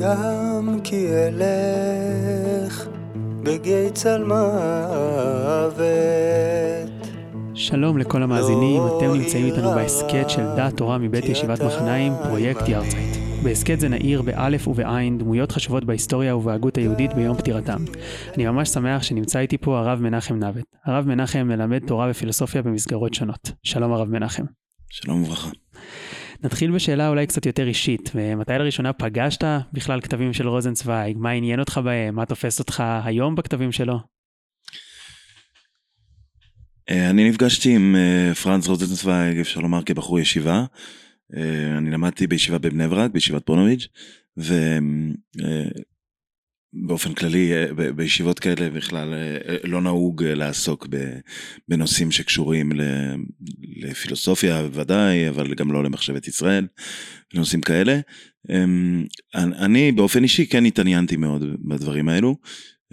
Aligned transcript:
גם 0.00 0.78
כי 0.84 1.06
אלך 1.08 2.88
בגיא 3.42 3.90
צלמוות. 3.90 5.74
שלום 7.54 7.98
לכל 7.98 8.22
המאזינים, 8.22 8.82
אתם 8.96 9.12
נמצאים 9.14 9.46
איתנו 9.46 9.70
בהסכת 9.70 10.30
של 10.30 10.42
דעת 10.56 10.76
תורה 10.76 10.98
מבית 10.98 11.24
ישיבת 11.24 11.60
מחניים, 11.62 12.12
פרויקט 12.28 12.68
יארצייט. 12.68 13.16
בהסכת 13.42 13.80
זה 13.80 13.88
נעיר 13.88 14.22
באלף 14.22 14.68
ובעין 14.68 15.18
דמויות 15.18 15.52
חשובות 15.52 15.84
בהיסטוריה 15.84 16.36
ובהגות 16.36 16.76
היהודית 16.76 17.14
ביום 17.14 17.36
פטירתם. 17.36 17.84
אני 18.36 18.46
ממש 18.46 18.68
שמח 18.68 19.02
שנמצא 19.02 19.38
איתי 19.38 19.58
פה 19.58 19.78
הרב 19.78 20.00
מנחם 20.00 20.34
נוות. 20.34 20.64
הרב 20.84 21.06
מנחם 21.06 21.46
מלמד 21.48 21.86
תורה 21.86 22.06
ופילוסופיה 22.10 22.62
במסגרות 22.62 23.14
שונות. 23.14 23.52
שלום 23.62 23.92
הרב 23.92 24.08
מנחם. 24.08 24.44
שלום 24.90 25.22
וברכה. 25.22 25.50
נתחיל 26.42 26.70
בשאלה 26.70 27.08
אולי 27.08 27.26
קצת 27.26 27.46
יותר 27.46 27.66
אישית, 27.66 28.10
ומתי 28.14 28.52
לראשונה 28.52 28.92
פגשת 28.92 29.44
בכלל 29.72 30.00
כתבים 30.00 30.32
של 30.32 30.48
רוזנצוויג? 30.48 31.16
מה 31.18 31.30
עניין 31.30 31.60
אותך 31.60 31.80
בהם? 31.84 32.14
מה 32.14 32.26
תופס 32.26 32.58
אותך 32.58 32.84
היום 33.04 33.34
בכתבים 33.34 33.72
שלו? 33.72 33.98
אה, 36.90 37.10
אני 37.10 37.28
נפגשתי 37.28 37.74
עם 37.74 37.96
אה, 37.96 38.34
פרנץ 38.34 38.66
רוזנצוויג, 38.66 39.38
אפשר 39.38 39.60
לומר 39.60 39.82
כבחור 39.82 40.20
ישיבה. 40.20 40.64
אה, 41.36 41.78
אני 41.78 41.90
למדתי 41.90 42.26
בישיבה 42.26 42.58
בבני 42.58 42.88
ברק, 42.88 43.10
בישיבת 43.10 43.46
פונוביץ', 43.46 43.88
ובאופן 46.74 47.14
כללי 47.14 47.52
בישיבות 47.96 48.38
כאלה 48.38 48.70
בכלל 48.70 49.14
לא 49.64 49.80
נהוג 49.80 50.24
לעסוק 50.24 50.86
בנושאים 51.68 52.10
שקשורים 52.10 52.72
לפילוסופיה 53.62 54.62
בוודאי, 54.62 55.28
אבל 55.28 55.54
גם 55.54 55.72
לא 55.72 55.84
למחשבת 55.84 56.28
ישראל, 56.28 56.66
נושאים 57.34 57.60
כאלה. 57.60 58.00
אני 59.34 59.92
באופן 59.92 60.22
אישי 60.22 60.46
כן 60.46 60.64
התעניינתי 60.64 61.16
מאוד 61.16 61.44
בדברים 61.68 62.08
האלו. 62.08 62.36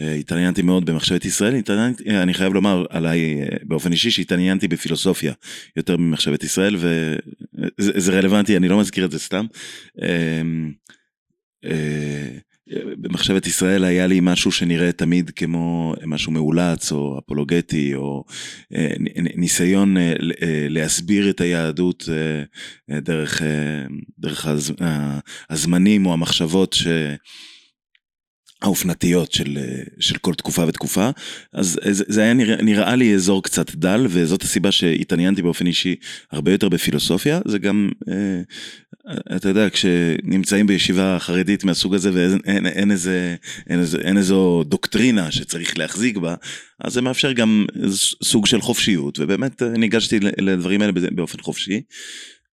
אה, 0.01 0.13
התעניינתי 0.13 0.61
מאוד 0.61 0.85
במחשבת 0.85 1.25
ישראל, 1.25 1.55
התעניינתי, 1.55 2.09
אה, 2.09 2.23
אני 2.23 2.33
חייב 2.33 2.53
לומר 2.53 2.85
עליי 2.89 3.41
אה, 3.41 3.47
באופן 3.63 3.91
אישי 3.91 4.11
שהתעניינתי 4.11 4.67
בפילוסופיה 4.67 5.33
יותר 5.75 5.97
ממחשבת 5.97 6.43
ישראל 6.43 6.75
וזה 6.75 8.11
רלוונטי, 8.11 8.57
אני 8.57 8.67
לא 8.67 8.79
מזכיר 8.79 9.05
את 9.05 9.11
זה 9.11 9.19
סתם. 9.19 9.45
במחשבת 12.97 13.47
ישראל 13.47 13.83
היה 13.83 14.07
לי 14.07 14.19
משהו 14.21 14.51
שנראה 14.51 14.91
תמיד 14.91 15.29
כמו 15.29 15.95
משהו 16.05 16.31
מאולץ 16.31 16.91
או 16.91 17.19
אפולוגטי 17.19 17.95
או 17.95 18.23
ניסיון 19.35 19.97
להסביר 20.69 21.29
את 21.29 21.41
היהדות 21.41 22.09
דרך, 22.89 23.41
דרך 24.19 24.47
הזמנים 25.49 26.05
או 26.05 26.13
המחשבות 26.13 26.73
ש... 26.73 26.87
האופנתיות 28.61 29.31
של, 29.31 29.57
של 29.99 30.17
כל 30.17 30.33
תקופה 30.33 30.65
ותקופה, 30.67 31.09
אז 31.53 31.79
זה 31.83 32.21
היה 32.21 32.33
נראה, 32.33 32.55
נראה 32.55 32.95
לי 32.95 33.15
אזור 33.15 33.43
קצת 33.43 33.75
דל, 33.75 34.05
וזאת 34.09 34.43
הסיבה 34.43 34.71
שהתעניינתי 34.71 35.41
באופן 35.41 35.67
אישי 35.67 35.95
הרבה 36.31 36.51
יותר 36.51 36.69
בפילוסופיה, 36.69 37.39
זה 37.47 37.59
גם, 37.59 37.89
אה, 38.09 38.41
אתה 39.35 39.49
יודע, 39.49 39.69
כשנמצאים 39.69 40.67
בישיבה 40.67 41.17
חרדית 41.19 41.63
מהסוג 41.63 41.95
הזה 41.95 42.11
ואין 42.13 42.39
אין, 42.45 42.65
אין 42.65 42.91
איזה, 42.91 43.35
אין, 43.69 43.79
איזה, 43.79 43.97
אין 43.97 44.17
איזו 44.17 44.63
דוקטרינה 44.67 45.31
שצריך 45.31 45.77
להחזיק 45.77 46.17
בה, 46.17 46.35
אז 46.79 46.93
זה 46.93 47.01
מאפשר 47.01 47.31
גם 47.31 47.65
סוג 48.23 48.45
של 48.45 48.61
חופשיות, 48.61 49.19
ובאמת 49.19 49.61
ניגשתי 49.61 50.19
לדברים 50.19 50.81
האלה 50.81 50.93
באופן 51.11 51.41
חופשי. 51.41 51.81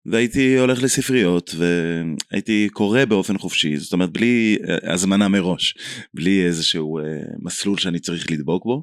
והייתי 0.06 0.58
הולך 0.58 0.82
לספריות 0.82 1.54
והייתי 1.58 2.68
קורא 2.72 3.04
באופן 3.04 3.38
חופשי, 3.38 3.76
זאת 3.76 3.92
אומרת 3.92 4.10
בלי 4.10 4.56
אה, 4.68 4.92
הזמנה 4.92 5.28
מראש, 5.28 5.74
בלי 6.14 6.46
איזשהו 6.46 6.98
אה, 6.98 7.04
מסלול 7.38 7.78
שאני 7.78 7.98
צריך 7.98 8.30
לדבוק 8.30 8.64
בו. 8.64 8.82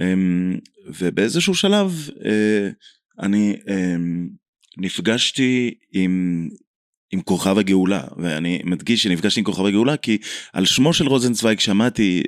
אמ, 0.00 0.58
ובאיזשהו 0.86 1.54
שלב 1.54 2.08
אה, 2.24 2.70
אני 3.20 3.56
אמ, 3.68 4.28
נפגשתי 4.78 5.74
עם, 5.92 6.48
עם 7.12 7.20
כוכב 7.20 7.58
הגאולה, 7.58 8.02
ואני 8.16 8.60
מדגיש 8.64 9.02
שנפגשתי 9.02 9.40
עם 9.40 9.44
כוכב 9.44 9.66
הגאולה 9.66 9.96
כי 9.96 10.18
על 10.52 10.64
שמו 10.64 10.92
של 10.92 11.06
רוזנצוויג 11.06 11.60
שמעתי 11.60 12.22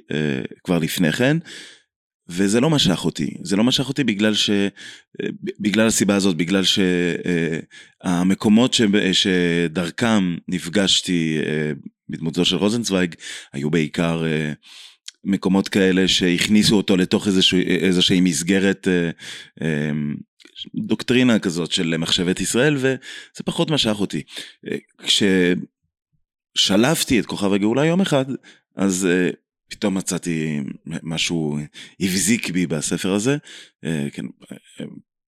כבר 0.65 0.78
לפני 0.78 1.12
כן. 1.12 1.37
וזה 2.28 2.60
לא 2.60 2.70
משך 2.70 3.04
אותי, 3.04 3.34
זה 3.43 3.56
לא 3.56 3.65
משך 3.65 3.88
אותי 3.88 4.04
בגלל 4.04 4.34
ש... 4.34 4.50
בגלל 5.60 5.87
הסיבה 5.87 6.15
הזאת, 6.15 6.37
בגלל 6.37 6.62
שהמקומות 8.04 8.75
ש... 8.75 8.82
שדרכם 9.12 10.37
נפגשתי 10.48 11.38
אה, 11.47 11.72
בדמותו 12.09 12.44
של 12.44 12.56
רוזנצוויג 12.56 13.14
היו 13.53 13.70
בעיקר 13.70 14.25
אה, 14.26 14.53
מקומות 15.25 15.69
כאלה 15.69 16.09
שהכניסו 16.09 16.76
אותו 16.76 16.97
לתוך 16.97 17.26
איזושהי 17.81 18.20
מסגרת 18.20 18.88
אה, 18.88 19.10
דוקטרינה 20.74 21.38
כזאת 21.38 21.72
של 21.72 21.96
מחשבת 21.96 22.40
ישראל 22.40 22.76
וזה 22.76 23.42
פחות 23.44 23.70
משך 23.70 23.96
אותי. 24.00 24.22
כששלפתי 26.56 27.20
את 27.20 27.26
כוכב 27.26 27.52
הגאולה 27.52 27.84
יום 27.84 28.00
אחד 28.00 28.24
אז 28.76 29.08
פתאום 29.72 29.94
מצאתי 29.94 30.60
משהו 30.86 31.58
הבזיק 32.00 32.50
בי 32.50 32.66
בספר 32.66 33.12
הזה, 33.12 33.36
אה, 33.84 34.06
כן, 34.12 34.26
אה, 34.52 34.86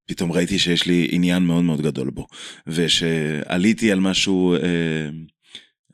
פתאום 0.07 0.31
ראיתי 0.31 0.59
שיש 0.59 0.85
לי 0.85 1.07
עניין 1.11 1.44
מאוד 1.44 1.63
מאוד 1.63 1.81
גדול 1.81 2.09
בו, 2.09 2.28
ושעליתי 2.67 3.91
על 3.91 4.00
משהו, 4.00 4.55
אה, 4.55 4.59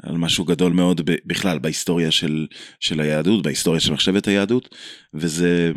על 0.04 0.18
משהו 0.18 0.46
גדול 0.46 0.74
מאוד 0.74 1.02
בכלל 1.26 1.60
בהיסטוריה 1.60 2.12
של, 2.12 2.48
של 2.80 3.00
היהדות, 3.00 3.44
בהיסטוריה 3.44 3.80
של 3.80 3.94
מחשבת 3.94 4.28
היהדות, 4.28 4.76
וזה, 5.14 5.72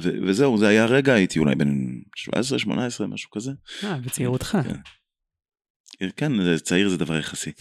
ו, 0.00 0.10
וזהו, 0.26 0.58
זה 0.58 0.68
היה 0.68 0.86
רגע, 0.86 1.14
הייתי 1.14 1.38
אולי 1.38 1.54
בן 1.54 1.86
17-18, 3.02 3.06
משהו 3.08 3.30
כזה. 3.30 3.50
אה, 3.84 3.96
בצעירותך. 3.98 4.58
כן. 4.64 4.74
כן, 6.16 6.56
צעיר 6.56 6.88
זה 6.88 6.96
דבר 6.96 7.18
יחסי. 7.18 7.52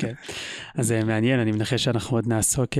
כן. 0.00 0.12
אז 0.74 0.92
מעניין, 0.92 1.40
אני 1.40 1.52
מנחש 1.52 1.84
שאנחנו 1.84 2.16
עוד 2.16 2.26
נעסוק 2.26 2.70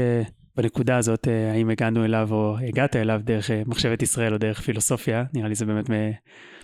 בנקודה 0.57 0.97
הזאת, 0.97 1.29
אה, 1.29 1.53
האם 1.53 1.71
הגענו 1.71 2.05
אליו 2.05 2.29
או 2.31 2.57
הגעת 2.69 2.97
אליו 2.97 3.21
דרך 3.25 3.51
אה, 3.51 3.63
מחשבת 3.67 4.03
ישראל 4.03 4.33
או 4.33 4.39
דרך 4.39 4.61
פילוסופיה, 4.61 5.25
נראה 5.35 5.49
לי 5.49 5.55
זה 5.55 5.67
באמת 5.67 5.89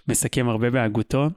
מסכם 0.09 0.49
הרבה 0.49 0.71
בהגותו. 0.71 1.31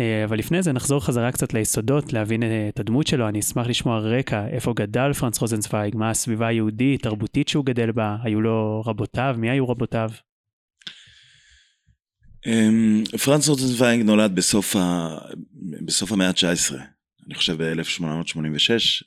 אה, 0.00 0.24
אבל 0.24 0.38
לפני 0.38 0.62
זה 0.62 0.72
נחזור 0.72 1.04
חזרה 1.04 1.32
קצת 1.32 1.54
ליסודות, 1.54 2.12
להבין 2.12 2.42
את 2.68 2.80
הדמות 2.80 3.06
שלו. 3.06 3.28
אני 3.28 3.40
אשמח 3.40 3.66
לשמוע 3.66 3.98
רקע, 3.98 4.46
איפה 4.48 4.72
גדל 4.76 5.12
פרנץ 5.12 5.38
רוזנצוויג, 5.38 5.96
מה 5.96 6.10
הסביבה 6.10 6.46
היהודית, 6.46 7.02
תרבותית 7.02 7.48
שהוא 7.48 7.64
גדל 7.64 7.92
בה, 7.92 8.16
היו 8.22 8.40
לו 8.40 8.82
רבותיו, 8.86 9.34
מי 9.38 9.50
היו 9.50 9.68
רבותיו? 9.68 10.10
אמ, 12.46 13.04
פרנץ 13.24 13.48
רוזנצוויג 13.48 14.02
נולד 14.02 14.34
בסוף, 14.34 14.76
ה... 14.76 15.08
בסוף 15.84 16.12
המאה 16.12 16.28
ה-19, 16.28 16.74
אני 17.26 17.34
חושב 17.34 17.62
ב-1886. 17.62 19.02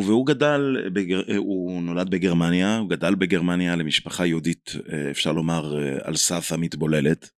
והוא 0.00 0.26
גדל, 0.26 0.76
בגר... 0.92 1.22
הוא 1.36 1.82
נולד 1.82 2.10
בגרמניה, 2.10 2.78
הוא 2.78 2.90
גדל 2.90 3.14
בגרמניה 3.14 3.76
למשפחה 3.76 4.26
יהודית, 4.26 4.72
אה, 4.92 5.10
אפשר 5.10 5.32
לומר, 5.32 5.78
אה, 5.78 5.98
על 6.02 6.16
סף 6.16 6.52
המתבוללת. 6.52 7.30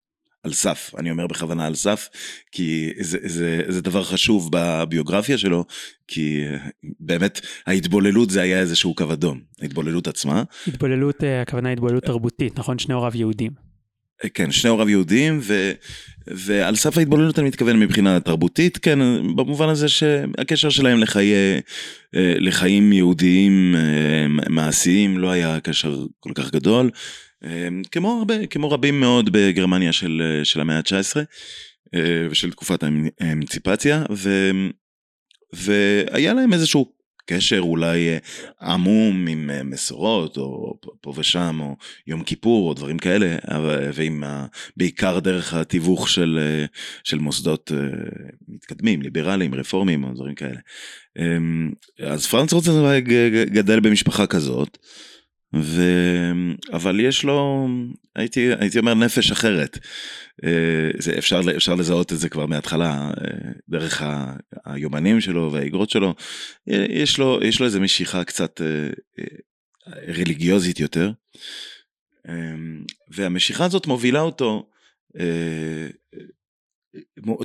על 0.42 0.53
סף, 0.53 0.93
אני 0.98 1.10
אומר 1.10 1.26
בכוונה 1.26 1.66
על 1.66 1.75
סף, 1.75 2.09
כי 2.53 2.91
זה, 3.00 3.19
זה, 3.22 3.60
זה 3.69 3.82
דבר 3.82 4.04
חשוב 4.04 4.50
בביוגרפיה 4.53 5.38
שלו, 5.38 5.64
כי 6.09 6.44
אה, 6.44 6.59
באמת 7.00 7.41
ההתבוללות 7.66 8.31
זה 8.31 8.43
היה 8.43 8.60
איזשהו 8.60 8.94
קו 8.94 9.12
אדום, 9.12 9.41
ההתבוללות 9.62 10.09
עצמה. 10.09 10.43
התבוללות, 10.66 11.16
הכוונה 11.43 11.72
התבוללות 11.72 12.04
תרבותית, 12.04 12.59
נכון? 12.59 12.78
שני 12.78 12.94
הוריו 12.94 13.12
יהודים. 13.14 13.74
כן, 14.34 14.52
שני 14.52 14.70
הוריו 14.70 14.90
יהודים, 14.90 15.38
ו, 15.43 15.72
ועל 16.26 16.76
סף 16.76 16.99
ההתבוללות 16.99 17.38
אני 17.38 17.49
מתכוון 17.49 17.81
מבחינה 17.81 18.20
תרבותית, 18.20 18.78
כן, 18.78 18.99
במובן 19.37 19.69
הזה 19.69 19.88
שהקשר 19.88 20.70
שלהם 20.70 20.99
לחיי, 20.99 21.34
אה, 22.14 22.34
לחיים 22.38 22.93
יהודיים 22.93 23.75
אה, 23.76 24.26
מעשיים 24.49 25.19
לא 25.19 25.31
היה 25.31 25.61
קשר 25.61 26.06
כל 26.20 26.31
כך 26.34 26.50
גדול, 26.50 26.90
אה, 27.44 27.69
כמו, 27.93 28.19
הרבה, 28.19 28.46
כמו 28.46 28.70
רבים 28.70 29.00
מאוד 29.00 29.32
בגרמניה 29.32 29.93
של, 29.93 30.40
של 30.44 30.60
המאה 30.60 30.76
ה-19 30.76 31.17
ושל 32.31 32.50
תקופת 32.50 32.84
האמנציפציה, 33.20 34.05
והיה 35.52 36.34
להם 36.34 36.52
איזשהו 36.52 36.93
קשר 37.26 37.61
אולי 37.61 38.09
אה, 38.09 38.19
עמום 38.61 39.26
עם 39.26 39.50
אה, 39.50 39.62
מסורות 39.62 40.37
או 40.37 40.79
פה 41.00 41.12
ושם 41.17 41.59
או 41.61 41.76
יום 42.06 42.23
כיפור 42.23 42.69
או 42.69 42.75
דברים 42.75 42.99
כאלה 42.99 43.37
ועם 43.94 44.25
בעיקר 44.76 45.19
דרך 45.19 45.55
התיווך 45.55 46.09
של, 46.09 46.38
אה, 46.43 46.65
של 47.05 47.19
מוסדות 47.19 47.73
מתקדמים 48.49 49.03
ליברליים 49.03 49.55
רפורמיים 49.55 50.05
או 50.05 50.15
דברים 50.15 50.35
כאלה. 50.35 50.59
אמ, 51.19 51.73
אז 52.03 52.26
פרנץ 52.26 52.53
רוצנברג 52.53 53.12
גדל 53.44 53.81
במשפחה 53.81 54.27
כזאת 54.27 54.79
ו... 55.61 55.83
אבל 56.73 57.01
יש 57.01 57.25
לו, 57.25 57.69
הייתי, 58.17 58.51
הייתי 58.59 58.79
אומר, 58.79 58.95
נפש 58.95 59.31
אחרת. 59.31 59.79
אה, 60.45 60.91
זה, 60.99 61.19
אפשר, 61.19 61.41
אפשר 61.56 61.75
לזהות 61.75 62.12
את 62.12 62.19
זה 62.19 62.29
כבר 62.29 62.47
מההתחלה, 62.47 63.11
אה, 63.11 63.51
דרך 63.69 64.03
ה, 64.03 64.37
היומנים 64.65 65.21
שלו 65.21 65.53
והאגרות 65.53 65.91
שלו. 65.91 66.15
יש 66.67 67.19
לו, 67.19 67.41
יש 67.43 67.61
לו 67.61 67.67
איזו 67.67 67.81
משיכה 67.81 68.25
קצת 68.25 68.61
רליגיוזית 70.09 70.81
יותר. 70.81 71.12
והמשיכה 73.09 73.65
הזאת 73.65 73.87
מובילה 73.87 74.21
אותו 74.21 74.67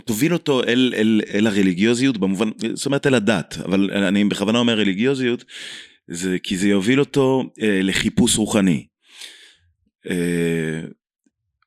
תוביל 0.05 0.33
אותו 0.33 0.63
אל, 0.63 0.93
אל, 0.97 1.21
אל 1.33 1.47
הרליגיוזיות 1.47 2.17
במובן, 2.17 2.49
זאת 2.73 2.85
אומרת 2.85 3.07
אל 3.07 3.13
הדת, 3.13 3.57
אבל 3.65 3.91
אני 3.91 4.25
בכוונה 4.25 4.59
אומר 4.59 4.77
רליגיוזיות, 4.77 5.45
זה 6.11 6.37
כי 6.43 6.57
זה 6.57 6.67
יוביל 6.67 6.99
אותו 6.99 7.43
אה, 7.61 7.79
לחיפוש 7.83 8.37
רוחני. 8.37 8.85
אה, 10.09 10.81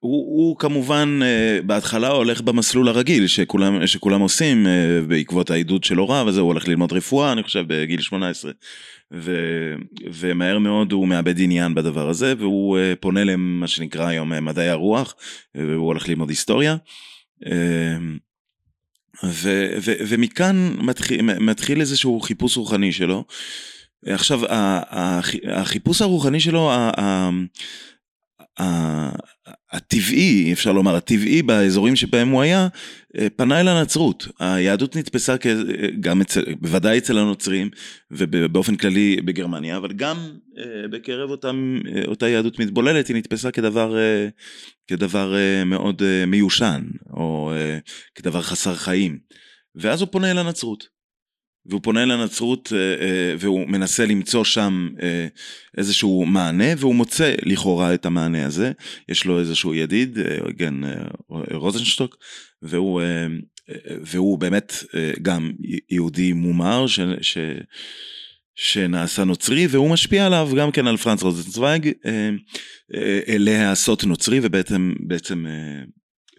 הוא, 0.03 0.27
הוא 0.37 0.59
כמובן 0.59 1.21
אה, 1.23 1.59
בהתחלה 1.67 2.09
הולך 2.09 2.41
במסלול 2.41 2.89
הרגיל 2.89 3.27
שכולם, 3.27 3.87
שכולם 3.87 4.21
עושים 4.21 4.67
אה, 4.67 5.01
בעקבות 5.09 5.51
העידוד 5.51 5.85
של 5.85 5.97
הוריו, 5.97 6.29
אז 6.29 6.39
הוא 6.39 6.47
הולך 6.47 6.69
ללמוד 6.69 6.93
רפואה, 6.93 7.33
אני 7.33 7.43
חושב, 7.43 7.65
בגיל 7.67 8.01
18. 8.01 8.53
ו, 9.13 9.37
ומהר 10.13 10.59
מאוד 10.59 10.93
הוא 10.93 11.09
מאבד 11.09 11.41
עניין 11.41 11.75
בדבר 11.75 12.09
הזה, 12.09 12.35
והוא 12.39 12.79
אה, 12.79 12.95
פונה 13.01 13.25
למה 13.25 13.67
שנקרא 13.67 14.07
היום 14.07 14.33
אה, 14.33 14.41
מדעי 14.41 14.69
הרוח, 14.69 15.15
אה, 15.57 15.67
והוא 15.67 15.87
הולך 15.87 16.09
ללמוד 16.09 16.29
היסטוריה. 16.29 16.77
אמ, 17.47 18.19
ו, 19.25 19.67
ו, 19.81 19.93
ומכאן 20.09 20.77
מתחיל, 20.79 21.23
מתחיל 21.23 21.81
איזשהו 21.81 22.21
חיפוש 22.21 22.57
רוחני 22.57 22.93
שלו. 22.93 23.25
עכשיו, 24.07 24.41
החיפוש 25.45 26.03
הרוחני 26.03 26.41
שלו, 26.41 26.71
הטבעי, 29.73 30.53
אפשר 30.53 30.73
לומר, 30.73 30.97
הטבעי 30.97 31.43
באזורים 31.43 31.97
שבהם 31.97 32.29
הוא 32.29 32.43
היה, 32.43 32.69
אה, 33.19 33.27
פנה 33.37 33.61
אל 33.61 33.69
הנצרות. 33.69 34.29
היהדות 34.39 34.97
נתפסה 34.97 35.35
גם 36.01 36.21
אצל, 36.21 36.43
בוודאי 36.61 36.99
אצל 36.99 37.19
הנוצרים 37.19 37.71
ובאופן 38.11 38.77
כללי 38.77 39.17
בגרמניה, 39.25 39.77
אבל 39.77 39.93
גם 39.93 40.17
אה, 40.59 40.89
בקרב 40.89 41.31
אותם, 41.31 41.79
אה, 41.95 42.03
אותה 42.07 42.29
יהדות 42.29 42.59
מתבוללת 42.59 43.09
היא 43.09 43.17
נתפסה 43.17 43.51
כדבר, 43.51 43.97
כדבר 44.87 45.35
מאוד 45.67 46.03
מיושן, 46.27 46.83
או 47.11 47.53
כדבר 48.15 48.43
חסר 48.43 48.75
חיים. 48.75 49.19
ואז 49.75 50.01
הוא 50.01 50.09
פונה 50.13 50.31
אל 50.31 50.39
הנצרות. 50.39 51.02
והוא 51.67 51.81
פונה 51.83 52.05
לנצרות 52.05 52.73
והוא 53.39 53.69
מנסה 53.69 54.07
למצוא 54.07 54.45
שם 54.45 54.89
איזשהו 55.79 56.25
מענה 56.27 56.65
והוא 56.79 56.95
מוצא 56.95 57.35
לכאורה 57.43 57.95
את 57.95 58.07
המענה 58.07 58.47
הזה. 58.47 58.73
יש 59.09 59.25
לו 59.25 59.41
איזשהו 59.41 59.75
ידיד 59.75 60.19
כן 60.59 60.75
רוזנשטוק 61.51 62.17
והוא 62.63 63.03
והוא 64.03 64.39
באמת 64.39 64.85
גם 65.23 65.53
יהודי 65.91 66.33
מומר 66.33 66.87
ש, 66.87 67.01
ש, 67.21 67.39
שנעשה 68.55 69.25
נוצרי 69.25 69.67
והוא 69.67 69.91
משפיע 69.91 70.27
עליו 70.27 70.51
גם 70.57 70.71
כן 70.71 70.87
על 70.87 70.97
פרנץ 70.97 71.23
רוזנצוויג 71.23 71.93
להיעשות 73.29 74.05
נוצרי 74.05 74.41
ובעצם 74.43 74.93
בעצם 75.01 75.47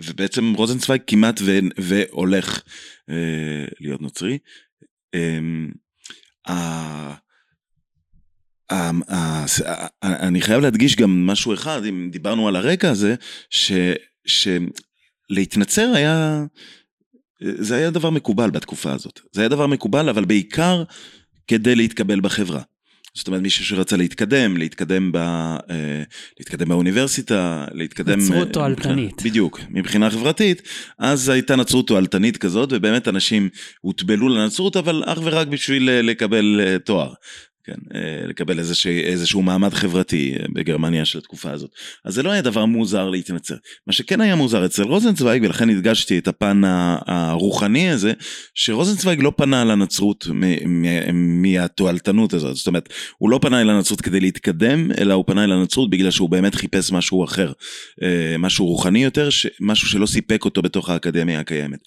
ובעצם 0.04 0.54
רוזנצוויג 0.54 1.02
כמעט 1.08 1.40
ו, 1.42 1.60
והולך 1.78 2.64
להיות 3.80 4.02
נוצרי 4.02 4.38
אני 10.04 10.42
חייב 10.42 10.62
להדגיש 10.62 10.96
גם 10.96 11.28
משהו 11.28 11.54
אחד, 11.54 11.86
אם 11.86 12.10
דיברנו 12.12 12.48
על 12.48 12.56
הרקע 12.56 12.90
הזה, 12.90 13.16
שלהתנצר 15.30 15.92
היה, 15.96 16.44
זה 17.42 17.76
היה 17.76 17.90
דבר 17.90 18.10
מקובל 18.10 18.50
בתקופה 18.50 18.92
הזאת. 18.94 19.20
זה 19.32 19.42
היה 19.42 19.50
דבר 19.50 19.68
מקובל, 19.68 20.10
אבל 20.10 20.26
בעיקר 20.26 20.84
כדי 21.48 21.76
להתקבל 21.76 22.22
בחברה. 22.22 22.62
זאת 23.16 23.28
אומרת 23.28 23.42
מישהו 23.42 23.66
שרצה 23.66 23.98
להתקדם, 23.98 24.58
להתקדם, 24.58 25.12
ב, 25.12 25.18
אה, 25.18 26.04
להתקדם 26.40 26.70
באוניברסיטה, 26.70 27.66
להתקדם... 27.72 28.20
נצרות 28.20 28.48
אה, 28.48 28.54
תועלתנית. 28.54 29.22
בדיוק, 29.24 29.60
מבחינה 29.70 30.10
חברתית, 30.10 30.62
אז 31.00 31.30
הייתה 31.30 31.56
נצרות 31.56 31.88
תועלתנית 31.88 32.38
כזאת, 32.38 32.70
ובאמת 32.72 33.08
אנשים 33.08 33.50
הוטבלו 33.82 34.30
לנצרות, 34.30 34.78
אבל 34.78 35.04
אך 35.06 35.20
ורק 35.24 35.48
בשביל 35.48 35.90
אה, 35.90 36.02
לקבל 36.02 36.62
תואר. 36.86 37.14
כן, 37.66 37.74
אה, 37.96 38.28
לקבל 38.28 38.60
איזשה, 38.60 38.90
איזשהו 38.90 39.42
מעמד 39.42 39.74
חברתי 39.74 40.34
אה, 40.40 40.46
בגרמניה 40.54 41.06
של 41.06 41.20
התקופה 41.20 41.52
הזאת. 41.52 41.70
אז 42.06 42.14
זה 42.14 42.24
לא 42.24 42.32
היה 42.32 42.42
דבר 42.42 42.66
מוזר 42.66 43.10
להתנצר. 43.10 43.56
מה 43.88 43.94
שכן 43.94 44.22
היה 44.22 44.36
מוזר 44.36 44.66
אצל 44.66 44.84
רוזנצוויג, 44.84 45.44
ולכן 45.44 45.70
הדגשתי 45.70 46.18
את 46.18 46.28
הפן 46.28 46.62
הרוחני 47.08 47.90
הזה, 47.90 48.14
שרוזנצוויג 48.56 49.22
לא 49.22 49.32
פנה 49.38 49.64
לנצרות 49.64 50.28
מהתועלתנות 51.14 52.34
הזאת. 52.34 52.56
זאת 52.56 52.68
אומרת, 52.68 52.90
הוא 53.18 53.30
לא 53.30 53.40
פנה 53.42 53.62
אל 53.62 53.70
הנצרות 53.70 54.02
כדי 54.02 54.20
להתקדם, 54.20 54.92
אלא 54.92 55.14
הוא 55.14 55.24
פנה 55.28 55.44
אל 55.44 55.52
הנצרות 55.52 55.90
בגלל 55.90 56.12
שהוא 56.12 56.30
באמת 56.30 56.56
חיפש 56.56 56.92
משהו 56.92 57.24
אחר. 57.24 57.52
אה, 58.04 58.36
משהו 58.40 58.66
רוחני 58.66 59.04
יותר, 59.04 59.30
משהו 59.62 59.88
שלא 59.88 60.06
סיפק 60.06 60.46
אותו 60.46 60.62
בתוך 60.62 60.90
האקדמיה 60.90 61.40
הקיימת. 61.40 61.80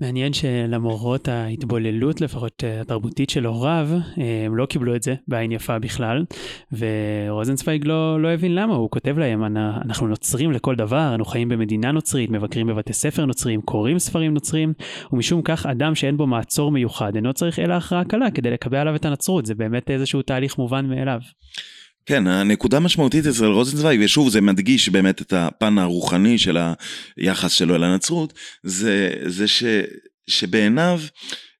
מעניין 0.00 0.32
שלמרות 0.32 1.28
ההתבוללות 1.28 2.20
לפחות 2.20 2.64
אה, 2.64 2.80
התרבותית 2.80 3.30
של 3.30 3.46
הוריו, 3.46 3.88
אה, 3.92 4.46
הם 4.46 4.56
לא 4.56 4.66
קיבלו 4.66 4.96
את 4.96 5.02
זה 5.02 5.14
בעין 5.28 5.52
יפה 5.52 5.78
בכלל, 5.78 6.24
ורוזנצוויג 6.72 7.86
לא, 7.86 8.22
לא 8.22 8.28
הבין 8.28 8.54
למה, 8.54 8.74
הוא 8.74 8.90
כותב 8.90 9.18
להם, 9.18 9.44
אנחנו 9.56 10.06
נוצרים 10.06 10.52
לכל 10.52 10.74
דבר, 10.74 11.14
אנו 11.14 11.24
חיים 11.24 11.48
במדינה 11.48 11.92
נוצרית, 11.92 12.30
מבקרים 12.30 12.66
בבתי 12.66 12.92
ספר 12.92 13.24
נוצרים, 13.24 13.62
קוראים 13.62 13.98
ספרים 13.98 14.34
נוצרים, 14.34 14.72
ומשום 15.12 15.42
כך 15.42 15.66
אדם 15.66 15.94
שאין 15.94 16.16
בו 16.16 16.26
מעצור 16.26 16.70
מיוחד 16.70 17.16
אינו 17.16 17.32
צריך 17.32 17.58
אלא 17.58 17.74
הכרעה 17.74 18.04
קלה 18.04 18.30
כדי 18.30 18.50
לקבל 18.50 18.78
עליו 18.78 18.94
את 18.94 19.04
הנצרות, 19.04 19.46
זה 19.46 19.54
באמת 19.54 19.90
איזשהו 19.90 20.22
תהליך 20.22 20.58
מובן 20.58 20.86
מאליו. 20.86 21.20
כן, 22.06 22.26
הנקודה 22.26 22.76
המשמעותית 22.76 23.26
אצל 23.26 23.44
רוזנצוויג, 23.44 24.00
ושוב 24.04 24.28
זה 24.28 24.40
מדגיש 24.40 24.88
באמת 24.88 25.22
את 25.22 25.32
הפן 25.32 25.78
הרוחני 25.78 26.38
של 26.38 26.58
היחס 27.16 27.52
שלו 27.52 27.74
אל 27.74 27.84
הנצרות, 27.84 28.32
זה, 28.62 29.10
זה 29.26 29.48
ש, 29.48 29.64
שבעיניו 30.26 31.00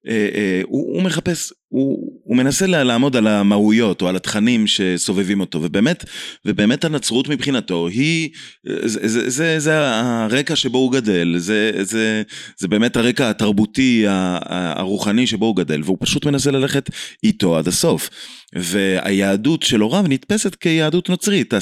אה, 0.09 0.29
אה, 0.35 0.61
הוא, 0.65 0.95
הוא 0.95 1.03
מחפש, 1.03 1.53
הוא, 1.75 2.21
הוא 2.25 2.37
מנסה 2.37 2.67
לעמוד 2.67 3.17
על 3.17 3.27
המהויות 3.27 4.03
או 4.03 4.09
על 4.09 4.17
התכנים 4.17 4.67
שסובבים 4.67 5.41
אותו, 5.41 5.63
ובאמת, 5.63 6.05
ובאמת 6.45 6.85
הנצרות 6.85 7.29
מבחינתו 7.29 7.89
היא, 7.89 8.31
זה, 8.65 9.09
זה, 9.09 9.31
זה, 9.31 9.59
זה 9.59 9.73
הרקע 9.85 10.57
שבו 10.57 10.79
הוא 10.79 10.93
גדל, 10.93 11.35
זה, 11.37 11.71
זה, 11.83 12.23
זה 12.59 12.69
באמת 12.69 12.97
הרקע 12.97 13.31
התרבותי 13.31 14.05
הרוחני 14.09 15.27
שבו 15.27 15.47
הוא 15.47 15.57
גדל, 15.57 15.81
והוא 15.85 15.97
פשוט 16.01 16.27
מנסה 16.27 16.51
ללכת 16.51 16.91
איתו 17.25 17.59
עד 17.59 17.69
הסוף. 17.69 18.11
והיהדות 18.57 19.63
של 19.63 19.81
הוריו 19.81 20.05
נתפסת 20.09 20.55
כיהדות 20.55 21.09
נוצרית, 21.09 21.55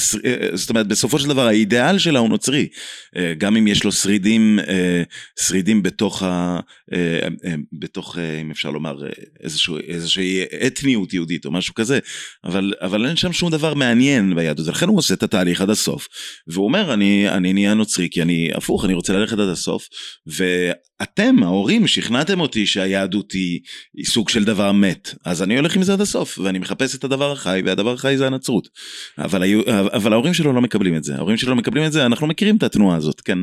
זאת 0.55 0.71
אומרת 0.71 0.87
בסופו 0.87 1.19
של 1.19 1.29
דבר 1.29 1.47
האידיאל 1.47 1.99
שלה 1.99 2.19
הוא 2.19 2.29
נוצרי, 2.29 2.69
גם 3.39 3.57
אם 3.57 3.67
יש 3.67 3.85
לו 3.85 3.93
שרידים, 3.93 4.59
שרידים 5.41 5.83
בתוך, 5.83 6.23
ה, 6.23 6.61
בתוך 7.73 8.19
אם 8.43 8.51
אפשר 8.51 8.71
לומר 8.71 8.97
איזשהו, 9.41 9.79
איזושהי 10.03 10.43
אתניות 10.67 11.15
יהודית 11.15 11.45
או 11.45 11.51
משהו 11.51 11.75
כזה, 11.75 11.99
אבל, 12.45 12.73
אבל 12.81 13.07
אין 13.07 13.17
שם 13.17 13.33
שום 13.33 13.51
דבר 13.51 13.75
מעניין 13.75 14.35
ביהדות, 14.35 14.67
ולכן 14.67 14.89
הוא 14.89 14.99
עושה 14.99 15.15
את 15.15 15.23
התהליך 15.23 15.61
עד 15.61 15.71
הסוף, 15.71 16.09
והוא 16.47 16.65
אומר 16.65 16.95
אני, 16.95 17.29
אני 17.29 17.53
נהיה 17.53 17.75
נוצרי 17.75 18.09
כי 18.11 18.23
אני 18.23 18.51
הפוך, 18.55 18.85
אני 18.85 18.95
רוצה 18.95 19.13
ללכת 19.13 19.39
עד 19.39 19.49
הסוף, 19.49 19.89
ואתם 21.03 21.43
ההורים 21.43 21.87
שכנעתם 21.87 22.41
אותי 22.41 22.67
שהיהדות 22.67 23.33
היא, 23.33 23.61
היא 23.95 24.05
סוג 24.05 24.29
של 24.29 24.45
דבר 24.45 24.73
מת, 24.73 25.15
אז 25.25 25.43
אני 25.43 25.57
הולך 25.57 25.77
עם 25.77 25.83
זה 25.83 25.93
עד 25.93 26.01
הסוף, 26.01 26.39
ואני 26.39 26.59
מחפש 26.59 26.95
את 26.95 27.05
הדבר 27.05 27.33
החי, 27.33 27.63
והדבר 27.65 27.93
החי 27.93 28.17
זה 28.17 28.27
הנצרות. 28.27 28.69
אבל, 29.19 29.43
אבל 29.93 30.13
ההורים 30.13 30.35
שלו 30.35 30.53
לא 30.53 30.61
מקבלים 30.61 30.97
את 30.97 31.05
זה, 31.05 31.17
ההורים 31.17 31.37
שלו 31.37 31.51
לא 31.51 31.57
מקבלים 31.57 31.85
את 31.85 31.93
זה, 31.93 32.07
אנחנו 32.07 32.27
מכירים 32.27 32.57
את 32.57 32.63
התנועה 32.63 32.97
הזאת, 32.97 33.21
כן, 33.21 33.39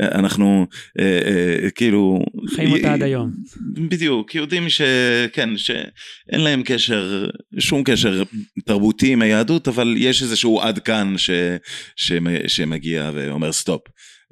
אנחנו 0.00 0.66
אה, 0.98 1.20
אה, 1.64 1.70
כאילו... 1.70 2.24
חיים 2.54 2.72
אותה 2.72 2.92
עד 2.92 3.02
היום. 3.02 3.30
בדיוק, 3.74 4.34
יהודים 4.34 4.68
שכן, 4.68 5.56
שאין 5.56 6.40
להם 6.40 6.62
קשר, 6.64 7.28
שום 7.58 7.84
קשר 7.84 8.22
תרבותי 8.64 9.12
עם 9.12 9.22
היהדות, 9.22 9.68
אבל 9.68 9.94
יש 9.96 10.22
איזשהו 10.22 10.60
עד 10.60 10.78
כאן 10.78 11.14
ש, 11.18 11.30
ש, 11.96 12.12
שמגיע 12.46 13.10
ואומר 13.14 13.52
סטופ. 13.52 13.82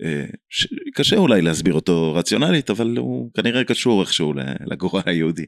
אה, 0.04 0.24
קשה 0.94 1.16
אולי 1.16 1.42
להסביר 1.42 1.74
אותו 1.74 2.14
רציונלית, 2.14 2.70
אבל 2.70 2.94
הוא 2.98 3.30
כנראה 3.34 3.64
קשור 3.64 4.00
איכשהו 4.00 4.32
לגורל 4.66 5.02
היהודי. 5.06 5.44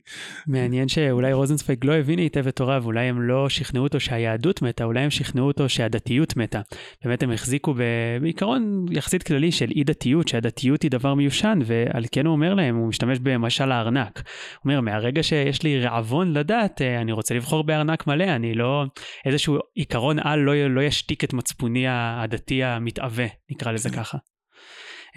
מעניין 0.46 0.88
שאולי 0.88 1.32
רוזנצוויג 1.32 1.84
לא 1.84 1.92
הבין 1.92 2.18
היטב 2.18 2.46
את 2.46 2.60
הוריו, 2.60 2.82
אולי 2.84 3.06
הם 3.06 3.22
לא 3.22 3.48
שכנעו 3.48 3.84
אותו 3.84 4.00
שהיהדות 4.00 4.62
מתה, 4.62 4.84
אולי 4.84 5.00
הם 5.00 5.10
שכנעו 5.10 5.46
אותו 5.46 5.68
שהדתיות 5.68 6.36
מתה. 6.36 6.60
באמת 7.04 7.22
הם 7.22 7.30
החזיקו 7.30 7.74
בעיקרון 8.20 8.86
יחסית 8.90 9.22
כללי 9.22 9.52
של 9.52 9.70
אי 9.70 9.84
דתיות, 9.84 10.28
שהדתיות 10.28 10.82
היא 10.82 10.90
דבר 10.90 11.14
מיושן, 11.14 11.58
ועל 11.64 12.04
כן 12.12 12.26
הוא 12.26 12.32
אומר 12.32 12.54
להם, 12.54 12.76
הוא 12.76 12.88
משתמש 12.88 13.18
במשל 13.18 13.72
הארנק. 13.72 14.16
הוא 14.16 14.24
אומר, 14.64 14.80
מהרגע 14.80 15.22
שיש 15.22 15.62
לי 15.62 15.80
רעבון 15.80 16.32
לדת, 16.32 16.82
אה, 16.82 17.00
אני 17.00 17.12
רוצה 17.12 17.34
לבחור 17.34 17.64
בארנק 17.64 18.06
מלא, 18.06 18.24
אני 18.24 18.54
לא, 18.54 18.84
איזשהו 19.26 19.58
עיקרון 19.74 20.18
על 20.18 20.38
לא, 20.38 20.66
לא 20.66 20.80
ישתיק 20.80 21.24
את 21.24 21.32
מצפוני 21.32 21.84
הדתי 21.88 22.64
המתאווה, 22.64 23.26
נקרא 23.50 23.72
לזה 23.72 23.90
ככה. 23.90 24.18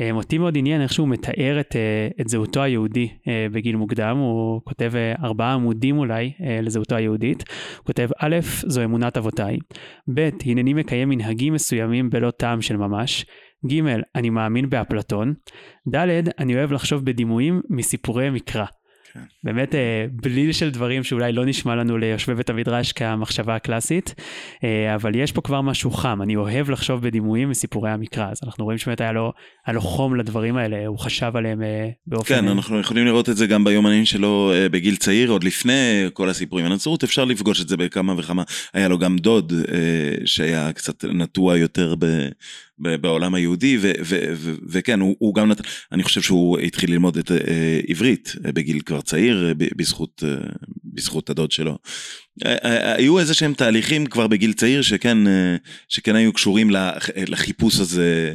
אה, 0.01 0.11
אותי 0.11 0.37
מאוד 0.37 0.57
עניין 0.57 0.81
איך 0.81 0.93
שהוא 0.93 1.07
מתאר 1.07 1.59
את, 1.59 1.75
אה, 1.75 2.07
את 2.21 2.29
זהותו 2.29 2.63
היהודי 2.63 3.09
אה, 3.27 3.47
בגיל 3.51 3.75
מוקדם, 3.75 4.17
הוא 4.17 4.61
כותב 4.63 4.91
ארבעה 5.23 5.53
עמודים 5.53 5.97
אולי 5.97 6.33
לזהותו 6.63 6.95
היהודית. 6.95 7.43
הוא 7.77 7.85
כותב, 7.85 8.09
א', 8.19 8.35
זו 8.67 8.83
אמונת 8.83 9.17
אבותיי, 9.17 9.57
ב', 10.13 10.29
הנני 10.45 10.73
מקיים 10.73 11.09
מנהגים 11.09 11.53
מסוימים 11.53 12.09
בלא 12.09 12.31
טעם 12.31 12.61
של 12.61 12.77
ממש, 12.77 13.25
ג', 13.71 13.79
אני 14.15 14.29
מאמין 14.29 14.69
באפלטון, 14.69 15.33
ד', 15.95 16.29
אני 16.39 16.55
אוהב 16.55 16.71
לחשוב 16.71 17.05
בדימויים 17.05 17.61
מסיפורי 17.69 18.29
מקרא. 18.29 18.65
כן. 19.13 19.19
באמת 19.43 19.75
אה, 19.75 20.05
בליל 20.11 20.51
של 20.51 20.69
דברים 20.69 21.03
שאולי 21.03 21.31
לא 21.31 21.45
נשמע 21.45 21.75
לנו 21.75 21.97
ליושבי 21.97 22.35
בית 22.35 22.49
המדרש 22.49 22.91
כמחשבה 22.91 23.55
הקלאסית, 23.55 24.15
אה, 24.63 24.95
אבל 24.95 25.15
יש 25.15 25.31
פה 25.31 25.41
כבר 25.41 25.61
משהו 25.61 25.91
חם, 25.91 26.21
אני 26.21 26.35
אוהב 26.35 26.69
לחשוב 26.69 27.01
בדימויים 27.01 27.49
מסיפורי 27.49 27.91
המקרא, 27.91 28.31
אז 28.31 28.39
אנחנו 28.43 28.63
רואים 28.63 28.77
שבאמת 28.77 29.01
היה 29.01 29.11
לו, 29.11 29.33
היה 29.65 29.73
לו 29.73 29.81
חום 29.81 30.15
לדברים 30.15 30.57
האלה, 30.57 30.87
הוא 30.87 30.99
חשב 30.99 31.31
עליהם 31.35 31.63
אה, 31.63 31.89
באופן... 32.07 32.35
כן, 32.35 32.47
אנחנו 32.47 32.79
יכולים 32.79 33.05
לראות 33.05 33.29
את 33.29 33.37
זה 33.37 33.47
גם 33.47 33.63
ביומנים 33.63 34.05
שלו 34.05 34.53
בגיל 34.71 34.95
צעיר, 34.95 35.31
עוד 35.31 35.43
לפני 35.43 36.09
כל 36.13 36.29
הסיפורים. 36.29 36.65
הנצרות, 36.65 37.03
אפשר 37.03 37.25
לפגוש 37.25 37.61
את 37.61 37.69
זה 37.69 37.77
בכמה 37.77 38.13
וכמה, 38.17 38.43
היה 38.73 38.87
לו 38.87 38.97
גם 38.99 39.17
דוד 39.17 39.53
שהיה 40.25 40.73
קצת 40.73 41.05
נטוע 41.05 41.57
יותר 41.57 41.95
ב... 41.99 42.05
בעולם 42.79 43.35
היהודי, 43.35 43.77
ו, 43.81 43.91
ו, 44.05 44.33
ו, 44.35 44.53
וכן, 44.69 44.99
הוא, 44.99 45.15
הוא 45.19 45.35
גם 45.35 45.51
נתן, 45.51 45.63
אני 45.91 46.03
חושב 46.03 46.21
שהוא 46.21 46.59
התחיל 46.59 46.91
ללמוד 46.91 47.17
את 47.17 47.31
אה, 47.31 47.79
עברית 47.87 48.35
אה, 48.45 48.51
בגיל 48.51 48.79
כבר 48.79 49.01
צעיר, 49.01 49.47
אה, 49.47 49.53
בזכות, 49.75 50.23
אה, 50.27 50.35
בזכות 50.83 51.29
הדוד 51.29 51.51
שלו. 51.51 51.77
אה, 52.45 52.93
היו 52.95 53.19
איזה 53.19 53.33
שהם 53.33 53.53
תהליכים 53.53 54.05
כבר 54.05 54.27
בגיל 54.27 54.53
צעיר 54.53 54.81
שכן, 54.81 55.17
שכן 55.89 56.15
היו 56.15 56.33
קשורים 56.33 56.69
לחיפוש 57.15 57.79
הזה, 57.79 58.33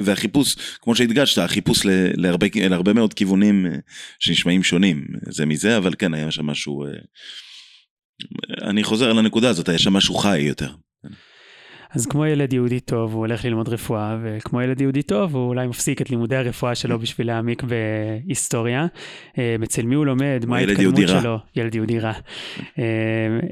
והחיפוש, 0.00 0.56
כמו 0.80 0.94
שהדגשת, 0.94 1.38
החיפוש 1.38 1.80
להרבה, 2.14 2.46
להרבה 2.54 2.92
מאוד 2.92 3.14
כיוונים 3.14 3.66
שנשמעים 4.18 4.62
שונים 4.62 5.06
זה 5.26 5.46
מזה, 5.46 5.76
אבל 5.76 5.94
כן, 5.98 6.14
היה 6.14 6.30
שם 6.30 6.46
משהו, 6.46 6.84
אני 8.62 8.84
חוזר 8.84 9.10
על 9.10 9.18
הנקודה 9.18 9.48
הזאת, 9.48 9.68
היה 9.68 9.78
שם 9.78 9.92
משהו 9.92 10.14
חי 10.14 10.40
יותר. 10.40 10.70
אז 11.94 12.06
כמו 12.06 12.26
ילד 12.26 12.52
יהודי 12.52 12.80
טוב, 12.80 13.12
הוא 13.12 13.20
הולך 13.20 13.44
ללמוד 13.44 13.68
רפואה, 13.68 14.18
וכמו 14.22 14.62
ילד 14.62 14.80
יהודי 14.80 15.02
טוב, 15.02 15.34
הוא 15.34 15.48
אולי 15.48 15.66
מפסיק 15.66 16.02
את 16.02 16.10
לימודי 16.10 16.36
הרפואה 16.36 16.74
שלו 16.74 16.98
בשביל 17.02 17.26
להעמיק 17.26 17.62
בהיסטוריה. 17.62 18.86
אה, 19.38 19.56
אצל 19.64 19.82
מי 19.82 19.94
הוא 19.94 20.06
לומד, 20.06 20.44
מה 20.46 20.56
ההתקדמות 20.56 21.08
שלו. 21.08 21.38
ילד 21.56 21.74
יהודי 21.74 21.98
רע. 21.98 22.12
אה, 22.78 22.84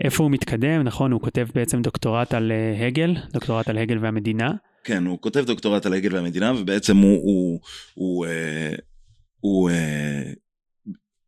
איפה 0.05 0.23
הוא 0.23 0.31
מתקדם, 0.31 0.83
נכון, 0.83 1.13
הוא 1.13 1.21
כותב 1.21 1.47
בעצם 1.55 1.83
דוקטורט 1.83 2.35
על 2.35 2.53
אה, 2.53 2.87
הגל, 2.87 3.17
דוקטורט 3.33 3.69
על 3.69 3.79
הגל 3.79 3.99
והמדינה. 4.01 4.53
כן, 4.85 5.07
הוא 5.07 5.19
כותב 5.21 5.45
דוקטורט 5.47 5.87
על 5.87 5.93
הגל 5.93 6.15
והמדינה, 6.15 6.53
ובעצם 6.59 6.97
הוא, 6.97 7.21
הוא, 7.23 7.61
הוא, 7.95 8.27
הוא, 9.41 9.71
הוא 9.71 9.71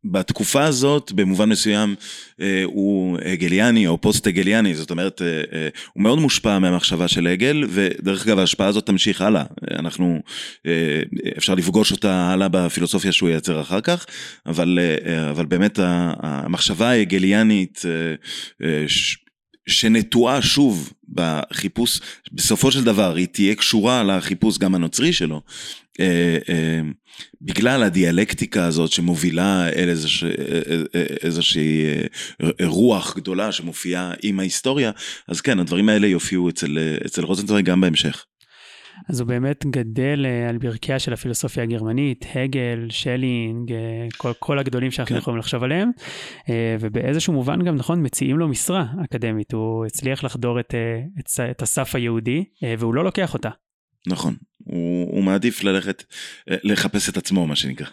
בתקופה 0.03 0.63
הזאת 0.63 1.11
במובן 1.11 1.49
מסוים 1.49 1.95
אה, 2.41 2.61
הוא 2.65 3.17
הגליאני 3.25 3.87
או 3.87 4.01
פוסט 4.01 4.27
הגליאני 4.27 4.75
זאת 4.75 4.91
אומרת 4.91 5.21
אה, 5.21 5.27
אה, 5.27 5.69
הוא 5.93 6.03
מאוד 6.03 6.19
מושפע 6.19 6.59
מהמחשבה 6.59 7.07
של 7.07 7.27
הגל 7.27 7.63
ודרך 7.69 8.27
אגב 8.27 8.39
ההשפעה 8.39 8.67
הזאת 8.67 8.85
תמשיך 8.85 9.21
הלאה. 9.21 9.43
אנחנו 9.71 10.21
אפשר 11.37 11.55
לפגוש 11.55 11.91
אותה 11.91 12.13
הלאה 12.13 12.47
בפילוסופיה 12.47 13.11
שהוא 13.11 13.29
ייצר 13.29 13.61
אחר 13.61 13.81
כך 13.81 14.05
אבל 14.45 14.79
אבל 15.29 15.45
באמת 15.45 15.79
המחשבה 16.21 16.89
ההגליאנית 16.89 17.85
שנטועה 19.67 20.41
שוב 20.41 20.93
בחיפוש, 21.13 21.99
בסופו 22.31 22.71
של 22.71 22.83
דבר 22.83 23.15
היא 23.15 23.27
תהיה 23.27 23.55
קשורה 23.55 24.03
לחיפוש 24.03 24.57
גם 24.57 24.75
הנוצרי 24.75 25.13
שלו, 25.13 25.41
בגלל 27.41 27.83
הדיאלקטיקה 27.83 28.65
הזאת 28.65 28.91
שמובילה 28.91 29.69
אל 29.69 29.89
איזוש, 29.89 30.23
איזושהי 31.23 31.85
אה, 32.41 32.67
רוח 32.67 33.17
גדולה 33.17 33.51
שמופיעה 33.51 34.13
עם 34.23 34.39
ההיסטוריה, 34.39 34.91
אז 35.27 35.41
כן, 35.41 35.59
הדברים 35.59 35.89
האלה 35.89 36.07
יופיעו 36.07 36.49
אצל, 36.49 36.77
אצל 37.05 37.23
רוזנטרוי 37.23 37.61
גם 37.61 37.81
בהמשך. 37.81 38.25
אז 39.09 39.19
הוא 39.19 39.27
באמת 39.27 39.65
גדל 39.65 40.25
אה, 40.25 40.49
על 40.49 40.57
ברכיה 40.57 40.99
של 40.99 41.13
הפילוסופיה 41.13 41.63
הגרמנית, 41.63 42.25
הגל, 42.35 42.87
שלינג, 42.89 43.71
אה, 43.71 44.07
כל, 44.17 44.31
כל 44.39 44.59
הגדולים 44.59 44.91
שאנחנו 44.91 45.15
כן. 45.15 45.19
יכולים 45.19 45.39
לחשוב 45.39 45.63
עליהם, 45.63 45.91
אה, 46.49 46.75
ובאיזשהו 46.79 47.33
מובן 47.33 47.61
גם, 47.61 47.75
נכון, 47.75 48.05
מציעים 48.05 48.37
לו 48.37 48.47
משרה 48.47 48.85
אקדמית, 49.05 49.53
הוא 49.53 49.85
הצליח 49.85 50.23
לחדור 50.23 50.59
את, 50.59 50.75
את, 51.19 51.29
את 51.51 51.61
הסף 51.61 51.95
היהודי, 51.95 52.45
והוא 52.79 52.93
לא 52.93 53.03
לוקח 53.03 53.33
אותה. 53.33 53.49
נכון, 54.07 54.35
הוא, 54.71 55.07
הוא 55.11 55.23
מעדיף 55.23 55.63
ללכת, 55.63 56.03
לחפש 56.47 57.09
את 57.09 57.17
עצמו, 57.17 57.47
מה 57.47 57.55
שנקרא. 57.55 57.87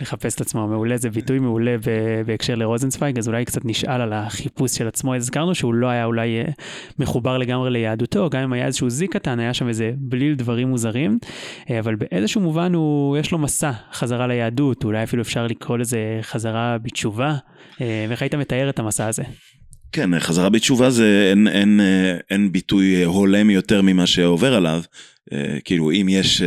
לחפש 0.00 0.34
את 0.34 0.40
עצמו 0.40 0.68
מעולה, 0.68 0.96
זה 0.96 1.10
ביטוי 1.10 1.38
מעולה 1.38 1.76
בהקשר 2.26 2.54
לרוזנצוויג, 2.54 3.18
אז 3.18 3.28
אולי 3.28 3.44
קצת 3.44 3.64
נשאל 3.64 4.00
על 4.00 4.12
החיפוש 4.12 4.72
של 4.72 4.88
עצמו. 4.88 5.14
הזכרנו 5.14 5.54
שהוא 5.54 5.74
לא 5.74 5.86
היה 5.86 6.04
אולי 6.04 6.38
אה, 6.38 6.44
מחובר 6.98 7.38
לגמרי 7.38 7.70
ליהדותו, 7.70 8.30
גם 8.30 8.42
אם 8.42 8.52
היה 8.52 8.66
איזשהו 8.66 8.90
זיק 8.90 9.12
קטן, 9.12 9.40
היה 9.40 9.54
שם 9.54 9.68
איזה 9.68 9.92
בליל 9.96 10.34
דברים 10.34 10.68
מוזרים, 10.68 11.18
אה, 11.70 11.78
אבל 11.78 11.94
באיזשהו 11.94 12.40
מובן 12.40 12.74
הוא, 12.74 13.16
יש 13.16 13.32
לו 13.32 13.38
מסע 13.38 13.72
חזרה 13.92 14.26
ליהדות, 14.26 14.84
אולי 14.84 15.02
אפילו 15.02 15.22
אפשר 15.22 15.46
לקרוא 15.46 15.78
לזה 15.78 16.18
חזרה 16.22 16.78
בתשובה. 16.82 17.34
אה, 17.80 18.06
איך 18.10 18.22
היית 18.22 18.34
מתאר 18.34 18.68
את 18.70 18.78
המסע 18.78 19.06
הזה? 19.06 19.22
כן, 19.92 20.20
חזרה 20.20 20.48
בתשובה 20.48 20.90
זה 20.90 21.28
אין, 21.30 21.48
אין, 21.48 21.80
אין 22.30 22.52
ביטוי 22.52 23.04
הולם 23.04 23.50
יותר 23.50 23.82
ממה 23.82 24.06
שעובר 24.06 24.54
עליו. 24.54 24.80
אה, 25.32 25.60
כאילו 25.64 25.92
אם 25.92 26.08
יש 26.08 26.42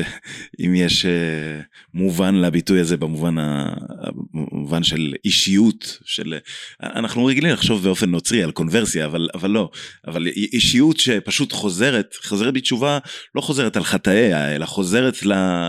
אם 0.65 0.75
יש 0.75 1.05
אה, 1.05 1.61
מובן 1.93 2.35
לביטוי 2.35 2.79
הזה 2.79 2.97
במובן 2.97 3.35
המובן 3.37 4.83
של 4.83 5.13
אישיות 5.25 5.99
של 6.05 6.37
אנחנו 6.83 7.25
רגילים 7.25 7.51
לחשוב 7.51 7.83
באופן 7.83 8.09
נוצרי 8.09 8.43
על 8.43 8.51
קונברסיה 8.51 9.05
אבל 9.05 9.29
אבל 9.33 9.49
לא 9.49 9.69
אבל 10.07 10.27
אישיות 10.27 10.99
שפשוט 10.99 11.53
חוזרת 11.53 12.15
חוזרת 12.23 12.53
בתשובה 12.53 12.99
לא 13.35 13.41
חוזרת 13.41 13.77
על 13.77 13.83
חטאיה 13.83 14.55
אלא 14.55 14.65
חוזרת 14.65 15.23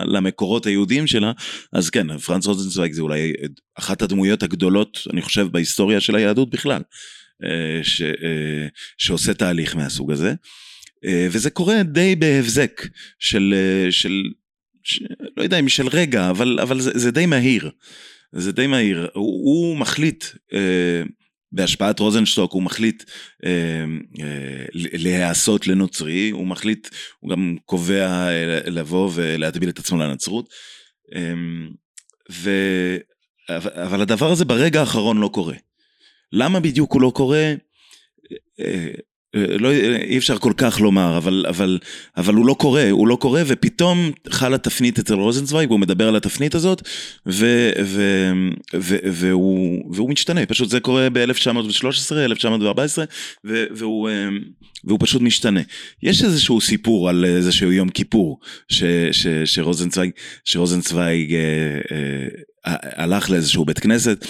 למקורות 0.04 0.66
היהודיים 0.66 1.06
שלה 1.06 1.32
אז 1.72 1.90
כן 1.90 2.18
פרנס 2.18 2.46
רוזנצוויג 2.46 2.92
זה 2.92 3.02
אולי 3.02 3.32
אחת 3.78 4.02
הדמויות 4.02 4.42
הגדולות 4.42 4.98
אני 5.12 5.22
חושב 5.22 5.46
בהיסטוריה 5.46 6.00
של 6.00 6.14
היהדות 6.14 6.50
בכלל 6.50 6.82
אה, 7.44 7.80
ש, 7.82 8.02
שעושה 8.98 9.34
תהליך 9.34 9.76
מהסוג 9.76 10.12
הזה. 10.12 10.34
אה, 11.04 11.28
וזה 11.30 11.50
קורה 11.50 11.82
די 11.82 12.16
בהבזק 12.16 12.82
של, 13.18 13.54
אה, 13.56 13.92
של, 13.92 14.22
של 14.82 15.04
לא 15.36 15.42
יודע 15.42 15.60
אם 15.60 15.68
של 15.68 15.88
רגע, 15.88 16.30
אבל, 16.30 16.58
אבל 16.62 16.80
זה, 16.80 16.90
זה 16.94 17.10
די 17.10 17.26
מהיר. 17.26 17.70
זה 18.32 18.52
די 18.52 18.66
מהיר. 18.66 19.08
הוא, 19.14 19.44
הוא 19.44 19.76
מחליט, 19.76 20.24
אה, 20.52 21.02
בהשפעת 21.52 22.00
רוזנשטוק, 22.00 22.52
הוא 22.52 22.62
מחליט 22.62 23.02
אה, 23.44 23.84
אה, 24.20 24.64
להיעשות 24.74 25.66
לנוצרי, 25.66 26.30
הוא 26.30 26.46
מחליט, 26.46 26.88
הוא 27.20 27.30
גם 27.30 27.56
קובע 27.64 28.28
אה, 28.28 28.60
לבוא 28.70 29.10
ולהטביל 29.14 29.68
את 29.68 29.78
עצמו 29.78 29.98
לנצרות. 29.98 30.48
אה, 31.14 31.34
ו, 32.30 32.50
אבל 33.58 34.00
הדבר 34.00 34.30
הזה 34.30 34.44
ברגע 34.44 34.80
האחרון 34.80 35.18
לא 35.18 35.30
קורה. 35.32 35.56
למה 36.32 36.60
בדיוק 36.60 36.92
הוא 36.92 37.02
לא 37.02 37.12
קורה? 37.14 37.54
אה, 39.34 39.56
לא, 39.58 39.72
אי 39.72 40.18
אפשר 40.18 40.38
כל 40.38 40.52
כך 40.56 40.80
לומר, 40.80 41.16
אבל, 41.16 41.44
אבל, 41.48 41.78
אבל 42.16 42.34
הוא 42.34 42.46
לא 42.46 42.54
קורה, 42.54 42.90
הוא 42.90 43.08
לא 43.08 43.16
קורה, 43.16 43.42
ופתאום 43.46 44.10
חלה 44.28 44.58
תפנית 44.58 44.98
אצל 44.98 45.14
רוזנצוויג, 45.14 45.70
הוא 45.70 45.80
מדבר 45.80 46.08
על 46.08 46.16
התפנית 46.16 46.54
הזאת, 46.54 46.82
ו, 47.26 47.70
ו, 47.84 48.02
ו, 48.74 48.96
והוא, 49.04 49.84
והוא 49.94 50.10
משתנה, 50.10 50.46
פשוט 50.46 50.68
זה 50.68 50.80
קורה 50.80 51.10
ב-1913, 51.10 52.16
1914, 52.16 53.04
והוא 53.44 54.08
והוא 54.84 54.98
פשוט 55.02 55.22
משתנה. 55.22 55.60
יש 56.02 56.24
איזשהו 56.24 56.60
סיפור 56.60 57.08
על 57.08 57.24
איזשהו 57.24 57.72
יום 57.72 57.88
כיפור, 57.88 58.40
ש, 58.68 58.84
ש, 59.12 59.26
שרוזנצוויג, 59.44 60.10
שרוזנצוויג 60.44 61.34
אה, 61.34 61.40
אה, 61.92 62.26
הלך 62.64 63.30
לאיזשהו 63.30 63.64
בית 63.64 63.78
כנסת, 63.78 64.26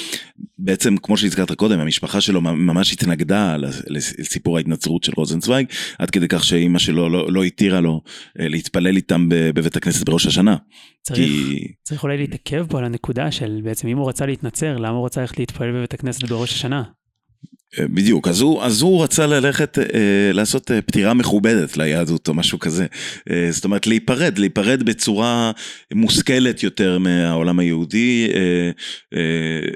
בעצם 0.58 0.96
כמו 0.96 1.16
שהזכרת 1.16 1.52
קודם, 1.52 1.80
המשפחה 1.80 2.20
שלו 2.20 2.40
ממש 2.40 2.92
התנגדה 2.92 3.56
לסיפור 3.86 4.56
ההתנצרות 4.56 5.04
של 5.04 5.12
רוזנצוויג, 5.16 5.66
עד 5.98 6.10
כדי 6.10 6.28
כך 6.28 6.44
שאימא 6.44 6.78
שלו 6.78 7.08
לא, 7.08 7.32
לא 7.32 7.44
התירה 7.44 7.80
לו 7.80 8.00
אה, 8.40 8.48
להתפלל 8.48 8.96
איתם 8.96 9.28
בבית 9.28 9.76
הכנסת 9.76 10.06
בראש 10.06 10.26
השנה. 10.26 10.56
צריך, 11.02 11.18
כי... 11.18 11.72
צריך 11.82 12.02
אולי 12.02 12.18
להתעכב 12.18 12.66
פה 12.68 12.78
על 12.78 12.84
הנקודה 12.84 13.30
של 13.30 13.60
בעצם 13.64 13.88
אם 13.88 13.98
הוא 13.98 14.08
רצה 14.08 14.26
להתנצר, 14.26 14.76
למה 14.76 14.96
הוא 14.96 15.06
רצה 15.06 15.20
ללכת 15.20 15.38
להתפלל 15.38 15.72
בבית 15.72 15.94
הכנסת 15.94 16.28
בראש 16.28 16.52
השנה? 16.52 16.82
אה, 17.78 17.88
בדיוק, 17.88 18.28
אז 18.28 18.40
הוא, 18.40 18.62
אז 18.62 18.82
הוא 18.82 19.04
רצה 19.04 19.26
ללכת 19.26 19.78
אה, 19.78 19.84
לעשות 20.32 20.70
אה, 20.70 20.82
פטירה 20.82 21.14
מכובדת 21.14 21.76
ליהדות 21.76 22.28
או 22.28 22.34
משהו 22.34 22.58
כזה. 22.58 22.86
אה, 23.30 23.48
זאת 23.50 23.64
אומרת 23.64 23.86
להיפרד, 23.86 24.38
להיפרד 24.38 24.82
בצורה 24.82 25.52
מושכלת 25.94 26.62
יותר 26.62 26.98
מהעולם 26.98 27.58
היהודי. 27.58 28.28
אה, 28.34 28.70
אה, 29.14 29.70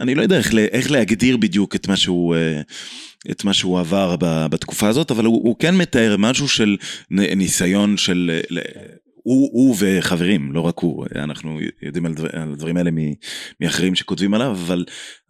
אני 0.00 0.14
לא 0.14 0.22
יודע 0.22 0.38
איך, 0.38 0.54
איך 0.54 0.90
להגדיר 0.90 1.36
בדיוק 1.36 1.74
את 1.74 1.88
מה 1.88 1.96
שהוא... 1.96 2.34
אה, 2.34 2.60
את 3.30 3.44
מה 3.44 3.52
שהוא 3.52 3.80
עבר 3.80 4.16
בתקופה 4.20 4.88
הזאת, 4.88 5.10
אבל 5.10 5.24
הוא, 5.24 5.48
הוא 5.48 5.56
כן 5.58 5.76
מתאר 5.76 6.16
משהו 6.18 6.48
של 6.48 6.76
ניסיון 7.10 7.96
של 7.96 8.40
הוא, 9.22 9.50
הוא 9.52 9.76
וחברים, 9.78 10.52
לא 10.52 10.60
רק 10.60 10.78
הוא, 10.78 11.06
אנחנו 11.14 11.58
יודעים 11.82 12.06
על, 12.06 12.14
דבר, 12.14 12.28
על 12.32 12.52
הדברים 12.52 12.76
האלה 12.76 12.90
מאחרים 13.60 13.94
שכותבים 13.94 14.34
עליו, 14.34 14.50
אבל, 14.50 14.84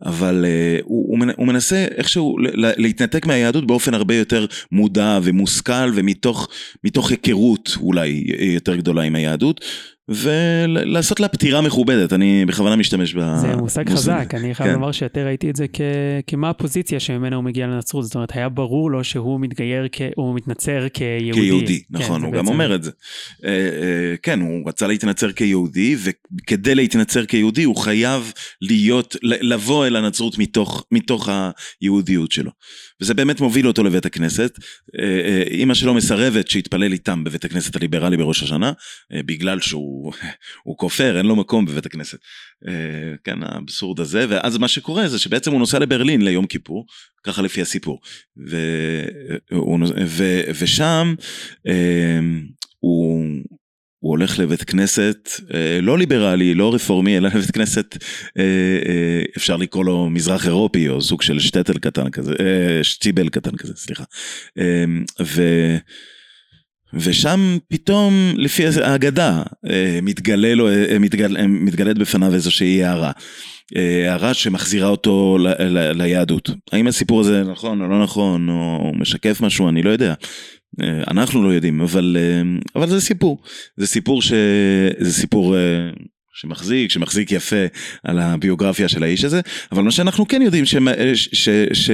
אבל 0.04 0.44
uh, 0.44 0.82
הוא, 0.84 1.18
הוא 1.36 1.46
מנסה 1.46 1.86
איכשהו 1.96 2.36
להתנתק 2.54 3.26
מהיהדות 3.26 3.66
באופן 3.66 3.94
הרבה 3.94 4.14
יותר 4.14 4.46
מודע 4.72 5.18
ומושכל 5.22 5.92
ומתוך 5.94 7.10
היכרות 7.10 7.76
אולי 7.80 8.24
יותר 8.38 8.76
גדולה 8.76 9.02
עם 9.02 9.14
היהדות, 9.14 9.64
ולעשות 10.14 11.20
לה 11.20 11.28
פטירה 11.28 11.60
מכובדת, 11.60 12.12
אני 12.12 12.44
בכוונה 12.46 12.76
משתמש 12.76 13.14
ב... 13.14 13.36
זה 13.36 13.56
מושג 13.56 13.90
חזק, 13.90 14.34
אני 14.34 14.54
חייב 14.54 14.68
כן. 14.68 14.74
לומר 14.74 14.92
שיותר 14.92 15.26
ראיתי 15.26 15.50
את 15.50 15.56
זה 15.56 15.66
כ... 15.72 15.80
כמה 16.26 16.50
הפוזיציה 16.50 17.00
שממנה 17.00 17.36
הוא 17.36 17.44
מגיע 17.44 17.66
לנצרות, 17.66 18.04
זאת 18.04 18.14
אומרת, 18.14 18.32
היה 18.36 18.48
ברור 18.48 18.90
לו 18.90 19.04
שהוא 19.04 19.40
מתגייר, 19.40 19.88
כ... 19.92 20.00
הוא 20.16 20.34
מתנצר 20.34 20.88
כיהודי. 20.88 21.40
כיהודי, 21.40 21.82
כן, 21.82 21.98
נכון, 21.98 22.22
הוא 22.22 22.32
בעצם... 22.32 22.44
גם 22.44 22.52
אומר 22.52 22.74
את 22.74 22.82
זה. 22.82 22.90
אה, 23.44 23.50
אה, 23.50 24.14
כן, 24.22 24.40
הוא 24.40 24.68
רצה 24.68 24.86
להתנצר 24.86 25.32
כיהודי, 25.32 25.96
וכדי 26.02 26.74
להתנצר 26.74 27.24
כיהודי 27.24 27.62
הוא 27.64 27.76
חייב 27.76 28.32
להיות, 28.62 29.16
לבוא 29.22 29.86
אל 29.86 29.96
הנצרות 29.96 30.38
מתוך, 30.38 30.84
מתוך 30.92 31.28
היהודיות 31.80 32.32
שלו. 32.32 32.50
וזה 33.02 33.14
באמת 33.14 33.40
מוביל 33.40 33.68
אותו 33.68 33.82
לבית 33.84 34.06
הכנסת. 34.06 34.58
אה, 34.98 35.42
אימא 35.50 35.74
שלו 35.74 35.94
מסרבת 35.94 36.48
שיתפלל 36.48 36.92
איתם 36.92 37.24
בבית 37.24 37.44
הכנסת 37.44 37.76
הליברלי 37.76 38.16
בראש 38.16 38.42
השנה, 38.42 38.72
בגלל 39.12 39.60
שהוא... 39.60 40.12
הוא 40.64 40.76
כופר, 40.78 41.18
אין 41.18 41.26
לו 41.26 41.36
מקום 41.36 41.66
בבית 41.66 41.86
הכנסת. 41.86 42.18
אה, 42.68 43.14
כן, 43.24 43.42
האבסורד 43.42 44.00
הזה, 44.00 44.26
ואז 44.28 44.58
מה 44.58 44.68
שקורה 44.68 45.08
זה 45.08 45.18
שבעצם 45.18 45.50
הוא 45.50 45.58
נוסע 45.58 45.78
לברלין 45.78 46.22
ליום 46.22 46.46
כיפור, 46.46 46.86
ככה 47.24 47.42
לפי 47.42 47.62
הסיפור. 47.62 48.00
ו, 48.50 48.56
ו, 49.52 49.56
ו, 50.06 50.40
ושם 50.60 51.14
אה, 51.68 52.20
הוא... 52.78 53.24
הוא 54.02 54.10
הולך 54.10 54.38
לבית 54.38 54.62
כנסת 54.62 55.30
אה, 55.54 55.78
לא 55.82 55.98
ליברלי, 55.98 56.54
לא 56.54 56.74
רפורמי, 56.74 57.16
אלא 57.16 57.28
לבית 57.34 57.50
כנסת, 57.50 57.98
אפשר 59.36 59.56
לקרוא 59.56 59.84
לו 59.84 60.10
מזרח 60.10 60.46
אירופי, 60.46 60.88
או 60.88 61.02
סוג 61.02 61.22
של 61.22 61.38
שטטל 61.38 61.78
קטן 61.78 62.10
כזה, 62.10 62.34
שטיבל 62.82 63.28
קטן 63.28 63.56
כזה, 63.56 63.72
סליחה. 63.76 64.04
ו... 65.20 65.42
ושם 66.94 67.58
פתאום, 67.68 68.32
לפי 68.36 68.66
האגדה, 68.66 69.42
אה, 69.70 69.98
מתגלה 70.02 70.54
לו, 70.54 70.68
אה, 70.68 70.98
מתגל, 70.98 71.36
אה, 71.36 71.46
מתגלית 71.46 71.98
בפניו 71.98 72.34
איזושהי 72.34 72.84
הערה. 72.84 73.12
הערה 74.06 74.34
שמחזירה 74.34 74.88
אותו 74.88 75.38
ל, 75.38 75.48
ל, 75.48 76.02
ליהדות. 76.02 76.50
האם 76.72 76.86
הסיפור 76.86 77.20
הזה 77.20 77.42
נכון 77.42 77.82
או 77.82 77.88
לא 77.88 78.02
נכון, 78.02 78.48
או 78.48 78.92
משקף 78.94 79.40
משהו, 79.40 79.68
אני 79.68 79.82
לא 79.82 79.90
יודע. 79.90 80.14
אנחנו 81.10 81.42
לא 81.42 81.48
יודעים, 81.48 81.80
אבל, 81.80 82.16
אבל 82.76 82.88
זה 82.88 83.00
סיפור. 83.00 83.42
זה 83.76 83.86
סיפור 83.86 84.22
ש... 84.22 84.32
זה 84.98 85.12
סיפור... 85.12 85.56
שמחזיק, 86.34 86.90
שמחזיק 86.90 87.32
יפה 87.32 87.66
על 88.04 88.18
הביוגרפיה 88.18 88.88
של 88.88 89.02
האיש 89.02 89.24
הזה, 89.24 89.40
אבל 89.72 89.82
מה 89.82 89.90
שאנחנו 89.90 90.28
כן 90.28 90.42
יודעים, 90.42 90.64
ש... 90.64 90.76
ש... 91.14 91.48
ש... 91.72 91.90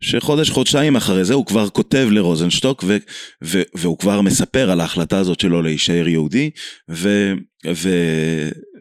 שחודש, 0.00 0.50
חודשיים 0.50 0.96
אחרי 0.96 1.24
זה 1.24 1.34
הוא 1.34 1.46
כבר 1.46 1.68
כותב 1.68 2.08
לרוזנשטוק 2.10 2.84
ו, 2.86 2.96
ו, 3.44 3.62
והוא 3.74 3.98
כבר 3.98 4.20
מספר 4.20 4.70
על 4.70 4.80
ההחלטה 4.80 5.18
הזאת 5.18 5.40
שלו 5.40 5.62
להישאר 5.62 6.08
יהודי 6.08 6.50
ו, 6.90 7.32
ו, 7.72 7.88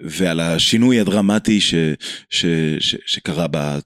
ועל 0.01 0.39
השינוי 0.39 0.99
הדרמטי 0.99 1.61
ש, 1.61 1.75
ש, 2.29 2.45
ש, 2.79 2.95
שקרה 3.05 3.45
ב, 3.51 3.77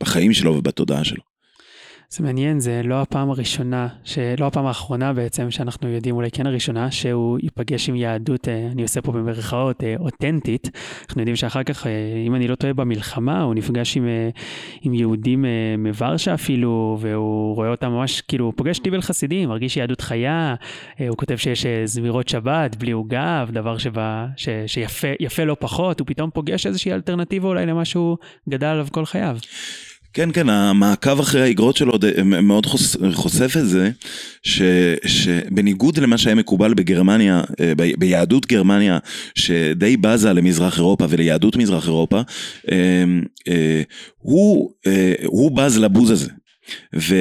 בחיים 0.00 0.32
שלו 0.32 0.54
ובתודעה 0.54 1.04
שלו. 1.04 1.29
זה 2.12 2.24
מעניין, 2.24 2.60
זה 2.60 2.80
לא 2.84 3.00
הפעם 3.00 3.30
הראשונה, 3.30 3.88
לא 4.38 4.46
הפעם 4.46 4.66
האחרונה 4.66 5.12
בעצם, 5.12 5.50
שאנחנו 5.50 5.88
יודעים, 5.88 6.14
אולי 6.14 6.30
כן 6.30 6.46
הראשונה, 6.46 6.90
שהוא 6.90 7.38
ייפגש 7.42 7.88
עם 7.88 7.96
יהדות, 7.96 8.48
אה, 8.48 8.68
אני 8.72 8.82
עושה 8.82 9.02
פה 9.02 9.12
במרכאות, 9.12 9.84
אה, 9.84 9.94
אותנטית. 9.98 10.70
אנחנו 11.08 11.20
יודעים 11.20 11.36
שאחר 11.36 11.62
כך, 11.62 11.86
אה, 11.86 11.92
אם 12.26 12.34
אני 12.34 12.48
לא 12.48 12.54
טועה, 12.54 12.72
במלחמה, 12.72 13.42
הוא 13.42 13.54
נפגש 13.54 13.96
עם, 13.96 14.08
עם 14.82 14.94
יהודים 14.94 15.44
מוורשה 15.78 16.34
אפילו, 16.34 16.98
והוא 17.00 17.54
רואה 17.54 17.68
אותם 17.68 17.90
ממש, 17.90 18.20
כאילו, 18.20 18.44
הוא 18.44 18.52
פוגש 18.56 18.78
טיבל 18.78 19.00
חסידים, 19.00 19.48
מרגיש 19.48 19.76
יהדות 19.76 20.00
חיה, 20.00 20.54
הוא 21.08 21.16
כותב 21.16 21.36
שיש 21.36 21.66
זמירות 21.84 22.28
שבת 22.28 22.76
בלי 22.76 22.92
עוגב, 22.92 23.48
דבר 23.52 23.78
שבא, 23.78 24.26
ש, 24.36 24.48
שיפה 24.66 25.44
לא 25.44 25.56
פחות, 25.60 26.00
הוא 26.00 26.06
פתאום 26.06 26.30
פוגש 26.30 26.66
איזושהי 26.66 26.92
אלטרנטיבה 26.92 27.48
אולי 27.48 27.66
למה 27.66 27.84
שהוא 27.84 28.16
גדל 28.48 28.66
עליו 28.66 28.86
כל 28.90 29.04
חייו. 29.04 29.36
כן, 30.14 30.28
כן, 30.32 30.48
המעקב 30.48 31.20
אחרי 31.20 31.42
האגרות 31.42 31.76
שלו 31.76 31.92
מאוד 32.24 32.66
חוש, 32.66 32.96
חושף 33.12 33.56
את 33.56 33.68
זה, 33.68 33.90
ש, 34.42 34.62
שבניגוד 35.06 35.98
למה 35.98 36.18
שהיה 36.18 36.34
מקובל 36.34 36.74
בגרמניה, 36.74 37.42
אה, 37.60 37.72
ב, 37.76 37.90
ביהדות 37.98 38.46
גרמניה, 38.46 38.98
שדי 39.34 39.96
בזה 39.96 40.32
למזרח 40.32 40.78
אירופה 40.78 41.06
וליהדות 41.08 41.56
מזרח 41.56 41.86
אירופה, 41.86 42.20
אה, 42.70 43.04
אה, 43.48 43.82
הוא, 44.18 44.70
הוא 45.24 45.56
בז 45.56 45.78
לבוז 45.78 46.10
הזה. 46.10 46.30
ו, 46.96 47.14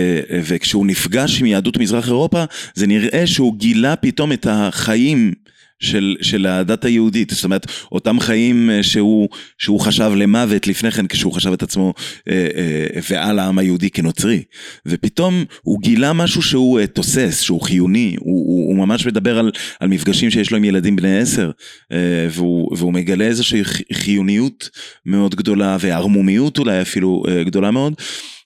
וכשהוא 0.43 0.85
נפגש 0.85 1.39
עם 1.39 1.45
יהדות 1.45 1.77
מזרח 1.77 2.07
אירופה, 2.07 2.43
זה 2.75 2.87
נראה 2.87 3.27
שהוא 3.27 3.57
גילה 3.57 3.95
פתאום 3.95 4.31
את 4.31 4.47
החיים 4.49 5.33
של, 5.79 6.15
של 6.21 6.45
הדת 6.45 6.85
היהודית, 6.85 7.29
זאת 7.29 7.43
אומרת, 7.43 7.65
אותם 7.91 8.19
חיים 8.19 8.69
אה, 8.69 8.83
שהוא, 8.83 9.29
שהוא 9.57 9.79
חשב 9.79 10.11
למוות 10.15 10.67
לפני 10.67 10.91
כן, 10.91 11.07
כשהוא 11.07 11.33
חשב 11.33 11.53
את 11.53 11.63
עצמו 11.63 11.93
אה, 12.29 12.47
אה, 12.55 12.99
ועל 13.09 13.39
העם 13.39 13.57
היהודי 13.57 13.89
כנוצרי. 13.89 14.43
ופתאום 14.85 15.45
הוא 15.61 15.81
גילה 15.81 16.13
משהו 16.13 16.41
שהוא 16.41 16.79
אה, 16.79 16.87
תוסס, 16.87 17.41
שהוא 17.41 17.61
חיוני, 17.61 18.15
הוא, 18.19 18.47
הוא, 18.47 18.67
הוא 18.67 18.77
ממש 18.77 19.05
מדבר 19.05 19.39
על, 19.39 19.51
על 19.79 19.87
מפגשים 19.87 20.31
שיש 20.31 20.51
לו 20.51 20.57
עם 20.57 20.63
ילדים 20.63 20.95
בני 20.95 21.19
עשר, 21.19 21.51
אה, 21.91 22.27
והוא, 22.31 22.77
והוא 22.77 22.93
מגלה 22.93 23.25
איזושהי 23.25 23.63
חיוניות 23.93 24.69
מאוד 25.05 25.35
גדולה, 25.35 25.77
וערמומיות 25.79 26.57
אולי 26.57 26.81
אפילו 26.81 27.23
אה, 27.27 27.43
גדולה 27.43 27.71
מאוד. 27.71 27.93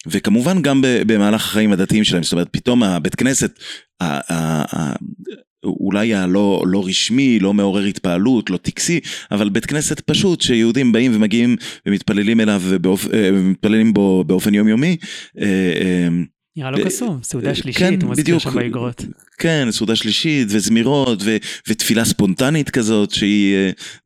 וכמובן 0.07 0.61
גם 0.61 0.81
במהלך 0.83 1.45
החיים 1.45 1.71
הדתיים 1.71 2.03
שלהם, 2.03 2.23
זאת 2.23 2.31
אומרת 2.31 2.47
פתאום 2.51 2.83
הבית 2.83 3.15
כנסת, 3.15 3.59
אולי 5.63 6.13
הלא 6.13 6.63
לא 6.67 6.85
רשמי, 6.85 7.39
לא 7.39 7.53
מעורר 7.53 7.83
התפעלות, 7.83 8.49
לא 8.49 8.57
טקסי, 8.57 8.99
אבל 9.31 9.49
בית 9.49 9.65
כנסת 9.65 9.99
פשוט 9.99 10.41
שיהודים 10.41 10.91
באים 10.91 11.15
ומגיעים 11.15 11.55
ומתפללים 11.85 12.39
אליו 12.39 12.61
ומתפללים 12.65 13.87
אה, 13.87 13.93
בו 13.93 14.23
באופן 14.27 14.53
יומיומי. 14.53 14.97
אה, 15.39 15.45
אה, 15.45 16.07
נראה 16.57 16.71
לו 16.71 16.85
קסום, 16.85 17.19
סעודה 17.23 17.55
שלישית, 17.55 17.79
כן, 17.79 18.01
הוא 18.01 18.11
מזכיר 18.11 18.39
שם 18.39 18.55
באגרות. 18.55 19.05
כן, 19.39 19.67
סעודה 19.71 19.95
שלישית 19.95 20.47
וזמירות 20.51 21.19
ו, 21.23 21.37
ותפילה 21.67 22.05
ספונטנית 22.05 22.69
כזאת 22.69 23.11
שהיא 23.11 23.55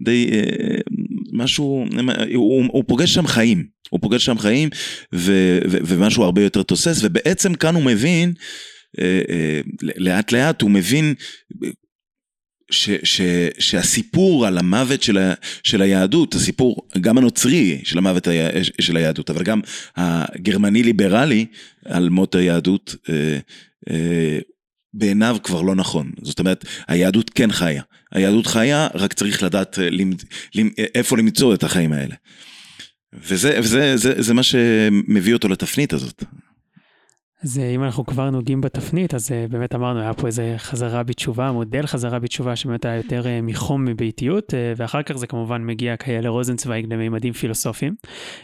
די 0.02 0.30
משהו, 1.34 1.86
הוא, 2.34 2.64
הוא 2.72 2.84
פוגש 2.88 3.14
שם 3.14 3.28
חיים, 3.28 3.64
הוא 3.90 4.00
פוגש 4.02 4.26
שם 4.26 4.38
חיים 4.38 4.70
ו, 5.16 5.60
ו, 5.70 5.78
ומשהו 5.86 6.24
הרבה 6.24 6.44
יותר 6.44 6.64
תוסס 6.64 7.00
ובעצם 7.04 7.54
כאן 7.54 7.76
הוא 7.76 7.84
מבין 7.84 8.34
לאט 9.98 10.32
לאט 10.32 10.62
הוא 10.62 10.72
מבין 10.72 11.14
ש, 12.72 12.90
ש, 13.04 13.22
שהסיפור 13.60 14.48
על 14.48 14.58
המוות 14.58 15.04
של, 15.04 15.18
ה, 15.18 15.34
של 15.64 15.82
היהדות, 15.82 16.36
הסיפור 16.36 16.88
גם 17.02 17.18
הנוצרי 17.18 17.82
של 17.84 17.98
המוות 17.98 18.28
היה, 18.28 18.50
של 18.82 18.98
היהדות, 18.98 19.30
אבל 19.30 19.44
גם 19.44 19.62
הגרמני 19.96 20.84
ליברלי 20.84 21.46
על 21.86 22.10
מות 22.10 22.36
היהדות, 22.36 22.96
אה, 23.10 23.38
אה, 23.90 24.40
בעיניו 24.94 25.38
כבר 25.44 25.62
לא 25.62 25.76
נכון. 25.76 26.12
זאת 26.22 26.40
אומרת, 26.40 26.66
היהדות 26.88 27.30
כן 27.30 27.52
חיה. 27.52 27.82
היהדות 28.12 28.48
חיה, 28.48 28.88
רק 28.94 29.14
צריך 29.14 29.44
לדעת 29.44 29.78
למ, 29.82 30.12
למ, 30.56 30.70
איפה 30.96 31.18
למצוא 31.18 31.54
את 31.54 31.64
החיים 31.64 31.94
האלה. 31.94 32.16
וזה, 33.14 33.60
וזה 33.60 33.98
זה, 33.98 34.22
זה 34.22 34.34
מה 34.34 34.44
שמביא 34.44 35.34
אותו 35.34 35.48
לתפנית 35.48 35.94
הזאת. 35.94 36.24
אז 37.48 37.60
אם 37.76 37.84
אנחנו 37.84 38.06
כבר 38.06 38.30
נוגעים 38.30 38.62
בתפנית, 38.62 39.14
אז 39.14 39.32
באמת 39.50 39.76
אמרנו, 39.76 40.00
היה 40.00 40.14
פה 40.14 40.28
איזה 40.28 40.56
חזרה 40.58 41.04
בתשובה, 41.04 41.52
מודל 41.52 41.86
חזרה 41.86 42.20
בתשובה 42.20 42.56
שבאמת 42.56 42.86
היה 42.86 42.96
יותר 42.96 43.24
מחום 43.44 43.86
מביתיות, 43.86 44.54
ואחר 44.78 45.04
כך 45.04 45.18
זה 45.18 45.28
כמובן 45.28 45.66
מגיע 45.66 45.98
כאלה 45.98 46.30
רוזנצוויג 46.30 46.94
לממדים 46.94 47.34
פילוסופיים, 47.34 47.96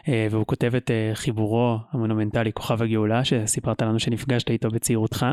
והוא 0.07 0.45
כותב 0.45 0.75
את 0.75 0.91
חיבורו 1.13 1.77
המונומנטלי 1.91 2.53
כוכב 2.53 2.81
הגאולה, 2.81 3.23
שסיפרת 3.25 3.81
לנו 3.81 3.99
שנפגשת 3.99 4.49
איתו 4.49 4.69
בצעירותך. 4.69 5.25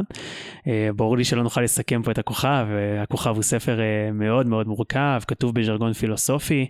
ברור 0.96 1.16
לי 1.16 1.24
שלא 1.24 1.42
נוכל 1.42 1.60
לסכם 1.60 2.02
פה 2.02 2.10
את 2.10 2.18
הכוכב, 2.18 2.66
הכוכב 3.02 3.34
הוא 3.34 3.42
ספר 3.42 3.78
מאוד 4.12 4.46
מאוד 4.46 4.66
מורכב, 4.66 5.20
כתוב 5.28 5.54
בז'רגון 5.54 5.92
פילוסופי, 5.92 6.66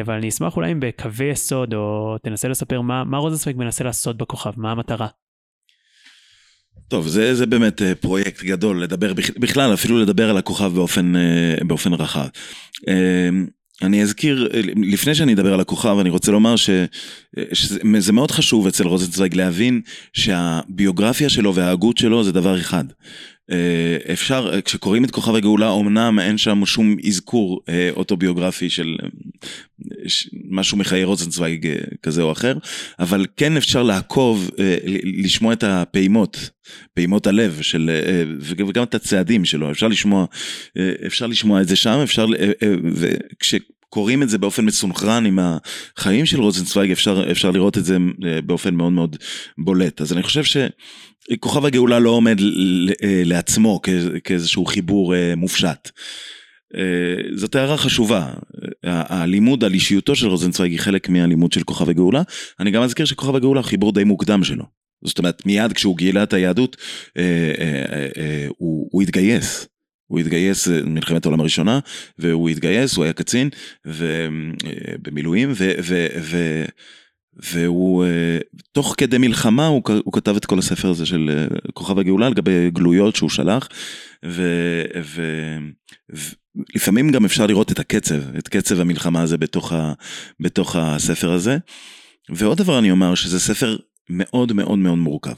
אבל 0.00 0.14
אני 0.14 0.28
אשמח 0.28 0.56
אולי 0.56 0.72
אם 0.72 0.80
בקווי 0.80 1.26
יסוד, 1.26 1.74
או 1.74 2.16
תנסה 2.22 2.48
לספר 2.48 2.80
מה, 2.80 3.04
מה 3.04 3.18
רוזנצוויג 3.18 3.56
מנסה 3.56 3.84
לעשות 3.84 4.16
בכוכב, 4.16 4.52
מה 4.56 4.70
המטרה. 4.70 5.06
טוב, 6.88 7.08
זה, 7.08 7.34
זה 7.34 7.46
באמת 7.46 7.82
אה, 7.82 7.94
פרויקט 7.94 8.42
גדול, 8.42 8.82
לדבר 8.82 9.12
בכלל, 9.14 9.74
אפילו 9.74 9.98
לדבר 9.98 10.30
על 10.30 10.36
הכוכב 10.36 10.72
באופן, 10.74 11.16
אה, 11.16 11.64
באופן 11.66 11.92
רחב. 11.92 12.26
אה, 12.88 13.28
אני 13.82 14.02
אזכיר, 14.02 14.48
לפני 14.76 15.14
שאני 15.14 15.34
אדבר 15.34 15.54
על 15.54 15.60
הכוכב, 15.60 15.96
אני 16.00 16.10
רוצה 16.10 16.32
לומר 16.32 16.56
ש, 16.56 16.70
שזה 17.52 18.12
מאוד 18.12 18.30
חשוב 18.30 18.66
אצל 18.66 18.86
רוזנצוויג 18.86 19.34
להבין 19.34 19.80
שהביוגרפיה 20.12 21.28
שלו 21.28 21.54
וההגות 21.54 21.98
שלו 21.98 22.24
זה 22.24 22.32
דבר 22.32 22.60
אחד. 22.60 22.84
אה, 23.52 24.12
אפשר, 24.12 24.50
אה, 24.52 24.62
כשקוראים 24.62 25.04
את 25.04 25.10
כוכב 25.10 25.34
הגאולה, 25.34 25.74
אמנם 25.74 26.18
אין 26.20 26.38
שם 26.38 26.66
שום 26.66 26.96
אזכור 27.06 27.60
אה, 27.68 27.90
אוטוביוגרפי 27.96 28.70
של 28.70 28.96
משהו 30.50 30.78
מחיי 30.78 31.04
רוזנצוויג 31.04 31.68
כזה 32.02 32.22
או 32.22 32.32
אחר, 32.32 32.58
אבל 32.98 33.26
כן 33.36 33.56
אפשר 33.56 33.82
לעקוב, 33.82 34.50
לשמוע 35.04 35.52
את 35.52 35.64
הפעימות, 35.64 36.50
פעימות 36.94 37.26
הלב 37.26 37.58
של, 37.62 37.90
וגם 38.40 38.82
את 38.82 38.94
הצעדים 38.94 39.44
שלו, 39.44 39.70
אפשר 39.70 39.88
לשמוע, 39.88 40.26
אפשר 41.06 41.26
לשמוע 41.26 41.60
את 41.60 41.68
זה 41.68 41.76
שם, 41.76 41.98
אפשר, 42.02 42.26
וכש... 42.94 43.54
קוראים 43.90 44.22
את 44.22 44.28
זה 44.28 44.38
באופן 44.38 44.64
מסונכרן 44.64 45.26
עם 45.26 45.38
החיים 45.96 46.26
של 46.26 46.40
רוזנצוויג, 46.40 46.90
אפשר, 46.90 47.30
אפשר 47.30 47.50
לראות 47.50 47.78
את 47.78 47.84
זה 47.84 47.96
באופן 48.46 48.74
מאוד 48.74 48.92
מאוד 48.92 49.16
בולט. 49.58 50.00
אז 50.00 50.12
אני 50.12 50.22
חושב 50.22 50.44
ש... 50.44 50.56
כוכב 51.40 51.64
הגאולה 51.64 51.98
לא 51.98 52.10
עומד 52.10 52.40
אה, 53.02 53.22
לעצמו 53.24 53.80
כאיזשהו 54.24 54.64
חיבור 54.64 55.14
אה, 55.14 55.34
מופשט. 55.36 55.90
אה, 56.76 56.82
זאת 57.34 57.54
הערה 57.54 57.76
חשובה, 57.76 58.32
הלימוד 58.82 59.64
על 59.64 59.74
אישיותו 59.74 60.16
של 60.16 60.26
רוזנצוויג 60.26 60.72
היא 60.72 60.80
חלק 60.80 61.08
מהלימוד 61.08 61.52
של 61.52 61.62
כוכב 61.62 61.88
הגאולה. 61.88 62.22
אני 62.60 62.70
גם 62.70 62.82
אזכיר 62.82 63.06
שכוכב 63.06 63.36
הגאולה 63.36 63.60
הוא 63.60 63.66
חיבור 63.66 63.92
די 63.92 64.04
מוקדם 64.04 64.44
שלו. 64.44 64.64
זאת 65.04 65.18
אומרת, 65.18 65.46
מיד 65.46 65.72
כשהוא 65.72 65.96
גילה 65.96 66.22
את 66.22 66.32
היהדות, 66.32 66.76
הוא, 68.58 68.88
הוא 68.90 69.02
התגייס. 69.02 69.68
הוא 70.06 70.18
התגייס 70.18 70.68
במלחמת 70.68 71.26
העולם 71.26 71.40
הראשונה, 71.40 71.78
והוא 72.18 72.48
התגייס, 72.48 72.96
הוא 72.96 73.04
היה 73.04 73.12
קצין 73.12 73.48
במילואים, 75.02 75.52
ו... 75.54 75.72
ו, 75.82 76.06
ו 76.20 76.64
והוא, 77.36 78.04
אה, 78.04 78.38
תוך 78.72 78.94
כדי 78.98 79.18
מלחמה 79.18 79.66
הוא, 79.66 79.82
הוא 80.04 80.12
כתב 80.12 80.36
את 80.36 80.46
כל 80.46 80.58
הספר 80.58 80.88
הזה 80.88 81.06
של 81.06 81.30
אה, 81.32 81.46
כוכב 81.74 81.98
הגאולה 81.98 82.28
לגבי 82.28 82.70
גלויות 82.70 83.16
שהוא 83.16 83.30
שלח, 83.30 83.68
ולפעמים 86.12 87.10
גם 87.10 87.24
אפשר 87.24 87.46
לראות 87.46 87.72
את 87.72 87.78
הקצב, 87.78 88.36
את 88.38 88.48
קצב 88.48 88.80
המלחמה 88.80 89.22
הזה 89.22 89.38
בתוך, 89.38 89.72
ה, 89.72 89.92
בתוך 90.40 90.76
הספר 90.76 91.32
הזה. 91.32 91.58
ועוד 92.30 92.58
דבר 92.58 92.78
אני 92.78 92.90
אומר, 92.90 93.14
שזה 93.14 93.40
ספר 93.40 93.76
מאוד 94.10 94.52
מאוד 94.52 94.78
מאוד 94.78 94.98
מורכב. 94.98 95.34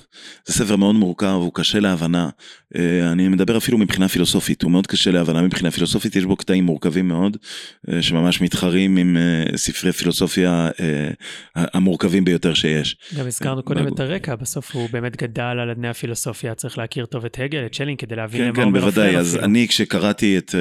זה 0.47 0.53
ספר 0.53 0.77
מאוד 0.77 0.95
מורכב, 0.95 1.27
הוא 1.27 1.51
קשה 1.55 1.81
להבנה. 1.81 2.29
אה, 2.77 3.13
אני 3.13 3.29
מדבר 3.29 3.57
אפילו 3.57 3.79
מבחינה 3.79 4.09
פילוסופית, 4.09 4.63
הוא 4.63 4.71
מאוד 4.71 4.87
קשה 4.87 5.11
להבנה 5.11 5.43
מבחינה 5.43 5.71
פילוסופית, 5.71 6.17
יש 6.17 6.25
בו 6.25 6.37
קטעים 6.37 6.65
מורכבים 6.65 7.09
מאוד, 7.09 7.37
אה, 7.91 8.03
שממש 8.03 8.41
מתחרים 8.41 8.97
עם 8.97 9.17
אה, 9.17 9.57
ספרי 9.57 9.93
פילוסופיה 9.93 10.71
המורכבים 11.55 12.25
ביותר 12.25 12.55
שיש. 12.55 12.97
גם 13.19 13.27
הזכרנו 13.27 13.63
קודם 13.63 13.89
את 13.89 14.01
הרקע, 14.01 14.37
בסוף 14.37 14.75
הוא 14.75 14.89
באמת 14.93 15.17
גדל 15.17 15.43
על 15.43 15.71
אדני 15.71 15.89
הפילוסופיה, 15.89 16.55
צריך 16.55 16.79
להכיר 16.79 17.07
טוב 17.07 17.25
את 17.25 17.39
הגל, 17.45 17.67
את 17.67 17.75
שלינג, 17.75 17.99
כדי 17.99 18.17
להבין 18.17 18.41
כן, 18.41 18.49
למה 18.49 18.65
הוא 18.65 18.73
מרפא. 18.73 18.85
כן, 18.85 18.91
כן, 18.91 19.01
בוודאי, 19.03 19.17
אז 19.17 19.37
אני 19.37 19.69
כשקראתי 19.69 20.39
את, 20.39 20.55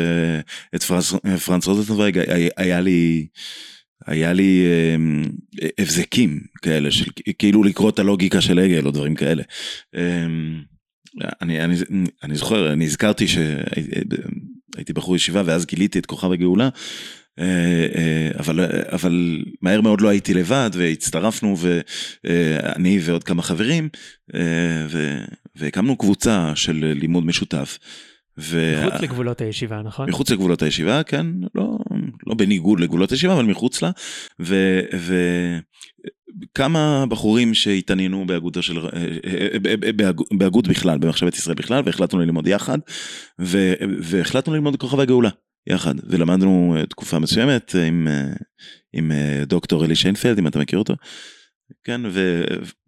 את 0.75 0.83
פרנס, 0.83 1.13
פרנס 1.45 1.67
רוזנטנברג, 1.67 2.19
היה 2.57 2.81
לי... 2.81 3.27
היה 4.07 4.33
לי 4.33 4.65
אה, 5.61 5.67
הבזקים 5.79 6.39
כאלה, 6.61 6.91
של 6.91 7.05
כאילו 7.39 7.63
לקרוא 7.63 7.89
את 7.89 7.99
הלוגיקה 7.99 8.41
של 8.41 8.59
הגל 8.59 8.85
או 8.85 8.91
דברים 8.91 9.15
כאלה. 9.15 9.43
אה, 9.95 10.25
אני, 11.41 11.63
אני, 11.63 11.75
אני 12.23 12.35
זוכר, 12.35 12.73
אני 12.73 12.85
הזכרתי 12.85 13.27
שהייתי 13.27 14.93
בחור 14.93 15.15
ישיבה 15.15 15.41
ואז 15.45 15.65
גיליתי 15.65 15.99
את 15.99 16.05
כוכב 16.05 16.31
הגאולה, 16.31 16.69
אה, 17.39 17.87
אה, 17.95 18.29
אבל, 18.39 18.59
אבל 18.91 19.43
מהר 19.61 19.81
מאוד 19.81 20.01
לא 20.01 20.09
הייתי 20.09 20.33
לבד 20.33 20.69
והצטרפנו 20.73 21.55
ואני 22.23 22.99
ועוד 23.01 23.23
כמה 23.23 23.41
חברים 23.41 23.89
והקמנו 25.55 25.97
קבוצה 25.97 26.51
של 26.55 26.93
לימוד 26.95 27.25
משותף. 27.25 27.77
ו... 28.39 28.83
מחוץ 28.87 29.01
לגבולות 29.01 29.41
הישיבה, 29.41 29.81
נכון? 29.81 30.09
מחוץ 30.09 30.31
לגבולות 30.31 30.61
הישיבה, 30.61 31.03
כן, 31.03 31.25
לא, 31.55 31.77
לא 32.27 32.35
בניגוד 32.35 32.79
לגבולות 32.79 33.11
הישיבה, 33.11 33.33
אבל 33.33 33.45
מחוץ 33.45 33.81
לה, 33.81 33.91
ו... 34.41 34.79
ו... 34.95 35.15
כמה 36.55 37.05
בחורים 37.09 37.53
שהתעניינו 37.53 38.27
באגודו 38.27 38.61
של, 38.61 38.79
אה, 38.79 38.87
אה, 39.25 39.75
אה, 39.83 40.11
באגוד 40.31 40.67
בכלל, 40.67 40.97
במחשבת 40.97 41.35
ישראל 41.35 41.55
בכלל, 41.55 41.81
והחלטנו 41.85 42.19
ללמוד 42.19 42.47
יחד, 42.47 42.77
ו, 43.41 43.73
והחלטנו 43.99 44.53
ללמוד 44.53 44.75
כוכב 44.75 44.99
הגאולה 44.99 45.29
יחד, 45.67 45.95
ולמדנו 46.03 46.75
תקופה 46.89 47.19
מסוימת 47.19 47.75
עם, 47.87 48.07
עם 48.93 49.11
דוקטור 49.47 49.85
אלי 49.85 49.95
שיינפלד, 49.95 50.39
אם 50.39 50.47
אתה 50.47 50.59
מכיר 50.59 50.79
אותו, 50.79 50.93
כן, 51.83 52.01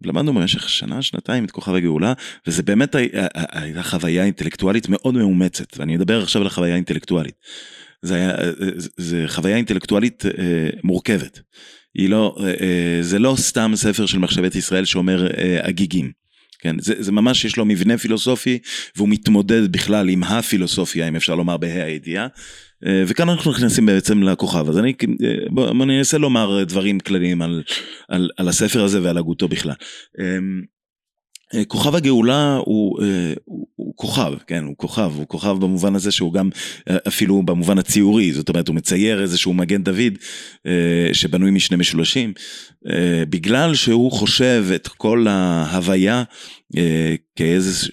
ולמדנו 0.02 0.34
במשך 0.34 0.68
שנה, 0.68 1.02
שנתיים 1.02 1.44
את 1.44 1.50
כוכב 1.50 1.74
הגאולה, 1.74 2.12
וזה 2.46 2.62
באמת 2.62 2.94
הייתה 3.52 3.82
חוויה 3.82 4.24
אינטלקטואלית 4.24 4.88
מאוד 4.88 5.14
מאומצת, 5.14 5.78
ואני 5.78 5.96
מדבר 5.96 6.22
עכשיו 6.22 6.42
על 6.42 6.46
החוויה 6.46 6.72
האינטלקטואלית. 6.72 7.34
זה, 8.02 8.14
היה, 8.14 8.34
זה 8.96 9.24
חוויה 9.26 9.56
אינטלקטואלית 9.56 10.24
אה, 10.26 10.70
מורכבת. 10.84 11.40
היא 11.94 12.08
לא, 12.08 12.36
אה, 12.40 12.46
אה, 12.46 13.02
זה 13.02 13.18
לא 13.18 13.34
סתם 13.38 13.72
ספר 13.74 14.06
של 14.06 14.18
מחשבת 14.18 14.54
ישראל 14.54 14.84
שאומר 14.84 15.26
אה, 15.26 15.58
הגיגים. 15.62 16.10
כן, 16.58 16.76
זה, 16.78 16.94
זה 16.98 17.12
ממש 17.12 17.44
יש 17.44 17.56
לו 17.56 17.64
מבנה 17.64 17.98
פילוסופי 17.98 18.58
והוא 18.96 19.08
מתמודד 19.08 19.72
בכלל 19.72 20.08
עם 20.08 20.24
הפילוסופיה, 20.24 21.08
אם 21.08 21.16
אפשר 21.16 21.34
לומר 21.34 21.56
בה"א 21.56 21.84
הידיעה. 21.84 22.26
אה, 22.86 23.02
וכאן 23.06 23.28
אנחנו 23.28 23.50
נכנסים 23.50 23.86
בעצם 23.86 24.22
לכוכב, 24.22 24.68
אז 24.68 24.78
אני, 24.78 24.92
אה, 25.24 25.34
בוא, 25.50 25.72
בוא 25.72 25.86
ננסה 25.86 26.18
לומר 26.18 26.64
דברים 26.64 27.00
כלליים 27.00 27.42
על, 27.42 27.62
על, 28.08 28.30
על 28.36 28.48
הספר 28.48 28.84
הזה 28.84 29.02
ועל 29.02 29.18
הגותו 29.18 29.48
בכלל. 29.48 29.74
אמ, 30.20 30.62
אה, 31.54 31.64
כוכב 31.64 31.94
הגאולה 31.94 32.56
הוא, 32.56 32.98
הוא, 33.44 33.66
הוא 33.76 33.92
כוכב, 33.96 34.32
כן, 34.46 34.64
הוא 34.64 34.74
כוכב, 34.76 35.12
הוא 35.16 35.26
כוכב 35.28 35.56
במובן 35.60 35.94
הזה 35.94 36.10
שהוא 36.10 36.32
גם 36.32 36.50
אפילו 37.08 37.42
במובן 37.42 37.78
הציורי, 37.78 38.32
זאת 38.32 38.48
אומרת 38.48 38.68
הוא 38.68 38.76
מצייר 38.76 39.22
איזשהו 39.22 39.54
מגן 39.54 39.82
דוד 39.82 40.12
שבנוי 41.12 41.50
משני 41.50 41.76
משולשים, 41.76 42.32
בגלל 43.28 43.74
שהוא 43.74 44.12
חושב 44.12 44.64
את 44.74 44.88
כל 44.88 45.26
ההוויה 45.28 46.22
כאיזה, 47.36 47.88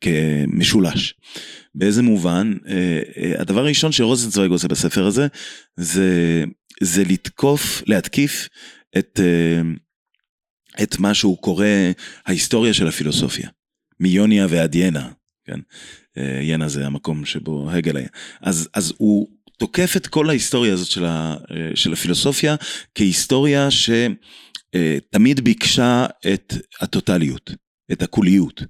כמשולש. 0.00 1.14
באיזה 1.74 2.02
מובן? 2.02 2.52
אה, 2.68 3.00
אה, 3.16 3.40
הדבר 3.40 3.60
הראשון 3.60 3.92
שרוזנצוויג 3.92 4.50
עושה 4.50 4.68
בספר 4.68 5.06
הזה, 5.06 5.26
זה, 5.76 6.44
זה 6.82 7.04
לתקוף, 7.04 7.82
להתקיף 7.86 8.48
את, 8.98 9.20
אה, 9.22 9.60
את 10.82 10.98
מה 10.98 11.14
שהוא 11.14 11.38
קורא 11.38 11.66
ההיסטוריה 12.26 12.74
של 12.74 12.86
הפילוסופיה, 12.86 13.48
מיוניה 14.00 14.46
ועד 14.50 14.74
ינה, 14.74 15.10
כן? 15.44 15.60
ינה 16.42 16.68
זה 16.68 16.86
המקום 16.86 17.24
שבו 17.24 17.70
הגל 17.70 17.96
היה. 17.96 18.08
אז, 18.40 18.68
אז 18.74 18.92
הוא 18.96 19.28
תוקף 19.58 19.96
את 19.96 20.06
כל 20.06 20.30
ההיסטוריה 20.30 20.72
הזאת 20.72 20.88
של, 20.88 21.04
ה, 21.04 21.36
של 21.74 21.92
הפילוסופיה 21.92 22.56
כהיסטוריה 22.94 23.68
שתמיד 23.70 25.40
ביקשה 25.40 26.06
את 26.34 26.54
הטוטליות, 26.80 27.50
את 27.92 28.02
הקוליות. 28.02 28.62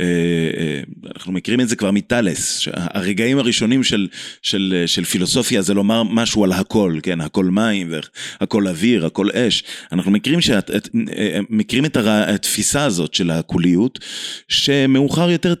אה, 0.00 0.04
אה, 0.04 0.80
אנחנו 1.16 1.32
מכירים 1.32 1.60
את 1.60 1.68
זה 1.68 1.76
כבר 1.76 1.90
מטאלס, 1.90 2.68
הרגעים 2.72 3.38
הראשונים 3.38 3.84
של, 3.84 4.08
של, 4.42 4.82
של 4.86 5.04
פילוסופיה 5.04 5.62
זה 5.62 5.74
לומר 5.74 6.02
משהו 6.02 6.44
על 6.44 6.52
הכל, 6.52 6.98
כן, 7.02 7.20
הכל 7.20 7.44
מים, 7.44 7.92
הכל 8.40 8.68
אוויר, 8.68 9.06
הכל 9.06 9.28
אש. 9.34 9.64
אנחנו 9.92 10.10
מכירים, 10.10 10.40
שאת, 10.40 10.70
את, 10.70 10.88
אה, 11.18 11.38
מכירים 11.50 11.84
את 11.84 11.96
התפיסה 11.96 12.84
הזאת 12.84 13.14
של 13.14 13.30
הקוליות, 13.30 13.98
שמאוחר 14.48 15.30
יותר, 15.30 15.54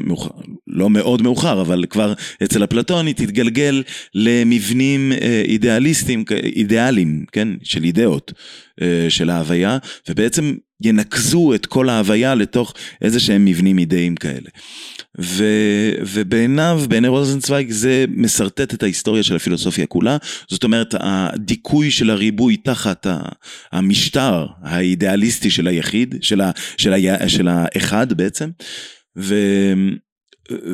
מאוחר, 0.00 0.30
לא 0.70 0.90
מאוד 0.90 1.22
מאוחר, 1.22 1.60
אבל 1.60 1.84
כבר 1.90 2.12
אצל 2.42 2.64
אפלטון 2.64 3.06
היא 3.06 3.14
תתגלגל 3.14 3.82
למבנים 4.14 5.12
אה, 5.12 5.42
אידיאליסטיים, 5.44 6.24
אידיאליים, 6.56 7.24
כן, 7.32 7.48
של 7.62 7.84
אידאות 7.84 8.32
אה, 8.82 9.06
של 9.08 9.30
ההוויה, 9.30 9.78
ובעצם 10.08 10.54
ינקזו 10.82 11.54
את 11.54 11.66
כל 11.66 11.88
ההוויה 11.88 12.34
לתוך 12.34 12.74
איזה 13.02 13.20
שהם 13.20 13.44
מבנים 13.44 13.78
אידאיים 13.78 14.16
כאלה. 14.16 14.48
ו, 15.20 15.44
ובעיניו, 16.00 16.82
בעיני 16.88 17.08
רוזנצוויג, 17.08 17.70
זה 17.70 18.04
משרטט 18.08 18.74
את 18.74 18.82
ההיסטוריה 18.82 19.22
של 19.22 19.36
הפילוסופיה 19.36 19.86
כולה. 19.86 20.16
זאת 20.48 20.64
אומרת, 20.64 20.94
הדיכוי 21.00 21.90
של 21.90 22.10
הריבוי 22.10 22.56
תחת 22.56 23.06
המשטר 23.72 24.46
האידיאליסטי 24.62 25.50
של 25.50 25.66
היחיד, 25.66 26.14
של, 26.20 26.40
ה, 26.40 26.50
של, 26.76 26.92
ה, 26.92 27.28
של 27.28 27.48
האחד 27.48 28.12
בעצם, 28.12 28.50
ו, 29.18 29.34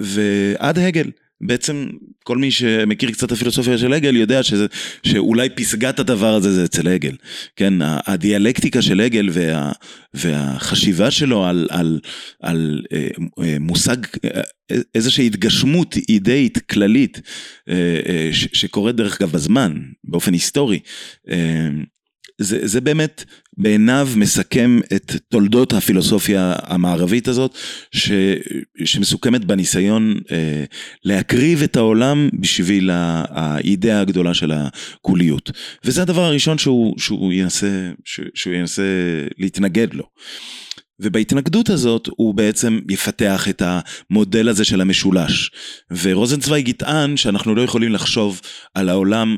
ועד 0.03 0.79
הגל. 0.79 1.11
בעצם 1.41 1.87
כל 2.25 2.39
מי 2.39 2.51
שמכיר 2.51 3.11
קצת 3.11 3.25
את 3.25 3.33
הפילוסופיה 3.33 3.79
של 3.79 3.93
הגל 3.93 4.17
יודע 4.17 4.43
שזה, 4.43 4.67
שאולי 5.03 5.49
פסגת 5.51 5.99
הדבר 5.99 6.35
הזה 6.35 6.53
זה 6.53 6.65
אצל 6.65 6.89
הגל. 6.89 7.17
כן, 7.57 7.75
הדיאלקטיקה 7.81 8.83
של 8.83 9.01
הגל 9.01 9.29
וה, 9.33 9.73
והחשיבה 10.15 11.11
שלו 11.11 11.47
על, 11.47 11.69
על, 11.71 12.01
על 12.43 12.83
אה, 12.93 13.09
אה, 13.45 13.57
מושג, 13.61 13.97
אה, 14.25 14.41
איזושהי 14.95 15.27
התגשמות 15.27 15.97
אידאית 16.09 16.59
כללית 16.59 17.21
שקורית 18.31 18.97
דרך 18.97 19.21
אגב 19.21 19.33
בזמן, 19.33 19.79
באופן 20.05 20.33
היסטורי. 20.33 20.79
זה, 22.39 22.67
זה 22.67 22.81
באמת 22.81 23.25
בעיניו 23.57 24.09
מסכם 24.17 24.81
את 24.97 25.13
תולדות 25.29 25.73
הפילוסופיה 25.73 26.55
המערבית 26.63 27.29
הזאת, 27.29 27.55
ש, 27.93 28.13
שמסוכמת 28.85 29.45
בניסיון 29.45 30.21
אה, 30.33 30.65
להקריב 31.05 31.63
את 31.63 31.77
העולם 31.77 32.29
בשביל 32.41 32.91
האידאה 32.93 34.01
הגדולה 34.01 34.35
של 34.35 34.53
הקוליות. 34.53 35.51
וזה 35.85 36.03
הדבר 36.03 36.23
הראשון 36.23 36.59
שהוא, 36.59 36.95
שהוא, 36.99 37.33
ינסה, 37.33 37.91
שהוא 38.35 38.55
ינסה 38.55 38.83
להתנגד 39.39 39.95
לו. 39.95 40.05
ובהתנגדות 41.01 41.71
הזאת 41.71 42.09
הוא 42.17 42.35
בעצם 42.35 42.81
יפתח 42.91 43.49
את 43.49 43.63
המודל 43.65 44.49
הזה 44.49 44.65
של 44.65 44.81
המשולש. 44.81 45.51
ורוזנצוויג 46.03 46.69
יטען 46.69 47.17
שאנחנו 47.17 47.55
לא 47.55 47.63
יכולים 47.63 47.93
לחשוב 47.93 48.41
על 48.75 48.89
העולם 48.89 49.37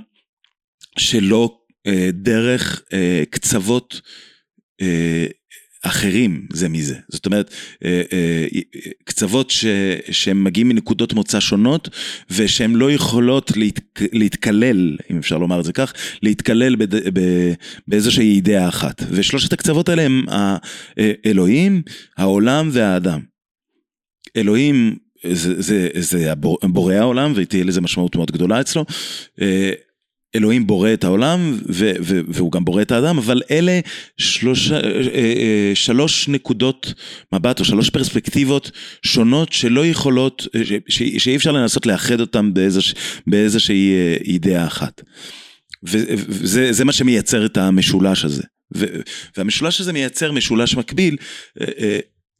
שלא 0.98 1.58
דרך 2.12 2.82
אה, 2.92 3.22
קצוות 3.30 4.00
אה, 4.80 5.26
אחרים 5.82 6.46
זה 6.52 6.68
מזה. 6.68 6.96
זאת 7.08 7.26
אומרת, 7.26 7.54
קצוות 9.04 9.50
ש, 9.50 9.66
שהם 10.10 10.44
מגיעים 10.44 10.68
מנקודות 10.68 11.12
מוצא 11.12 11.40
שונות 11.40 11.88
ושהן 12.30 12.74
לא 12.74 12.92
יכולות 12.92 13.52
להת, 13.56 13.80
להתקלל, 14.12 14.96
אם 15.10 15.18
אפשר 15.18 15.38
לומר 15.38 15.60
את 15.60 15.64
זה 15.64 15.72
כך, 15.72 15.92
להתקלל 16.22 16.76
בד, 16.76 16.94
ב, 17.18 17.20
באיזושהי 17.88 18.34
אידאה 18.34 18.68
אחת. 18.68 19.02
ושלושת 19.10 19.52
הקצוות 19.52 19.88
האלה 19.88 20.02
הם 20.02 20.24
האלוהים, 20.28 21.82
העולם 22.16 22.68
והאדם. 22.72 23.20
אלוהים 24.36 24.96
זה, 25.32 25.62
זה, 25.62 25.88
זה 25.94 26.32
בורא 26.62 26.94
העולם 26.94 27.32
ותהיה 27.36 27.64
לזה 27.64 27.80
משמעות 27.80 28.16
מאוד 28.16 28.30
גדולה 28.30 28.60
אצלו. 28.60 28.84
אלוהים 30.36 30.66
בורא 30.66 30.92
את 30.92 31.04
העולם 31.04 31.58
ו- 31.68 31.92
ו- 32.00 32.20
והוא 32.28 32.52
גם 32.52 32.64
בורא 32.64 32.82
את 32.82 32.92
האדם, 32.92 33.18
אבל 33.18 33.42
אלה 33.50 33.80
שלוש, 34.16 34.72
אה, 34.72 34.80
אה, 35.14 35.70
שלוש 35.74 36.28
נקודות 36.28 36.94
מבט 37.32 37.60
או 37.60 37.64
שלוש 37.64 37.90
פרספקטיבות 37.90 38.70
שונות 39.02 39.52
שלא 39.52 39.86
יכולות, 39.86 40.46
אה, 40.54 40.60
ש- 40.88 41.02
שאי 41.18 41.36
אפשר 41.36 41.52
לנסות 41.52 41.86
לאחד 41.86 42.20
אותן 42.20 42.54
באיזוש, 42.54 42.94
באיזושהי 43.26 43.92
אידאה 44.24 44.66
אחת. 44.66 45.02
וזה 45.82 46.84
מה 46.84 46.92
שמייצר 46.92 47.46
את 47.46 47.56
המשולש 47.56 48.24
הזה. 48.24 48.42
והמשולש 49.36 49.80
הזה 49.80 49.92
מייצר 49.92 50.32
משולש 50.32 50.76
מקביל, 50.76 51.16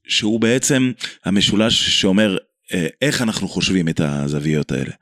שהוא 0.09 0.41
בעצם 0.41 0.93
המשולש 1.25 2.01
שאומר 2.01 2.37
איך 3.03 3.23
אנחנו 3.23 3.49
חושבים 3.49 3.89
את 3.89 4.01
הזוויות 4.01 4.73
האלה. 4.73 4.93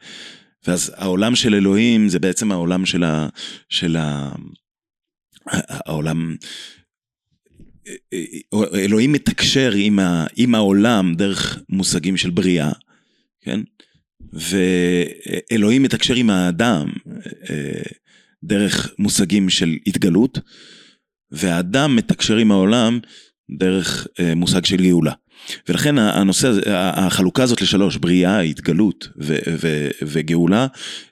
ואז 0.66 0.92
העולם 0.96 1.34
של 1.34 1.54
אלוהים 1.54 2.08
זה 2.08 2.18
בעצם 2.18 2.52
העולם 2.52 2.86
של 2.86 3.04
ה... 3.04 3.28
של 3.68 3.96
ה... 3.96 4.32
העולם... 5.68 6.36
אלוהים 8.74 9.12
מתקשר 9.12 9.72
עם, 9.76 9.98
ה, 9.98 10.26
עם 10.36 10.54
העולם 10.54 11.14
דרך 11.14 11.58
מושגים 11.68 12.16
של 12.16 12.30
בריאה, 12.30 12.72
כן? 13.40 13.60
ואלוהים 14.32 15.82
מתקשר 15.82 16.14
עם 16.14 16.30
האדם 16.30 16.88
אה, 17.50 17.82
דרך 18.44 18.94
מושגים 18.98 19.50
של 19.50 19.76
התגלות, 19.86 20.38
והאדם 21.30 21.96
מתקשר 21.96 22.36
עם 22.36 22.50
העולם 22.50 22.98
דרך 23.50 24.06
אה, 24.20 24.34
מושג 24.34 24.64
של 24.64 24.76
גאולה. 24.76 25.12
ולכן 25.68 25.98
הנושא 25.98 26.48
הזה, 26.48 26.60
החלוקה 26.66 27.42
הזאת 27.42 27.62
לשלוש, 27.62 27.96
בריאה, 27.96 28.40
התגלות 28.40 29.08
ו- 29.22 29.36
ו- 29.60 29.88
וגאולה, 30.02 30.66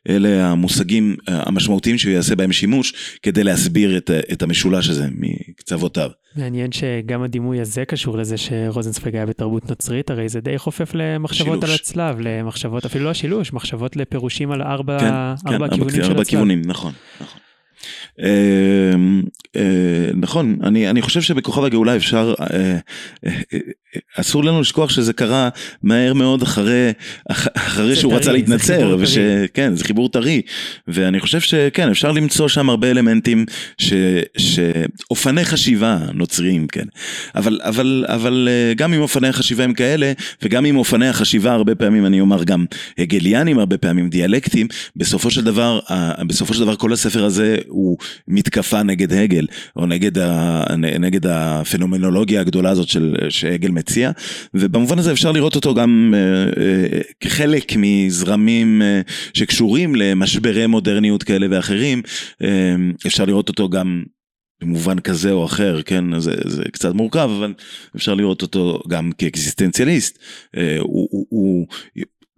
אלה 0.08 0.46
המושגים 0.50 1.16
המשמעותיים 1.26 1.98
שהוא 1.98 2.12
יעשה 2.12 2.36
בהם 2.36 2.52
שימוש 2.52 3.18
כדי 3.22 3.44
להסביר 3.44 3.96
את, 3.96 4.10
את 4.32 4.42
המשולש 4.42 4.88
הזה 4.88 5.08
מקצוותיו. 5.18 6.10
מעניין 6.36 6.72
שגם 6.72 7.22
הדימוי 7.22 7.60
הזה 7.60 7.84
קשור 7.84 8.18
לזה 8.18 8.36
שרוזנצוויג 8.36 9.16
היה 9.16 9.26
בתרבות 9.26 9.70
נוצרית, 9.70 10.10
הרי 10.10 10.28
זה 10.28 10.40
די 10.40 10.58
חופף 10.58 10.90
למחשבות 10.94 11.60
שילוש. 11.60 11.64
על 11.64 11.74
הצלב, 11.74 12.20
למחשבות, 12.20 12.84
אפילו 12.84 13.04
לא 13.04 13.10
השילוש, 13.10 13.52
מחשבות 13.52 13.96
לפירושים 13.96 14.52
על 14.52 14.62
ארבע, 14.62 14.98
כן, 14.98 15.52
ארבע 15.52 15.66
כן, 15.68 15.72
הכיוונים 15.72 15.94
של 15.94 16.02
ארבע 16.02 16.12
הצלב. 16.12 16.24
כיוונים, 16.24 16.62
נכון, 16.66 16.92
נכון. 17.20 17.41
אה, 18.20 18.28
אה, 19.56 20.10
נכון, 20.14 20.56
אני, 20.62 20.90
אני 20.90 21.02
חושב 21.02 21.20
שבכוכב 21.20 21.64
הגאולה 21.64 21.96
אפשר, 21.96 22.34
אה, 22.40 22.78
אסור 24.16 24.44
לנו 24.44 24.60
לשכוח 24.60 24.90
שזה 24.90 25.12
קרה 25.12 25.48
מהר 25.82 26.14
מאוד 26.14 26.42
אחרי, 26.42 26.92
אחרי 27.56 27.96
שהוא 27.96 28.14
רצה 28.14 28.32
להתנצר. 28.32 28.96
כן, 29.54 29.76
זה 29.76 29.84
חיבור 29.84 30.08
טרי, 30.08 30.42
ואני 30.88 31.20
חושב 31.20 31.40
שכן, 31.40 31.90
אפשר 31.90 32.12
למצוא 32.12 32.48
שם 32.48 32.70
הרבה 32.70 32.90
אלמנטים, 32.90 33.46
ש, 33.78 33.92
שאופני 34.38 35.44
חשיבה 35.44 35.98
נוצריים, 36.14 36.66
כן, 36.66 36.84
אבל, 37.34 37.60
אבל, 37.62 38.04
אבל 38.08 38.48
גם 38.76 38.94
אם 38.94 39.00
אופני 39.00 39.28
החשיבה 39.28 39.64
הם 39.64 39.72
כאלה, 39.72 40.12
וגם 40.42 40.66
אם 40.66 40.76
אופני 40.76 41.08
החשיבה 41.08 41.52
הרבה 41.52 41.74
פעמים, 41.74 42.06
אני 42.06 42.20
אומר 42.20 42.44
גם 42.44 42.64
הגליאנים 42.98 43.58
הרבה 43.58 43.78
פעמים, 43.78 44.08
דיאלקטים, 44.08 44.66
בסופו 44.96 45.30
של 45.30 45.44
דבר, 45.44 45.80
בסופו 46.26 46.54
של 46.54 46.60
דבר 46.60 46.76
כל 46.76 46.92
הספר 46.92 47.24
הזה 47.24 47.56
הוא 47.72 47.96
מתקפה 48.28 48.82
נגד 48.82 49.12
הגל, 49.12 49.46
או 49.76 49.86
נגד, 49.86 50.18
ה, 50.18 50.64
נגד 50.76 51.26
הפנומנולוגיה 51.26 52.40
הגדולה 52.40 52.70
הזאת 52.70 52.88
של, 52.88 53.14
שהגל 53.28 53.70
מציע, 53.70 54.10
ובמובן 54.54 54.98
הזה 54.98 55.12
אפשר 55.12 55.32
לראות 55.32 55.54
אותו 55.54 55.74
גם 55.74 56.14
אה, 56.16 56.62
אה, 56.62 57.00
כחלק 57.20 57.72
מזרמים 57.76 58.82
אה, 58.82 59.00
שקשורים 59.34 59.94
למשברי 59.94 60.66
מודרניות 60.66 61.22
כאלה 61.22 61.46
ואחרים, 61.50 62.02
אפשר 63.06 63.24
לראות 63.24 63.48
אותו 63.48 63.68
גם 63.68 64.02
במובן 64.62 64.98
כזה 64.98 65.32
או 65.32 65.44
אחר, 65.44 65.82
כן, 65.82 66.20
זה, 66.20 66.34
זה 66.44 66.62
קצת 66.72 66.94
מורכב, 66.94 67.30
אבל 67.38 67.54
אפשר 67.96 68.14
לראות 68.14 68.42
אותו 68.42 68.82
גם 68.88 69.10
כאקזיסטנציאליסט. 69.18 70.18
הוא, 70.78 71.08
הוא, 71.10 71.26
הוא 71.28 71.66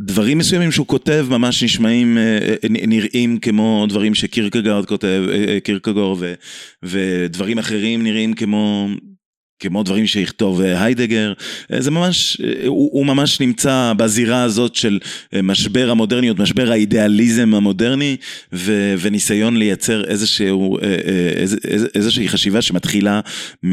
דברים 0.01 0.39
מסוימים 0.39 0.73
שהוא 0.73 0.87
כותב 0.87 1.27
ממש 1.31 1.63
נשמעים, 1.63 2.19
אה, 2.19 2.55
נראים 2.71 3.39
כמו 3.39 3.87
דברים 3.89 4.15
שקירקגרד 4.15 4.87
כותב, 4.87 5.23
אה, 5.33 5.61
קירקגור, 5.61 6.17
ו, 6.21 6.35
ודברים 6.83 7.59
אחרים 7.59 8.03
נראים 8.03 8.35
כמו... 8.35 8.89
כמו 9.59 9.83
דברים 9.83 10.07
שיכתוב 10.07 10.61
אה, 10.61 10.85
היידגר, 10.85 11.33
זה 11.79 11.91
ממש, 11.91 12.41
הוא, 12.67 12.91
הוא 12.93 13.07
ממש 13.07 13.41
נמצא 13.41 13.93
בזירה 13.97 14.43
הזאת 14.43 14.75
של 14.75 14.99
משבר 15.43 15.91
המודרניות, 15.91 16.39
משבר 16.39 16.71
האידיאליזם 16.71 17.55
המודרני 17.55 18.17
ו, 18.53 18.95
וניסיון 18.99 19.57
לייצר 19.57 20.05
איזשהו, 20.05 20.79
איז, 21.37 21.57
איזושהי 21.95 22.29
חשיבה 22.29 22.63
שמתחילה 22.63 23.21
מ... 23.65 23.73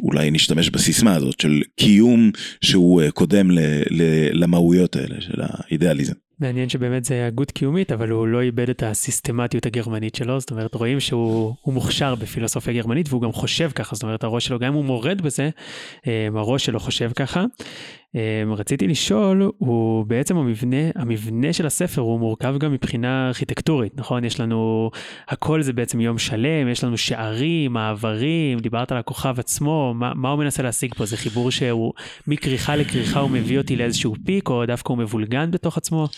אולי 0.00 0.30
נשתמש 0.30 0.70
בסיסמה 0.70 1.14
הזאת 1.14 1.40
של 1.40 1.62
קיום 1.76 2.30
שהוא 2.60 3.02
קודם 3.14 3.50
ל, 3.50 3.58
ל, 3.90 4.02
למהויות 4.32 4.96
האלה 4.96 5.20
של 5.20 5.40
האידיאליזם. 5.40 6.12
מעניין 6.40 6.68
שבאמת 6.68 7.04
זה 7.04 7.26
הגות 7.26 7.50
קיומית, 7.50 7.92
אבל 7.92 8.10
הוא 8.10 8.26
לא 8.26 8.40
איבד 8.40 8.70
את 8.70 8.82
הסיסטמטיות 8.82 9.66
הגרמנית 9.66 10.14
שלו, 10.14 10.40
זאת 10.40 10.50
אומרת, 10.50 10.74
רואים 10.74 11.00
שהוא 11.00 11.54
מוכשר 11.66 12.14
בפילוסופיה 12.14 12.74
גרמנית, 12.74 13.08
והוא 13.08 13.22
גם 13.22 13.32
חושב 13.32 13.70
ככה, 13.74 13.94
זאת 13.94 14.02
אומרת, 14.02 14.24
הראש 14.24 14.46
שלו, 14.46 14.58
גם 14.58 14.66
אם 14.66 14.74
הוא 14.74 14.84
מורד 14.84 15.20
בזה, 15.20 15.50
הראש 16.34 16.64
שלו 16.64 16.80
חושב 16.80 17.10
ככה. 17.16 17.44
אמ, 18.14 18.52
רציתי 18.52 18.88
לשאול, 18.88 19.50
הוא 19.58 20.06
בעצם 20.06 20.36
המבנה, 20.36 20.76
המבנה 20.94 21.52
של 21.52 21.66
הספר 21.66 22.00
הוא 22.00 22.20
מורכב 22.20 22.54
גם 22.58 22.72
מבחינה 22.72 23.28
ארכיטקטורית, 23.28 23.92
נכון? 23.96 24.24
יש 24.24 24.40
לנו, 24.40 24.90
הכל 25.28 25.62
זה 25.62 25.72
בעצם 25.72 26.00
יום 26.00 26.18
שלם, 26.18 26.68
יש 26.68 26.84
לנו 26.84 26.98
שערים, 26.98 27.72
מעברים, 27.72 28.58
דיברת 28.58 28.92
על 28.92 28.98
הכוכב 28.98 29.38
עצמו, 29.38 29.94
מה, 29.94 30.12
מה 30.14 30.30
הוא 30.30 30.38
מנסה 30.38 30.62
להשיג 30.62 30.94
פה? 30.94 31.06
זה 31.06 31.16
חיבור 31.16 31.50
שהוא 31.50 31.92
מכריכה 32.26 32.76
לכריכה 32.76 33.20
הוא 33.20 33.30
מביא 33.30 33.58
אותי 33.58 33.76
לאיזשהו 33.76 34.14
פיק, 34.24 34.48
או 34.48 34.66
דווקא 34.66 34.88
הוא 34.92 34.98
מבולגן 34.98 35.50
בתוך 35.50 35.76
עצמו? 35.76 36.08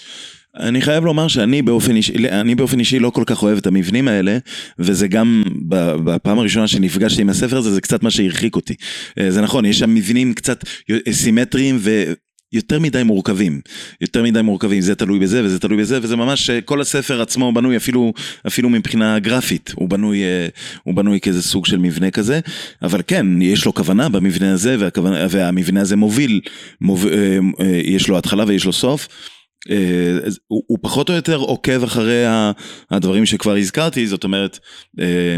אני 0.60 0.80
חייב 0.80 1.04
לומר 1.04 1.28
שאני 1.28 1.62
באופן 1.62 1.96
אישי, 1.96 2.28
אני 2.28 2.54
באופן 2.54 2.78
אישי 2.78 2.98
לא 2.98 3.10
כל 3.10 3.22
כך 3.26 3.42
אוהב 3.42 3.58
את 3.58 3.66
המבנים 3.66 4.08
האלה, 4.08 4.38
וזה 4.78 5.08
גם 5.08 5.42
בפעם 6.04 6.38
הראשונה 6.38 6.68
שנפגשתי 6.68 7.22
עם 7.22 7.28
הספר 7.28 7.56
הזה, 7.56 7.72
זה 7.74 7.80
קצת 7.80 8.02
מה 8.02 8.10
שהרחיק 8.10 8.56
אותי. 8.56 8.74
אה, 9.18 9.30
זה 9.30 9.40
נכון, 9.40 9.64
יש 9.64 9.78
שם 9.78 9.94
מבנים 9.94 10.34
קצת 10.34 10.64
סימטריים 11.10 11.76
ו... 11.80 12.12
יותר 12.52 12.80
מדי 12.80 13.02
מורכבים, 13.02 13.60
יותר 14.00 14.22
מדי 14.22 14.42
מורכבים, 14.42 14.80
זה 14.80 14.94
תלוי 14.94 15.18
בזה 15.18 15.44
וזה 15.44 15.58
תלוי 15.58 15.78
בזה, 15.78 15.98
וזה 16.02 16.16
ממש, 16.16 16.50
אה, 16.50 16.60
כל 16.60 16.80
הספר 16.80 17.22
עצמו 17.22 17.52
בנוי 17.52 17.76
אפילו, 17.76 18.12
אפילו 18.46 18.68
מבחינה 18.68 19.18
גרפית, 19.18 19.72
הוא 19.74 19.88
בנוי, 19.88 20.22
אה, 20.22 20.48
הוא 20.82 20.94
בנוי 20.94 21.20
כאיזה 21.20 21.42
סוג 21.42 21.66
של 21.66 21.78
מבנה 21.78 22.10
כזה, 22.10 22.40
אבל 22.82 23.00
כן, 23.06 23.42
יש 23.42 23.64
לו 23.64 23.74
כוונה 23.74 24.08
במבנה 24.08 24.52
הזה, 24.52 24.76
והכוונה, 24.78 25.26
והמבנה 25.30 25.80
הזה 25.80 25.96
מוביל, 25.96 26.40
מוב, 26.80 27.06
יש 27.84 28.08
לו 28.08 28.18
התחלה 28.18 28.44
ויש 28.46 28.64
לו 28.64 28.72
סוף. 28.72 29.08
אה, 29.70 30.18
הוא, 30.46 30.79
פחות 30.83 31.09
או 31.09 31.14
יותר 31.14 31.37
עוקב 31.37 31.83
אחרי 31.83 32.24
הדברים 32.90 33.27
שכבר 33.27 33.57
הזכרתי, 33.57 34.07
זאת 34.07 34.24
אומרת, 34.24 34.59
אה, 35.00 35.37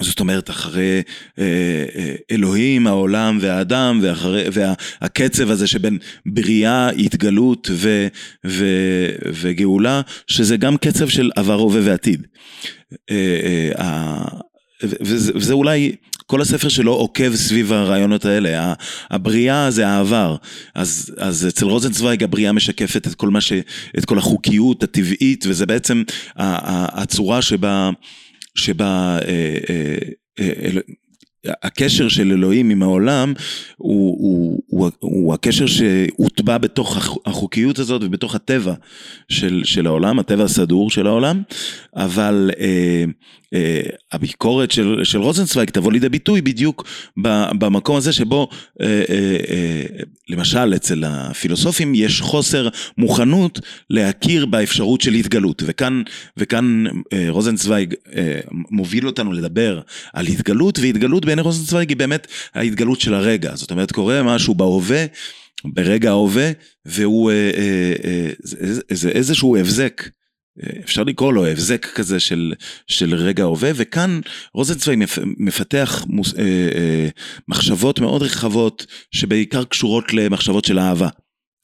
זאת 0.00 0.20
אומרת, 0.20 0.50
אחרי 0.50 1.02
אה, 1.38 1.84
אלוהים, 2.30 2.86
העולם 2.86 3.38
והאדם, 3.40 4.00
ואחרי, 4.02 4.44
והקצב 4.52 5.50
הזה 5.50 5.66
שבין 5.66 5.98
בריאה, 6.26 6.88
התגלות 6.88 7.70
ו, 7.72 8.06
ו, 8.46 8.66
וגאולה, 9.32 10.00
שזה 10.26 10.56
גם 10.56 10.76
קצב 10.76 11.08
של 11.08 11.30
עבר, 11.36 11.54
הווה 11.54 11.80
ועתיד. 11.84 12.26
וזה, 14.82 15.32
וזה 15.34 15.52
אולי 15.52 15.96
כל 16.26 16.40
הספר 16.40 16.68
שלו 16.68 16.92
עוקב 16.92 17.34
סביב 17.34 17.72
הרעיונות 17.72 18.24
האלה, 18.24 18.74
הבריאה 19.10 19.70
זה 19.70 19.88
העבר, 19.88 20.36
אז, 20.74 21.14
אז 21.18 21.46
אצל 21.48 21.66
רוזנצוויג 21.66 22.22
הבריאה 22.22 22.52
משקפת 22.52 23.06
את 23.06 23.14
כל 23.14 23.30
מה 23.30 23.40
ש... 23.40 23.52
את 23.98 24.04
כל 24.04 24.18
החוקיות 24.18 24.82
הטבעית, 24.82 25.44
וזה 25.48 25.66
בעצם 25.66 26.02
הצורה 26.36 27.42
שבה, 27.42 27.90
שבה 28.54 29.18
אה, 29.28 29.58
אה, 29.70 29.96
אה, 30.40 30.80
הקשר 31.62 32.08
של 32.08 32.32
אלוהים 32.32 32.70
עם 32.70 32.82
העולם 32.82 33.32
הוא, 33.76 34.16
הוא, 34.18 34.62
הוא, 34.66 34.90
הוא 35.00 35.34
הקשר 35.34 35.66
שהוטבע 35.66 36.58
בתוך 36.58 37.18
החוקיות 37.26 37.78
הזאת 37.78 38.02
ובתוך 38.02 38.34
הטבע 38.34 38.74
של, 39.28 39.62
של 39.64 39.86
העולם, 39.86 40.18
הטבע 40.18 40.44
הסדור 40.44 40.90
של 40.90 41.06
העולם, 41.06 41.42
אבל 41.96 42.50
אה, 42.58 43.04
הביקורת 44.12 44.70
של, 44.70 45.00
של 45.04 45.18
רוזנצוויג 45.18 45.70
תבוא 45.70 45.92
לידי 45.92 46.08
ביטוי 46.08 46.42
בדיוק 46.42 46.84
במקום 47.58 47.96
הזה 47.96 48.12
שבו 48.12 48.48
אה, 48.80 48.86
אה, 48.86 49.36
אה, 49.48 49.82
למשל 50.28 50.74
אצל 50.76 51.04
הפילוסופים 51.06 51.94
יש 51.94 52.20
חוסר 52.20 52.68
מוכנות 52.98 53.60
להכיר 53.90 54.46
באפשרות 54.46 55.00
של 55.00 55.12
התגלות. 55.12 55.62
וכאן, 55.66 56.02
וכאן 56.36 56.84
אה, 57.12 57.26
רוזנצוויג 57.28 57.94
אה, 58.16 58.40
מוביל 58.70 59.06
אותנו 59.06 59.32
לדבר 59.32 59.80
על 60.12 60.26
התגלות 60.26 60.78
והתגלות 60.78 61.24
בעיני 61.24 61.42
רוזנצוויג 61.42 61.88
היא 61.88 61.96
באמת 61.96 62.26
ההתגלות 62.54 63.00
של 63.00 63.14
הרגע. 63.14 63.54
זאת 63.54 63.70
אומרת 63.70 63.92
קורה 63.92 64.22
משהו 64.22 64.54
בהווה 64.54 65.06
ברגע 65.64 66.10
ההווה 66.10 66.50
והוא 66.84 67.30
אה, 67.30 67.50
אה, 67.56 67.92
אה, 68.04 68.32
זה 68.90 69.08
איזשהו 69.08 69.56
הבזק 69.56 70.02
אפשר 70.84 71.02
לקרוא 71.02 71.32
לו 71.32 71.46
הבזק 71.46 71.86
כזה 71.86 72.20
של, 72.20 72.52
של 72.86 73.14
רגע 73.14 73.44
הווה, 73.44 73.70
וכאן 73.74 74.20
רוזנצוויג 74.54 75.04
מפתח 75.38 76.04
מוס, 76.08 76.34
אה, 76.34 76.42
אה, 76.74 77.08
מחשבות 77.48 78.00
מאוד 78.00 78.22
רחבות 78.22 78.86
שבעיקר 79.10 79.64
קשורות 79.64 80.12
למחשבות 80.12 80.64
של 80.64 80.78
אהבה. 80.78 81.08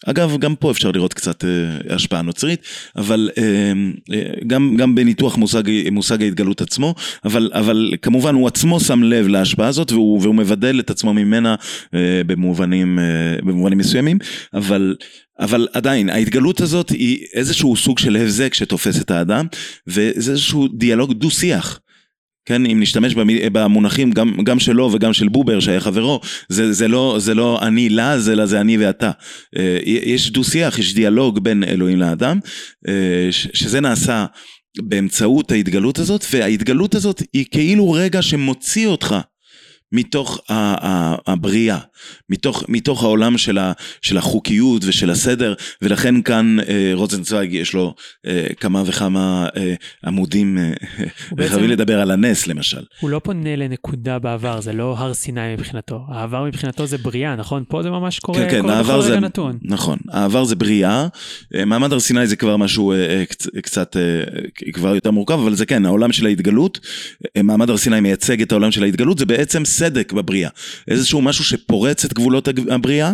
אגב, 0.07 0.37
גם 0.39 0.55
פה 0.57 0.71
אפשר 0.71 0.91
לראות 0.91 1.15
קצת 1.15 1.45
אה, 1.45 1.95
השפעה 1.95 2.23
נוצרית, 2.23 2.61
אבל 2.97 3.31
אה, 3.39 3.73
אה, 4.13 4.23
גם, 4.47 4.77
גם 4.77 4.95
בניתוח 4.95 5.37
מושג, 5.37 5.63
מושג 5.93 6.23
ההתגלות 6.23 6.61
עצמו, 6.61 6.95
אבל, 7.25 7.51
אבל 7.55 7.93
כמובן 8.03 8.35
הוא 8.35 8.49
עצמו 8.49 8.81
שם 8.81 9.03
לב 9.03 9.27
להשפעה 9.29 9.69
הזאת 9.69 9.93
והוא, 9.93 10.21
והוא 10.23 10.35
מבדל 10.35 10.81
את 10.81 10.91
עצמו 10.91 11.15
ממנה 11.15 11.55
אה, 11.95 12.21
במובנים, 12.27 12.99
אה, 12.99 13.05
במובנים 13.43 13.79
מסוימים, 13.79 14.19
אבל 14.55 14.97
אבל 15.39 15.69
עדיין, 15.73 16.11
ההתגלות 16.11 16.61
הזאת 16.61 16.91
היא 16.91 17.27
איזשהו 17.35 17.77
סוג 17.77 17.99
של 17.99 18.17
הבזק 18.17 18.55
שתופס 18.55 19.01
את 19.01 19.11
האדם, 19.11 19.47
וזה 19.87 20.33
איזשהו 20.33 20.69
דיאלוג 20.69 21.13
דו-שיח. 21.13 21.81
כן, 22.45 22.67
אם 22.67 22.81
נשתמש 22.81 23.15
במונחים 23.53 24.11
גם, 24.11 24.37
גם 24.45 24.59
שלו 24.59 24.91
וגם 24.93 25.13
של 25.13 25.29
בובר 25.29 25.61
שהיה 25.61 25.81
חברו, 25.81 26.21
זה, 26.49 26.73
זה, 26.73 26.89
לא, 26.89 27.17
זה 27.19 27.35
לא 27.35 27.59
אני 27.63 27.89
לה, 27.89 28.17
אלא 28.33 28.47
זה 28.47 28.61
אני 28.61 28.79
ואתה. 28.79 29.11
אה, 29.57 29.79
יש 29.85 30.31
דו-שיח, 30.31 30.79
יש 30.79 30.95
דיאלוג 30.95 31.39
בין 31.39 31.65
אלוהים 31.65 31.99
לאדם, 31.99 32.39
אה, 32.89 33.29
שזה 33.31 33.81
נעשה 33.81 34.27
באמצעות 34.79 35.53
ההתגלות 35.53 35.99
הזאת, 35.99 36.25
וההתגלות 36.33 36.95
הזאת 36.95 37.23
היא 37.33 37.45
כאילו 37.51 37.91
רגע 37.91 38.23
שמוציא 38.23 38.87
אותך 38.87 39.17
מתוך 39.93 40.41
הבריאה, 41.27 41.79
מתוך, 42.31 42.65
מתוך 42.69 43.03
העולם 43.03 43.39
של, 43.39 43.59
ה, 43.59 43.73
של 44.03 44.17
החוקיות 44.17 44.85
ושל 44.85 45.11
הסדר, 45.11 45.55
ולכן 45.83 46.23
כאן 46.23 46.57
אה, 46.69 46.91
רוזנצוויג 46.95 47.53
יש 47.53 47.75
לו 47.75 47.95
אה, 48.27 48.47
כמה 48.61 48.83
וכמה 48.87 49.47
אה, 49.57 49.75
עמודים, 50.07 50.59
אה, 50.59 50.73
וחייבים 51.37 51.71
לדבר 51.71 52.01
על 52.01 52.11
הנס 52.11 52.47
למשל. 52.47 52.83
הוא 53.01 53.11
לא 53.11 53.19
פונה 53.19 53.57
לנקודה 53.57 54.19
בעבר, 54.19 54.61
זה 54.61 54.73
לא 54.73 54.95
הר 54.99 55.15
סיני 55.15 55.53
מבחינתו, 55.55 56.01
העבר 56.09 56.45
מבחינתו 56.45 56.87
זה 56.87 56.99
בריאה, 56.99 57.37
נכון? 57.37 57.65
פה 57.69 57.83
זה 57.83 57.91
ממש 57.91 58.19
קורה, 58.19 58.39
כן, 58.39 58.51
כן, 58.51 58.63
קורה 58.63 58.83
בכל 58.83 58.93
רגע 58.93 59.03
זה, 59.03 59.21
נתון. 59.21 59.59
נכון, 59.63 59.99
העבר 60.11 60.45
זה 60.45 60.57
בריאה, 60.57 61.07
אה, 61.55 61.65
מעמד 61.65 61.93
הר 61.93 62.01
סיני 62.01 62.27
זה 62.27 62.37
כבר 62.37 62.57
משהו 62.57 62.93
אה, 62.93 62.97
אה 62.97 63.25
קצת, 63.63 63.97
אה, 63.97 64.73
כבר 64.73 64.95
יותר 64.95 65.11
מורכב, 65.11 65.35
אבל 65.35 65.55
זה 65.55 65.67
כן, 65.67 65.87
העולם 65.87 66.13
של 66.13 66.27
ההתגלות, 66.27 66.81
מעמד 67.43 67.71
הר 67.71 67.77
סיני 67.77 68.01
מייצג 68.01 68.43
את 68.43 68.53
העולם 68.53 68.71
של 68.71 68.83
ההתגלות, 68.83 69.19
זה 69.19 69.27
בעצם 69.27 69.65
סדק 69.83 70.13
בבריאה, 70.13 70.51
איזשהו 70.89 71.23
משהו 71.23 71.45
שפורץ 71.45 72.05
את 72.05 72.13
גבולות 72.13 72.49
הבריאה, 72.71 73.07
אה, 73.07 73.13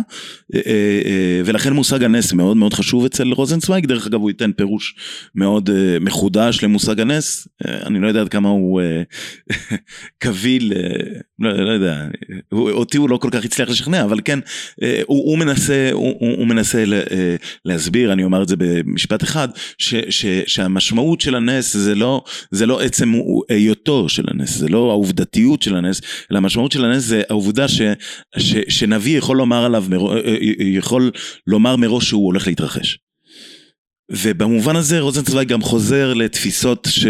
אה, 0.53 0.61
אה, 1.05 1.41
ולכן 1.45 1.73
מושג 1.73 2.03
הנס 2.03 2.33
מאוד 2.33 2.57
מאוד 2.57 2.73
חשוב 2.73 3.05
אצל 3.05 3.31
רוזנצוויג, 3.31 3.85
דרך 3.85 4.07
אגב 4.07 4.19
הוא 4.19 4.29
ייתן 4.29 4.51
פירוש 4.51 4.95
מאוד 5.35 5.69
מחודש 6.01 6.63
למושג 6.63 6.99
הנס, 6.99 7.47
אני 7.65 7.99
לא 7.99 8.07
יודע 8.07 8.21
עד 8.21 8.29
כמה 8.29 8.49
הוא 8.49 8.81
קביל, 10.23 10.73
לא, 11.39 11.65
לא 11.65 11.71
יודע, 11.71 12.05
אותי 12.51 12.97
הוא 12.97 13.09
לא 13.09 13.17
כל 13.17 13.29
כך 13.31 13.45
הצליח 13.45 13.69
לשכנע, 13.69 14.03
אבל 14.03 14.19
כן, 14.25 14.39
הוא, 15.05 15.31
הוא 15.31 15.37
מנסה, 15.37 15.89
הוא, 15.91 16.15
הוא 16.19 16.47
מנסה 16.47 16.83
להסביר, 17.65 18.13
אני 18.13 18.23
אומר 18.23 18.43
את 18.43 18.47
זה 18.47 18.55
במשפט 18.57 19.23
אחד, 19.23 19.47
ש, 19.77 19.95
ש, 20.09 20.25
שהמשמעות 20.25 21.21
של 21.21 21.35
הנס 21.35 21.77
זה 21.77 21.95
לא, 21.95 22.23
זה 22.51 22.65
לא 22.65 22.81
עצם 22.81 23.13
היותו 23.49 24.09
של 24.09 24.25
הנס, 24.27 24.57
זה 24.57 24.67
לא 24.67 24.89
העובדתיות 24.89 25.61
של 25.61 25.75
הנס, 25.75 26.01
אלא 26.31 26.37
המשמעות 26.37 26.58
של 26.71 26.85
הנס 26.85 27.03
זה 27.03 27.21
העובדה 27.29 27.67
ש, 27.67 27.81
ש, 28.37 28.55
שנביא 28.69 29.17
יכול 29.17 29.37
לומר 29.37 29.65
עליו, 29.65 29.85
אה, 29.91 30.17
אה, 30.17 30.35
יכול 30.59 31.11
לומר 31.47 31.75
מראש 31.75 32.07
שהוא 32.07 32.25
הולך 32.25 32.47
להתרחש. 32.47 32.97
ובמובן 34.11 34.75
הזה 34.75 34.99
רוזנצוויג 34.99 35.47
גם 35.47 35.61
חוזר 35.61 36.13
לתפיסות 36.13 36.87
ש, 36.91 37.07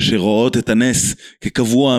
שרואות 0.00 0.56
את 0.56 0.68
הנס 0.68 1.14
כקבוע 1.40 1.98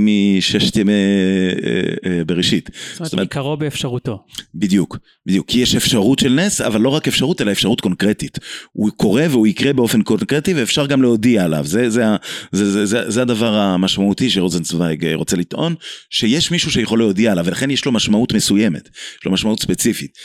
מששת 0.00 0.76
ימי 0.76 0.92
אה, 0.92 2.10
אה, 2.10 2.24
בראשית. 2.24 2.70
זאת 2.92 3.12
אומרת, 3.12 3.26
עיקרו 3.26 3.56
באפשרותו. 3.56 4.24
בדיוק, 4.54 4.98
בדיוק. 5.26 5.48
כי 5.48 5.58
יש 5.58 5.74
אפשרות 5.74 6.18
של 6.18 6.32
נס, 6.32 6.60
אבל 6.60 6.80
לא 6.80 6.88
רק 6.88 7.08
אפשרות, 7.08 7.40
אלא 7.40 7.52
אפשרות 7.52 7.80
קונקרטית. 7.80 8.38
הוא 8.72 8.90
קורה 8.96 9.26
והוא 9.30 9.46
יקרה 9.46 9.72
באופן 9.72 10.02
קונקרטי, 10.02 10.54
ואפשר 10.54 10.86
גם 10.86 11.02
להודיע 11.02 11.44
עליו. 11.44 11.64
זה, 11.66 11.90
זה, 11.90 12.04
זה, 12.52 12.70
זה, 12.70 12.86
זה, 12.86 13.10
זה 13.10 13.22
הדבר 13.22 13.54
המשמעותי 13.54 14.30
שרוזנצוויג 14.30 15.04
אה, 15.04 15.14
רוצה 15.14 15.36
לטעון, 15.36 15.74
שיש 16.10 16.50
מישהו 16.50 16.70
שיכול 16.70 16.98
להודיע 16.98 17.32
עליו, 17.32 17.44
ולכן 17.46 17.70
יש 17.70 17.84
לו 17.84 17.92
משמעות 17.92 18.32
מסוימת, 18.32 18.88
יש 19.20 19.24
לו 19.24 19.32
משמעות 19.32 19.60
ספציפית. 19.60 20.18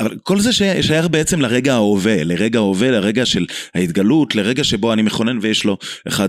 אבל 0.00 0.16
כל 0.22 0.40
זה 0.40 0.52
שייך 0.52 1.08
בעצם 1.10 1.39
לרגע 1.40 1.74
ההווה, 1.74 2.24
לרגע 2.24 2.58
ההווה, 2.58 2.90
לרגע 2.90 3.26
של 3.26 3.46
ההתגלות, 3.74 4.34
לרגע 4.34 4.64
שבו 4.64 4.92
אני 4.92 5.02
מכונן 5.02 5.38
ויש 5.42 5.64
לו 5.64 5.78
אחד 6.08 6.28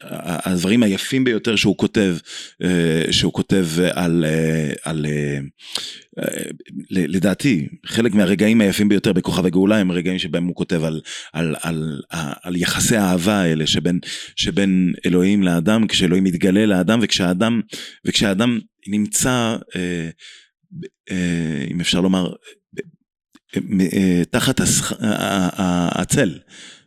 הדברים 0.00 0.82
היפים 0.82 1.24
ביותר 1.24 1.56
שהוא 1.56 1.76
כותב, 1.76 2.16
אה, 2.62 3.12
שהוא 3.12 3.32
כותב 3.32 3.66
על, 3.92 4.24
אה, 4.28 4.72
על 4.82 5.06
אה, 5.06 5.38
לדעתי, 6.90 7.68
חלק 7.86 8.14
מהרגעים 8.14 8.60
היפים 8.60 8.88
ביותר 8.88 9.12
בכוכב 9.12 9.46
הגאולה 9.46 9.76
הם 9.76 9.92
רגעים 9.92 10.18
שבהם 10.18 10.46
הוא 10.46 10.54
כותב 10.54 10.84
על, 10.84 11.00
על, 11.32 11.56
על, 11.62 12.00
על 12.42 12.56
יחסי 12.56 12.96
האהבה 12.96 13.40
האלה 13.40 13.66
שבין, 13.66 13.98
שבין 14.36 14.92
אלוהים 15.06 15.42
לאדם, 15.42 15.86
כשאלוהים 15.86 16.24
מתגלה 16.24 16.66
לאדם 16.66 16.98
וכשהאדם, 17.02 17.60
וכשהאדם 18.04 18.58
נמצא, 18.88 19.56
אם 21.70 21.80
אפשר 21.80 22.00
לומר, 22.00 22.32
תחת 24.30 24.60
הצל. 25.90 26.38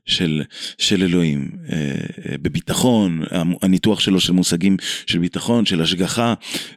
של, 0.06 0.41
של 0.78 1.04
אלוהים, 1.04 1.50
אה, 1.69 1.78
אה, 1.78 2.38
בביטחון, 2.41 3.24
הניתוח 3.62 4.00
שלו 4.00 4.19
של 4.19 4.34
מושגים 4.34 4.78
של 5.06 5.19
ביטחון, 5.19 5.65
של 5.65 5.82
השגחה, 5.82 6.34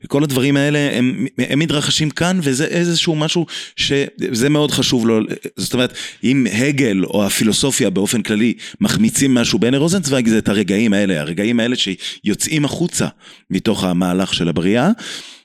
כל 0.07 0.25
הדברים 0.25 0.57
האלה 0.57 0.99
הם, 0.99 1.27
הם 1.39 1.59
מתרחשים 1.59 2.11
כאן 2.11 2.39
וזה 2.43 2.65
איזשהו 2.65 3.17
משהו 3.17 3.47
שזה 3.77 4.49
מאוד 4.49 4.71
חשוב 4.71 5.07
לו, 5.07 5.21
זאת 5.57 5.75
אומרת 5.75 5.95
אם 6.25 6.47
הגל 6.53 7.05
או 7.05 7.27
הפילוסופיה 7.27 7.91
באופן 7.91 8.23
כללי 8.23 8.55
מחמיצים 8.81 9.35
משהו 9.35 9.59
בעיני 9.59 9.77
רוזנצוויג 9.77 10.29
זה 10.29 10.39
את 10.39 10.49
הרגעים 10.49 10.93
האלה, 10.93 11.21
הרגעים 11.21 11.61
האלה 11.61 11.77
שיוצאים 11.77 12.65
החוצה 12.65 13.07
מתוך 13.51 13.85
המהלך 13.85 14.35
של 14.35 14.49
הבריאה 14.49 14.83
אה, 14.85 14.89
אה, 14.89 14.93
אה, 14.93 15.44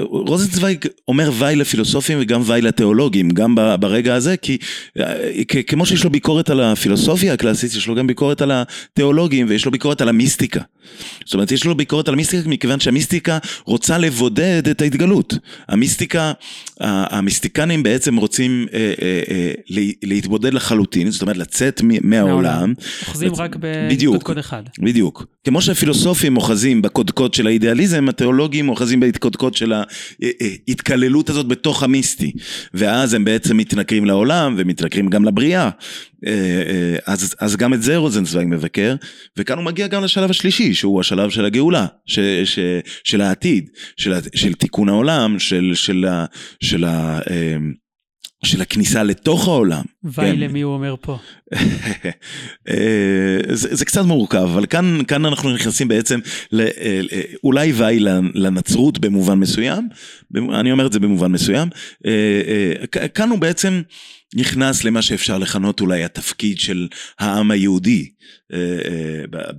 רוזנצוויג 0.00 0.86
אומר 1.08 1.30
וי 1.38 1.56
לפילוסופים 1.56 2.18
וגם 2.20 2.40
וי 2.44 2.60
לתיאולוגים, 2.60 3.30
גם 3.30 3.54
ברגע 3.80 4.14
הזה, 4.14 4.36
כי 4.36 4.58
כמו 5.66 5.86
שיש 5.86 6.04
לו 6.04 6.10
ביקורת 6.10 6.50
על 6.50 6.60
הפילוסופיה 6.60 7.32
הקלאסית, 7.32 7.74
יש 7.74 7.86
לו 7.86 7.94
גם 7.94 8.06
ביקורת 8.06 8.42
על 8.42 8.50
התיאולוגים 8.54 9.46
ויש 9.48 9.64
לו 9.64 9.70
ביקורת 9.70 10.00
על 10.00 10.08
המיסטיקה. 10.08 10.60
זאת 11.24 11.34
אומרת, 11.34 11.52
יש 11.52 11.64
לו 11.64 11.74
ביקורת 11.74 12.08
על 12.08 12.14
המיסטיקה 12.14 12.48
מכיוון 12.48 12.80
שהמיסטיקה 12.80 13.38
רוצה 13.64 13.98
לבודד 13.98 14.68
את 14.70 14.82
ההתגלות. 14.82 15.34
המיסטיקה, 15.68 16.32
המיסטיקנים 16.80 17.82
בעצם 17.82 18.16
רוצים 18.16 18.66
להתבודד 20.02 20.54
לחלוטין, 20.54 21.10
זאת 21.10 21.22
אומרת 21.22 21.36
לצאת 21.36 21.82
מהעולם. 22.02 22.74
אוחזים 23.06 23.34
רק 23.34 23.56
בקודקוד 23.60 24.38
אחד. 24.38 24.62
בדיוק. 24.78 25.26
כמו 25.44 25.62
שהפילוסופים 25.62 26.36
אוחזים 26.36 26.82
בקודקוד 26.82 27.34
של 27.34 27.46
האידיאליזם, 27.46 28.08
התיאולוגים 28.08 28.68
אוחזים 28.68 29.00
בקודקוד 29.00 29.54
של 29.54 29.72
ההתקללות 30.68 31.30
הזאת 31.30 31.46
בתוך 31.48 31.82
המיסטי. 31.82 32.32
ואז 32.74 33.14
הם 33.14 33.24
בעצם 33.24 33.56
מתנכרים 33.56 34.04
לעולם 34.04 34.54
ומתנכרים 34.58 35.08
גם 35.08 35.24
לבריאה. 35.24 35.70
אה, 36.26 36.32
אה, 36.32 36.96
אז, 37.06 37.34
אז 37.40 37.56
גם 37.56 37.74
את 37.74 37.82
זה 37.82 37.96
רוזנצוויג 37.96 38.48
מבקר, 38.50 38.94
וכאן 39.36 39.56
הוא 39.56 39.64
מגיע 39.64 39.86
גם 39.86 40.04
לשלב 40.04 40.30
השלישי, 40.30 40.74
שהוא 40.74 41.00
השלב 41.00 41.30
של 41.30 41.44
הגאולה, 41.44 41.86
ש, 42.06 42.18
ש, 42.44 42.58
של 43.04 43.20
העתיד, 43.20 43.70
של, 43.96 44.12
של 44.34 44.54
תיקון 44.54 44.88
העולם, 44.88 45.38
של, 45.38 45.70
של, 45.74 46.06
של, 46.60 46.84
של 46.84 46.84
של 48.44 48.60
הכניסה 48.60 49.02
לתוך 49.02 49.48
העולם. 49.48 49.84
ויי 50.04 50.32
כן. 50.32 50.40
למי 50.40 50.60
הוא 50.60 50.74
אומר 50.74 50.94
פה? 51.00 51.18
זה, 53.52 53.76
זה 53.76 53.84
קצת 53.84 54.04
מורכב, 54.04 54.38
אבל 54.38 54.66
כאן, 54.66 55.00
כאן 55.08 55.24
אנחנו 55.24 55.54
נכנסים 55.54 55.88
בעצם 55.88 56.20
לא, 56.52 56.64
אולי 57.44 57.72
ויי 57.72 57.98
לנצרות 58.34 58.98
במובן 58.98 59.34
מסוים, 59.34 59.88
אני 60.34 60.72
אומר 60.72 60.86
את 60.86 60.92
זה 60.92 61.00
במובן 61.00 61.32
מסוים, 61.32 61.68
כאן 63.14 63.30
הוא 63.30 63.38
בעצם 63.38 63.82
נכנס 64.34 64.84
למה 64.84 65.02
שאפשר 65.02 65.38
לכנות 65.38 65.80
אולי 65.80 66.04
התפקיד 66.04 66.60
של 66.60 66.88
העם 67.18 67.50
היהודי 67.50 68.10
אה, 68.52 68.78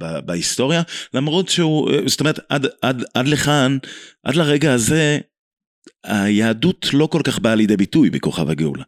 אה, 0.03 0.21
בהיסטוריה, 0.21 0.81
למרות 1.13 1.49
שהוא, 1.49 1.91
אה, 1.91 1.99
זאת 2.05 2.19
אומרת, 2.19 2.39
עד, 2.49 2.67
עד, 2.81 3.03
עד 3.13 3.27
לכאן, 3.27 3.77
עד 4.23 4.35
לרגע 4.35 4.73
הזה, 4.73 5.19
היהדות 6.03 6.89
לא 6.93 7.07
כל 7.11 7.21
כך 7.23 7.39
באה 7.39 7.55
לידי 7.55 7.77
ביטוי 7.77 8.09
בכוכב 8.09 8.49
הגאולה. 8.49 8.83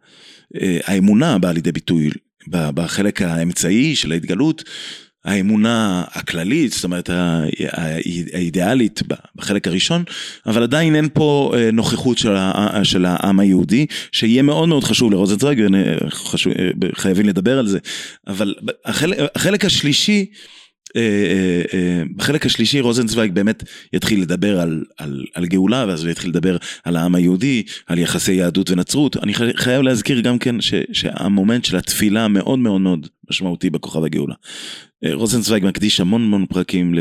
האמונה 0.83 1.37
באה 1.37 1.53
לידי 1.53 1.71
ביטוי 1.71 2.09
בחלק 2.47 3.21
האמצעי 3.21 3.95
של 3.95 4.11
ההתגלות, 4.11 4.63
האמונה 5.25 6.03
הכללית, 6.11 6.71
זאת 6.71 6.83
אומרת 6.83 7.09
האידיאלית 8.33 9.01
בחלק 9.35 9.67
הראשון, 9.67 10.03
אבל 10.45 10.63
עדיין 10.63 10.95
אין 10.95 11.09
פה 11.13 11.53
אה, 11.55 11.71
נוכחות 11.71 12.17
של, 12.83 13.05
העם 13.05 13.39
היהודי, 13.39 13.85
שיהיה 14.11 14.41
מאוד 14.41 14.69
מאוד 14.69 14.83
חשוב 14.83 15.11
לרוזנצוויג, 15.11 15.63
חייבים 16.95 17.25
לדבר 17.25 17.59
על 17.59 17.67
זה, 17.67 17.79
אבל 18.27 18.55
החלק, 18.85 19.17
החלק 19.35 19.65
השלישי, 19.65 20.19
אה, 20.19 20.25
אה, 20.25 20.60
בחלק 22.15 22.45
השלישי 22.45 22.79
רוזנצוויג 22.79 23.31
באמת 23.31 23.63
יתחיל 23.93 24.21
לדבר 24.21 24.59
על, 24.59 24.83
על, 24.97 25.25
על 25.33 25.45
גאולה 25.45 25.85
ואז 25.87 26.03
הוא 26.03 26.11
יתחיל 26.11 26.29
לדבר 26.29 26.57
על 26.83 26.95
העם 26.95 27.15
היהודי, 27.15 27.63
על 27.87 27.99
יחסי 27.99 28.33
יהדות 28.33 28.69
ונצרות. 28.69 29.17
אני 29.17 29.33
חייב 29.55 29.81
להזכיר 29.81 30.19
גם 30.19 30.39
כן 30.39 30.61
ש, 30.61 30.73
שהמומנט 30.93 31.65
של 31.65 31.77
התפילה 31.77 32.27
מאוד 32.27 32.59
מאוד 32.59 32.81
מאוד 32.81 33.07
משמעותי 33.29 33.69
בכוכב 33.69 34.03
הגאולה. 34.03 34.35
רוזנצוויג 35.13 35.65
מקדיש 35.65 35.99
המון 35.99 36.23
המון 36.23 36.45
פרקים 36.45 36.95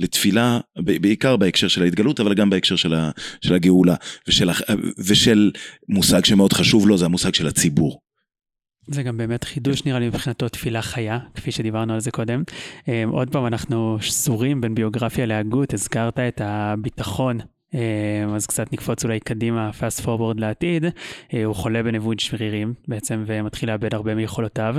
לתפילה, 0.00 0.60
בעיקר 0.76 1.36
בהקשר 1.36 1.68
של 1.68 1.82
ההתגלות, 1.82 2.20
אבל 2.20 2.34
גם 2.34 2.50
בהקשר 2.50 2.76
של, 2.76 2.94
ה, 2.94 3.10
של 3.40 3.54
הגאולה 3.54 3.94
ושל, 4.28 4.50
ושל 4.98 5.50
מושג 5.88 6.24
שמאוד 6.24 6.52
חשוב 6.52 6.88
לו, 6.88 6.98
זה 6.98 7.04
המושג 7.04 7.34
של 7.34 7.46
הציבור. 7.46 8.05
זה 8.86 9.02
גם 9.02 9.16
באמת 9.16 9.44
חידוש 9.44 9.84
נראה 9.84 9.98
לי 9.98 10.06
מבחינתו 10.08 10.48
תפילה 10.48 10.82
חיה, 10.82 11.18
כפי 11.34 11.50
שדיברנו 11.52 11.94
על 11.94 12.00
זה 12.00 12.10
קודם. 12.10 12.42
עוד 13.06 13.30
פעם, 13.30 13.46
אנחנו 13.46 13.98
שזורים 14.00 14.60
בין 14.60 14.74
ביוגרפיה 14.74 15.26
להגות, 15.26 15.74
הזכרת 15.74 16.18
את 16.18 16.40
הביטחון 16.44 17.40
אה, 17.40 17.46
אז 18.36 18.46
קצת 18.46 18.72
נקפוץ 18.72 19.04
אולי 19.04 19.20
קדימה, 19.20 19.70
fast 19.70 20.04
forward 20.04 20.40
לעתיד, 20.40 20.84
אה, 21.34 21.44
הוא 21.44 21.54
חולה 21.54 21.82
בנבוד 21.82 22.20
שרירים 22.20 22.74
בעצם 22.88 23.24
ומתחיל 23.26 23.70
לאבד 23.70 23.94
הרבה 23.94 24.14
מיכולותיו, 24.14 24.76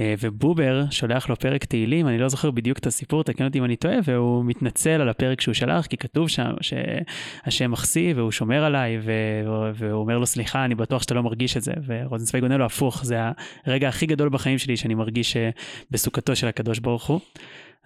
אה, 0.00 0.14
ובובר 0.20 0.84
שולח 0.90 1.28
לו 1.28 1.36
פרק 1.36 1.64
תהילים, 1.64 2.08
אני 2.08 2.18
לא 2.18 2.28
זוכר 2.28 2.50
בדיוק 2.50 2.78
את 2.78 2.86
הסיפור, 2.86 3.24
תקן 3.24 3.44
אותי 3.44 3.58
אם 3.58 3.64
אני 3.64 3.76
טועה, 3.76 3.96
והוא 4.04 4.44
מתנצל 4.44 5.00
על 5.00 5.08
הפרק 5.08 5.40
שהוא 5.40 5.54
שלח, 5.54 5.86
כי 5.86 5.96
כתוב 5.96 6.28
שם 6.28 6.50
שהשם 6.60 7.70
מחסיא 7.70 8.14
והוא 8.16 8.30
שומר 8.30 8.64
עליי, 8.64 8.98
והוא 9.74 10.00
אומר 10.00 10.18
לו 10.18 10.26
סליחה, 10.26 10.64
אני 10.64 10.74
בטוח 10.74 11.02
שאתה 11.02 11.14
לא 11.14 11.22
מרגיש 11.22 11.56
את 11.56 11.62
זה, 11.62 11.72
ורוזנצוויג 11.86 12.42
עונה 12.42 12.56
לו 12.56 12.64
הפוך, 12.64 13.04
זה 13.04 13.18
הרגע 13.66 13.88
הכי 13.88 14.06
גדול 14.06 14.28
בחיים 14.28 14.58
שלי 14.58 14.76
שאני 14.76 14.94
מרגיש 14.94 15.36
בסוכתו 15.90 16.36
של 16.36 16.48
הקדוש 16.48 16.78
ברוך 16.78 17.06
הוא. 17.06 17.20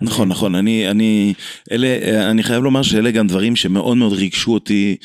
נכון, 0.01 0.29
נכון, 0.29 0.55
אני, 0.55 0.91
אני, 0.91 1.35
אלה, 1.73 2.31
אני 2.31 2.43
חייב 2.43 2.63
לומר 2.63 2.83
שאלה 2.83 3.11
גם 3.11 3.27
דברים 3.27 3.57
שמאוד 3.57 3.97
מאוד 3.97 4.13
ריגשו 4.13 4.55
אותי 4.55 4.97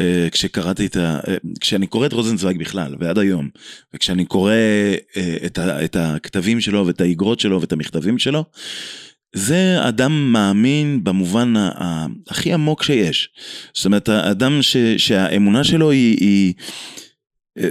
אה, 0.00 0.28
כשקראתי 0.32 0.86
את 0.86 0.96
ה... 0.96 1.20
אה, 1.28 1.36
כשאני 1.60 1.86
קורא 1.86 2.06
את 2.06 2.12
רוזנצוויג 2.12 2.58
בכלל, 2.58 2.94
ועד 3.00 3.18
היום, 3.18 3.48
וכשאני 3.94 4.24
קורא 4.24 4.52
אה, 5.16 5.36
את, 5.46 5.58
ה, 5.58 5.84
את 5.84 5.96
הכתבים 5.96 6.60
שלו 6.60 6.86
ואת 6.86 7.00
האיגרות 7.00 7.40
שלו 7.40 7.60
ואת 7.60 7.72
המכתבים 7.72 8.18
שלו, 8.18 8.44
זה 9.34 9.78
אדם 9.80 10.32
מאמין 10.32 11.04
במובן 11.04 11.54
הכי 12.28 12.52
עמוק 12.52 12.82
שיש. 12.82 13.28
זאת 13.74 13.86
אומרת, 13.86 14.08
האדם 14.08 14.62
ש, 14.62 14.76
שהאמונה 14.76 15.64
שלו 15.64 15.90
היא... 15.90 16.16
היא 16.20 16.54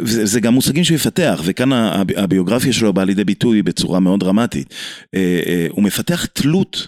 זה 0.03 0.39
גם 0.39 0.53
מושגים 0.53 0.83
שהוא 0.83 0.95
יפתח, 0.95 1.41
וכאן 1.45 1.69
הביוגרפיה 2.17 2.73
שלו 2.73 2.93
באה 2.93 3.05
לידי 3.05 3.23
ביטוי 3.23 3.61
בצורה 3.61 3.99
מאוד 3.99 4.19
דרמטית. 4.19 4.73
אה, 5.15 5.41
אה, 5.45 5.67
הוא 5.69 5.83
מפתח 5.83 6.25
תלות 6.25 6.87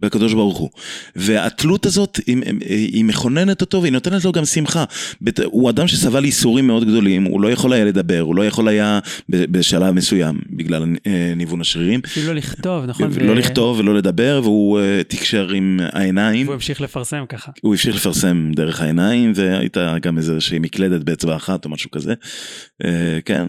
בקדוש 0.00 0.34
ברוך 0.34 0.58
הוא. 0.58 0.70
והתלות 1.16 1.86
הזאת 1.86 2.20
היא, 2.26 2.36
היא 2.68 3.04
מכוננת 3.04 3.60
אותו 3.60 3.82
והיא 3.82 3.92
נותנת 3.92 4.24
לו 4.24 4.32
גם 4.32 4.44
שמחה. 4.44 4.84
הוא 5.44 5.70
אדם 5.70 5.88
שסבל 5.88 6.24
ייסורים 6.24 6.66
מאוד 6.66 6.84
גדולים, 6.84 7.24
הוא 7.24 7.40
לא 7.40 7.52
יכול 7.52 7.72
היה 7.72 7.84
לדבר, 7.84 8.20
הוא 8.20 8.34
לא 8.34 8.46
יכול 8.46 8.68
היה 8.68 8.98
בשלב 9.28 9.94
מסוים 9.94 10.38
בגלל 10.50 10.84
אה, 11.06 11.32
ניוון 11.36 11.60
השרירים. 11.60 12.00
אפילו 12.04 12.26
לא 12.26 12.34
לכתוב, 12.34 12.84
נכון? 12.84 13.10
לא 13.20 13.32
ו... 13.32 13.34
לכתוב 13.34 13.78
ולא 13.78 13.94
לדבר 13.94 14.40
והוא 14.42 14.80
uh, 14.80 15.04
תקשר 15.04 15.50
עם 15.50 15.80
העיניים. 15.92 16.46
והוא 16.46 16.54
המשיך 16.54 16.80
לפרסם 16.80 17.24
ככה. 17.28 17.52
הוא 17.62 17.72
המשיך 17.72 17.96
לפרסם 17.96 18.50
דרך 18.54 18.80
העיניים 18.80 19.32
והייתה 19.34 19.96
גם 20.02 20.18
איזושהי 20.18 20.58
מקלדת 20.58 21.04
באצבע 21.04 21.36
אחת 21.36 21.64
או 21.64 21.70
משהו 21.70 21.90
כזה. 21.90 22.14
Uh, 22.82 22.86
כן, 23.24 23.46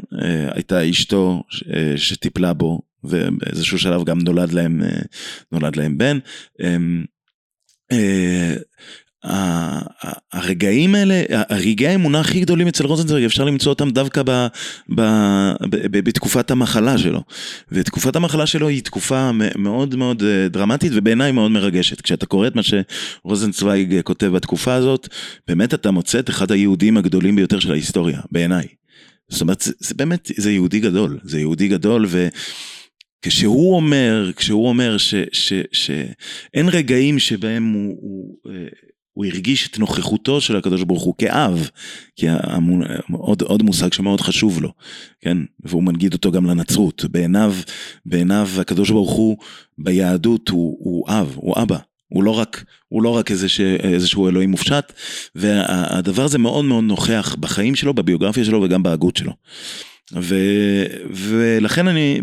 הייתה 0.52 0.90
אשתו 0.90 1.44
שטיפלה 1.96 2.54
בו 2.54 2.89
ובאיזשהו 3.04 3.80
שלב 3.80 4.04
גם 4.04 4.20
נולד 4.20 4.52
להם, 4.52 4.84
אה, 4.84 5.00
נולד 5.52 5.76
להם 5.76 5.98
בן. 5.98 6.20
אמ, 6.64 7.04
אה, 7.92 8.56
הרגעים 10.34 10.96
האלה, 10.96 11.24
הרגעי 11.30 11.88
האמונה 11.88 12.20
הכי 12.20 12.42
גדולים 12.42 12.68
אצל 12.68 12.86
רוזנצוויג, 12.86 13.24
אפשר 13.24 13.46
למצוא 13.46 13.70
אותם 13.70 13.90
דווקא 13.90 14.24
ב, 14.26 14.30
ב, 14.90 15.02
ב, 15.70 15.76
ב, 15.92 16.00
בתקופת 16.00 16.52
המחלה 16.52 16.98
שלו. 16.98 17.24
ותקופת 17.72 18.16
המחלה 18.16 18.46
שלו 18.46 18.68
היא 18.68 18.84
תקופה 18.84 19.32
מאוד 19.56 19.96
מאוד 19.96 20.24
אה, 20.24 20.48
דרמטית 20.50 20.92
ובעיניי 20.96 21.32
מאוד 21.32 21.52
מרגשת. 21.52 22.02
כשאתה 22.02 22.26
קורא 22.26 22.48
את 22.48 22.56
מה 22.56 22.62
שרוזנצוויג 22.64 24.02
כותב 24.04 24.28
בתקופה 24.28 24.74
הזאת, 24.74 25.08
באמת 25.48 25.74
אתה 25.74 25.92
מוצא 25.92 26.20
את 26.20 26.30
אחד 26.30 26.52
היהודים 26.52 26.98
הגדולים 26.98 27.36
ביותר 27.36 27.60
של 27.60 27.72
ההיסטוריה, 27.72 28.20
בעיניי. 28.32 28.68
זאת 29.30 29.42
אומרת, 29.42 29.62
זה, 29.62 29.72
זה 29.80 29.96
באמת, 29.96 30.32
זה 30.38 30.52
יהודי 30.52 30.80
גדול, 30.80 31.20
זה 31.24 31.40
יהודי 31.40 31.68
גדול 31.68 32.06
ו... 32.08 32.28
כשהוא 33.22 33.76
אומר, 33.76 34.32
כשהוא 34.36 34.70
אומר 34.70 34.98
שאין 35.72 36.70
רגעים 36.70 37.20
שבהם 37.20 37.74
הוא, 37.74 37.98
הוא, 38.02 38.36
אה, 38.50 38.68
הוא 39.14 39.26
הרגיש 39.26 39.68
את 39.68 39.80
נוכחותו 39.80 40.42
של 40.42 40.56
הקדוש 40.56 40.84
ברוך 40.84 41.04
הוא 41.04 41.14
כאב, 41.18 41.70
כי 42.16 42.26
המון, 42.30 42.82
עוד, 43.12 43.42
עוד 43.42 43.64
מושג 43.64 43.94
שמאוד 43.94 44.22
חשוב 44.22 44.62
לו, 44.62 44.74
כן? 45.22 45.38
והוא 45.60 45.84
מנגיד 45.84 46.14
אותו 46.14 46.32
גם 46.32 46.46
לנצרות. 46.46 47.06
בעיניו, 47.12 47.56
בעיניו 48.06 48.50
הקדוש 48.60 48.90
ברוך 48.90 49.12
הוא 49.12 49.38
ביהדות 49.78 50.50
הוא, 50.50 50.78
הוא 50.80 51.06
אב, 51.10 51.34
הוא 51.36 51.56
אבא. 51.62 51.78
הוא 52.10 52.24
לא 52.24 52.32
רק, 52.32 52.64
הוא 52.88 53.04
לא 53.04 53.10
רק 53.10 53.32
איזה 53.32 53.50
ש, 53.50 53.62
איזשהו 53.62 54.30
אלוהים 54.30 54.52
מופשט, 54.52 54.94
והדבר 55.36 56.24
הזה 56.24 56.38
מאוד 56.38 56.66
מאוד 56.66 56.84
נוכח 56.84 57.36
בחיים 57.40 57.76
שלו, 57.76 57.94
בביוגרפיה 57.94 58.46
שלו 58.46 58.62
וגם 58.62 58.84
בהגות 58.84 59.18
שלו. 59.18 59.34
ו, 60.14 60.36
ולכן 61.10 61.88
אני, 61.88 62.22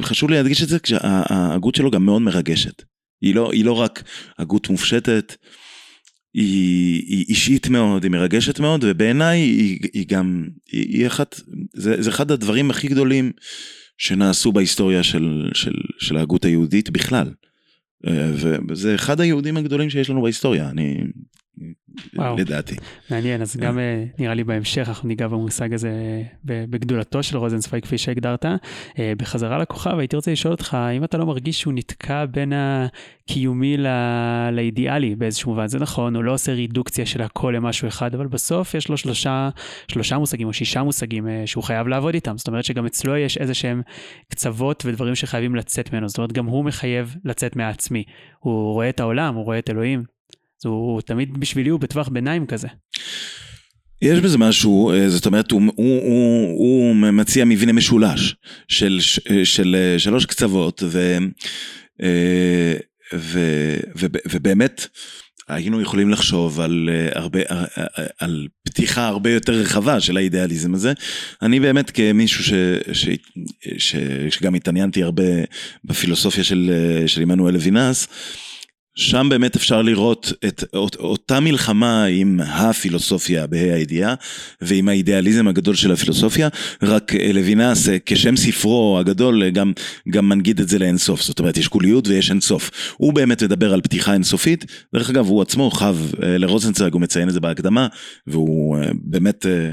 חשוב 0.00 0.30
לי 0.30 0.36
להדגיש 0.36 0.62
את 0.62 0.68
זה, 0.68 0.78
כשההגות 0.78 1.74
שלו 1.74 1.90
גם 1.90 2.06
מאוד 2.06 2.22
מרגשת. 2.22 2.82
היא 3.20 3.34
לא, 3.34 3.52
היא 3.52 3.64
לא 3.64 3.72
רק 3.72 4.02
הגות 4.38 4.70
מופשטת, 4.70 5.36
היא, 6.34 7.02
היא 7.06 7.24
אישית 7.28 7.68
מאוד, 7.68 8.04
היא 8.04 8.10
מרגשת 8.10 8.60
מאוד, 8.60 8.84
ובעיניי 8.84 9.40
היא, 9.40 9.78
היא 9.92 10.06
גם, 10.08 10.48
היא, 10.72 10.98
היא 10.98 11.06
אחת, 11.06 11.40
זה, 11.74 12.02
זה 12.02 12.10
אחד 12.10 12.30
הדברים 12.30 12.70
הכי 12.70 12.88
גדולים 12.88 13.32
שנעשו 13.98 14.52
בהיסטוריה 14.52 15.02
של, 15.02 15.50
של, 15.54 15.74
של 15.98 16.16
ההגות 16.16 16.44
היהודית 16.44 16.90
בכלל. 16.90 17.32
אה, 18.06 18.30
וזה 18.68 18.94
אחד 18.94 19.20
היהודים 19.20 19.56
הגדולים 19.56 19.90
שיש 19.90 20.10
לנו 20.10 20.22
בהיסטוריה, 20.22 20.70
אני 20.70 20.96
וואו. 22.16 22.36
לדעתי. 22.36 22.76
מעניין, 23.10 23.42
אז 23.42 23.56
גם 23.56 23.78
אה, 23.78 24.04
נראה 24.18 24.34
לי 24.34 24.44
בהמשך 24.44 24.88
אנחנו 24.88 25.08
ניגע 25.08 25.28
במושג 25.28 25.72
הזה 25.74 26.22
בגדולתו 26.44 27.22
של 27.22 27.36
רוזנצוויג 27.36 27.82
כפי 27.82 27.98
שהגדרת. 27.98 28.44
אה, 28.98 29.12
בחזרה 29.18 29.58
לכוכב 29.58 29.98
הייתי 29.98 30.16
רוצה 30.16 30.32
לשאול 30.32 30.52
אותך, 30.52 30.74
האם 30.74 31.04
אתה 31.04 31.18
לא 31.18 31.26
מרגיש 31.26 31.60
שהוא 31.60 31.72
נתקע 31.72 32.24
בין 32.26 32.52
הקיומי 32.56 33.76
ל... 33.76 33.86
לאידיאלי 34.52 35.14
באיזשהו 35.14 35.50
מובן? 35.50 35.66
זה 35.66 35.78
נכון, 35.78 36.16
הוא 36.16 36.24
לא 36.24 36.32
עושה 36.32 36.52
רידוקציה 36.52 37.06
של 37.06 37.22
הכל 37.22 37.52
למשהו 37.56 37.88
אחד, 37.88 38.14
אבל 38.14 38.26
בסוף 38.26 38.74
יש 38.74 38.88
לו 38.88 38.96
שלושה, 38.96 39.48
שלושה 39.88 40.18
מושגים 40.18 40.48
או 40.48 40.52
שישה 40.52 40.82
מושגים 40.82 41.28
אה, 41.28 41.42
שהוא 41.46 41.64
חייב 41.64 41.88
לעבוד 41.88 42.14
איתם. 42.14 42.38
זאת 42.38 42.48
אומרת 42.48 42.64
שגם 42.64 42.86
אצלו 42.86 43.16
יש 43.16 43.38
איזה 43.38 43.54
שהם 43.54 43.82
קצוות 44.28 44.82
ודברים 44.86 45.14
שחייבים 45.14 45.54
לצאת 45.54 45.92
ממנו. 45.92 46.08
זאת 46.08 46.18
אומרת, 46.18 46.32
גם 46.32 46.46
הוא 46.46 46.64
מחייב 46.64 47.16
לצאת 47.24 47.56
מהעצמי. 47.56 48.04
הוא 48.38 48.72
רואה 48.72 48.88
את 48.88 49.00
העולם, 49.00 49.34
הוא 49.34 49.44
רואה 49.44 49.58
את 49.58 49.70
אלוהים. 49.70 50.15
אז 50.60 50.66
הוא 50.66 51.00
תמיד 51.00 51.40
בשבילי 51.40 51.70
הוא 51.70 51.80
בטווח 51.80 52.08
ביניים 52.08 52.46
כזה. 52.46 52.68
יש 54.02 54.20
בזה 54.20 54.38
משהו, 54.38 54.90
אה, 54.92 55.10
זאת 55.10 55.26
אומרת, 55.26 55.50
הוא, 55.50 55.62
הוא, 55.76 56.02
הוא, 56.02 56.48
הוא 56.58 56.94
מציע 56.96 57.44
מבנה 57.44 57.72
משולש 57.72 58.34
של, 58.68 58.98
של, 59.00 59.44
של 59.44 59.94
שלוש 59.98 60.26
קצוות, 60.26 60.82
ו, 60.86 61.18
אה, 62.02 62.74
ו, 63.14 63.40
ו, 63.96 64.06
ובאמת 64.30 64.86
היינו 65.48 65.80
יכולים 65.80 66.10
לחשוב 66.10 66.60
על, 66.60 66.90
אה, 66.92 67.20
הרבה, 67.20 67.40
על 68.20 68.46
פתיחה 68.62 69.06
הרבה 69.06 69.30
יותר 69.30 69.52
רחבה 69.52 70.00
של 70.00 70.16
האידיאליזם 70.16 70.74
הזה. 70.74 70.92
אני 71.42 71.60
באמת 71.60 71.90
כמישהו 71.90 72.44
ש, 72.44 72.52
ש, 72.92 73.08
ש, 73.78 73.96
שגם 74.30 74.54
התעניינתי 74.54 75.02
הרבה 75.02 75.24
בפילוסופיה 75.84 76.44
של, 76.44 76.72
של 77.06 77.22
עמנואל 77.22 77.54
לוינס, 77.54 78.08
שם 78.96 79.26
באמת 79.30 79.56
אפשר 79.56 79.82
לראות 79.82 80.32
את 80.48 80.64
אות, 80.74 80.96
אותה 80.96 81.40
מלחמה 81.40 82.04
עם 82.04 82.40
הפילוסופיה 82.40 83.46
בה"א 83.46 83.74
הידיעה 83.74 84.14
ועם 84.60 84.88
האידיאליזם 84.88 85.48
הגדול 85.48 85.74
של 85.74 85.92
הפילוסופיה, 85.92 86.48
רק 86.82 87.12
לוינס 87.34 87.88
כשם 88.06 88.36
ספרו 88.36 88.98
הגדול 89.00 89.50
גם, 89.50 89.72
גם 90.08 90.28
מנגיד 90.28 90.60
את 90.60 90.68
זה 90.68 90.78
לאינסוף, 90.78 91.22
זאת 91.22 91.38
אומרת 91.38 91.56
יש 91.56 91.68
קוליות 91.68 92.08
ויש 92.08 92.30
אינסוף. 92.30 92.70
הוא 92.96 93.12
באמת 93.12 93.42
מדבר 93.42 93.72
על 93.72 93.80
פתיחה 93.80 94.14
אינסופית, 94.14 94.64
דרך 94.94 95.10
אגב 95.10 95.26
הוא 95.26 95.42
עצמו 95.42 95.70
חב 95.70 95.96
אה, 96.22 96.38
לרוזנצוויג, 96.38 96.92
הוא 96.92 97.00
מציין 97.00 97.28
את 97.28 97.34
זה 97.34 97.40
בהקדמה, 97.40 97.86
והוא 98.26 98.76
אה, 98.76 98.90
באמת 98.94 99.46
אה, 99.46 99.72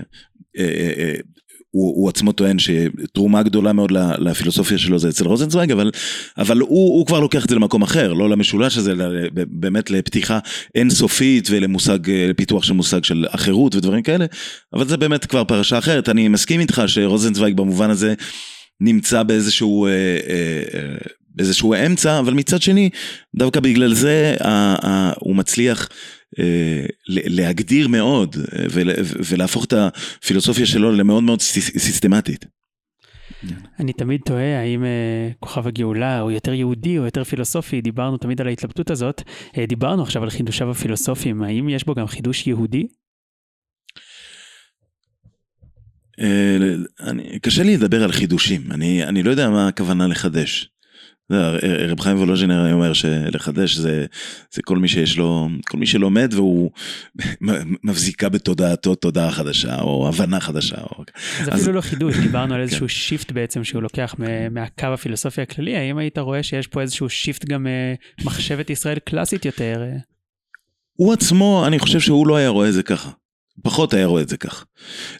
הוא, 1.73 1.93
הוא 1.95 2.09
עצמו 2.09 2.31
טוען 2.31 2.57
שתרומה 2.59 3.43
גדולה 3.43 3.73
מאוד 3.73 3.91
לפילוסופיה 4.17 4.77
שלו 4.77 4.99
זה 4.99 5.09
אצל 5.09 5.25
רוזנצוויג, 5.25 5.71
אבל, 5.71 5.91
אבל 6.37 6.59
הוא, 6.59 6.97
הוא 6.97 7.05
כבר 7.05 7.19
לוקח 7.19 7.45
את 7.45 7.49
זה 7.49 7.55
למקום 7.55 7.81
אחר, 7.81 8.13
לא 8.13 8.29
למשולש 8.29 8.77
הזה, 8.77 8.91
אלא 8.91 9.05
באמת 9.33 9.89
לפתיחה 9.89 10.39
אינסופית 10.75 11.47
ולמושג, 11.51 11.99
לפיתוח 12.29 12.63
של 12.63 12.73
מושג 12.73 13.03
של 13.03 13.25
אחרות 13.29 13.75
ודברים 13.75 14.03
כאלה, 14.03 14.25
אבל 14.73 14.87
זה 14.87 14.97
באמת 14.97 15.25
כבר 15.25 15.43
פרשה 15.43 15.77
אחרת. 15.77 16.09
אני 16.09 16.27
מסכים 16.27 16.59
איתך 16.59 16.83
שרוזנצוויג 16.87 17.55
במובן 17.57 17.89
הזה 17.89 18.13
נמצא 18.81 19.23
באיזשהו... 19.23 19.85
אה, 19.85 19.91
אה, 19.91 20.79
אה, 20.79 20.95
באיזשהו 21.35 21.73
אמצע, 21.73 22.19
אבל 22.19 22.33
מצד 22.33 22.61
שני, 22.61 22.89
דווקא 23.35 23.59
בגלל 23.59 23.93
זה 23.93 24.35
הוא 25.19 25.35
מצליח 25.35 25.89
אה, 25.89 25.95
להגדיר 27.07 27.87
מאוד 27.87 28.35
אה, 28.35 28.65
ולהפוך 29.31 29.65
את 29.65 29.73
הפילוסופיה 29.73 30.65
שלו 30.65 30.91
למאוד 30.91 31.23
מאוד 31.23 31.41
סיסטמטית. 31.41 32.45
אני 33.79 33.93
תמיד 33.93 34.21
תוהה 34.25 34.59
האם 34.59 34.83
uh, 34.83 35.35
כוכב 35.39 35.67
הגאולה 35.67 36.19
הוא 36.19 36.31
יותר 36.31 36.53
יהודי 36.53 36.97
או 36.97 37.05
יותר 37.05 37.23
פילוסופי, 37.23 37.81
דיברנו 37.81 38.17
תמיד 38.17 38.41
על 38.41 38.47
ההתלבטות 38.47 38.91
הזאת, 38.91 39.21
uh, 39.21 39.59
דיברנו 39.67 40.03
עכשיו 40.03 40.23
על 40.23 40.29
חידושיו 40.29 40.71
הפילוסופיים, 40.71 41.43
האם 41.43 41.69
יש 41.69 41.83
בו 41.83 41.95
גם 41.95 42.07
חידוש 42.07 42.47
יהודי? 42.47 42.87
אני, 46.99 47.39
קשה 47.41 47.63
לי 47.63 47.77
לדבר 47.77 48.03
על 48.03 48.11
חידושים, 48.11 48.71
אני, 48.71 49.03
אני 49.03 49.23
לא 49.23 49.31
יודע 49.31 49.49
מה 49.49 49.67
הכוונה 49.67 50.07
לחדש. 50.07 50.72
רב 51.89 51.99
חיים 51.99 52.17
וולוז'ינר 52.17 52.73
אומר 52.73 52.93
שלחדש 52.93 53.75
זה, 53.75 54.05
זה 54.53 54.61
כל 54.61 54.77
מי 54.77 54.87
שיש 54.87 55.17
לו, 55.17 55.49
כל 55.69 55.77
מי 55.77 55.85
שלומד 55.85 56.33
והוא 56.33 56.71
מבזיק 57.83 58.29
בתודעתו 58.29 58.95
תודעה 58.95 59.31
חדשה 59.31 59.81
או 59.81 60.07
הבנה 60.07 60.39
חדשה. 60.39 60.81
או... 60.81 61.03
זה 61.43 61.51
אז... 61.51 61.61
אפילו 61.61 61.73
לא 61.73 61.81
חידוש, 61.81 62.17
דיברנו 62.17 62.53
על 62.53 62.59
כן. 62.59 62.63
איזשהו 62.63 62.87
כן. 62.87 62.93
shift 62.93 63.31
בעצם 63.31 63.63
שהוא 63.63 63.83
לוקח 63.83 64.15
מהקו 64.51 64.87
הפילוסופי 64.87 65.41
הכללי, 65.41 65.75
האם 65.75 65.97
היית 65.97 66.17
רואה 66.17 66.43
שיש 66.43 66.67
פה 66.67 66.81
איזשהו 66.81 67.09
shift 67.09 67.45
גם 67.45 67.67
אה, 67.67 67.93
מחשבת 68.25 68.69
ישראל 68.69 68.99
קלאסית 68.99 69.45
יותר? 69.45 69.83
הוא 70.93 71.13
עצמו, 71.13 71.63
אני 71.67 71.79
חושב 71.79 71.99
שהוא 71.99 72.27
לא 72.27 72.35
היה 72.35 72.49
רואה 72.49 72.67
את 72.67 72.73
זה 72.73 72.83
ככה. 72.83 73.09
פחות 73.61 73.93
היה 73.93 74.05
רואה 74.05 74.21
את 74.21 74.29
זה 74.29 74.37
כך. 74.37 74.65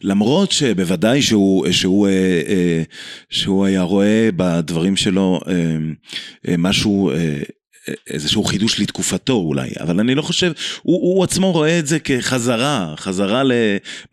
למרות 0.02 0.52
שבוודאי 0.52 1.22
שהוא, 1.22 1.72
שהוא, 1.72 2.08
אה, 2.08 2.42
אה, 2.48 2.84
שהוא 3.30 3.66
היה 3.66 3.82
רואה 3.82 4.30
בדברים 4.36 4.96
שלו 4.96 5.40
אה, 5.48 6.56
משהו, 6.58 7.12
איזשהו 8.10 8.44
חידוש 8.44 8.80
לתקופתו 8.80 9.34
אולי, 9.34 9.70
אבל 9.80 10.00
אני 10.00 10.16
לא 10.16 10.22
חושב, 10.22 10.52
הוא, 10.82 11.16
הוא 11.16 11.24
עצמו 11.24 11.52
רואה 11.52 11.80
את 11.80 11.88
זה 11.88 12.00
כחזרה, 12.00 12.94
חזרה 12.98 13.44
ל... 13.44 13.52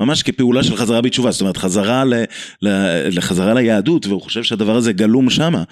ממש 0.01 0.23
כפעולה 0.23 0.63
של 0.63 0.77
חזרה 0.77 1.01
בתשובה, 1.01 1.31
זאת 1.31 1.41
אומרת 1.41 1.57
חזרה 1.57 2.05
ל, 2.05 2.15
ל, 2.63 2.69
לחזרה 3.17 3.55
ליהדות, 3.55 4.07
והוא 4.07 4.23
חושב 4.23 4.43
שהדבר 4.43 4.77
הזה 4.77 4.93
גלום 4.93 5.31
שמה. 5.31 5.63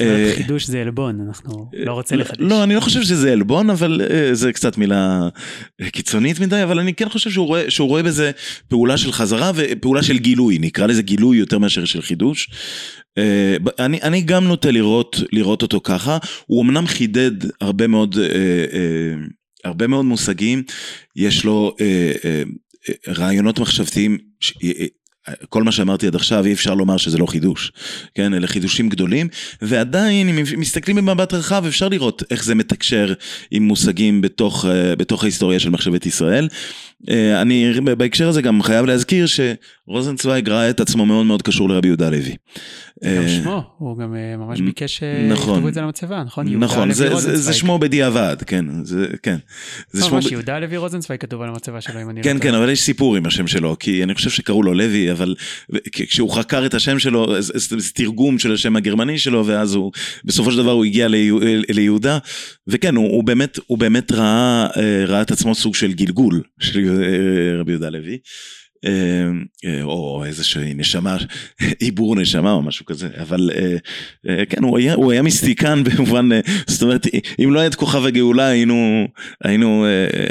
אה, 0.00 0.32
חידוש 0.36 0.66
זה 0.66 0.80
עלבון, 0.80 1.20
אנחנו 1.26 1.70
לא 1.72 1.92
רוצים 1.92 2.18
לחדש. 2.18 2.36
לא, 2.40 2.64
אני 2.64 2.74
לא 2.74 2.80
חושב 2.80 3.02
שזה 3.02 3.32
עלבון, 3.32 3.70
אבל 3.70 4.00
אה, 4.10 4.34
זה 4.34 4.52
קצת 4.52 4.78
מילה 4.78 5.28
קיצונית 5.92 6.40
מדי, 6.40 6.62
אבל 6.62 6.78
אני 6.78 6.94
כן 6.94 7.08
חושב 7.08 7.30
שהוא 7.30 7.46
רואה, 7.46 7.70
שהוא 7.70 7.88
רואה 7.88 8.02
בזה 8.02 8.30
פעולה 8.68 8.96
של 8.96 9.12
חזרה 9.12 9.52
ופעולה 9.54 10.02
של 10.02 10.18
גילוי, 10.18 10.58
נקרא 10.58 10.86
לזה 10.86 11.02
גילוי 11.02 11.36
יותר 11.36 11.58
מאשר 11.58 11.84
של 11.84 12.02
חידוש. 12.02 12.50
אה, 13.18 13.56
אני, 13.78 14.02
אני 14.02 14.20
גם 14.20 14.44
נוטה 14.44 14.70
לראות, 14.70 15.16
לראות 15.32 15.62
אותו 15.62 15.80
ככה, 15.84 16.18
הוא 16.46 16.62
אמנם 16.62 16.86
חידד 16.86 17.30
הרבה 17.60 17.86
מאוד, 17.86 18.16
הרבה 19.64 19.86
מאוד 19.86 20.04
מושגים, 20.04 20.62
יש 21.16 21.44
לו 21.44 21.76
רעיונות 23.08 23.58
מחשבתיים 23.58 24.18
כל 25.48 25.62
מה 25.62 25.72
שאמרתי 25.72 26.06
עד 26.06 26.14
עכשיו 26.14 26.46
אי 26.46 26.52
אפשר 26.52 26.74
לומר 26.74 26.96
שזה 26.96 27.18
לא 27.18 27.26
חידוש, 27.26 27.72
כן, 28.14 28.34
אלה 28.34 28.46
חידושים 28.46 28.88
גדולים, 28.88 29.28
ועדיין 29.62 30.28
אם 30.28 30.44
מסתכלים 30.56 30.96
במבט 30.96 31.34
רחב 31.34 31.64
אפשר 31.66 31.88
לראות 31.88 32.22
איך 32.30 32.44
זה 32.44 32.54
מתקשר 32.54 33.12
עם 33.50 33.62
מושגים 33.62 34.20
בתוך, 34.20 34.64
אה, 34.64 34.96
בתוך 34.96 35.22
ההיסטוריה 35.22 35.58
של 35.58 35.70
מחשבת 35.70 36.06
ישראל. 36.06 36.48
אה, 37.10 37.42
אני 37.42 37.72
בהקשר 37.98 38.28
הזה 38.28 38.42
גם 38.42 38.62
חייב 38.62 38.86
להזכיר 38.86 39.26
שרוזנצוויג 39.26 40.48
ראה 40.48 40.70
את 40.70 40.80
עצמו 40.80 41.06
מאוד 41.06 41.26
מאוד 41.26 41.42
קשור 41.42 41.68
לרבי 41.68 41.88
יהודה 41.88 42.10
לוי. 42.10 42.36
גם 43.04 43.22
אה, 43.22 43.28
שמו, 43.28 43.62
הוא 43.78 43.98
גם 43.98 44.14
ממש 44.38 44.60
ביקש 44.60 44.98
שיכתבו 44.98 45.32
נכון, 45.32 45.68
את 45.68 45.74
זה 45.74 45.80
למצבה, 45.80 46.22
נכון? 46.24 46.46
נכון, 46.48 46.92
זה, 46.92 47.52
שמו 47.52 47.78
בדיעבד, 47.78 48.36
כן, 48.46 48.84
זה, 48.84 49.06
כן. 49.22 49.36
זה 49.90 50.10
ממש 50.10 50.24
שמו... 50.24 50.32
יהודה 50.32 50.58
לוי 50.58 50.76
רוזנצוויג 50.76 51.20
כתוב 51.20 51.42
על 51.42 51.48
המצבה 51.48 51.80
שלו, 51.80 52.02
אם 52.02 52.10
אני 52.10 52.20
לא 52.20 52.24
כן, 52.24 52.36
כן, 52.40 52.54
אבל 52.54 52.70
יש 52.70 52.82
סיפור 52.82 53.16
עם 53.16 53.26
השם 53.26 53.46
שלו, 53.46 53.76
כי 53.80 54.02
אני 54.02 54.14
חושב 54.14 54.30
שקראו 54.30 54.62
לו 54.62 54.74
לוי, 54.74 55.12
אבל 55.12 55.34
כשהוא 55.92 56.30
חקר 56.30 56.66
את 56.66 56.74
השם 56.74 56.98
שלו, 56.98 57.42
זה 57.42 57.92
תרגום 57.94 58.38
של 58.38 58.52
השם 58.52 58.76
הגרמני 58.76 59.18
שלו, 59.18 59.46
ואז 59.46 59.74
הוא, 59.74 59.92
בסופו 60.24 60.50
של 60.50 60.58
דבר 60.58 60.72
הוא 60.72 60.84
הגיע 60.84 61.08
ליהודה, 61.68 62.18
וכן, 62.66 62.96
הוא, 62.96 63.24
באמת, 63.24 63.58
הוא 63.66 63.78
באמת 63.78 64.12
ראה, 64.12 64.66
אה, 64.76 65.04
ראה 65.06 65.22
את 65.22 65.30
עצמו 65.30 65.54
סוג 65.54 65.74
של 65.74 65.92
גלגול 65.92 66.42
של 66.60 67.02
אה, 67.02 67.60
רבי 67.60 67.72
יהודה 67.72 67.90
לוי. 67.90 68.18
אה, 68.84 68.90
אה, 69.64 69.82
או 69.82 70.24
איזושהי 70.26 70.74
נשמה, 70.74 71.16
עיבור 71.78 72.16
נשמה 72.16 72.52
או 72.52 72.62
משהו 72.62 72.86
כזה, 72.86 73.08
אבל 73.22 73.50
אה, 74.28 74.44
כן, 74.48 74.62
הוא 74.62 74.78
היה, 74.78 74.94
הוא 74.94 75.12
היה 75.12 75.22
מיסטיקן 75.22 75.82
במובן, 75.84 76.28
זאת 76.66 76.82
אומרת, 76.82 77.06
אם 77.44 77.52
לא 77.52 77.60
היה 77.60 77.68
את 77.68 77.74
כוכב 77.74 78.04
הגאולה, 78.06 78.46
היינו, 78.46 79.06
היינו, 79.44 79.86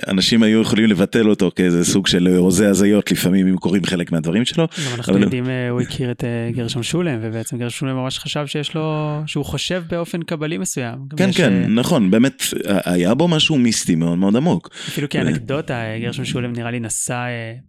אנשים 0.07 0.43
היו 0.43 0.61
יכולים 0.61 0.85
לבטל 0.85 1.29
אותו 1.29 1.51
כאיזה 1.55 1.85
סוג 1.85 2.07
של 2.07 2.27
הוזה 2.27 2.69
הזיות 2.69 3.11
לפעמים, 3.11 3.47
אם 3.47 3.57
קוראים 3.57 3.85
חלק 3.85 4.11
מהדברים 4.11 4.45
שלו. 4.45 4.67
גם 4.87 4.95
אנחנו 4.95 5.13
אבל- 5.13 5.21
יודעים, 5.23 5.45
הוא 5.69 5.81
הכיר 5.81 6.11
את 6.11 6.23
גרשום 6.51 6.83
שולם, 6.83 7.19
ובעצם 7.21 7.57
גרשום 7.57 7.79
שולם 7.87 7.95
ממש 7.95 8.19
חשב 8.19 8.47
שיש 8.47 8.75
לו, 8.75 9.17
שהוא 9.25 9.45
חושב 9.45 9.83
באופן 9.89 10.21
קבלי 10.23 10.57
מסוים. 10.57 10.95
כן, 11.17 11.29
יש, 11.29 11.37
כן, 11.37 11.53
אה, 11.53 11.67
נכון, 11.67 12.11
באמת, 12.11 12.43
היה 12.85 13.13
בו 13.13 13.27
משהו 13.27 13.57
מיסטי 13.57 13.95
מאוד 13.95 14.17
מאוד 14.17 14.35
עמוק. 14.35 14.69
אפילו 14.87 15.09
כאנקדוטה, 15.09 15.81
גרשום 16.01 16.25
שולם 16.25 16.53
נראה 16.53 16.71
לי 16.71 16.79
נשא 16.79 17.19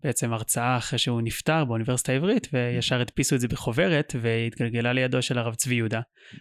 בעצם 0.04 0.32
הרצאה 0.32 0.71
אחרי 0.76 0.98
שהוא 0.98 1.22
נפטר 1.22 1.64
באוניברסיטה 1.64 2.12
העברית, 2.12 2.48
וישר 2.52 3.00
הדפיסו 3.00 3.34
את 3.34 3.40
זה 3.40 3.48
בחוברת, 3.48 4.14
והתגלגלה 4.20 4.92
לידו 4.92 5.22
של 5.22 5.38
הרב 5.38 5.54
צבי 5.54 5.74
יהודה. 5.74 6.00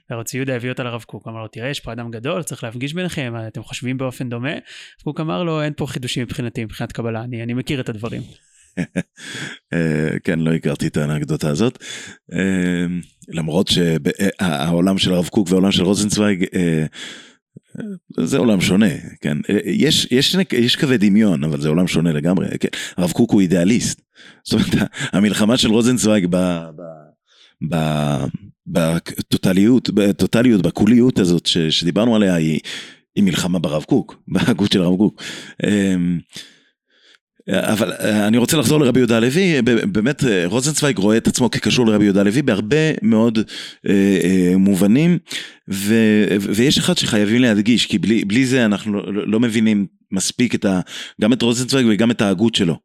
והרב 0.10 0.24
צבי 0.24 0.38
יהודה 0.38 0.56
הביא 0.56 0.70
אותה 0.70 0.84
לרב 0.84 1.04
קוק, 1.04 1.28
אמר 1.28 1.42
לו, 1.42 1.48
תראה, 1.48 1.70
יש 1.70 1.80
פה 1.80 1.94
אדם 1.94 2.12
גדול, 2.12 2.44
צריך 2.44 2.64
להפגיש 2.64 2.94
ביניכם, 2.94 3.34
אתם 3.48 3.64
חושבים 3.64 3.98
באופן 3.98 4.30
דומה. 4.30 4.54
קוק 5.04 5.20
אמר 5.20 5.44
לו, 5.44 5.62
אין 5.62 5.74
פה 5.78 5.88
חידושים 5.88 6.24
מבחינתי, 6.24 6.66
מבחינת 6.66 6.92
קבלה, 6.92 7.24
אני, 7.24 7.44
אני 7.44 7.54
מכיר 7.54 7.82
את 7.82 7.90
הדברים. 7.90 8.22
אה, 9.74 10.20
כן, 10.24 10.40
לא 10.40 10.54
הכרתי 10.54 10.88
את 10.88 10.98
האנקדוטה 10.98 11.50
הזאת. 11.50 11.84
אה, 12.34 12.86
למרות 13.28 13.68
שהעולם 13.68 14.98
של 14.98 15.14
הרב 15.14 15.28
קוק 15.28 15.50
והעולם 15.50 15.72
של 15.72 15.84
רוזנצוויג, 15.84 16.46
אה, 16.56 16.86
זה 18.18 18.38
עולם 18.38 18.62
שונה, 18.62 18.90
כן. 19.22 19.38
אה, 19.50 19.60
יש, 19.66 20.08
יש, 20.12 20.36
יש 20.54 20.76
קווי 20.76 20.98
דמיון, 20.98 21.44
אבל 21.44 21.62
זה 21.62 21.70
עולם 21.70 21.88
שונה 21.88 22.12
לגמרי. 22.12 22.48
כן. 22.60 22.68
הרב 22.98 23.12
קוק 23.12 23.32
הוא 23.32 23.42
אידיאליסט. 23.42 24.02
זאת 24.46 24.54
אומרת, 24.54 24.90
המלחמה 25.14 25.58
של 25.58 25.70
רוזנצוויג 25.70 26.28
ב... 26.30 26.36
ב... 26.76 26.82
ב... 27.72 27.78
בטוטליות, 28.68 29.90
בטוטליות, 29.90 30.62
בקוליות 30.62 31.20
הזאת 31.20 31.46
ש, 31.46 31.58
שדיברנו 31.58 32.16
עליה 32.16 32.36
היא, 32.36 32.60
היא 33.16 33.24
מלחמה 33.24 33.60
ברב 33.60 33.84
קוק, 33.84 34.16
בהגות 34.28 34.72
של 34.72 34.82
הרב 34.82 34.98
קוק. 34.98 35.22
אבל 37.52 37.92
אה, 37.92 38.28
אני 38.28 38.38
רוצה 38.38 38.58
לחזור 38.58 38.80
לרבי 38.80 39.00
יהודה 39.00 39.18
הלוי, 39.18 39.62
ב- 39.62 39.86
באמת 39.94 40.24
אה, 40.24 40.44
רוזנצוויג 40.46 40.98
רואה 40.98 41.18
את 41.18 41.28
עצמו 41.28 41.52
כקשור 41.52 41.88
לרבי 41.88 42.04
יהודה 42.04 42.22
הלוי 42.22 42.42
בהרבה 42.42 42.92
מאוד 43.02 43.40
אה, 43.90 44.20
אה, 44.24 44.58
מובנים, 44.58 45.18
ו, 45.70 45.96
ויש 46.42 46.78
אחד 46.78 46.98
שחייבים 46.98 47.42
להדגיש, 47.42 47.86
כי 47.86 47.98
בלי, 47.98 48.26
בלי 48.26 48.46
זה 48.46 48.66
אנחנו 48.66 48.94
לא, 48.94 49.28
לא 49.28 49.40
מבינים 49.40 49.88
מספיק 50.12 50.56
את 50.56 50.66
ה, 50.66 50.80
גם 51.22 51.34
את 51.34 51.42
רוזנצוויג 51.42 51.86
וגם 51.90 52.12
את 52.12 52.22
ההגות 52.22 52.56
שלו, 52.56 52.80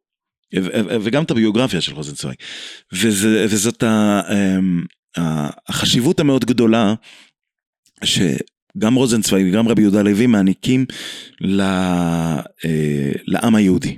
וגם 1.01 1.23
את 1.23 1.31
הביוגרפיה 1.31 1.81
של 1.81 1.93
רוזנצוויג, 1.93 2.35
וזה, 2.93 3.45
וזאת 3.49 3.83
ה, 3.83 4.21
אמ, 4.31 4.83
החשיבות 5.67 6.19
המאוד 6.19 6.45
גדולה, 6.45 6.93
שגם 8.03 8.95
רוזנצוויג 8.95 9.47
וגם 9.49 9.67
רבי 9.67 9.81
יהודה 9.81 9.99
הלוי 9.99 10.27
מעניקים 10.27 10.85
ל, 11.41 11.61
אה, 11.61 13.11
לעם 13.25 13.55
היהודי. 13.55 13.97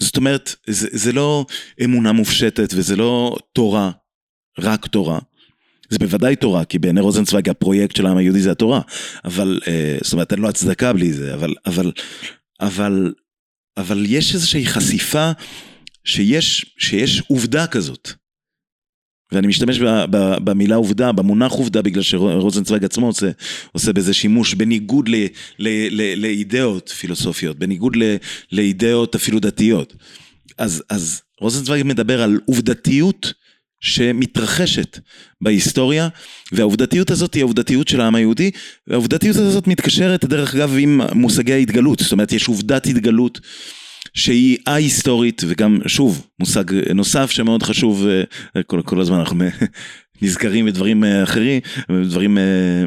זאת 0.00 0.16
אומרת, 0.16 0.54
זה, 0.66 0.88
זה 0.92 1.12
לא 1.12 1.46
אמונה 1.84 2.12
מופשטת 2.12 2.68
וזה 2.74 2.96
לא 2.96 3.36
תורה, 3.52 3.90
רק 4.58 4.86
תורה. 4.86 5.18
זה 5.88 5.98
בוודאי 5.98 6.36
תורה, 6.36 6.64
כי 6.64 6.78
בעיני 6.78 7.00
רוזנצוויג 7.00 7.48
הפרויקט 7.48 7.96
של 7.96 8.06
העם 8.06 8.16
היהודי 8.16 8.40
זה 8.40 8.50
התורה. 8.50 8.80
אבל, 9.24 9.60
אה, 9.68 9.98
זאת 10.02 10.12
אומרת, 10.12 10.32
אין 10.32 10.40
לו 10.40 10.48
הצדקה 10.48 10.92
בלי 10.92 11.12
זה, 11.12 11.34
אבל, 11.34 11.54
אבל, 11.66 11.92
אבל, 12.60 13.12
אבל 13.76 14.04
יש 14.06 14.34
איזושהי 14.34 14.66
חשיפה 14.66 15.30
שיש, 16.04 16.74
שיש 16.78 17.22
עובדה 17.28 17.66
כזאת. 17.66 18.10
ואני 19.32 19.46
משתמש 19.46 19.78
במילה 20.44 20.76
עובדה, 20.76 21.12
במונח 21.12 21.52
עובדה, 21.52 21.82
בגלל 21.82 22.02
שרוזנצוויג 22.02 22.84
עצמו 22.84 23.06
עושה, 23.06 23.30
עושה 23.72 23.92
בזה 23.92 24.14
שימוש, 24.14 24.54
בניגוד 24.54 25.08
לאידאות 26.16 26.88
פילוסופיות, 26.88 27.58
בניגוד 27.58 27.96
לאידאות 28.52 29.14
אפילו 29.14 29.40
דתיות. 29.40 29.94
אז, 30.58 30.82
אז 30.90 31.22
רוזנצוויג 31.40 31.82
מדבר 31.86 32.22
על 32.22 32.40
עובדתיות 32.44 33.32
שמתרחשת 33.80 34.98
בהיסטוריה, 35.40 36.08
והעובדתיות 36.52 37.10
הזאת 37.10 37.34
היא 37.34 37.42
העובדתיות 37.42 37.88
של 37.88 38.00
העם 38.00 38.14
היהודי, 38.14 38.50
והעובדתיות 38.86 39.36
הזאת 39.36 39.66
מתקשרת 39.66 40.24
דרך 40.24 40.54
אגב 40.54 40.74
עם 40.78 41.00
מושגי 41.12 41.52
ההתגלות, 41.52 41.98
זאת 41.98 42.12
אומרת 42.12 42.32
יש 42.32 42.48
עובדת 42.48 42.86
התגלות. 42.86 43.40
שהיא 44.16 44.58
א-היסטורית 44.66 45.42
וגם 45.46 45.78
שוב 45.86 46.26
מושג 46.40 46.64
נוסף 46.94 47.30
שמאוד 47.30 47.62
חשוב 47.62 48.06
אה, 48.56 48.62
כל, 48.62 48.82
כל 48.82 49.00
הזמן 49.00 49.18
אנחנו 49.18 49.44
נזכרים 50.22 50.66
בדברים 50.66 51.04
אה, 51.04 51.22
אחרים 51.22 51.60
דברים 51.90 52.38
אה, 52.38 52.84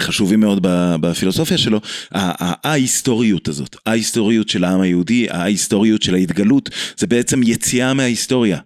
חשובים 0.00 0.40
מאוד 0.40 0.58
בפילוסופיה 1.00 1.58
שלו 1.58 1.80
ההיסטוריות 2.12 3.48
הזאת 3.48 3.76
ההיסטוריות 3.86 4.48
של 4.48 4.64
העם 4.64 4.80
היהודי 4.80 5.26
ההיסטוריות 5.30 6.02
של 6.02 6.14
ההתגלות 6.14 6.70
זה 6.96 7.06
בעצם 7.06 7.40
יציאה 7.42 7.94
מההיסטוריה 7.94 8.58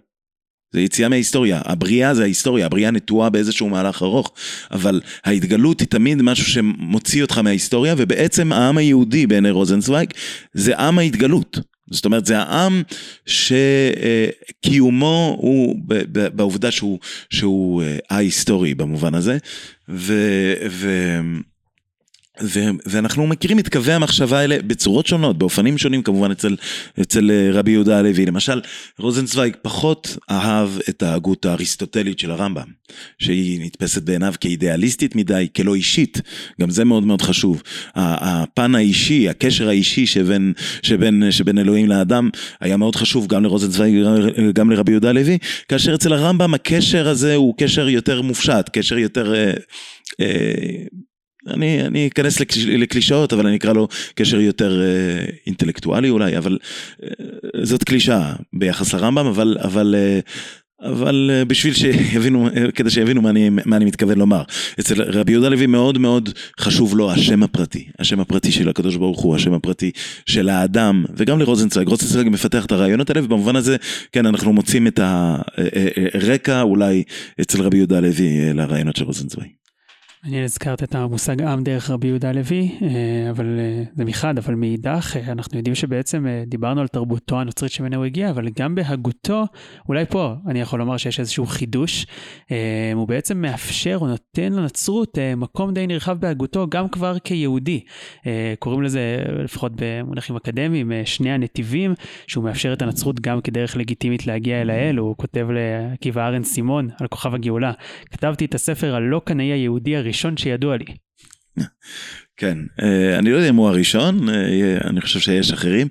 זה 0.73 0.81
יציאה 0.81 1.09
מההיסטוריה, 1.09 1.61
הבריאה 1.65 2.13
זה 2.13 2.23
ההיסטוריה, 2.23 2.65
הבריאה 2.65 2.91
נטועה 2.91 3.29
באיזשהו 3.29 3.69
מהלך 3.69 4.03
ארוך, 4.03 4.33
אבל 4.71 5.01
ההתגלות 5.23 5.79
היא 5.79 5.87
תמיד 5.87 6.21
משהו 6.21 6.45
שמוציא 6.45 7.21
אותך 7.21 7.37
מההיסטוריה, 7.37 7.95
ובעצם 7.97 8.51
העם 8.51 8.77
היהודי 8.77 9.27
בעיני 9.27 9.49
רוזנצוויג 9.49 10.13
זה 10.53 10.77
עם 10.77 10.99
ההתגלות. 10.99 11.59
זאת 11.91 12.05
אומרת 12.05 12.25
זה 12.25 12.39
העם 12.39 12.83
שקיומו 14.65 15.37
הוא 15.39 15.75
בעובדה 16.33 16.71
שהוא, 16.71 16.99
שהוא 17.29 17.83
א-היסטורי 18.09 18.73
במובן 18.73 19.15
הזה, 19.15 19.37
ו... 19.89 20.13
ו 20.69 20.89
ו- 22.39 22.69
ואנחנו 22.85 23.27
מכירים 23.27 23.59
את 23.59 23.69
קווי 23.69 23.93
המחשבה 23.93 24.39
האלה 24.39 24.57
בצורות 24.67 25.07
שונות, 25.07 25.37
באופנים 25.37 25.77
שונים 25.77 26.03
כמובן 26.03 26.31
אצל, 26.31 26.55
אצל 27.01 27.31
רבי 27.53 27.71
יהודה 27.71 27.99
הלוי. 27.99 28.25
למשל, 28.25 28.61
רוזנצוויג 28.99 29.55
פחות 29.61 30.17
אהב 30.31 30.69
את 30.89 31.03
ההגות 31.03 31.45
האריסטוטלית 31.45 32.19
של 32.19 32.31
הרמב"ם, 32.31 32.67
שהיא 33.19 33.65
נתפסת 33.65 34.03
בעיניו 34.03 34.33
כאידיאליסטית 34.41 35.15
מדי, 35.15 35.47
כלא 35.55 35.75
אישית, 35.75 36.21
גם 36.61 36.69
זה 36.69 36.85
מאוד 36.85 37.03
מאוד 37.03 37.21
חשוב. 37.21 37.61
הפן 37.95 38.75
האישי, 38.75 39.29
הקשר 39.29 39.67
האישי 39.67 40.05
שבין, 40.05 40.53
שבין, 40.81 41.31
שבין 41.31 41.57
אלוהים 41.57 41.89
לאדם, 41.89 42.29
היה 42.59 42.77
מאוד 42.77 42.95
חשוב 42.95 43.27
גם 43.27 43.43
לרוזנצוויג, 43.43 43.95
גם 44.53 44.71
לרבי 44.71 44.91
יהודה 44.91 45.09
הלוי, 45.09 45.37
כאשר 45.67 45.95
אצל 45.95 46.13
הרמב"ם 46.13 46.53
הקשר 46.53 47.07
הזה 47.07 47.35
הוא 47.35 47.53
קשר 47.57 47.89
יותר 47.89 48.21
מופשט, 48.21 48.69
קשר 48.73 48.97
יותר... 48.97 49.33
אה, 49.33 49.53
אה, 50.21 50.83
אני, 51.47 51.81
אני 51.81 52.07
אכנס 52.07 52.39
לקלישאות, 52.67 53.33
אבל 53.33 53.47
אני 53.47 53.55
אקרא 53.55 53.73
לו 53.73 53.87
קשר 54.15 54.39
יותר 54.39 54.81
אה, 54.81 55.25
אינטלקטואלי 55.47 56.09
אולי, 56.09 56.37
אבל 56.37 56.57
אה, 57.03 57.09
זאת 57.63 57.83
קלישאה 57.83 58.33
ביחס 58.53 58.93
לרמב"ם, 58.93 59.25
אבל, 59.25 59.57
אבל, 59.61 59.95
אה, 59.97 60.19
אבל 60.83 61.31
אה, 61.33 61.45
בשביל 61.45 61.73
שיבינו, 61.73 62.47
אה, 62.47 62.71
כדי 62.71 62.89
שיבינו 62.89 63.21
מה 63.21 63.29
אני, 63.29 63.49
מה 63.65 63.75
אני 63.75 63.85
מתכוון 63.85 64.17
לומר. 64.17 64.43
אצל 64.79 65.01
רבי 65.01 65.31
יהודה 65.31 65.49
לוי 65.49 65.65
מאוד 65.65 65.97
מאוד 65.97 66.29
חשוב 66.59 66.97
לו 66.97 67.11
השם 67.11 67.43
הפרטי, 67.43 67.87
השם 67.99 68.19
הפרטי 68.19 68.51
של 68.51 68.69
הקדוש 68.69 68.95
ברוך 68.95 69.19
הוא, 69.19 69.35
השם 69.35 69.53
הפרטי 69.53 69.91
של 70.25 70.49
האדם, 70.49 71.05
וגם 71.15 71.39
לרוזנצוויג, 71.39 71.87
רוזנצוויג 71.87 72.29
מפתח 72.29 72.65
את 72.65 72.71
הרעיונות 72.71 73.09
האלה, 73.09 73.23
ובמובן 73.23 73.55
הזה, 73.55 73.77
כן, 74.11 74.25
אנחנו 74.25 74.53
מוצאים 74.53 74.87
את 74.87 74.99
הרקע 76.13 76.61
אולי 76.61 77.03
אצל 77.41 77.61
רבי 77.61 77.77
יהודה 77.77 77.99
לוי 77.99 78.53
לרעיונות 78.53 78.95
של 78.95 79.03
רוזנצוויג. 79.03 79.60
מעניין, 80.23 80.43
הזכרת 80.43 80.83
את 80.83 80.95
המושג 80.95 81.41
עם 81.41 81.63
דרך 81.63 81.89
רבי 81.89 82.07
יהודה 82.07 82.29
הלוי, 82.29 82.79
אבל 83.29 83.59
זה 83.95 84.05
מחד, 84.05 84.37
אבל 84.37 84.55
מאידך, 84.55 85.17
אנחנו 85.27 85.57
יודעים 85.57 85.75
שבעצם 85.75 86.25
דיברנו 86.47 86.81
על 86.81 86.87
תרבותו 86.87 87.39
הנוצרית 87.39 87.71
שממנה 87.71 87.95
הוא 87.95 88.05
הגיע, 88.05 88.29
אבל 88.29 88.47
גם 88.59 88.75
בהגותו, 88.75 89.43
אולי 89.89 90.05
פה 90.05 90.33
אני 90.47 90.61
יכול 90.61 90.79
לומר 90.79 90.97
שיש 90.97 91.19
איזשהו 91.19 91.45
חידוש, 91.45 92.05
הוא 92.93 93.07
בעצם 93.07 93.41
מאפשר 93.41 93.97
או 94.01 94.07
נותן 94.07 94.53
לנצרות 94.53 95.17
מקום 95.37 95.73
די 95.73 95.87
נרחב 95.87 96.17
בהגותו, 96.19 96.67
גם 96.69 96.89
כבר 96.89 97.19
כיהודי. 97.19 97.79
קוראים 98.59 98.81
לזה, 98.81 99.23
לפחות 99.43 99.71
במונחים 99.75 100.35
אקדמיים, 100.35 100.91
שני 101.05 101.31
הנתיבים, 101.31 101.93
שהוא 102.27 102.43
מאפשר 102.43 102.73
את 102.73 102.81
הנצרות 102.81 103.19
גם 103.19 103.41
כדרך 103.41 103.77
לגיטימית 103.77 104.27
להגיע 104.27 104.61
אל 104.61 104.69
האל, 104.69 104.97
הוא 104.97 105.15
כותב 105.17 105.47
לעקיבא 105.51 106.27
ארן 106.27 106.43
סימון 106.43 106.89
על 106.99 107.07
כוכב 107.07 107.33
הגאולה. 107.35 107.71
כתבתי 108.11 108.45
את 108.45 108.55
הספר 108.55 108.95
הלא 108.95 109.21
קנאי 109.25 109.45
היהודי 109.45 109.97
הראשון 110.11 110.37
שידוע 110.37 110.77
לי. 110.77 110.85
כן, 112.37 112.57
אני 113.19 113.31
לא 113.31 113.37
יודע 113.37 113.49
אם 113.49 113.55
הוא 113.55 113.67
הראשון, 113.69 114.29
אני 114.83 115.01
חושב 115.01 115.19
שיש 115.19 115.51
אחרים, 115.51 115.87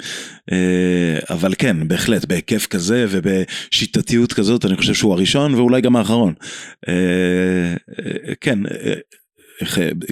אבל 1.30 1.54
כן, 1.58 1.88
בהחלט, 1.88 2.24
בהיקף 2.24 2.66
כזה 2.66 3.06
ובשיטתיות 3.08 4.32
כזאת, 4.32 4.64
אני 4.64 4.76
חושב 4.76 4.94
שהוא 4.94 5.12
הראשון 5.12 5.54
ואולי 5.54 5.80
גם 5.80 5.96
האחרון. 5.96 6.34
כן, 8.40 8.58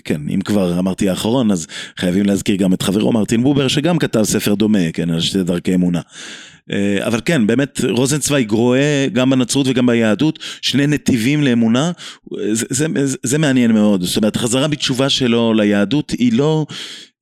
כן, 0.04 0.20
אם 0.34 0.40
כבר 0.40 0.78
אמרתי 0.78 1.08
האחרון, 1.08 1.50
אז 1.50 1.66
חייבים 1.98 2.26
להזכיר 2.26 2.56
גם 2.56 2.74
את 2.74 2.82
חברו 2.82 3.12
מרטין 3.12 3.42
בובר, 3.42 3.68
שגם 3.68 3.98
כתב 3.98 4.22
ספר 4.22 4.54
דומה, 4.54 4.92
כן, 4.92 5.10
על 5.10 5.20
שתי 5.20 5.42
דרכי 5.42 5.74
אמונה. 5.74 6.00
אה, 6.72 7.06
אבל 7.06 7.20
כן, 7.24 7.46
באמת 7.46 7.80
רוזנצוויג 7.88 8.50
רואה 8.50 9.06
גם 9.12 9.30
בנצרות 9.30 9.66
וגם 9.68 9.86
ביהדות 9.86 10.38
שני 10.62 10.86
נתיבים 10.86 11.42
לאמונה, 11.42 11.90
זה, 12.52 12.66
זה, 12.70 13.16
זה, 13.22 13.38
מעניין 13.38 13.72
מאוד, 13.72 14.02
זאת 14.02 14.16
אומרת 14.16 14.36
החזרה 14.36 14.68
בתשובה 14.68 15.08
שלו 15.08 15.54
ליהדות 15.54 16.10
היא 16.10 16.32
לא, 16.32 16.66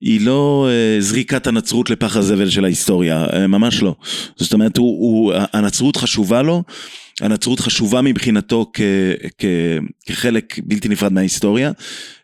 היא 0.00 0.20
לא 0.20 0.68
אה, 0.70 1.00
זריקת 1.00 1.46
הנצרות 1.46 1.90
לפח 1.90 2.16
הזבל 2.16 2.50
של 2.50 2.64
ההיסטוריה, 2.64 3.26
אה, 3.32 3.46
ממש 3.46 3.82
לא. 3.82 3.94
זאת 4.36 4.52
אומרת, 4.52 4.76
הוא, 4.76 5.00
הוא, 5.00 5.32
הנצרות 5.52 5.96
חשובה 5.96 6.42
לו, 6.42 6.62
הנצרות 7.20 7.60
חשובה 7.60 8.02
מבחינתו 8.02 8.70
כ, 8.72 8.80
כ, 9.38 9.44
כחלק 10.06 10.58
בלתי 10.64 10.88
נפרד 10.88 11.12
מההיסטוריה, 11.12 11.72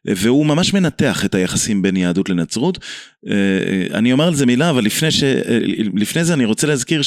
והוא 0.04 0.46
ממש 0.46 0.74
מנתח 0.74 1.24
את 1.24 1.34
היחסים 1.34 1.82
בין 1.82 1.96
יהדות 1.96 2.28
לנצרות. 2.28 2.78
אה, 3.28 3.98
אני 3.98 4.12
אומר 4.12 4.28
על 4.28 4.34
זה 4.34 4.46
מילה, 4.46 4.70
אבל 4.70 4.84
לפני, 4.84 5.10
ש, 5.10 5.24
לפני 5.94 6.24
זה 6.24 6.34
אני 6.34 6.44
רוצה 6.44 6.66
להזכיר 6.66 7.02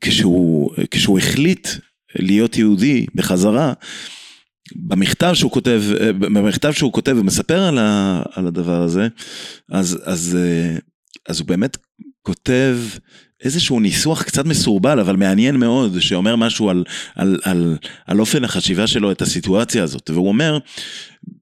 שכשהוא 0.00 0.70
כשהוא 0.90 1.18
החליט 1.18 1.68
להיות 2.18 2.56
יהודי 2.56 3.06
בחזרה, 3.14 3.72
במכתב 4.76 5.34
שהוא 5.34 5.50
כותב, 5.50 5.82
במכתב 6.18 6.72
שהוא 6.72 6.92
כותב 6.92 7.16
ומספר 7.20 7.62
על, 7.62 7.78
ה, 7.78 8.22
על 8.32 8.46
הדבר 8.46 8.82
הזה, 8.82 9.08
אז, 9.68 9.98
אז, 10.04 10.38
אז 11.28 11.40
הוא 11.40 11.46
באמת 11.48 11.76
כותב 12.22 12.76
איזשהו 13.44 13.80
ניסוח 13.80 14.22
קצת 14.22 14.44
מסורבל, 14.44 15.00
אבל 15.00 15.16
מעניין 15.16 15.56
מאוד, 15.56 16.00
שאומר 16.00 16.36
משהו 16.36 16.70
על, 16.70 16.84
על, 17.14 17.38
על, 17.44 17.76
על 18.06 18.20
אופן 18.20 18.44
החשיבה 18.44 18.86
שלו 18.86 19.12
את 19.12 19.22
הסיטואציה 19.22 19.82
הזאת. 19.82 20.10
והוא 20.10 20.28
אומר, 20.28 20.58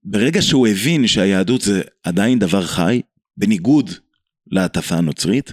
ברגע 0.05 0.43
שהוא 0.43 0.67
הבין 0.67 1.07
שהיהדות 1.07 1.61
זה 1.61 1.83
עדיין 2.05 2.39
דבר 2.39 2.67
חי, 2.67 3.01
בניגוד 3.37 3.91
להטפה 4.51 4.97
הנוצרית, 4.97 5.53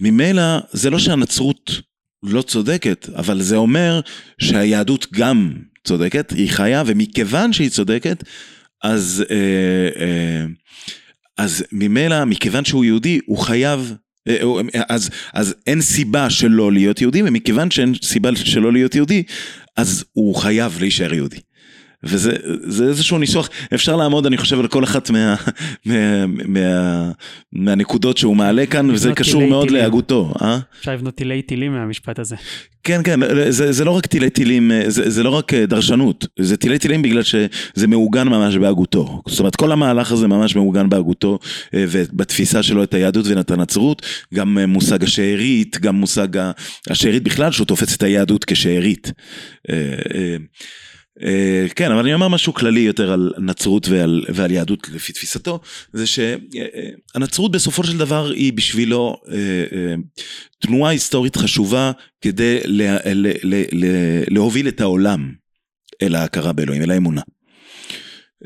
ממילא 0.00 0.58
זה 0.72 0.90
לא 0.90 0.98
שהנצרות 0.98 1.80
לא 2.24 2.42
צודקת, 2.42 3.08
אבל 3.16 3.42
זה 3.42 3.56
אומר 3.56 4.00
שהיהדות 4.38 5.06
גם 5.12 5.52
צודקת, 5.84 6.32
היא 6.32 6.50
חיה, 6.50 6.82
ומכיוון 6.86 7.52
שהיא 7.52 7.70
צודקת, 7.70 8.24
אז, 8.82 9.24
אה, 9.30 10.02
אה, 10.02 10.44
אז 11.38 11.64
ממילא, 11.72 12.24
מכיוון 12.24 12.64
שהוא 12.64 12.84
יהודי, 12.84 13.20
הוא 13.26 13.38
חייב 13.38 13.94
אה, 14.28 14.40
אז, 14.88 15.10
אז 15.32 15.54
אין 15.66 15.80
סיבה 15.80 16.30
שלא 16.30 16.72
להיות 16.72 17.00
יהודי, 17.00 17.22
ומכיוון 17.22 17.70
שאין 17.70 17.94
סיבה 18.02 18.36
שלא 18.36 18.72
להיות 18.72 18.94
יהודי, 18.94 19.22
אז 19.76 20.04
הוא 20.12 20.36
חייב 20.36 20.76
להישאר 20.80 21.14
יהודי. 21.14 21.40
וזה 22.04 22.84
איזשהו 22.88 23.18
ניסוח, 23.18 23.48
אפשר 23.74 23.96
לעמוד 23.96 24.26
אני 24.26 24.36
חושב 24.36 24.60
על 24.60 24.68
כל 24.68 24.84
אחת 24.84 25.10
מה, 25.10 25.34
מה, 25.86 26.26
מה, 26.26 27.10
מהנקודות 27.52 28.16
שהוא 28.16 28.36
מעלה 28.36 28.66
כאן, 28.66 28.90
וזה 28.90 29.12
קשור 29.12 29.46
מאוד 29.46 29.68
טילים. 29.68 29.82
להגותו. 29.82 30.34
אה? 30.42 30.58
אפשר 30.78 30.92
לבנות 30.92 31.14
טילי 31.14 31.42
טילים 31.42 31.72
מהמשפט 31.72 32.18
הזה. 32.18 32.36
כן, 32.84 33.00
כן, 33.04 33.20
זה, 33.50 33.72
זה 33.72 33.84
לא 33.84 33.90
רק 33.90 34.06
טילי 34.06 34.30
טילים, 34.30 34.70
זה, 34.86 35.10
זה 35.10 35.22
לא 35.22 35.30
רק 35.30 35.54
אה, 35.54 35.66
דרשנות, 35.66 36.26
זה 36.38 36.56
טילי 36.56 36.78
טילים 36.78 37.02
בגלל 37.02 37.22
שזה 37.22 37.86
מעוגן 37.88 38.28
ממש 38.28 38.56
בהגותו. 38.56 39.22
זאת 39.28 39.38
אומרת, 39.38 39.56
כל 39.56 39.72
המהלך 39.72 40.12
הזה 40.12 40.28
ממש 40.28 40.56
מעוגן 40.56 40.88
בהגותו, 40.88 41.38
אה, 41.74 41.84
ובתפיסה 41.88 42.62
שלו 42.62 42.82
את 42.82 42.94
היהדות 42.94 43.26
ואת 43.26 43.50
הנצרות, 43.50 44.02
גם 44.34 44.58
אה, 44.58 44.66
מושג 44.66 45.04
השארית, 45.04 45.78
גם 45.80 45.94
מושג 45.94 46.28
השארית 46.90 47.22
בכלל, 47.22 47.52
שהוא 47.52 47.66
תופס 47.66 47.96
את 47.96 48.02
היהדות 48.02 48.44
כשארית. 48.44 49.12
אה, 51.22 51.66
כן, 51.76 51.90
אבל 51.90 52.00
אני 52.00 52.14
אומר 52.14 52.28
משהו 52.28 52.54
כללי 52.54 52.80
יותר 52.80 53.12
על 53.12 53.32
נצרות 53.38 53.88
ועל, 53.88 54.24
ועל 54.34 54.50
יהדות 54.50 54.88
לפי 54.88 55.12
תפיסתו, 55.12 55.60
זה 55.92 56.04
שהנצרות 56.06 57.52
בסופו 57.52 57.84
של 57.84 57.98
דבר 57.98 58.30
היא 58.30 58.52
בשבילו 58.52 59.16
אה, 59.28 59.34
אה, 59.72 59.94
תנועה 60.58 60.90
היסטורית 60.90 61.36
חשובה 61.36 61.92
כדי 62.20 62.60
לה, 62.64 62.96
לה, 63.04 63.30
לה, 63.42 63.62
להוביל 64.30 64.68
את 64.68 64.80
העולם 64.80 65.32
אל 66.02 66.14
ההכרה 66.14 66.52
באלוהים, 66.52 66.82
אל 66.82 66.90
האמונה. 66.90 67.22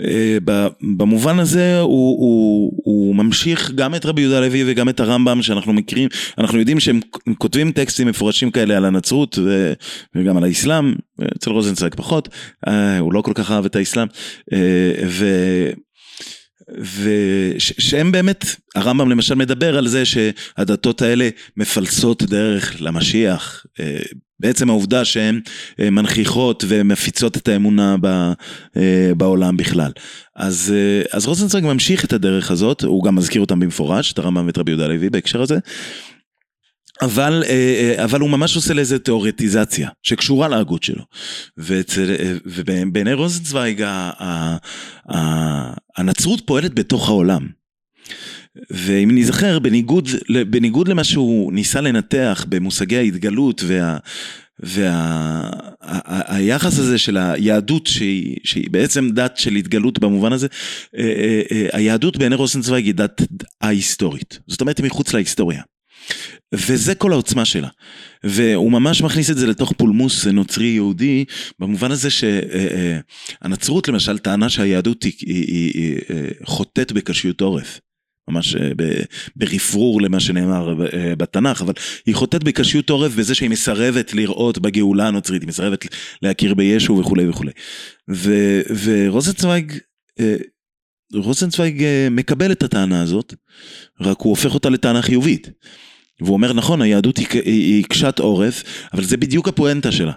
אה, 0.00 0.38
במובן 0.96 1.38
הזה 1.38 1.80
הוא, 1.80 2.20
הוא, 2.20 2.72
הוא 2.84 3.14
ממשיך 3.14 3.70
גם 3.70 3.94
את 3.94 4.06
רבי 4.06 4.22
יהודה 4.22 4.40
לוי 4.40 4.64
וגם 4.66 4.88
את 4.88 5.00
הרמב"ם 5.00 5.42
שאנחנו 5.42 5.72
מכירים, 5.72 6.08
אנחנו 6.38 6.58
יודעים 6.58 6.80
שהם 6.80 7.00
כותבים 7.38 7.72
טקסטים 7.72 8.06
מפורשים 8.06 8.50
כאלה 8.50 8.76
על 8.76 8.84
הנצרות 8.84 9.38
וגם 10.14 10.36
על 10.36 10.44
האסלאם, 10.44 10.94
אצל 11.36 11.50
רוזנצוויג 11.50 11.94
פחות, 11.94 12.28
אה, 12.68 12.98
הוא 12.98 13.12
לא 13.12 13.22
כל 13.22 13.32
כך 13.34 13.50
אהב 13.50 13.64
את 13.64 13.76
האסלאם, 13.76 14.06
אה, 14.52 14.92
ו... 15.06 15.26
ושהם 16.76 18.12
באמת, 18.12 18.44
הרמב"ם 18.74 19.10
למשל 19.10 19.34
מדבר 19.34 19.78
על 19.78 19.88
זה 19.88 20.04
שהדתות 20.04 21.02
האלה 21.02 21.28
מפלסות 21.56 22.22
דרך 22.22 22.76
למשיח, 22.80 23.66
בעצם 24.40 24.70
העובדה 24.70 25.04
שהן 25.04 25.40
אה, 25.80 25.90
מנכיחות 25.90 26.64
ומפיצות 26.68 27.36
את 27.36 27.48
האמונה 27.48 27.96
אה, 28.76 29.10
בעולם 29.16 29.56
בכלל. 29.56 29.92
אז, 30.36 30.74
אה, 30.76 31.16
אז 31.16 31.26
רוזנצוויג 31.26 31.64
ממשיך 31.64 32.04
את 32.04 32.12
הדרך 32.12 32.50
הזאת, 32.50 32.84
הוא 32.84 33.04
גם 33.04 33.14
מזכיר 33.14 33.40
אותם 33.40 33.60
במפורש, 33.60 34.12
את 34.12 34.18
הרמב"ם 34.18 34.46
ואת 34.46 34.58
רבי 34.58 34.70
יהודה 34.70 34.86
לוי 34.86 35.10
בהקשר 35.10 35.42
הזה. 35.42 35.58
אבל, 37.02 37.44
אבל 38.04 38.20
הוא 38.20 38.30
ממש 38.30 38.56
עושה 38.56 38.74
לאיזה 38.74 38.98
תיאורטיזציה 38.98 39.88
שקשורה 40.02 40.48
להגות 40.48 40.82
שלו. 40.82 41.04
ובעיני 42.46 43.12
רוזנצוויג 43.12 43.84
הנצרות 45.96 46.40
פועלת 46.46 46.74
בתוך 46.74 47.08
העולם. 47.08 47.46
ואם 48.70 49.10
נזכר, 49.12 49.58
בניגוד, 49.58 50.08
בניגוד 50.50 50.88
למה 50.88 51.04
שהוא 51.04 51.52
ניסה 51.52 51.80
לנתח 51.80 52.44
במושגי 52.48 52.96
ההתגלות 52.96 53.62
וה... 53.66 53.96
והיחס 54.60 56.78
וה, 56.78 56.84
הזה 56.84 56.98
של 56.98 57.16
היהדות 57.16 57.86
שהיא, 57.86 58.36
שהיא 58.44 58.70
בעצם 58.70 59.10
דת 59.10 59.36
של 59.36 59.54
התגלות 59.54 59.98
במובן 59.98 60.32
הזה, 60.32 60.46
אה, 60.96 61.02
אה, 61.02 61.42
אה, 61.52 61.68
היהדות 61.72 62.16
בעיני 62.16 62.34
רוזנצוויג 62.34 62.84
היא 62.84 62.94
דת 62.94 63.22
ההיסטורית, 63.60 64.38
זאת 64.46 64.60
אומרת 64.60 64.78
היא 64.78 64.86
מחוץ 64.86 65.14
להיסטוריה. 65.14 65.62
וזה 66.54 66.94
כל 66.94 67.12
העוצמה 67.12 67.44
שלה. 67.44 67.68
והוא 68.24 68.72
ממש 68.72 69.02
מכניס 69.02 69.30
את 69.30 69.36
זה 69.36 69.46
לתוך 69.46 69.72
פולמוס 69.76 70.26
נוצרי 70.26 70.66
יהודי, 70.66 71.24
במובן 71.58 71.90
הזה 71.90 72.08
שהנצרות 72.10 73.88
למשל 73.88 74.18
טענה 74.18 74.48
שהיהדות 74.48 75.02
היא, 75.02 75.12
היא, 75.20 75.44
היא, 75.46 75.72
היא 75.74 76.30
חוטאת 76.44 76.92
בקשיות 76.92 77.40
עורף. 77.40 77.80
ממש 78.28 78.56
אה, 78.56 78.70
ברפרור 79.36 80.02
למה 80.02 80.20
שנאמר 80.20 80.84
אה, 80.92 81.16
בתנ"ך, 81.16 81.62
אבל 81.62 81.72
היא 82.06 82.14
חוטאת 82.14 82.44
בקשיות 82.44 82.90
עורף 82.90 83.14
בזה 83.14 83.34
שהיא 83.34 83.50
מסרבת 83.50 84.14
לראות 84.14 84.58
בגאולה 84.58 85.08
הנוצרית, 85.08 85.42
היא 85.42 85.48
מסרבת 85.48 85.86
להכיר 86.22 86.54
בישו 86.54 86.98
וכולי 86.98 87.28
וכולי. 87.28 87.50
ורוזנצוויג, 88.84 89.72
אה, 90.20 90.36
רוזנצוויג 91.14 91.84
מקבל 92.10 92.52
את 92.52 92.62
הטענה 92.62 93.02
הזאת, 93.02 93.34
רק 94.00 94.20
הוא 94.20 94.30
הופך 94.30 94.54
אותה 94.54 94.70
לטענה 94.70 95.02
חיובית. 95.02 95.50
והוא 96.22 96.32
אומר 96.32 96.52
נכון, 96.52 96.82
היהדות 96.82 97.18
היא, 97.18 97.84
קשת 97.84 98.18
עורף, 98.18 98.62
אבל 98.92 99.04
זה 99.04 99.16
בדיוק 99.16 99.48
הפואנטה 99.48 99.92
שלה. 99.92 100.12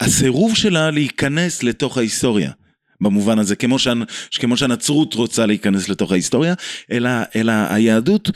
הסירוב 0.00 0.56
שלה 0.56 0.90
להיכנס 0.90 1.62
לתוך 1.62 1.98
ההיסטוריה. 1.98 2.50
במובן 3.00 3.38
הזה, 3.38 3.56
כמו, 3.56 3.78
שהנ, 3.78 4.02
כמו 4.38 4.56
שהנצרות 4.56 5.14
רוצה 5.14 5.46
להיכנס 5.46 5.88
לתוך 5.88 6.12
ההיסטוריה, 6.12 6.54
אלא, 6.92 7.10
אלא 7.36 7.52
היהדות 7.52 8.30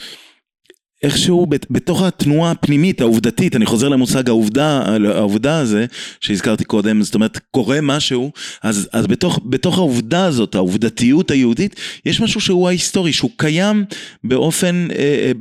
איכשהו 1.07 1.47
בתוך 1.71 2.03
התנועה 2.03 2.51
הפנימית 2.51 3.01
העובדתית, 3.01 3.57
אני 3.57 3.67
חוזר 3.67 3.89
למושג 3.89 4.29
העובדה, 4.29 4.83
העובדה 5.15 5.59
הזה 5.59 5.87
שהזכרתי 6.21 6.65
קודם, 6.65 7.03
זאת 7.03 7.15
אומרת 7.15 7.39
קורה 7.51 7.79
משהו, 7.83 8.33
אז, 8.63 8.89
אז 8.93 9.07
בתוך, 9.07 9.41
בתוך 9.45 9.79
העובדה 9.79 10.25
הזאת, 10.25 10.55
העובדתיות 10.55 11.31
היהודית, 11.31 11.77
יש 12.07 12.21
משהו 12.21 12.41
שהוא 12.41 12.69
ההיסטורי, 12.69 13.13
שהוא 13.13 13.31
קיים 13.37 13.85
באופן, 14.25 14.89
אה, 14.91 14.97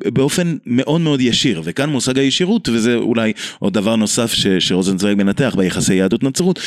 אה, 0.05 0.11
באופן 0.11 0.57
מאוד 0.65 1.01
מאוד 1.01 1.21
ישיר, 1.21 1.61
וכאן 1.63 1.89
מושג 1.89 2.17
הישירות, 2.17 2.69
וזה 2.69 2.95
אולי 2.95 3.33
עוד 3.59 3.73
דבר 3.73 3.95
נוסף 3.95 4.33
שרוזנצוויג 4.59 5.17
מנתח 5.17 5.55
ביחסי 5.57 5.95
יהדות 5.95 6.23
נצרות, 6.23 6.59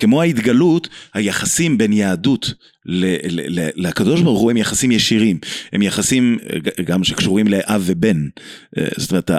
שכמו 0.00 0.22
ההתגלות, 0.22 0.88
היחסים 1.14 1.78
בין 1.78 1.92
יהדות 1.92 2.54
לקדוש 3.76 4.20
ברוך 4.22 4.40
הוא 4.40 4.50
הם 4.50 4.56
יחסים 4.56 4.92
ישירים, 4.92 5.38
הם 5.72 5.82
יחסים 5.82 6.38
גם 6.84 7.04
שקשורים 7.04 7.48
לאב 7.48 7.82
ובן, 7.86 8.28
זאת 8.96 9.10
אומרת 9.10 9.30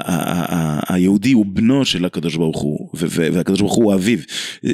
היהודי 0.90 1.32
הוא 1.32 1.46
בנו 1.50 1.86
של 1.86 2.06
הקדוש 2.06 2.36
ברוך 2.36 2.62
הוא 2.62 2.90
והקדוש 2.94 3.60
ברוך 3.60 3.76
הוא 3.76 3.94
אביו, 3.94 4.20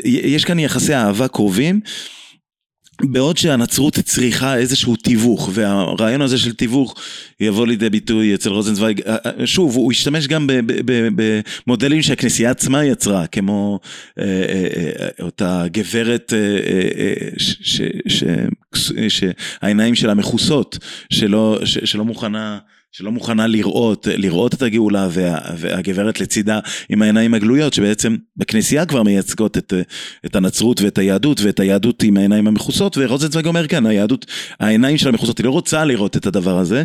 יש 0.05 0.45
כאן 0.45 0.59
יחסי 0.59 0.95
אהבה 0.95 1.27
קרובים 1.27 1.79
בעוד 3.03 3.37
שהנצרות 3.37 3.99
צריכה 3.99 4.57
איזשהו 4.57 4.95
תיווך, 4.95 5.49
והרעיון 5.53 6.21
הזה 6.21 6.37
של 6.37 6.53
תיווך 6.53 6.95
יבוא 7.39 7.67
לידי 7.67 7.89
ביטוי 7.89 8.35
אצל 8.35 8.49
רוזנצוויג, 8.49 9.01
אה, 9.01 9.15
אה, 9.25 9.47
שוב, 9.47 9.75
הוא 9.75 9.91
השתמש 9.91 10.27
גם 10.27 10.49
במודלים 11.15 12.01
שהכנסייה 12.01 12.51
עצמה 12.51 12.85
יצרה, 12.85 13.27
כמו 13.27 13.79
אה, 14.19 14.25
אותה 15.21 15.63
גברת 15.71 16.33
שהעיניים 19.07 19.95
שלה 19.95 20.13
מכוסות, 20.13 20.77
שלא, 21.09 21.59
שלא 21.65 22.05
מוכנה... 22.05 22.57
שלא 22.95 23.11
מוכנה 23.11 23.47
לראות, 23.47 24.07
לראות 24.17 24.53
את 24.53 24.61
הגאולה 24.61 25.07
וה, 25.11 25.37
והגברת 25.57 26.19
לצידה 26.19 26.59
עם 26.89 27.01
העיניים 27.01 27.33
הגלויות 27.33 27.73
שבעצם 27.73 28.15
בכנסייה 28.37 28.85
כבר 28.85 29.03
מייצגות 29.03 29.57
את, 29.57 29.73
את 30.25 30.35
הנצרות 30.35 30.81
ואת 30.81 30.97
היהדות 30.97 31.41
ואת 31.41 31.59
היהדות 31.59 32.03
עם 32.03 32.17
העיניים 32.17 32.47
המכוסות 32.47 32.97
ורוזנצוויג 32.97 33.45
אומר 33.45 33.67
כן 33.67 33.85
היהדות 33.85 34.25
העיניים 34.59 34.97
שלה 34.97 35.11
מכוסות 35.11 35.37
היא 35.37 35.45
לא 35.45 35.51
רוצה 35.51 35.85
לראות 35.85 36.17
את 36.17 36.25
הדבר 36.25 36.57
הזה. 36.57 36.83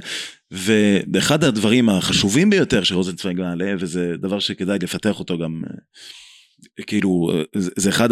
ואחד 0.50 1.44
הדברים 1.44 1.88
החשובים 1.88 2.50
ביותר 2.50 2.82
שרוזנצוויג 2.82 3.40
מעלה 3.40 3.74
וזה 3.78 4.14
דבר 4.20 4.38
שכדאי 4.38 4.78
לפתח 4.82 5.18
אותו 5.18 5.38
גם 5.38 5.62
כאילו 6.86 7.30
זה 7.54 7.88
אחד 7.88 8.08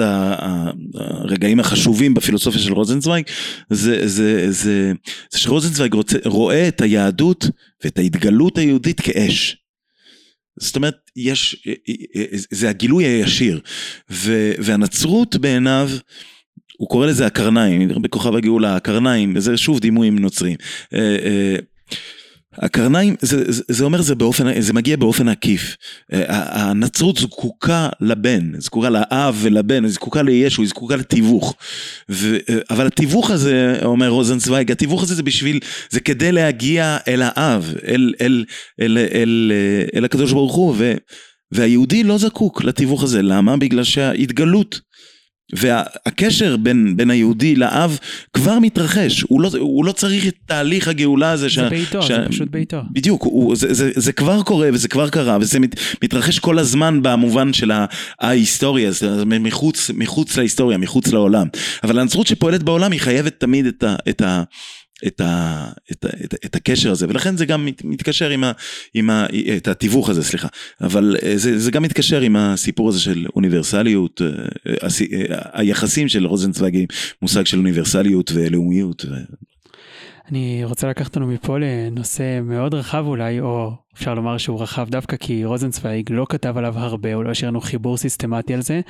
הרגעים 0.94 1.60
החשובים 1.60 2.14
בפילוסופיה 2.14 2.60
של 2.60 2.72
רוזנצוויג 2.72 3.24
זה, 3.70 4.08
זה, 4.08 4.52
זה, 4.52 4.92
זה 5.30 5.38
שרוזנצוויג 5.38 5.94
רוצה, 5.94 6.18
רואה 6.24 6.68
את 6.68 6.80
היהדות 6.80 7.46
ואת 7.84 7.98
ההתגלות 7.98 8.58
היהודית 8.58 9.00
כאש. 9.00 9.56
זאת 10.58 10.76
אומרת 10.76 10.96
יש 11.16 11.66
זה 12.50 12.68
הגילוי 12.68 13.04
הישיר 13.04 13.60
ו, 14.10 14.52
והנצרות 14.58 15.36
בעיניו 15.36 15.90
הוא 16.78 16.88
קורא 16.88 17.06
לזה 17.06 17.26
הקרניים 17.26 17.88
בכוכב 18.02 18.34
הגאולה 18.34 18.76
הקרניים 18.76 19.32
וזה 19.36 19.56
שוב 19.56 19.80
דימויים 19.80 20.18
נוצרים 20.18 20.56
אה, 20.94 21.16
אה, 21.24 21.56
הקרניים, 22.58 23.14
זה, 23.20 23.52
זה, 23.52 23.62
זה 23.68 23.84
אומר 23.84 24.02
זה 24.02 24.14
באופן, 24.14 24.60
זה 24.60 24.72
מגיע 24.72 24.96
באופן 24.96 25.28
עקיף. 25.28 25.76
אה, 26.12 26.22
הנצרות 26.62 27.16
זקוקה 27.16 27.88
לבן, 28.00 28.60
זקוקה 28.60 28.90
לאב 28.90 29.38
ולבן, 29.42 29.86
זקוקה 29.88 30.22
לישו, 30.22 30.62
היא 30.62 30.68
זקוקה 30.68 30.96
לתיווך. 30.96 31.54
ו, 32.10 32.36
אה, 32.50 32.58
אבל 32.70 32.86
התיווך 32.86 33.30
הזה, 33.30 33.78
אומר 33.84 34.08
רוזנצוויג, 34.08 34.72
התיווך 34.72 35.02
הזה 35.02 35.14
זה 35.14 35.22
בשביל, 35.22 35.60
זה 35.90 36.00
כדי 36.00 36.32
להגיע 36.32 36.96
אל 37.08 37.22
האב, 37.24 37.74
אל, 37.88 38.14
אל, 38.20 38.44
אל, 38.80 38.98
אל, 38.98 38.98
אל, 39.12 39.52
אה, 39.54 39.98
אל 39.98 40.04
הקדוש 40.04 40.32
ברוך 40.32 40.54
הוא, 40.54 40.74
ו, 40.78 40.94
והיהודי 41.52 42.04
לא 42.04 42.18
זקוק 42.18 42.64
לתיווך 42.64 43.02
הזה, 43.02 43.22
למה? 43.22 43.56
בגלל 43.56 43.84
שההתגלות 43.84 44.80
והקשר 45.52 46.56
בין, 46.56 46.96
בין 46.96 47.10
היהודי 47.10 47.56
לאב 47.56 47.98
כבר 48.32 48.58
מתרחש, 48.58 49.22
הוא 49.28 49.40
לא, 49.40 49.50
הוא 49.58 49.84
לא 49.84 49.92
צריך 49.92 50.26
את 50.26 50.34
תהליך 50.46 50.88
הגאולה 50.88 51.30
הזה. 51.30 51.46
זה 51.46 51.50
ש... 51.50 51.58
ביתו, 51.58 52.02
ש... 52.02 52.06
זה 52.06 52.24
פשוט 52.28 52.48
ביתו. 52.50 52.80
בדיוק, 52.92 53.22
הוא, 53.22 53.56
זה, 53.56 53.74
זה, 53.74 53.90
זה 53.94 54.12
כבר 54.12 54.42
קורה 54.42 54.68
וזה 54.72 54.88
כבר 54.88 55.08
קרה 55.08 55.38
וזה 55.40 55.58
מת, 55.58 55.80
מתרחש 56.04 56.38
כל 56.38 56.58
הזמן 56.58 57.02
במובן 57.02 57.52
של 57.52 57.72
ההיסטוריה, 58.20 58.90
זה 58.90 59.24
מחוץ, 59.24 59.90
מחוץ 59.94 60.36
להיסטוריה, 60.36 60.78
מחוץ 60.78 61.12
לעולם. 61.12 61.46
אבל 61.84 61.98
הנצרות 61.98 62.26
שפועלת 62.26 62.62
בעולם 62.62 62.92
היא 62.92 63.00
חייבת 63.00 63.40
תמיד 63.40 63.66
את 63.66 63.82
ה... 63.82 63.96
את 64.08 64.20
ה 64.20 64.42
את, 65.06 65.20
ה, 65.20 65.64
את, 65.92 66.04
ה, 66.04 66.08
את, 66.24 66.34
את 66.44 66.56
הקשר 66.56 66.90
הזה 66.90 67.06
ולכן 67.08 67.36
זה 67.36 67.46
גם 67.46 67.66
מת, 67.66 67.84
מתקשר 67.84 68.30
עם, 68.30 68.44
ה, 68.44 68.52
עם 68.94 69.10
ה, 69.10 69.26
את 69.56 69.68
התיווך 69.68 70.08
הזה 70.08 70.22
סליחה. 70.22 70.48
אבל 70.80 71.16
אה, 71.22 71.32
זה, 71.36 71.58
זה 71.58 71.70
גם 71.70 71.82
מתקשר 71.82 72.20
עם 72.20 72.36
הסיפור 72.36 72.88
הזה 72.88 73.00
של 73.00 73.26
אוניברסליות 73.36 74.22
אה, 74.22 74.28
אה, 74.66 75.38
היחסים 75.52 76.08
של 76.08 76.26
רוזנצוויג 76.26 76.92
מושג 77.22 77.46
של 77.46 77.58
אוניברסליות 77.58 78.30
ולאומיות 78.34 79.04
אני 80.30 80.64
רוצה 80.64 80.88
לקחת 80.88 81.06
אותנו 81.06 81.26
מפה 81.26 81.58
לנושא 81.58 82.40
מאוד 82.42 82.74
רחב 82.74 83.04
אולי, 83.06 83.40
או 83.40 83.72
אפשר 83.94 84.14
לומר 84.14 84.38
שהוא 84.38 84.62
רחב 84.62 84.88
דווקא 84.90 85.16
כי 85.16 85.44
רוזנצוויג 85.44 86.12
לא 86.12 86.26
כתב 86.28 86.58
עליו 86.58 86.78
הרבה, 86.78 87.14
הוא 87.14 87.24
לא 87.24 87.30
השאיר 87.30 87.50
לנו 87.50 87.60
חיבור 87.60 87.96
סיסטמטי 87.96 88.54
על 88.54 88.62
זה. 88.62 88.80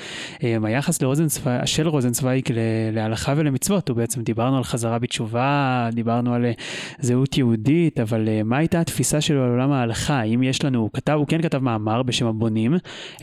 אמ, 0.43 0.64
היחס 0.64 1.03
לרוזנצוויג, 1.03 1.64
של 1.64 1.89
רוזנצוויג 1.89 2.45
להלכה 2.93 3.34
ולמצוות, 3.37 3.89
הוא 3.89 3.97
בעצם 3.97 4.22
דיברנו 4.22 4.57
על 4.57 4.64
חזרה 4.64 4.99
בתשובה, 4.99 5.89
דיברנו 5.93 6.34
על 6.34 6.45
אה, 6.45 6.53
זהות 7.01 7.39
יהודית, 7.39 8.01
אבל 8.01 8.28
אה, 8.28 8.43
מה 8.43 8.57
הייתה 8.57 8.80
התפיסה 8.80 9.20
שלו 9.20 9.45
על 9.45 9.51
עולם 9.51 9.72
ההלכה? 9.72 10.22
אם 10.22 10.43
יש 10.43 10.64
לנו, 10.64 10.78
הוא 10.78 10.91
כתב, 10.93 11.12
הוא 11.12 11.26
כן 11.26 11.43
כתב 11.43 11.59
מאמר 11.59 12.03
בשם 12.03 12.26
הבונים, 12.26 12.74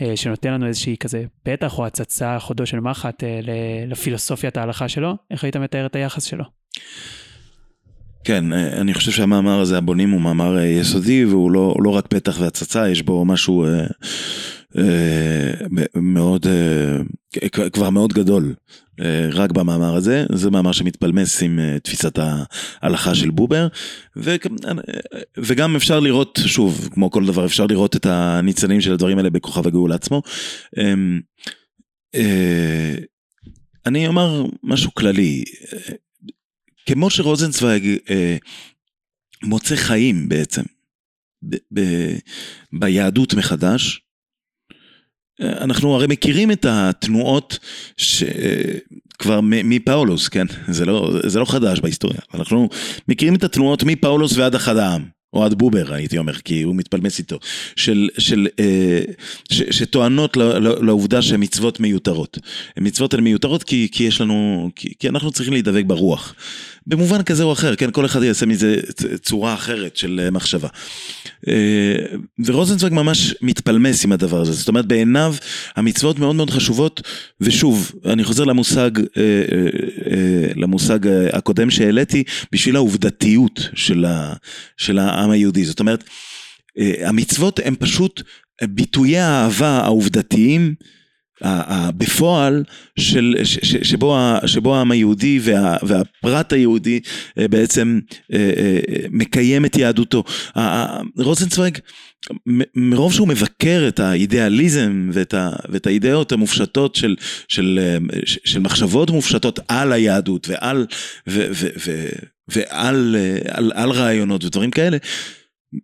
אה, 0.02 0.16
שנותן 0.16 0.52
לנו 0.52 0.66
איזושהי 0.66 0.96
כזה 0.96 1.24
פתח 1.42 1.78
או 1.78 1.86
הצצה 1.86 2.38
חודו 2.38 2.66
של 2.66 2.80
מחט 2.80 3.24
לפילוסופיית 3.86 4.56
ההלכה 4.56 4.88
שלו, 4.88 5.14
איך 5.30 5.44
היית 5.44 5.56
מתאר 5.56 5.86
את 5.86 5.96
היחס 5.96 6.24
שלו? 6.24 6.44
כן, 8.24 8.52
אה, 8.52 8.80
אני 8.80 8.94
חושב 8.94 9.10
שהמאמר 9.10 9.60
הזה, 9.60 9.78
הבונים, 9.78 10.10
הוא 10.10 10.20
מאמר 10.20 10.58
אה, 10.58 10.64
יסודי 10.64 11.24
והוא 11.24 11.50
לא, 11.50 11.74
לא 11.84 11.90
רק 11.90 12.06
פתח 12.06 12.40
והצצה, 12.40 12.88
יש 12.88 13.02
בו 13.02 13.24
משהו 13.24 13.64
אה, 13.64 13.86
אה, 14.78 15.52
מאוד, 15.94 16.46
אה, 16.46 17.48
כבר 17.70 17.90
מאוד 17.90 18.12
גדול. 18.12 18.54
אה, 19.00 19.28
רק 19.32 19.52
במאמר 19.52 19.94
הזה, 19.94 20.24
זה 20.32 20.50
מאמר 20.50 20.72
שמתפלמס 20.72 21.42
עם 21.42 21.58
אה, 21.58 21.78
תפיסת 21.82 22.18
ההלכה 22.82 23.14
של 23.14 23.30
בובר, 23.30 23.68
ו, 24.16 24.36
וגם 25.38 25.76
אפשר 25.76 26.00
לראות, 26.00 26.38
שוב, 26.46 26.88
כמו 26.92 27.10
כל 27.10 27.26
דבר, 27.26 27.44
אפשר 27.44 27.66
לראות 27.66 27.96
את 27.96 28.06
הניצנים 28.06 28.80
של 28.80 28.92
הדברים 28.92 29.18
האלה 29.18 29.30
בכוכב 29.30 29.66
הגאולה 29.66 29.94
עצמו. 29.94 30.22
אה, 30.78 30.94
אה, 32.14 32.94
אני 33.86 34.06
אומר 34.08 34.44
משהו 34.62 34.94
כללי, 34.94 35.44
כמו 36.86 37.10
שרוזנצוויג 37.10 37.98
אה, 38.10 38.36
מוצא 39.42 39.76
חיים 39.76 40.28
בעצם 40.28 40.62
ב, 41.42 41.56
ב, 41.74 41.80
ביהדות 42.72 43.34
מחדש, 43.34 44.00
אה, 45.40 45.64
אנחנו 45.64 45.94
הרי 45.94 46.06
מכירים 46.08 46.50
את 46.50 46.66
התנועות 46.68 47.58
שכבר 47.96 49.40
מפאולוס, 49.42 50.28
כן? 50.28 50.46
זה 50.68 50.84
לא, 50.84 51.12
זה 51.26 51.38
לא 51.38 51.44
חדש 51.44 51.80
בהיסטוריה. 51.80 52.20
אנחנו 52.34 52.68
מכירים 53.08 53.34
את 53.34 53.44
התנועות 53.44 53.82
מפאולוס 53.82 54.36
ועד 54.36 54.54
אחד 54.54 54.76
העם. 54.76 55.14
או 55.34 55.44
עד 55.44 55.54
בובר 55.54 55.94
הייתי 55.94 56.18
אומר, 56.18 56.34
כי 56.34 56.62
הוא 56.62 56.76
מתפלמס 56.76 57.18
איתו, 57.18 57.38
של, 57.76 58.08
של, 58.18 58.46
אה, 58.60 59.00
ש, 59.52 59.62
שטוענות 59.62 60.36
לעובדה 60.82 61.22
שהמצוות 61.22 61.80
מיותרות. 61.80 62.38
מצוות 62.80 63.14
הן 63.14 63.20
מיותרות 63.20 63.62
כי, 63.62 63.88
כי 63.92 64.04
יש 64.04 64.20
לנו, 64.20 64.70
כי, 64.76 64.92
כי 64.98 65.08
אנחנו 65.08 65.30
צריכים 65.30 65.52
להידבק 65.52 65.84
ברוח. 65.86 66.34
במובן 66.86 67.22
כזה 67.22 67.42
או 67.42 67.52
אחר, 67.52 67.76
כן, 67.76 67.90
כל 67.90 68.06
אחד 68.06 68.22
יעשה 68.22 68.46
מזה 68.46 68.76
צורה 69.22 69.54
אחרת 69.54 69.96
של 69.96 70.20
אה, 70.24 70.30
מחשבה. 70.30 70.68
אה, 71.48 71.94
ורוזנצוויג 72.44 72.92
ממש 72.92 73.34
מתפלמס 73.40 74.04
עם 74.04 74.12
הדבר 74.12 74.40
הזה, 74.40 74.52
זאת 74.52 74.68
אומרת 74.68 74.86
בעיניו 74.86 75.34
המצוות 75.76 76.18
מאוד 76.18 76.34
מאוד 76.36 76.50
חשובות, 76.50 77.02
ושוב, 77.40 77.92
אני 78.04 78.24
חוזר 78.24 78.44
למושג, 78.44 78.90
אה, 78.98 79.42
למושג 80.56 80.98
הקודם 81.32 81.70
שהעליתי, 81.70 82.24
בשביל 82.52 82.76
העובדתיות 82.76 83.68
של, 83.74 84.06
של 84.76 84.98
העם 84.98 85.30
היהודי, 85.30 85.64
זאת 85.64 85.80
אומרת, 85.80 86.04
המצוות 87.04 87.60
הם 87.64 87.76
פשוט 87.78 88.22
ביטויי 88.62 89.18
האהבה 89.18 89.68
העובדתיים 89.68 90.74
בפועל 91.96 92.64
של, 92.98 93.34
ש, 93.44 93.58
ש, 93.62 93.76
שבו, 93.76 94.16
שבו 94.46 94.76
העם 94.76 94.90
היהודי 94.90 95.40
וה, 95.42 95.76
והפרט 95.82 96.52
היהודי 96.52 97.00
אה, 97.38 97.48
בעצם 97.48 98.00
אה, 98.32 98.50
אה, 98.56 99.06
מקיים 99.10 99.64
את 99.64 99.76
יהדותו. 99.76 100.24
רוזנצוויג 101.18 101.78
מרוב 102.74 103.12
שהוא 103.12 103.28
מבקר 103.28 103.84
את 103.88 104.00
האידיאליזם 104.00 105.10
ואת, 105.12 105.34
ה, 105.34 105.50
ואת 105.68 105.86
האידאות 105.86 106.32
המופשטות 106.32 106.94
של, 106.94 107.16
של, 107.48 107.96
של 108.24 108.60
מחשבות 108.60 109.10
מופשטות 109.10 109.60
על 109.68 109.92
היהדות 109.92 110.48
ועל, 110.48 110.86
ו, 111.28 111.46
ו, 111.50 111.68
ו, 111.86 112.08
ועל 112.48 113.16
על, 113.48 113.72
על 113.74 113.90
רעיונות 113.90 114.44
ודברים 114.44 114.70
כאלה, 114.70 114.96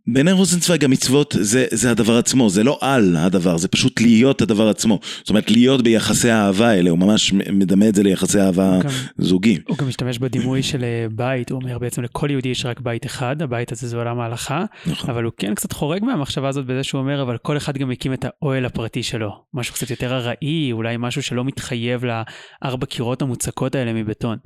בעיני 0.06 0.32
רוזנצוויג 0.32 0.84
המצוות 0.84 1.36
זה, 1.40 1.66
זה 1.70 1.90
הדבר 1.90 2.16
עצמו, 2.16 2.50
זה 2.50 2.64
לא 2.64 2.78
על 2.80 3.16
הדבר, 3.16 3.56
זה 3.56 3.68
פשוט 3.68 4.00
להיות 4.00 4.42
הדבר 4.42 4.68
עצמו. 4.68 4.98
זאת 5.18 5.30
אומרת, 5.30 5.50
להיות 5.50 5.82
ביחסי 5.82 6.30
האהבה 6.30 6.68
האלה, 6.68 6.90
הוא 6.90 6.98
ממש 6.98 7.32
מדמה 7.32 7.88
את 7.88 7.94
זה 7.94 8.02
ליחסי 8.02 8.40
אהבה 8.40 8.78
גם, 8.82 8.90
זוגי. 9.18 9.58
הוא 9.68 9.76
גם 9.76 9.88
משתמש 9.88 10.18
בדימוי 10.18 10.62
של 10.62 10.84
אה, 10.84 11.06
בית, 11.12 11.50
הוא 11.50 11.60
אומר 11.62 11.78
בעצם 11.78 12.02
לכל 12.02 12.30
יהודי 12.30 12.48
יש 12.48 12.66
רק 12.66 12.80
בית 12.80 13.06
אחד, 13.06 13.42
הבית 13.42 13.72
הזה 13.72 13.88
זה 13.88 13.96
עולם 13.96 14.20
ההלכה, 14.20 14.64
נכון. 14.86 15.10
אבל 15.10 15.24
הוא 15.24 15.32
כן 15.36 15.54
קצת 15.54 15.72
חורג 15.72 16.04
מהמחשבה 16.04 16.48
הזאת 16.48 16.66
בזה 16.66 16.82
שהוא 16.82 17.00
אומר, 17.00 17.22
אבל 17.22 17.36
כל 17.38 17.56
אחד 17.56 17.78
גם 17.78 17.90
הקים 17.90 18.12
את 18.12 18.24
האוהל 18.24 18.64
הפרטי 18.64 19.02
שלו. 19.02 19.30
משהו 19.54 19.74
קצת 19.74 19.90
יותר 19.90 20.16
ארעי, 20.16 20.72
אולי 20.72 20.96
משהו 20.98 21.22
שלא 21.22 21.44
מתחייב 21.44 22.04
לארבע 22.04 22.86
קירות 22.86 23.22
המוצקות 23.22 23.74
האלה 23.74 23.92
מבטון. 23.92 24.36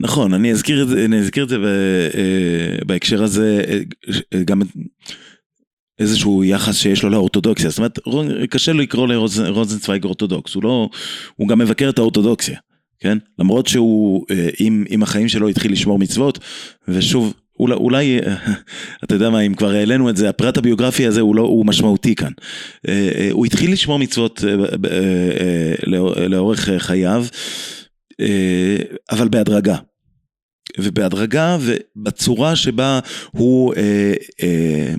נכון, 0.00 0.34
אני 0.34 0.52
אזכיר 0.52 0.82
את 0.82 0.88
זה, 0.88 1.04
אני 1.04 1.18
אזכיר 1.18 1.44
את 1.44 1.48
זה 1.48 1.56
אה, 2.14 2.84
בהקשר 2.86 3.22
הזה, 3.22 3.62
אה, 4.34 4.42
גם 4.44 4.62
איזשהו 5.98 6.44
יחס 6.44 6.76
שיש 6.76 7.02
לו 7.02 7.10
לאורתודוקסיה, 7.10 7.70
זאת 7.70 7.78
אומרת, 7.78 7.98
קשה 8.50 8.72
לו 8.72 8.78
לקרוא 8.80 9.08
לרוזנצוויג 9.08 10.04
אורתודוקס, 10.04 10.54
הוא 10.54 10.62
לא, 10.62 10.88
הוא 11.36 11.48
גם 11.48 11.58
מבקר 11.58 11.88
את 11.88 11.98
האורתודוקסיה. 11.98 12.58
כן? 13.00 13.18
למרות 13.38 13.66
שהוא 13.66 14.26
אה, 14.30 14.48
עם, 14.58 14.84
עם 14.88 15.02
החיים 15.02 15.28
שלו 15.28 15.48
התחיל 15.48 15.72
לשמור 15.72 15.98
מצוות, 15.98 16.38
ושוב, 16.88 17.34
אולי, 17.60 17.74
אולי 17.74 18.18
אתה 19.04 19.14
יודע 19.14 19.30
מה, 19.30 19.40
אם 19.40 19.54
כבר 19.54 19.70
העלינו 19.70 20.10
את 20.10 20.16
זה, 20.16 20.28
הפרט 20.28 20.58
הביוגרפי 20.58 21.06
הזה 21.06 21.20
הוא, 21.20 21.36
לא, 21.36 21.42
הוא 21.42 21.66
משמעותי 21.66 22.14
כאן. 22.14 22.32
הוא 23.32 23.46
התחיל 23.46 23.72
לשמור 23.72 23.98
מצוות 23.98 24.44
לאורך 26.26 26.68
חייו, 26.78 27.26
אבל 29.10 29.28
בהדרגה. 29.28 29.76
ובהדרגה 30.78 31.56
ובצורה 31.60 32.56
שבה 32.56 33.00
הוא 33.30 33.74
אה, 33.74 34.12
אה, 34.42 34.94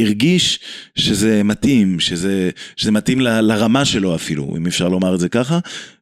הרגיש 0.00 0.60
שזה 0.94 1.42
מתאים, 1.42 2.00
שזה, 2.00 2.50
שזה 2.76 2.90
מתאים 2.90 3.20
ל, 3.20 3.40
לרמה 3.40 3.84
שלו 3.84 4.14
אפילו, 4.14 4.54
אם 4.56 4.66
אפשר 4.66 4.88
לומר 4.88 5.14
את 5.14 5.20
זה 5.20 5.28
ככה. 5.28 5.58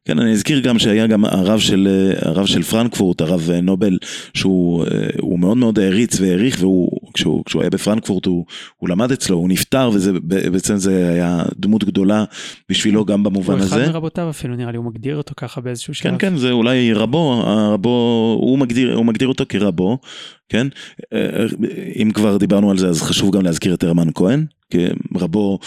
כן, 0.07 0.19
אני 0.19 0.31
אזכיר 0.31 0.59
גם 0.59 0.79
שהיה 0.79 1.07
גם 1.07 1.25
הרב 1.25 1.59
של, 1.59 1.87
הרב 2.21 2.45
של 2.45 2.63
פרנקפורט, 2.63 3.21
הרב 3.21 3.49
נובל, 3.63 3.97
שהוא 4.33 5.39
מאוד 5.39 5.57
מאוד 5.57 5.79
העריץ 5.79 6.19
והעריך, 6.19 6.57
והוא, 6.59 6.91
כשהוא, 7.13 7.43
כשהוא 7.45 7.61
היה 7.61 7.69
בפרנקפורט 7.69 8.25
הוא, 8.25 8.45
הוא 8.77 8.89
למד 8.89 9.11
אצלו, 9.11 9.37
הוא 9.37 9.49
נפטר, 9.49 9.89
וזה 9.93 10.11
בעצם 10.23 10.77
זה 10.77 11.09
היה 11.09 11.43
דמות 11.55 11.83
גדולה 11.83 12.23
בשבילו 12.69 13.05
גם 13.05 13.23
במובן 13.23 13.53
הוא 13.53 13.63
הזה. 13.63 13.75
הוא 13.75 13.83
אחד 13.83 13.91
מרבותיו 13.91 14.29
אפילו, 14.29 14.55
נראה 14.55 14.71
לי, 14.71 14.77
הוא 14.77 14.85
מגדיר 14.85 15.17
אותו 15.17 15.33
ככה 15.37 15.61
באיזשהו 15.61 15.93
שלב. 15.93 16.11
כן, 16.11 16.17
כן, 16.17 16.37
זה 16.37 16.51
אולי 16.51 16.93
רבו, 16.93 17.43
רבו, 17.73 18.37
הוא 18.41 18.57
מגדיר, 18.59 18.95
הוא 18.95 19.05
מגדיר 19.05 19.27
אותו 19.27 19.43
כרבו, 19.49 19.97
כן? 20.49 20.67
אם 22.01 22.11
כבר 22.13 22.37
דיברנו 22.37 22.71
על 22.71 22.77
זה, 22.77 22.87
אז 22.87 23.01
חשוב 23.01 23.35
גם 23.35 23.41
להזכיר 23.41 23.73
את 23.73 23.83
הרמן 23.83 24.07
כהן, 24.15 24.45
כרבו 25.13 25.59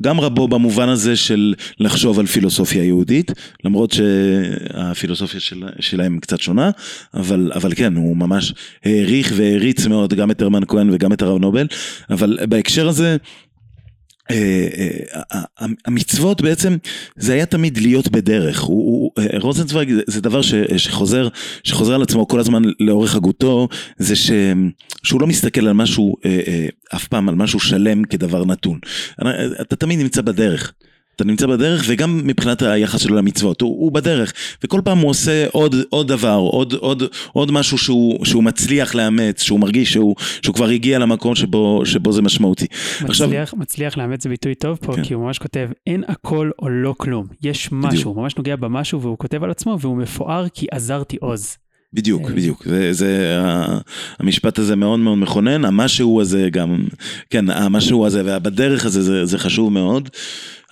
גם 0.00 0.20
רבו 0.20 0.48
במובן 0.48 0.88
הזה 0.88 1.16
של 1.16 1.54
לחשוב 1.80 2.18
על 2.18 2.26
פילוסופיה 2.26 2.84
יהודית, 2.84 3.32
למרות 3.64 3.90
שהפילוסופיה 3.90 5.40
של, 5.40 5.64
שלהם 5.80 6.18
קצת 6.20 6.40
שונה, 6.40 6.70
אבל, 7.14 7.52
אבל 7.54 7.74
כן, 7.74 7.96
הוא 7.96 8.16
ממש 8.16 8.54
העריך 8.84 9.32
והעריץ 9.36 9.86
מאוד 9.86 10.14
גם 10.14 10.30
את 10.30 10.42
הרמן 10.42 10.62
כהן 10.68 10.90
וגם 10.92 11.12
את 11.12 11.22
הרב 11.22 11.40
נובל, 11.40 11.66
אבל 12.10 12.38
בהקשר 12.48 12.88
הזה, 12.88 13.06
אה, 13.08 13.12
אה, 13.12 13.16
המצוות 15.86 16.40
בעצם 16.40 16.76
זה 17.16 17.32
היה 17.32 17.46
תמיד 17.46 17.78
להיות 17.78 18.08
בדרך, 18.08 18.64
אה, 19.18 19.38
רוזנצוויג 19.38 19.94
זה 20.06 20.20
דבר 20.20 20.40
שחוזר, 20.76 21.28
על 21.94 22.02
עצמו 22.02 22.28
כל 22.28 22.40
הזמן 22.40 22.62
לאורך 22.80 23.14
הגותו, 23.14 23.68
זה 23.98 24.16
שהוא 24.16 25.20
לא 25.20 25.26
מסתכל 25.26 25.66
על 25.66 25.72
משהו, 25.72 26.16
אף 26.94 27.08
פעם 27.08 27.28
על 27.28 27.34
משהו 27.34 27.60
שלם 27.60 28.04
כדבר 28.04 28.44
נתון, 28.44 28.78
אתה 29.60 29.76
תמיד 29.76 29.98
נמצא 29.98 30.22
בדרך. 30.22 30.72
אתה 31.18 31.26
נמצא 31.26 31.46
בדרך 31.46 31.84
וגם 31.86 32.20
מבחינת 32.24 32.62
היחס 32.62 33.00
שלו 33.00 33.16
למצוות, 33.16 33.60
הוא, 33.60 33.70
הוא 33.70 33.92
בדרך 33.92 34.32
וכל 34.64 34.80
פעם 34.84 34.98
הוא 34.98 35.10
עושה 35.10 35.46
עוד, 35.52 35.74
עוד 35.90 36.08
דבר, 36.08 36.34
עוד, 36.34 36.72
עוד, 36.72 37.02
עוד 37.32 37.50
משהו 37.52 37.78
שהוא, 37.78 38.24
שהוא 38.24 38.44
מצליח 38.44 38.94
לאמץ, 38.94 39.42
שהוא 39.42 39.60
מרגיש 39.60 39.92
שהוא, 39.92 40.14
שהוא 40.42 40.54
כבר 40.54 40.68
הגיע 40.68 40.98
למקום 40.98 41.34
שבו, 41.34 41.82
שבו 41.84 42.12
זה 42.12 42.22
משמעותי. 42.22 42.66
מצליח, 43.00 43.10
עכשיו, 43.10 43.58
מצליח 43.58 43.96
לאמץ 43.96 44.22
זה 44.22 44.28
ביטוי 44.28 44.54
טוב 44.54 44.78
פה, 44.82 44.96
כן. 44.96 45.04
כי 45.04 45.14
הוא 45.14 45.24
ממש 45.24 45.38
כותב 45.38 45.68
אין 45.86 46.04
הכל 46.08 46.50
או 46.58 46.68
לא 46.68 46.94
כלום, 46.98 47.26
יש 47.42 47.68
משהו, 47.72 47.88
בדיוק. 47.88 48.06
הוא 48.06 48.16
ממש 48.16 48.36
נוגע 48.36 48.56
במשהו 48.56 49.02
והוא 49.02 49.18
כותב 49.18 49.44
על 49.44 49.50
עצמו 49.50 49.78
והוא 49.80 49.96
מפואר 49.96 50.48
כי 50.48 50.66
עזרתי 50.70 51.16
עוז. 51.20 51.56
בדיוק, 51.92 52.22
אה. 52.28 52.34
בדיוק, 52.34 52.64
זה, 52.64 52.92
זה, 52.92 53.38
המשפט 54.18 54.58
הזה 54.58 54.76
מאוד 54.76 54.98
מאוד 54.98 55.18
מכונן, 55.18 55.64
המשהו 55.64 56.20
הזה 56.20 56.48
גם, 56.52 56.84
כן, 57.30 57.50
המשהו 57.50 58.06
הזה 58.06 58.22
ובדרך 58.26 58.84
הזה 58.84 59.02
זה, 59.02 59.24
זה 59.24 59.38
חשוב 59.38 59.72
מאוד. 59.72 60.08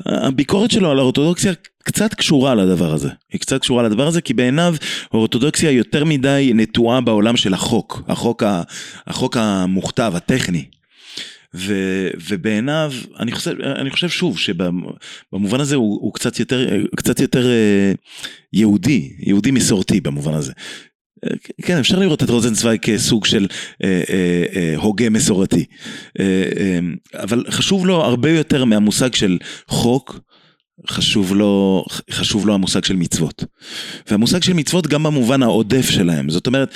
הביקורת 0.05 0.71
שלו 0.71 0.91
על 0.91 0.99
האורתודוקסיה 0.99 1.53
קצת 1.83 2.15
קשורה 2.15 2.55
לדבר 2.55 2.93
הזה, 2.93 3.09
היא 3.33 3.41
קצת 3.41 3.61
קשורה 3.61 3.83
לדבר 3.83 4.07
הזה 4.07 4.21
כי 4.21 4.35
בעיניו 4.35 4.75
האורתודוקסיה 5.13 5.71
יותר 5.71 6.05
מדי 6.05 6.53
נטועה 6.55 7.01
בעולם 7.01 7.37
של 7.37 7.55
החוק, 7.55 8.03
החוק, 8.09 8.43
ה, 8.43 8.63
החוק 9.07 9.37
המוכתב, 9.37 10.13
הטכני. 10.17 10.65
ו, 11.55 11.75
ובעיניו, 12.29 12.93
אני 13.19 13.33
חושב, 13.33 13.61
אני 13.61 13.91
חושב 13.91 14.09
שוב 14.09 14.39
שבמובן 14.39 15.61
הזה 15.61 15.77
הוא, 15.77 15.99
הוא 16.03 16.15
קצת 16.15 16.41
יותר, 16.41 16.69
קצת 16.97 17.21
יותר 17.21 17.47
אה, 17.47 17.93
יהודי, 18.53 19.13
יהודי 19.19 19.51
מסורתי 19.51 20.01
במובן 20.01 20.35
הזה. 20.35 20.53
כן, 21.63 21.79
אפשר 21.79 21.99
לראות 21.99 22.23
את 22.23 22.31
רוזנצוויג 22.31 22.81
כסוג 22.81 23.25
של 23.25 23.47
אה, 23.85 24.03
אה, 24.11 24.45
אה, 24.57 24.77
הוגה 24.77 25.11
מסורתי. 25.11 25.65
אה, 26.21 26.45
אה, 26.57 26.79
אבל 27.23 27.45
חשוב 27.51 27.87
לו 27.87 28.05
הרבה 28.05 28.31
יותר 28.31 28.65
מהמושג 28.65 29.15
של 29.15 29.39
חוק, 29.69 30.21
חשוב 30.91 31.35
לו, 31.35 31.85
חשוב 32.11 32.47
לו 32.47 32.55
המושג 32.55 32.85
של 32.85 32.97
מצוות. 32.97 33.45
והמושג 34.11 34.43
של 34.43 34.53
מצוות 34.53 34.87
גם 34.87 35.03
במובן 35.03 35.43
העודף 35.43 35.91
שלהם. 35.91 36.31
זאת 36.31 36.47
אומרת, 36.47 36.75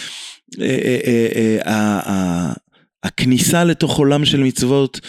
אה, 1.66 2.52
הכניסה 3.02 3.64
לתוך 3.64 3.98
עולם 3.98 4.24
של 4.24 4.40
מצוות 4.40 5.00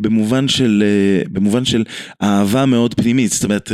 במובן 0.00 0.48
של, 0.48 0.84
במובן 1.32 1.64
של 1.64 1.84
אהבה 2.22 2.66
מאוד 2.66 2.94
פנימית. 2.94 3.32
זאת 3.32 3.44
אומרת, 3.44 3.72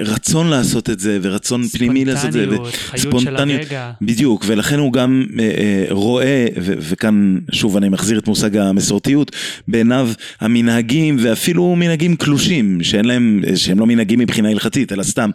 רצון 0.00 0.46
לעשות 0.46 0.90
את 0.90 1.00
זה 1.00 1.18
ורצון 1.22 1.68
פנימי 1.68 2.04
לעשות 2.04 2.26
את 2.26 2.32
זה. 2.32 2.40
ספונטניות, 2.40 2.74
חיות 2.74 3.20
של 3.20 3.36
הרגע. 3.36 3.92
בדיוק, 4.02 4.44
ולכן 4.46 4.78
הוא 4.78 4.92
גם 4.92 5.26
אה, 5.40 5.84
רואה, 5.90 6.46
וכאן 6.56 7.38
שוב 7.52 7.76
אני 7.76 7.88
מחזיר 7.88 8.18
את 8.18 8.28
מושג 8.28 8.56
המסורתיות, 8.56 9.36
בעיניו 9.68 10.08
המנהגים 10.40 11.16
ואפילו 11.20 11.76
מנהגים 11.76 12.16
קלושים, 12.16 12.82
שאין 12.82 13.04
להם, 13.04 13.42
שהם 13.54 13.78
לא 13.78 13.86
מנהגים 13.86 14.18
מבחינה 14.18 14.48
הלכתית, 14.48 14.92
אלא 14.92 15.02
סתם 15.02 15.30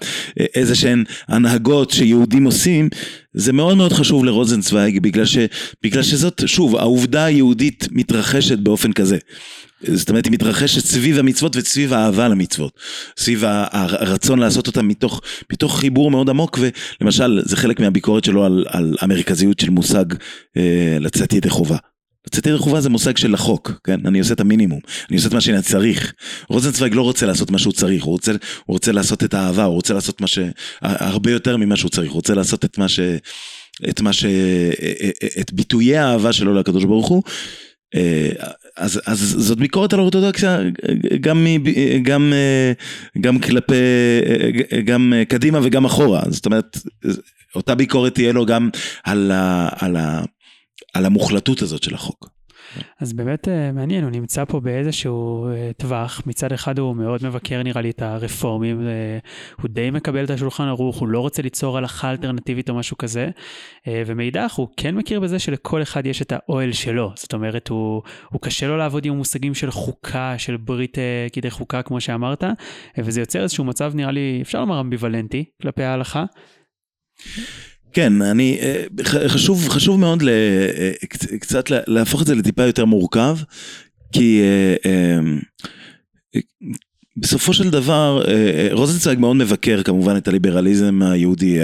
איזה 0.56 0.76
שהן 0.76 1.04
הנהגות 1.28 1.92
שיהודים 1.92 2.46
עושים, 2.46 2.90
זה 3.38 3.54
מאוד 3.54 3.78
מאוד 3.78 3.94
חשוב 3.94 4.26
לרוזנצוויג, 4.26 5.00
בגלל, 5.00 5.26
ש, 5.26 5.38
בגלל 5.84 6.04
שזאת, 6.04 6.42
שוב, 6.46 6.76
העובדה 6.76 7.26
היהודית 7.26 7.88
מתרחשת 7.92 8.60
באופן 8.60 8.94
כזה. 8.94 9.18
זאת 9.82 10.10
אומרת, 10.10 10.26
היא 10.26 10.34
מתרחשת 10.34 10.86
סביב 10.86 11.20
המצוות 11.20 11.56
וסביב 11.56 11.94
האהבה 11.94 12.28
למצוות. 12.28 12.80
סביב 13.18 13.44
הרצון 13.46 14.40
לעשות 14.40 14.68
אותה 14.68 14.82
מתוך, 14.82 15.22
מתוך 15.52 15.80
חיבור 15.80 16.12
מאוד 16.12 16.30
עמוק, 16.30 16.60
ולמשל, 17.02 17.42
זה 17.46 17.56
חלק 17.56 17.80
מהביקורת 17.80 18.24
שלו 18.24 18.46
על, 18.46 18.66
על 18.68 18.96
המרכזיות 19.02 19.60
של 19.60 19.70
מושג 19.70 20.06
אה, 20.58 20.98
לצאת 21.00 21.34
ידי 21.34 21.50
חובה. 21.50 21.78
לצאת 22.28 22.48
ידי 22.48 22.58
חובה 22.58 22.82
זה 22.82 22.90
מושג 22.90 23.18
של 23.18 23.34
החוק, 23.34 23.72
כן? 23.84 24.00
אני 24.06 24.20
עושה 24.20 24.34
את 24.34 24.40
המינימום, 24.40 24.80
אני 25.10 25.18
עושה 25.18 25.28
את 25.28 25.34
מה 25.34 25.42
שאני 25.42 25.62
צריך. 25.62 26.14
רוזנצוויג 26.50 26.94
לא 26.94 27.02
רוצה 27.02 27.26
לעשות 27.26 27.52
מה 27.52 27.60
שהוא 27.60 27.74
צריך, 27.74 28.04
הוא 28.04 28.12
רוצה, 28.12 28.32
הוא 28.32 28.74
רוצה 28.74 28.92
לעשות 28.92 29.24
את 29.24 29.34
האהבה, 29.34 29.64
הוא 29.64 29.76
רוצה 29.76 29.94
לעשות 29.94 30.22
מה 30.22 30.28
ש... 30.28 30.40
הרבה 30.82 31.32
יותר 31.32 31.58
ממה 31.58 31.76
שהוא 31.76 31.90
צריך, 31.90 32.12
הוא 32.12 32.16
רוצה 32.16 32.34
לעשות 32.34 32.66
את 32.66 32.78
מה 32.78 32.88
ש... 32.88 33.00
את 33.90 34.02
מה 34.02 34.14
ש... 34.14 34.26
את 35.42 35.54
ביטויי 35.54 35.98
האהבה 35.98 36.34
שלו 36.34 36.54
לקדוש 36.54 36.84
ברוך 36.84 37.08
הוא. 37.08 37.24
אה, 37.96 38.30
אז, 38.78 39.02
אז 39.06 39.20
זאת 39.38 39.58
ביקורת 39.58 39.94
על 39.94 40.00
האורתודוקסיה 40.00 40.60
גם, 41.22 41.48
גם, 42.04 42.34
גם 43.22 43.40
כלפי, 43.40 43.74
גם 44.86 45.14
קדימה 45.28 45.60
וגם 45.64 45.86
אחורה, 45.86 46.22
זאת 46.30 46.46
אומרת, 46.46 46.78
אותה 47.56 47.76
ביקורת 47.76 48.14
תהיה 48.14 48.34
לו 48.34 48.46
גם 48.46 48.70
על, 49.04 49.32
ה, 49.32 49.70
על, 49.80 49.96
ה, 49.96 50.22
על 50.98 51.06
המוחלטות 51.06 51.62
הזאת 51.62 51.84
של 51.84 51.96
החוק. 51.96 52.38
אז 53.00 53.14
באמת 53.14 53.48
אה, 53.48 53.72
מעניין, 53.72 54.04
הוא 54.04 54.12
נמצא 54.12 54.46
פה 54.46 54.60
באיזשהו 54.60 55.48
אה, 55.48 55.72
טווח, 55.78 56.22
מצד 56.26 56.52
אחד 56.52 56.80
הוא 56.80 56.96
מאוד 56.96 57.24
מבקר 57.24 57.64
נראה 57.64 57.82
לי 57.82 57.90
את 57.90 58.02
הרפורמים, 58.02 58.88
אה, 58.88 59.18
הוא 59.62 59.70
די 59.70 59.92
מקבל 59.92 60.24
את 60.24 60.30
השולחן 60.30 60.64
ערוך, 60.64 60.98
הוא 61.00 61.08
לא 61.08 61.20
רוצה 61.20 61.42
ליצור 61.42 61.78
הלכה 61.78 62.12
אלטרנטיבית 62.12 62.70
או 62.70 62.76
משהו 62.76 62.98
כזה, 62.98 63.30
ומאידך 63.88 64.54
הוא 64.54 64.68
כן 64.78 64.96
מכיר 64.96 65.20
בזה 65.20 65.40
שלכל 65.40 65.82
אחד 65.82 66.06
יש 66.06 66.22
את 66.22 66.34
האוהל 66.36 66.72
שלו, 66.72 67.12
זאת 67.16 67.34
אומרת 67.34 67.68
הוא, 67.68 68.02
הוא 68.30 68.42
קשה 68.42 68.68
לו 68.68 68.78
לעבוד 68.78 69.06
עם 69.06 69.18
מושגים 69.18 69.54
של 69.54 69.72
חוקה, 69.72 70.36
של 70.38 70.58
ברית 70.58 70.98
כדי 71.34 71.52
חוקה 71.52 71.82
כמו 71.82 72.02
שאמרת, 72.02 72.44
וזה 72.98 73.20
יוצר 73.20 73.44
איזשהו 73.44 73.64
מצב 73.64 73.92
נראה 73.96 74.12
לי, 74.12 74.40
אפשר 74.42 74.60
לומר 74.60 74.80
אמביוולנטי 74.80 75.46
כלפי 75.62 75.84
ההלכה. 75.84 76.26
כן, 77.94 78.22
אני, 78.22 78.58
אה, 78.62 78.84
חשוב, 79.28 79.70
חשוב 79.70 80.00
מאוד 80.00 80.22
ל, 80.22 80.30
אה, 80.30 80.92
קצת 81.40 81.66
להפוך 81.70 82.22
את 82.22 82.28
זה 82.28 82.36
לטיפה 82.36 82.64
יותר 82.64 82.86
מורכב, 82.86 83.38
כי 84.12 84.42
אה, 84.86 85.20
בסופו 87.18 87.54
של 87.54 87.70
דבר, 87.70 88.26
רוזנצוויג 88.72 89.20
מאוד 89.20 89.36
מבקר 89.36 89.84
כמובן 89.84 90.18
את 90.18 90.28
הליברליזם 90.28 91.02
היהודי, 91.02 91.58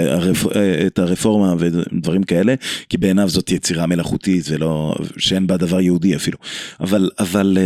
את 0.86 0.98
הרפורמה 0.98 1.54
ודברים 1.58 2.22
כאלה, 2.22 2.54
כי 2.88 2.96
בעיניו 2.96 3.28
זאת 3.28 3.50
יצירה 3.50 3.86
מלאכותית 3.86 4.44
ולא, 4.50 4.94
שאין 5.18 5.46
בה 5.46 5.56
דבר 5.56 5.80
יהודי 5.80 6.16
אפילו. 6.16 6.38
אבל, 6.80 7.10
אבל 7.18 7.58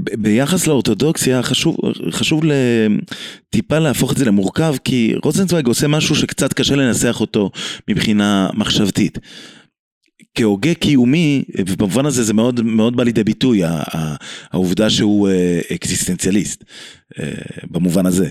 ביחס 0.00 0.66
לאורתודוקסיה 0.66 1.42
חשוב, 1.42 1.76
חשוב 2.10 2.42
טיפה 3.50 3.78
להפוך 3.78 4.12
את 4.12 4.16
זה 4.16 4.24
למורכב 4.24 4.74
כי 4.84 5.14
רוזנצוויג 5.22 5.66
עושה 5.66 5.88
משהו 5.88 6.14
שקצת 6.14 6.52
קשה 6.52 6.76
לנסח 6.76 7.20
אותו 7.20 7.50
מבחינה 7.88 8.48
מחשבתית. 8.54 9.18
כהוגה 10.34 10.74
קיומי, 10.74 11.44
ובמובן 11.66 12.06
הזה 12.06 12.22
זה 12.22 12.34
מאוד, 12.34 12.60
מאוד 12.60 12.96
בא 12.96 13.02
לידי 13.02 13.24
ביטוי, 13.24 13.62
העובדה 14.52 14.90
שהוא 14.90 15.28
אה, 15.28 15.60
אקזיסטנציאליסט, 15.74 16.64
אה, 17.18 17.32
במובן 17.70 18.06
הזה. 18.06 18.28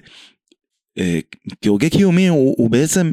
אה, 0.97 1.19
כהוגה 1.61 1.89
קיומי 1.89 2.27
הוא, 2.27 2.55
הוא 2.57 2.69
בעצם, 2.69 3.11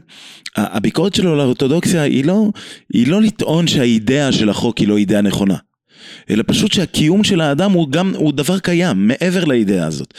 הביקורת 0.56 1.14
שלו 1.14 1.36
לאורתודוקסיה 1.36 2.02
היא 2.02 2.24
לא, 2.24 2.50
היא 2.92 3.08
לא 3.08 3.22
לטעון 3.22 3.66
שהאידאה 3.66 4.32
של 4.32 4.48
החוק 4.48 4.78
היא 4.78 4.88
לא 4.88 4.96
אידאה 4.96 5.20
נכונה. 5.20 5.56
אלא 6.30 6.44
פשוט 6.46 6.72
שהקיום 6.72 7.24
של 7.24 7.40
האדם 7.40 7.72
הוא 7.72 7.88
גם, 7.90 8.12
הוא 8.16 8.32
דבר 8.32 8.58
קיים, 8.58 9.08
מעבר 9.08 9.44
לאידאה 9.44 9.86
הזאת. 9.86 10.14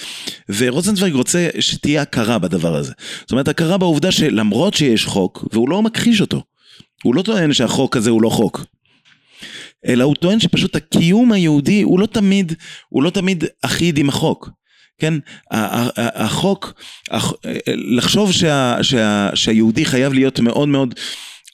ורוזנצוויג 0.49 1.13
רוצה 1.13 1.49
שתהיה 1.59 2.01
הכרה 2.01 2.39
בדבר 2.39 2.75
הזה. 2.75 2.93
זאת 3.21 3.31
אומרת, 3.31 3.47
הכרה 3.47 3.77
בעובדה 3.77 4.11
שלמרות 4.11 4.73
שיש 4.73 5.05
חוק, 5.05 5.47
והוא 5.53 5.69
לא 5.69 5.81
מכחיש 5.81 6.21
אותו. 6.21 6.43
הוא 7.03 7.15
לא 7.15 7.21
טוען 7.21 7.53
שהחוק 7.53 7.97
הזה 7.97 8.09
הוא 8.09 8.21
לא 8.21 8.29
חוק. 8.29 8.65
אלא 9.87 10.03
הוא 10.03 10.15
טוען 10.15 10.39
שפשוט 10.39 10.75
הקיום 10.75 11.31
היהודי 11.31 11.81
הוא 11.81 11.99
לא 11.99 12.05
תמיד, 12.05 12.53
הוא 12.89 13.03
לא 13.03 13.09
תמיד 13.09 13.43
אחיד 13.61 13.97
עם 13.97 14.09
החוק. 14.09 14.49
כן, 14.97 15.13
החוק, 15.97 16.73
לחשוב 17.67 18.31
שה, 18.31 18.77
שה, 18.81 19.29
שהיהודי 19.33 19.85
חייב 19.85 20.13
להיות 20.13 20.39
מאוד 20.39 20.67
מאוד 20.67 20.93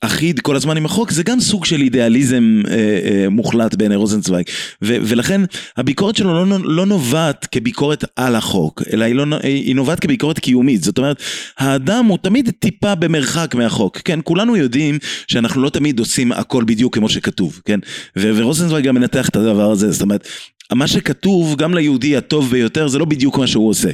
אחיד 0.02 0.40
כל 0.40 0.56
הזמן 0.56 0.78
עם 0.78 0.86
החוק, 0.86 1.12
זה 1.12 1.24
גם 1.24 1.40
סוג 1.40 1.66
של 1.66 1.82
אידיאליזם 1.82 2.62
אה, 2.68 2.74
אה, 2.74 3.30
מוחלט 3.30 3.76
בעיני 3.76 3.96
רוזנצוויג. 3.96 4.46
ו- 4.82 4.98
ולכן 5.02 5.42
הביקורת 5.78 6.16
שלו 6.16 6.46
לא, 6.46 6.58
לא 6.64 6.86
נובעת 6.86 7.46
כביקורת 7.46 8.04
על 8.16 8.36
החוק, 8.36 8.82
אלא 8.94 9.06
היא, 9.06 9.16
לא, 9.16 9.38
היא 9.44 9.76
נובעת 9.76 10.00
כביקורת 10.00 10.40
קיומית. 10.40 10.84
זאת 10.84 10.98
אומרת, 10.98 11.24
האדם 11.58 12.06
הוא 12.06 12.18
תמיד 12.18 12.50
טיפה 12.60 12.96
במרחק 12.96 13.56
מהחוק. 13.56 13.98
כן, 13.98 14.20
כולנו 14.24 14.56
יודעים 14.56 15.00
שאנחנו 15.28 15.62
לא 15.62 15.70
תמיד 15.70 16.00
עושים 16.00 16.32
הכל 16.32 16.64
בדיוק 16.64 16.96
כמו 16.96 17.10
שכתוב, 17.10 17.62
כן? 17.66 17.80
ו- 18.18 18.32
ורוזנצוויג 18.36 18.86
גם 18.86 18.96
מנתח 18.96 19.30
את 19.30 19.36
הדבר 19.36 19.72
הזה, 19.72 19.92
זאת 19.92 20.02
אומרת, 20.02 20.28
מה 20.74 20.88
שכתוב 20.88 21.56
גם 21.56 21.74
ליהודי 21.74 22.18
הטוב 22.18 22.52
ביותר 22.52 22.88
זה 22.88 23.00
לא 23.00 23.06
בדיוק 23.06 23.38
מה 23.38 23.48
שהוא 23.48 23.70
עושה. 23.70 23.90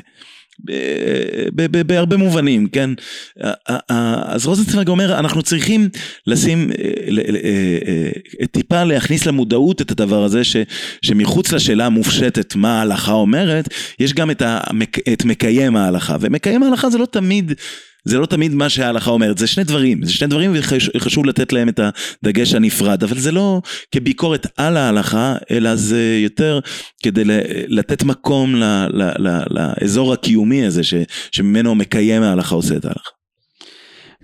בהרבה 1.85 2.17
מובנים, 2.17 2.67
כן? 2.67 2.89
אז 3.87 4.45
רוזנצוויג 4.45 4.87
אומר, 4.87 5.19
אנחנו 5.19 5.41
צריכים 5.41 5.89
לשים, 6.27 6.71
אה, 6.71 7.09
אה, 8.41 8.47
טיפה 8.47 8.83
להכניס 8.83 9.25
למודעות 9.25 9.81
את 9.81 9.91
הדבר 9.91 10.23
הזה, 10.23 10.43
ש, 10.43 10.55
שמחוץ 11.01 11.51
לשאלה 11.51 11.85
המופשטת 11.85 12.55
מה 12.55 12.79
ההלכה 12.79 13.11
אומרת, 13.11 13.69
יש 13.99 14.13
גם 14.13 14.31
את, 14.31 14.41
המק, 14.45 14.97
את 15.13 15.25
מקיים 15.25 15.75
ההלכה, 15.75 16.17
ומקיים 16.19 16.63
ההלכה 16.63 16.89
זה 16.89 16.97
לא 16.97 17.05
תמיד... 17.05 17.53
זה 18.05 18.17
לא 18.17 18.25
תמיד 18.25 18.53
מה 18.53 18.69
שההלכה 18.69 19.11
אומרת, 19.11 19.37
זה 19.37 19.47
שני 19.47 19.63
דברים, 19.63 20.03
זה 20.03 20.13
שני 20.13 20.27
דברים 20.27 20.51
וחשוב 20.95 21.25
לתת 21.25 21.53
להם 21.53 21.69
את 21.69 21.79
הדגש 22.23 22.53
הנפרד, 22.53 23.03
אבל 23.03 23.17
זה 23.17 23.31
לא 23.31 23.61
כביקורת 23.91 24.47
על 24.57 24.77
ההלכה, 24.77 25.35
אלא 25.51 25.75
זה 25.75 26.19
יותר 26.23 26.59
כדי 27.03 27.23
לתת 27.67 28.03
מקום 28.03 28.55
ל, 28.55 28.63
ל, 28.89 29.03
ל, 29.27 29.43
לאזור 29.49 30.13
הקיומי 30.13 30.65
הזה 30.65 30.83
ש, 30.83 30.93
שממנו 31.31 31.75
מקיים 31.75 32.23
ההלכה 32.23 32.55
עושה 32.55 32.77
את 32.77 32.85
ההלכה. 32.85 33.09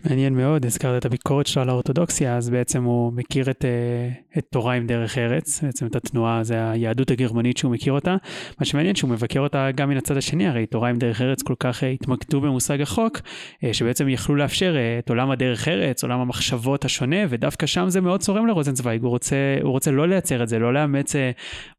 מעניין 0.05 0.33
מאוד, 0.33 0.65
הזכרת 0.65 0.99
את 0.99 1.05
הביקורת 1.05 1.47
שלו 1.47 1.61
על 1.61 1.69
האורתודוקסיה, 1.69 2.37
אז 2.37 2.49
בעצם 2.49 2.83
הוא 2.83 3.13
מכיר 3.13 3.49
את, 3.49 3.65
אה, 3.65 4.09
את 4.37 4.45
תורה 4.49 4.73
עם 4.73 4.87
דרך 4.87 5.17
ארץ, 5.17 5.63
בעצם 5.63 5.85
את 5.85 5.95
התנועה, 5.95 6.43
זה 6.43 6.71
היהדות 6.71 7.11
הגרמנית 7.11 7.57
שהוא 7.57 7.71
מכיר 7.71 7.93
אותה. 7.93 8.15
מה 8.59 8.65
שמעניין 8.65 8.95
שהוא 8.95 9.09
מבקר 9.09 9.39
אותה 9.39 9.71
גם 9.75 9.89
מן 9.89 9.97
הצד 9.97 10.17
השני, 10.17 10.47
הרי 10.47 10.65
תורה 10.65 10.89
עם 10.89 10.97
דרך 10.97 11.21
ארץ 11.21 11.41
כל 11.41 11.55
כך 11.59 11.83
אה, 11.83 11.89
התמקדו 11.89 12.41
במושג 12.41 12.81
החוק, 12.81 13.19
אה, 13.63 13.73
שבעצם 13.73 14.09
יכלו 14.09 14.35
לאפשר 14.35 14.75
את 14.99 15.09
עולם 15.09 15.31
הדרך 15.31 15.67
ארץ, 15.67 16.03
עולם 16.03 16.19
המחשבות 16.19 16.85
השונה, 16.85 17.17
ודווקא 17.29 17.65
שם 17.65 17.89
זה 17.89 18.01
מאוד 18.01 18.19
צורם 18.19 18.47
לרוזנצוויג, 18.47 19.01
הוא 19.01 19.09
רוצה, 19.09 19.35
הוא 19.61 19.71
רוצה 19.71 19.91
לא 19.91 20.07
לייצר 20.07 20.43
את 20.43 20.49
זה, 20.49 20.59
לא 20.59 20.73
לאמץ 20.73 21.15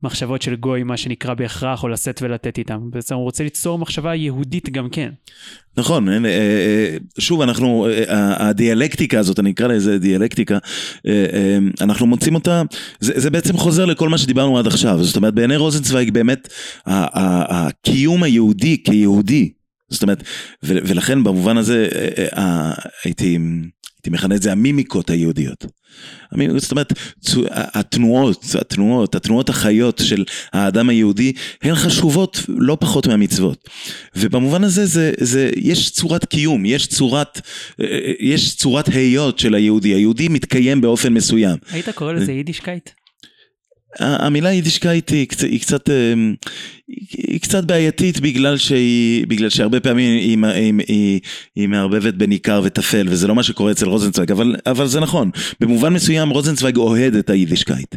מחשבות 0.03 0.42
של 0.42 0.57
גוי, 0.57 0.82
מה 0.82 0.96
שנקרא 0.96 1.34
בהכרח, 1.34 1.82
או 1.82 1.88
לשאת 1.88 2.22
ולתת 2.22 2.59
איתם. 2.59 2.80
בעצם 2.90 3.14
הוא 3.14 3.24
רוצה 3.24 3.44
ליצור 3.44 3.78
מחשבה 3.78 4.14
יהודית 4.14 4.70
גם 4.70 4.88
כן. 4.88 5.11
נכון, 5.76 6.09
שוב 7.18 7.40
אנחנו 7.40 7.86
הדיאלקטיקה 8.16 9.18
הזאת, 9.18 9.38
אני 9.38 9.51
אקרא 9.51 9.66
לזה 9.66 9.98
דיאלקטיקה, 9.98 10.59
אה, 11.07 11.26
אה, 11.32 11.59
אנחנו 11.80 12.07
מוצאים 12.07 12.36
אותה, 12.41 12.62
זה, 13.01 13.12
זה 13.16 13.30
בעצם 13.30 13.57
חוזר 13.57 13.84
לכל 13.84 14.09
מה 14.09 14.18
שדיברנו 14.18 14.59
עד 14.59 14.66
עכשיו, 14.66 15.05
זאת 15.05 15.16
אומרת 15.16 15.34
בעיני 15.34 15.57
רוזנצוויג 15.57 16.11
באמת 16.11 16.49
הקיום 16.86 18.22
היהודי 18.22 18.82
כיהודי, 18.84 19.53
זאת 19.88 20.03
אומרת, 20.03 20.22
ולכן 20.62 21.24
במובן 21.24 21.57
הזה 21.57 21.88
אה, 22.36 22.72
הייתי... 23.05 23.38
הייתי 24.01 24.11
מכנה 24.11 24.34
את 24.34 24.42
זה 24.42 24.53
המימיקות 24.53 25.11
היהודיות. 25.11 25.66
זאת 26.57 26.70
אומרת, 26.70 26.92
התנועות, 27.53 28.44
התנועות, 28.61 29.14
התנועות 29.14 29.48
החיות 29.48 30.01
של 30.05 30.24
האדם 30.53 30.88
היהודי, 30.88 31.32
הן 31.62 31.74
חשובות 31.74 32.44
לא 32.48 32.76
פחות 32.80 33.07
מהמצוות. 33.07 33.68
ובמובן 34.16 34.64
הזה 34.64 34.86
זה, 34.86 35.12
זה, 35.20 35.51
יש 35.57 35.90
צורת 35.90 36.24
קיום, 36.24 36.64
יש 36.64 36.86
צורת, 36.86 37.40
יש 38.20 38.57
צורת 38.57 38.88
היות 38.88 39.38
של 39.38 39.55
היהודי, 39.55 39.88
היהודי 39.94 40.28
מתקיים 40.28 40.80
באופן 40.80 41.12
מסוים. 41.12 41.57
היית 41.72 41.88
קורא 41.88 42.12
לזה 42.12 42.32
ייִדישקייט? 42.33 42.91
המילה 43.99 44.53
ייִדישקייט 44.53 45.11
היא, 45.11 45.26
היא 45.43 45.61
קצת, 45.61 45.91
אמ, 45.91 46.34
היא 47.12 47.41
קצת 47.41 47.64
בעייתית 47.64 48.20
בגלל 48.20 48.59
שהיא, 48.59 49.26
בגלל 49.26 49.51
שהרבה 49.51 49.80
פעמים 49.80 50.18
היא, 50.18 50.38
היא, 50.55 50.74
היא, 50.88 51.20
היא 51.57 51.68
מערבבת 51.68 52.14
בין 52.14 52.30
עיקר 52.30 52.61
וטפל 52.64 53.07
וזה 53.11 53.26
לא 53.26 53.34
מה 53.34 53.43
שקורה 53.43 53.72
אצל 53.72 53.88
רוזנצוויג 53.88 54.30
אבל, 54.30 54.57
אבל 54.66 54.86
זה 54.86 55.01
נכון. 55.01 55.30
במובן 55.61 55.93
מסוים 55.93 56.30
רוזנצוויג 56.30 56.76
אוהד 56.76 57.14
את 57.14 57.30
הייִדישקייט 57.31 57.95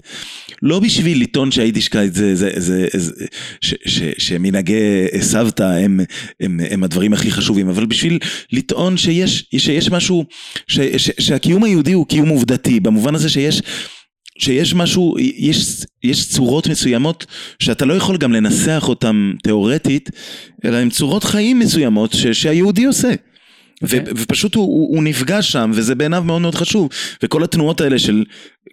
לא 0.62 0.80
בשביל 0.80 1.22
לטעון 1.22 1.52
שהייִדישקייט 1.52 2.14
זה, 2.14 2.36
זה, 2.36 2.52
זה, 2.56 2.88
זה 2.94 3.26
ש, 3.62 3.74
ש, 3.86 4.02
שמנהגי 4.18 4.74
סבתא 5.22 5.64
הם, 5.64 6.00
הם, 6.40 6.60
הם 6.70 6.84
הדברים 6.84 7.14
הכי 7.14 7.32
חשובים 7.32 7.70
אבל 7.70 7.86
בשביל 7.86 8.20
לטעון 8.52 8.98
שיש, 8.98 9.46
שיש 9.58 9.92
משהו 9.92 10.26
ש, 10.68 10.80
ש, 10.98 11.12
שהקיום 11.20 11.64
היהודי 11.64 11.94
הוא 11.94 12.08
קיום 12.08 12.30
עובדתי 12.30 12.80
במובן 12.80 13.16
הזה 13.16 13.30
שיש 13.30 13.62
שיש 14.40 14.74
משהו, 14.74 15.16
יש, 15.20 15.86
יש 16.04 16.30
צורות 16.30 16.68
מסוימות 16.68 17.26
שאתה 17.60 17.86
לא 17.86 17.94
יכול 17.94 18.18
גם 18.18 18.34
לנסח 18.34 18.86
אותן 18.88 19.32
תיאורטית, 19.44 20.10
אלא 20.66 20.78
הן 20.78 20.90
צורות 20.90 21.24
חיים 21.24 21.60
מסוימות 21.60 22.14
ש, 22.14 22.28
שהיהודי 22.28 22.86
עושה. 22.86 23.12
Okay. 23.12 23.34
ו, 23.84 24.00
אוקיי. 24.00 24.14
ופשוט 24.18 24.56
הוא, 24.56 24.66
הוא, 24.66 24.96
הוא 24.96 25.04
נפגש 25.04 25.52
שם, 25.52 25.72
וזה 25.74 25.96
בעיניו 25.96 26.24
מאוד 26.24 26.42
מאוד 26.42 26.56
חשוב. 26.56 26.90
וכל 27.24 27.44
התנועות 27.44 27.82
האלה 27.82 28.00
של, 28.00 28.24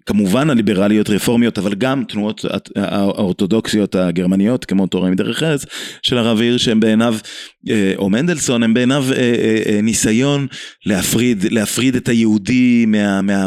כמובן 0.06 0.50
הליברליות 0.50 1.10
רפורמיות, 1.10 1.58
אבל 1.58 1.74
גם 1.74 2.04
תנועות 2.08 2.44
האורתודוקסיות 2.76 3.94
הגרמניות, 3.94 4.64
כמו 4.64 4.86
תורה 4.86 5.10
מדרך 5.10 5.42
ארץ, 5.42 5.66
של 6.02 6.18
הרב 6.18 6.40
עיר, 6.40 6.58
שהם 6.58 6.80
בעיניו, 6.80 7.16
אה, 7.70 7.92
או 7.96 8.10
מנדלסון, 8.10 8.62
הם 8.62 8.74
בעיניו 8.74 9.04
אה, 9.12 9.34
אה, 9.66 9.80
ניסיון 9.82 10.46
להפריד, 10.86 11.44
להפריד 11.50 11.96
את 11.96 12.08
היהודי 12.08 12.84
מה... 12.86 13.22
מה 13.22 13.46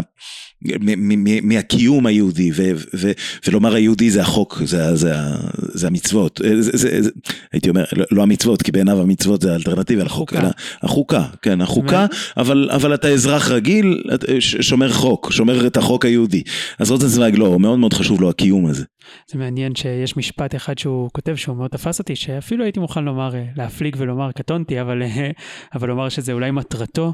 מהקיום 1.43 2.05
היהודי, 2.05 2.51
ו, 2.55 2.71
ו, 2.93 3.11
ולומר 3.47 3.73
היהודי 3.73 4.09
זה 4.09 4.21
החוק, 4.21 4.61
זה, 4.65 4.95
זה, 4.95 5.13
זה 5.57 5.87
המצוות, 5.87 6.41
זה, 6.43 6.77
זה, 6.77 7.01
זה, 7.01 7.09
הייתי 7.53 7.69
אומר, 7.69 7.83
לא, 7.95 8.05
לא 8.11 8.23
המצוות, 8.23 8.61
כי 8.61 8.71
בעיניו 8.71 9.01
המצוות 9.01 9.41
זה 9.41 9.51
האלטרנטיבה 9.51 10.03
לחוק, 10.03 10.33
אלא 10.33 10.49
החוקה, 10.81 11.25
כן, 11.41 11.61
החוקה, 11.61 12.05
אבל, 12.37 12.69
אבל 12.71 12.93
אתה 12.93 13.07
אזרח 13.07 13.51
רגיל, 13.51 14.03
שומר 14.39 14.91
חוק, 14.91 15.31
שומר 15.31 15.67
את 15.67 15.77
החוק 15.77 16.05
היהודי. 16.05 16.43
אז 16.79 16.91
רוזנצוויג 16.91 17.35
לא, 17.37 17.59
מאוד 17.59 17.79
מאוד 17.79 17.93
חשוב 17.93 18.21
לו 18.21 18.29
הקיום 18.29 18.65
הזה. 18.65 18.83
זה 19.31 19.39
מעניין 19.39 19.75
שיש 19.75 20.17
משפט 20.17 20.55
אחד 20.55 20.77
שהוא 20.77 21.09
כותב 21.13 21.35
שהוא 21.35 21.57
מאוד 21.57 21.69
תפס 21.69 21.99
אותי, 21.99 22.15
שאפילו 22.15 22.63
הייתי 22.63 22.79
מוכן 22.79 23.03
לומר, 23.03 23.35
אה, 23.35 23.45
להפליג 23.55 23.95
ולומר 23.99 24.31
קטונתי, 24.31 24.81
אבל, 24.81 25.03
אה, 25.03 25.31
אבל 25.75 25.87
לומר 25.87 26.09
שזה 26.09 26.33
אולי 26.33 26.51
מטרתו, 26.51 27.13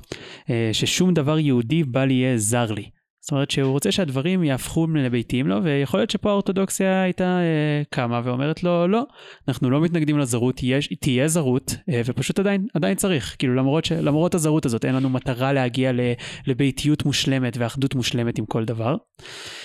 אה, 0.49 0.69
ששום 0.73 1.13
דבר 1.13 1.39
יהודי 1.39 1.83
בל 1.83 2.11
יהיה 2.11 2.37
זר 2.37 2.71
לי. 2.71 2.98
זאת 3.29 3.31
אומרת 3.31 3.51
שהוא 3.51 3.71
רוצה 3.71 3.91
שהדברים 3.91 4.43
יהפכו 4.43 4.87
לביתיים 4.87 5.47
לו, 5.47 5.63
ויכול 5.63 5.99
להיות 5.99 6.09
שפה 6.09 6.29
האורתודוקסיה 6.29 7.01
הייתה 7.03 7.23
אה, 7.23 7.83
קמה 7.89 8.21
ואומרת 8.23 8.63
לו, 8.63 8.87
לא, 8.87 9.03
אנחנו 9.47 9.69
לא 9.69 9.81
מתנגדים 9.81 10.17
לזרות, 10.17 10.59
יש, 10.63 10.93
תהיה 10.99 11.27
זרות, 11.27 11.75
אה, 11.89 12.01
ופשוט 12.05 12.39
עדיין, 12.39 12.67
עדיין 12.73 12.95
צריך, 12.95 13.35
כאילו 13.39 13.55
למרות, 13.55 13.85
ש, 13.85 13.91
למרות 13.91 14.35
הזרות 14.35 14.65
הזאת, 14.65 14.85
אין 14.85 14.95
לנו 14.95 15.09
מטרה 15.09 15.53
להגיע 15.53 15.91
ל, 15.91 15.99
לביתיות 16.47 17.05
מושלמת 17.05 17.57
ואחדות 17.57 17.95
מושלמת 17.95 18.37
עם 18.39 18.45
כל 18.45 18.65
דבר. 18.65 18.95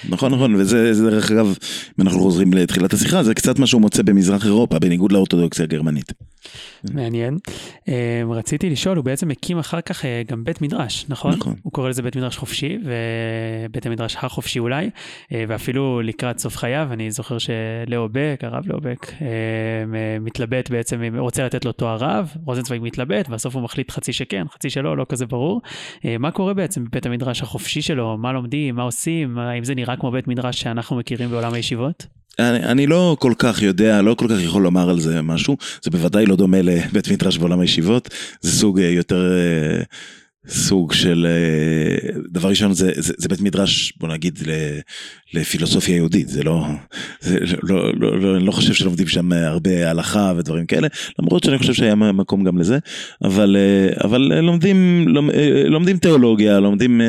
נכון, 0.09 0.35
נכון, 0.35 0.55
וזה 0.55 1.11
דרך 1.11 1.31
אגב, 1.31 1.47
אם 1.47 2.05
אנחנו 2.05 2.21
חוזרים 2.21 2.53
לתחילת 2.53 2.93
השיחה, 2.93 3.23
זה 3.23 3.35
קצת 3.35 3.59
מה 3.59 3.67
שהוא 3.67 3.81
מוצא 3.81 4.03
במזרח 4.03 4.45
אירופה, 4.45 4.79
בניגוד 4.79 5.13
לאורתודוקסיה 5.13 5.65
הגרמנית. 5.65 6.13
מעניין. 6.93 7.39
אה, 7.89 8.23
רציתי 8.31 8.71
לשאול, 8.71 8.97
הוא 8.97 9.05
בעצם 9.05 9.31
הקים 9.31 9.59
אחר 9.59 9.81
כך 9.81 10.05
אה, 10.05 10.23
גם 10.29 10.45
בית 10.45 10.63
מדרש, 10.63 11.07
נכון? 11.09 11.33
נכון. 11.33 11.55
הוא 11.63 11.73
קורא 11.73 11.89
לזה 11.89 12.03
בית 12.03 12.17
מדרש 12.17 12.37
חופשי, 12.37 12.79
ו... 12.85 12.93
בית 13.71 13.87
המדרש 13.87 14.17
החופשי 14.17 14.59
אולי, 14.59 14.91
אה, 15.33 15.45
ואפילו 15.49 16.01
לקראת 16.05 16.39
סוף 16.39 16.57
חייו, 16.57 16.89
אני 16.93 17.11
זוכר 17.11 17.37
שלאו 17.39 18.09
בק, 18.13 18.41
הרב 18.43 18.65
לאו 18.67 18.81
בק, 18.81 19.13
אה, 19.23 20.19
מתלבט 20.21 20.71
בעצם, 20.71 21.03
רוצה 21.19 21.45
לתת 21.45 21.65
לו 21.65 21.73
תואר 21.73 21.97
רב, 21.97 22.33
רוזנצוויג 22.45 22.83
מתלבט, 22.83 23.29
בסוף 23.29 23.55
הוא 23.55 23.63
מחליט 23.63 23.91
חצי 23.91 24.13
שכן, 24.13 24.45
חצי 24.55 24.71
שלא, 24.71 24.97
לא 24.97 25.07
כזה 25.09 25.27
ברור. 25.27 25.63
אה, 26.05 26.19
מה 26.19 26.31
קורה 26.31 26.55
בעצם 26.55 26.85
בבית 26.85 27.07
המדרש 27.07 27.43
החופשי 27.43 27.83
שלו? 27.83 28.19
מה 28.19 28.33
לומדים? 28.33 28.75
מה 28.75 28.83
עושים? 28.83 29.39
האם 29.39 29.65
זה 29.65 29.75
נראה 29.75 29.97
כמו 29.97 30.11
בית 30.11 30.29
מדרש 30.29 30.61
שאנחנו 30.61 30.97
מכירים 30.97 31.31
בעולם 31.31 31.55
הישיבות? 31.55 32.07
אני, 32.39 32.65
אני 32.65 32.87
לא 32.87 33.17
כל 33.21 33.33
כך 33.39 33.63
יודע, 33.63 34.03
לא 34.03 34.15
כל 34.15 34.27
כך 34.29 34.37
יכול 34.43 34.63
לומר 34.63 34.91
על 34.91 35.01
זה 35.01 35.23
משהו, 35.23 35.57
זה 35.83 35.91
בוודאי 35.91 36.27
לא 36.27 36.37
דומה 36.37 36.63
לבית 36.63 37.09
מדרש 37.09 37.39
בעולם 37.39 37.61
הישיבות, 37.61 38.09
זה 38.41 38.51
סוג 38.51 38.79
יותר... 38.79 39.33
אה, 40.49 40.53
סוג 40.53 40.93
של 40.93 41.27
אה, 41.27 42.21
דבר 42.31 42.49
ראשון 42.49 42.73
זה, 42.73 42.93
זה, 42.97 43.13
זה 43.19 43.29
בית 43.29 43.41
מדרש 43.41 43.93
בוא 44.01 44.09
נגיד 44.09 44.39
לפילוסופיה 45.35 45.97
יהודית 45.97 46.29
זה 46.29 46.43
לא 46.43 46.67
זה 47.21 47.39
לא, 47.63 47.93
לא, 47.95 48.21
לא, 48.21 48.37
אני 48.37 48.47
לא 48.47 48.53
חושב 48.53 48.73
שלומדים 48.73 49.07
שם 49.07 49.33
הרבה 49.33 49.91
הלכה 49.91 50.33
ודברים 50.37 50.67
כאלה 50.67 50.89
למרות 51.19 51.45
שאני 51.45 51.59
חושב 51.59 51.75
שהיה 51.75 51.95
מקום 51.95 52.45
גם 52.45 52.59
לזה 52.59 52.79
אבל 53.25 53.57
אבל 54.05 54.41
לומדים 54.41 55.09
לומדים 55.69 55.99
תיאולוגיה 55.99 56.61
לומדים 56.61 57.01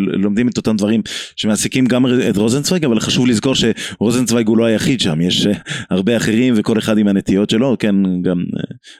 לומדים 0.00 0.48
את 0.48 0.56
אותם 0.56 0.76
דברים 0.76 1.02
שמעסיקים 1.36 1.86
גם 1.86 2.06
את 2.30 2.36
רוזנצוויג 2.36 2.84
אבל 2.84 3.00
חשוב 3.00 3.26
לזכור 3.26 3.54
שרוזנצוויג 3.54 4.48
הוא 4.48 4.58
לא 4.58 4.64
היחיד 4.64 5.00
שם 5.00 5.20
יש 5.20 5.46
הרבה 5.90 6.16
אחרים 6.16 6.54
וכל 6.56 6.78
אחד 6.78 6.98
עם 6.98 7.08
הנטיות 7.08 7.50
שלו 7.50 7.76
כן 7.78 8.22
גם 8.22 8.44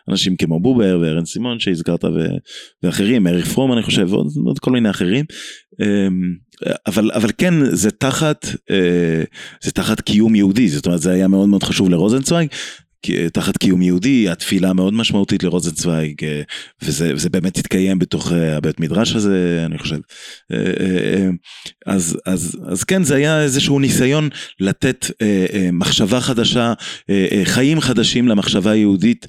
אנשים 0.09 0.37
כמו 0.37 0.61
בובר 0.61 0.99
וארן 1.03 1.25
סימון 1.25 1.61
שהזכרת 1.61 2.05
ואחרים 2.83 3.27
אריך 3.27 3.47
פרומן 3.47 3.80
אני 3.81 3.87
חושב, 3.87 4.07
ועוד, 4.11 4.27
ועוד 4.45 4.59
כל 4.59 4.71
מיני 4.71 4.91
אחרים. 4.91 5.25
אמ, 5.81 6.35
אבל, 6.87 7.11
אבל 7.15 7.31
כן, 7.39 7.55
זה 7.71 7.91
תחת, 7.91 8.47
אה, 8.71 9.23
זה 9.63 9.73
תחת 9.73 10.01
קיום 10.01 10.35
יהודי, 10.35 10.69
זאת 10.69 10.87
אומרת, 10.87 11.01
זה 11.01 11.13
היה 11.13 11.29
מאוד 11.29 11.49
מאוד 11.49 11.63
חשוב 11.63 11.91
לרוזנצוויג, 11.91 12.49
תחת 13.33 13.57
קיום 13.57 13.83
יהודי, 13.83 14.29
התפילה 14.29 14.73
מאוד 14.73 14.95
משמעותית 14.95 15.43
לרוזנצוויג, 15.43 16.25
אה, 16.25 16.43
וזה, 16.83 17.13
וזה 17.15 17.29
באמת 17.29 17.59
התקיים 17.59 17.99
בתוך 17.99 18.33
אה, 18.33 18.57
הבית 18.57 18.81
מדרש 18.81 19.15
הזה, 19.15 19.63
אני 19.67 19.79
חושב. 19.79 19.99
אה, 20.53 21.29
אז, 21.87 22.19
אז, 22.27 22.57
אז 22.67 22.85
כן, 22.85 23.03
זה 23.03 23.15
היה 23.15 23.43
איזשהו 23.43 23.79
ניסיון 23.79 24.29
לתת 24.61 25.07
מחשבה 25.73 26.21
חדשה, 26.21 26.73
חיים 27.45 27.81
חדשים 27.81 28.29
למחשבה 28.29 28.71
היהודית 28.71 29.27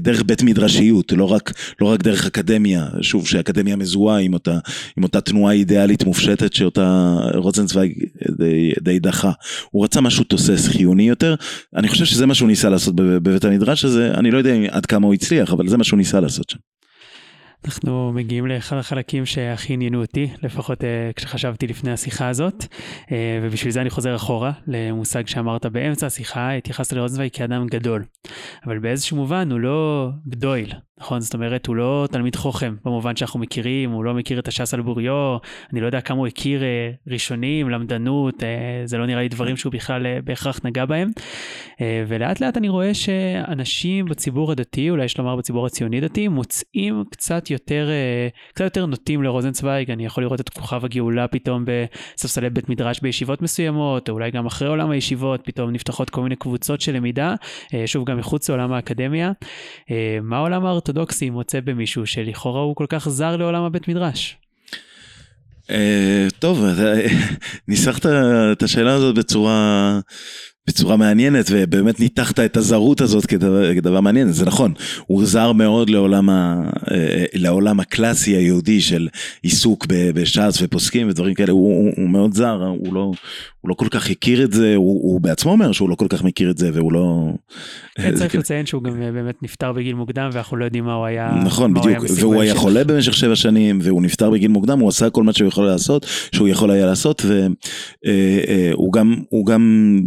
דרך 0.00 0.22
בית 0.26 0.42
מדרשיות, 0.42 1.12
לא 1.12 1.32
רק, 1.32 1.52
לא 1.80 1.86
רק 1.86 2.02
דרך 2.02 2.26
אקדמיה, 2.26 2.86
שוב, 3.00 3.28
שאקדמיה 3.28 3.76
מזוהה 3.76 4.18
עם 4.18 4.34
אותה, 4.34 4.58
עם 4.96 5.02
אותה 5.02 5.20
תנועה 5.20 5.54
אידיאלית 5.54 6.04
מופשטת 6.04 6.52
שאותה 6.52 7.16
רוזנצוויג 7.34 7.92
די, 8.38 8.72
די 8.80 8.98
דחה. 8.98 9.30
הוא 9.70 9.84
רצה 9.84 10.00
משהו 10.00 10.24
תוסס, 10.24 10.68
חיוני 10.68 11.08
יותר, 11.08 11.34
אני 11.76 11.88
חושב 11.88 12.04
שזה 12.04 12.26
מה 12.26 12.34
שהוא 12.34 12.48
ניסה 12.48 12.68
לעשות. 12.68 12.81
לעשות 12.82 12.96
בבית 12.96 13.44
המדרש 13.44 13.84
הזה, 13.84 14.10
אני 14.14 14.30
לא 14.30 14.38
יודע 14.38 14.54
עד 14.70 14.86
כמה 14.86 15.06
הוא 15.06 15.14
הצליח, 15.14 15.52
אבל 15.52 15.68
זה 15.68 15.76
מה 15.76 15.84
שהוא 15.84 15.96
ניסה 15.96 16.20
לעשות 16.20 16.50
שם. 16.50 16.58
אנחנו 17.64 18.12
מגיעים 18.12 18.46
לאחד 18.46 18.76
החלקים 18.76 19.26
שהכי 19.26 19.72
עניינו 19.72 20.00
אותי, 20.00 20.28
לפחות 20.42 20.80
uh, 20.80 20.84
כשחשבתי 21.16 21.66
לפני 21.66 21.92
השיחה 21.92 22.28
הזאת, 22.28 22.62
uh, 22.62 23.08
ובשביל 23.42 23.72
זה 23.72 23.80
אני 23.80 23.90
חוזר 23.90 24.16
אחורה 24.16 24.52
למושג 24.66 25.26
שאמרת 25.26 25.66
באמצע 25.66 26.06
השיחה, 26.06 26.52
התייחסת 26.52 26.92
לרוזנצוויג 26.92 27.32
כאדם 27.32 27.66
גדול, 27.66 28.04
אבל 28.66 28.78
באיזשהו 28.78 29.16
מובן 29.16 29.50
הוא 29.50 29.60
לא 29.60 30.08
גדויל, 30.28 30.72
נכון? 31.02 31.20
זאת 31.20 31.34
אומרת, 31.34 31.66
הוא 31.66 31.76
לא 31.76 32.08
תלמיד 32.10 32.36
חוכם, 32.36 32.74
במובן 32.84 33.16
שאנחנו 33.16 33.40
מכירים, 33.40 33.90
הוא 33.90 34.04
לא 34.04 34.14
מכיר 34.14 34.38
את 34.38 34.48
הש"ס 34.48 34.74
על 34.74 34.82
בוריו, 34.82 35.36
אני 35.72 35.80
לא 35.80 35.86
יודע 35.86 36.00
כמה 36.00 36.18
הוא 36.18 36.26
הכיר 36.26 36.62
אה, 36.62 36.90
ראשונים, 37.06 37.70
למדנות, 37.70 38.42
אה, 38.42 38.82
זה 38.84 38.98
לא 38.98 39.06
נראה 39.06 39.22
לי 39.22 39.28
דברים 39.28 39.56
שהוא 39.56 39.72
בכלל 39.72 40.06
אה, 40.06 40.18
בהכרח 40.24 40.60
נגע 40.64 40.84
בהם. 40.84 41.10
אה, 41.80 42.04
ולאט 42.08 42.40
לאט 42.40 42.56
אני 42.56 42.68
רואה 42.68 42.94
שאנשים 42.94 44.04
בציבור 44.04 44.52
הדתי, 44.52 44.90
אולי 44.90 45.04
יש 45.04 45.18
לומר 45.18 45.36
בציבור 45.36 45.66
הציוני 45.66 46.00
דתי, 46.00 46.28
מוצאים 46.28 47.04
קצת 47.10 47.50
יותר, 47.52 47.88
אה, 47.90 48.28
קצת 48.54 48.64
יותר 48.64 48.86
נוטים 48.86 49.22
לרוזנצוויג, 49.22 49.90
אני 49.90 50.06
יכול 50.06 50.24
לראות 50.24 50.40
את 50.40 50.48
כוכב 50.48 50.84
הגאולה 50.84 51.28
פתאום 51.28 51.64
בספסלי 51.66 52.50
בית 52.50 52.68
מדרש 52.68 53.00
בישיבות 53.00 53.42
מסוימות, 53.42 54.08
או 54.08 54.14
אולי 54.14 54.30
גם 54.30 54.46
אחרי 54.46 54.68
עולם 54.68 54.90
הישיבות, 54.90 55.40
פתאום 55.44 55.70
נפתחות 55.70 56.10
כל 56.10 56.22
מיני 56.22 56.36
קבוצות 56.36 56.80
של 56.80 56.96
למידה, 56.96 57.34
אה, 57.74 57.82
שוב 57.86 58.04
גם 58.04 58.18
מחוץ 58.18 58.48
לעולם 58.48 58.72
האקדמיה. 58.72 59.32
אה, 59.90 60.18
מה 60.22 60.36
העולם 60.36 60.66
האורתודוקסי? 60.66 60.92
אורתודוקסי 61.02 61.30
מוצא 61.30 61.60
במישהו 61.60 62.06
שלכאורה 62.06 62.60
הוא 62.60 62.76
כל 62.76 62.86
כך 62.88 63.08
זר 63.08 63.36
לעולם 63.36 63.62
הבית 63.62 63.88
מדרש? 63.88 64.36
טוב, 66.38 66.64
ניסחת 67.68 68.06
את 68.52 68.62
השאלה 68.62 68.94
הזאת 68.94 69.14
בצורה 69.14 70.00
בצורה 70.66 70.96
מעניינת 70.96 71.46
ובאמת 71.50 72.00
ניתחת 72.00 72.40
את 72.40 72.56
הזרות 72.56 73.00
הזאת 73.00 73.26
כדבר, 73.26 73.74
כדבר 73.74 74.00
מעניין 74.00 74.32
זה 74.32 74.46
נכון 74.46 74.72
הוא 75.06 75.26
זר 75.26 75.52
מאוד 75.52 75.90
לעולם, 75.90 76.30
ה, 76.30 76.62
אה, 76.90 77.24
לעולם 77.34 77.80
הקלאסי 77.80 78.30
היהודי 78.30 78.80
של 78.80 79.08
עיסוק 79.42 79.86
בש"ס 79.88 80.58
ופוסקים 80.62 81.08
ודברים 81.08 81.34
כאלה 81.34 81.52
הוא, 81.52 81.76
הוא, 81.76 81.92
הוא 81.96 82.08
מאוד 82.08 82.34
זר 82.34 82.64
הוא 82.78 82.94
לא, 82.94 83.12
הוא 83.60 83.68
לא 83.68 83.74
כל 83.74 83.88
כך 83.90 84.10
הכיר 84.10 84.44
את 84.44 84.52
זה 84.52 84.74
הוא, 84.76 85.12
הוא 85.12 85.20
בעצמו 85.20 85.52
אומר 85.52 85.72
שהוא 85.72 85.90
לא 85.90 85.94
כל 85.94 86.06
כך 86.08 86.24
מכיר 86.24 86.50
את 86.50 86.58
זה 86.58 86.70
והוא 86.72 86.92
לא. 86.92 87.32
כן, 87.94 88.14
צריך 88.14 88.34
לציין 88.34 88.66
שהוא 88.66 88.82
גם 88.82 89.02
אה, 89.02 89.12
באמת 89.12 89.42
נפטר 89.42 89.72
בגיל 89.72 89.94
מוקדם 89.94 90.30
ואנחנו 90.32 90.56
לא 90.56 90.64
יודעים 90.64 90.84
מה 90.84 90.94
הוא 90.94 91.06
היה. 91.06 91.30
נכון 91.44 91.74
בדיוק 91.74 92.04
והוא 92.18 92.42
היה 92.42 92.54
חולה 92.54 92.84
במשך 92.84 93.14
שבע 93.14 93.36
שנים 93.36 93.78
והוא 93.82 94.02
נפטר 94.02 94.30
בגיל 94.30 94.50
מוקדם 94.50 94.78
הוא 94.78 94.88
עשה 94.88 95.10
כל 95.10 95.22
מה 95.22 95.32
שהוא 95.32 95.48
יכול 95.48 95.66
לעשות 95.66 96.06
שהוא 96.34 96.48
יכול 96.48 96.70
היה 96.70 96.86
לעשות 96.86 97.22
והוא 98.04 98.92
גם 98.92 99.14
הוא 99.28 99.46
גם. 99.46 100.00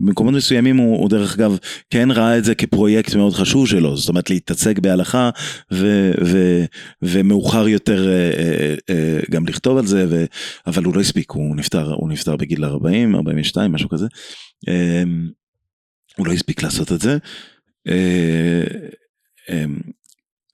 במקומות 0.00 0.34
מסוימים 0.34 0.76
הוא, 0.76 0.98
הוא 0.98 1.08
דרך 1.08 1.34
אגב 1.34 1.58
כן 1.90 2.10
ראה 2.10 2.38
את 2.38 2.44
זה 2.44 2.54
כפרויקט 2.54 3.14
מאוד 3.14 3.32
חשוב 3.32 3.66
שלו, 3.66 3.96
זאת 3.96 4.08
אומרת 4.08 4.30
להתעסק 4.30 4.78
בהלכה 4.78 5.30
ו, 5.72 6.12
ו, 6.24 6.64
ומאוחר 7.02 7.68
יותר 7.68 8.08
אה, 8.08 8.30
אה, 8.38 8.74
אה, 8.90 9.20
גם 9.30 9.46
לכתוב 9.46 9.78
על 9.78 9.86
זה, 9.86 10.06
ו, 10.10 10.24
אבל 10.66 10.84
הוא 10.84 10.94
לא 10.94 11.00
הספיק, 11.00 11.30
הוא 11.30 11.56
נפטר, 11.56 11.92
הוא 11.92 12.08
נפטר 12.08 12.36
בגיל 12.36 12.64
40, 12.64 13.14
42, 13.14 13.72
משהו 13.72 13.88
כזה. 13.88 14.06
אה, 14.68 15.02
הוא 16.16 16.26
לא 16.26 16.32
הספיק 16.32 16.62
לעשות 16.62 16.92
את 16.92 17.00
זה. 17.00 17.18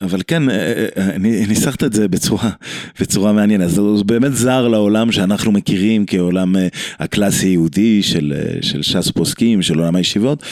אבל 0.03 0.21
כן, 0.27 0.51
אה, 0.51 0.55
אה, 0.97 1.11
אה, 1.11 1.19
ניסחת 1.49 1.85
את 1.85 1.93
זה 1.93 2.09
בצורה, 2.09 2.51
בצורה 3.01 3.33
מעניינת, 3.33 3.79
הוא 3.79 4.05
באמת 4.05 4.35
זר 4.35 4.69
לעולם 4.69 5.13
שאנחנו 5.13 5.53
מכירים 5.53 6.07
כעולם 6.07 6.57
הקלאסי 6.99 7.49
יהודי 7.49 8.03
של, 8.03 8.33
של 8.61 8.83
ש"ס 8.83 9.11
פוסקים, 9.11 9.63
של 9.63 9.79
עולם 9.79 9.97
הישיבות. 9.97 10.43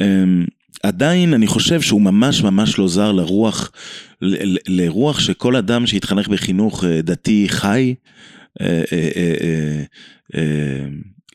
אמ, 0.00 0.44
עדיין 0.82 1.34
אני 1.34 1.46
חושב 1.46 1.80
שהוא 1.80 2.00
ממש 2.00 2.42
ממש 2.42 2.78
לא 2.78 2.88
זר 2.88 3.12
לרוח, 3.12 3.72
לרוח 4.68 5.20
שכל 5.20 5.56
אדם 5.56 5.86
שהתחנך 5.86 6.28
בחינוך 6.28 6.84
דתי 6.84 7.46
חי 7.48 7.94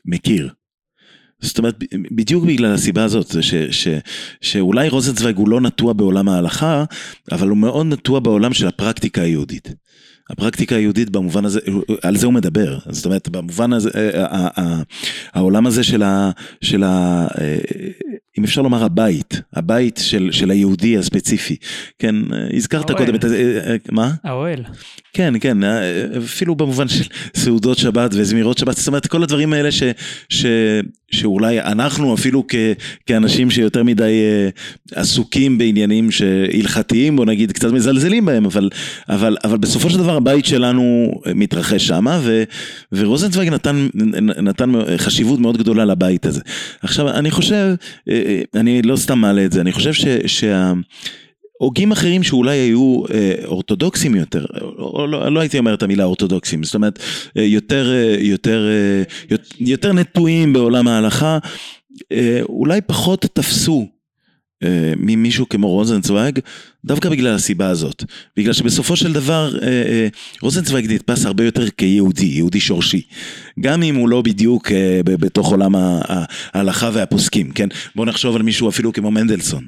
מכיר. 0.04 0.50
זאת 1.44 1.58
אומרת, 1.58 1.84
בדיוק 2.10 2.44
בגלל 2.44 2.74
הסיבה 2.74 3.04
הזאת, 3.04 3.42
ש, 3.42 3.54
ש, 3.54 3.88
שאולי 4.40 4.88
רוזנצוויג 4.88 5.36
הוא 5.36 5.48
לא 5.48 5.60
נטוע 5.60 5.92
בעולם 5.92 6.28
ההלכה, 6.28 6.84
אבל 7.32 7.48
הוא 7.48 7.56
מאוד 7.56 7.86
נטוע 7.86 8.20
בעולם 8.20 8.54
של 8.54 8.66
הפרקטיקה 8.66 9.22
היהודית. 9.22 9.68
הפרקטיקה 10.30 10.76
היהודית 10.76 11.10
במובן 11.10 11.44
הזה, 11.44 11.60
על 12.02 12.16
זה 12.16 12.26
הוא 12.26 12.34
מדבר, 12.34 12.78
זאת 12.88 13.04
אומרת 13.04 13.28
במובן 13.28 13.72
הזה, 13.72 13.90
אה, 13.94 14.82
העולם 15.32 15.66
הזה 15.66 15.84
של 15.84 16.02
ה... 16.02 16.30
של 16.60 16.82
ה 16.82 17.26
אה, 17.40 17.58
אם 18.38 18.44
אפשר 18.44 18.62
לומר 18.62 18.84
הבית, 18.84 19.40
הבית 19.52 20.00
של, 20.02 20.28
של 20.32 20.50
היהודי 20.50 20.98
הספציפי, 20.98 21.56
כן, 21.98 22.14
הזכרת 22.56 22.90
האוהל. 22.90 23.06
קודם 23.06 23.14
את, 23.14 23.24
אה, 23.24 23.76
מה? 23.92 24.14
האוהל. 24.24 24.64
כן, 25.12 25.34
כן, 25.40 25.58
אפילו 26.24 26.54
במובן 26.54 26.88
של 26.88 27.04
סעודות 27.36 27.78
שבת 27.78 28.10
וזמירות 28.14 28.58
שבת, 28.58 28.76
זאת 28.76 28.86
אומרת 28.86 29.06
כל 29.06 29.22
הדברים 29.22 29.52
האלה 29.52 29.72
ש, 29.72 29.82
ש, 30.28 30.46
שאולי 31.10 31.60
אנחנו 31.60 32.14
אפילו 32.14 32.44
כ, 32.48 32.54
כאנשים 33.06 33.50
שיותר 33.50 33.82
מדי 33.82 34.12
עסוקים 34.94 35.58
בעניינים 35.58 36.08
הלכתיים, 36.54 37.16
בוא 37.16 37.26
נגיד 37.26 37.52
קצת 37.52 37.70
מזלזלים 37.70 38.24
בהם, 38.24 38.44
אבל, 38.44 38.70
אבל, 39.08 39.36
אבל 39.44 39.58
בסופו 39.58 39.90
של 39.90 39.98
דבר 39.98 40.16
הבית 40.16 40.44
שלנו 40.44 41.14
מתרחש 41.34 41.86
שמה, 41.86 42.20
ו, 42.22 42.42
ורוזנצוויג 42.92 43.48
נתן, 43.48 43.88
נתן 44.42 44.72
חשיבות 44.96 45.40
מאוד 45.40 45.58
גדולה 45.58 45.84
לבית 45.84 46.26
הזה. 46.26 46.40
עכשיו, 46.82 47.08
אני 47.08 47.30
חושב, 47.30 47.74
אה, 48.08 48.22
אה, 48.23 48.23
אני 48.54 48.82
לא 48.82 48.96
סתם 48.96 49.18
מעלה 49.18 49.44
את 49.44 49.52
זה, 49.52 49.60
אני 49.60 49.72
חושב 49.72 49.92
ש, 49.92 50.04
שה... 50.26 50.72
הוגים 51.58 51.92
אחרים 51.92 52.22
שאולי 52.22 52.56
היו 52.56 53.02
אה, 53.14 53.34
אורתודוקסים 53.44 54.14
יותר, 54.14 54.44
או 54.78 55.06
לא, 55.06 55.32
לא 55.32 55.40
הייתי 55.40 55.58
אומר 55.58 55.74
את 55.74 55.82
המילה 55.82 56.04
אורתודוקסים, 56.04 56.62
זאת 56.62 56.74
אומרת 56.74 56.98
יותר, 57.36 57.92
יותר, 58.18 58.68
יותר 59.60 59.92
נטועים 59.92 60.52
בעולם 60.52 60.88
ההלכה, 60.88 61.38
אולי 62.42 62.80
פחות 62.80 63.26
תפסו 63.32 63.86
אה, 63.88 63.93
ממישהו 64.96 65.48
כמו 65.48 65.68
רוזנצוויג, 65.68 66.38
דווקא 66.84 67.08
בגלל 67.08 67.34
הסיבה 67.34 67.68
הזאת. 67.68 68.04
בגלל 68.36 68.52
שבסופו 68.52 68.96
של 68.96 69.12
דבר 69.12 69.58
אה, 69.62 69.68
אה, 69.68 70.08
רוזנצוויג 70.42 70.92
נתפס 70.92 71.26
הרבה 71.26 71.44
יותר 71.44 71.70
כיהודי, 71.70 72.26
יהודי 72.26 72.60
שורשי. 72.60 73.02
גם 73.60 73.82
אם 73.82 73.94
הוא 73.94 74.08
לא 74.08 74.22
בדיוק 74.22 74.70
בתוך 75.04 75.50
עולם 75.50 75.72
ההלכה 75.74 76.90
והפוסקים, 76.92 77.50
כן? 77.50 77.68
בוא 77.96 78.06
נחשוב 78.06 78.36
על 78.36 78.42
מישהו 78.42 78.68
אפילו 78.68 78.92
כמו 78.92 79.10
מנדלסון. 79.10 79.64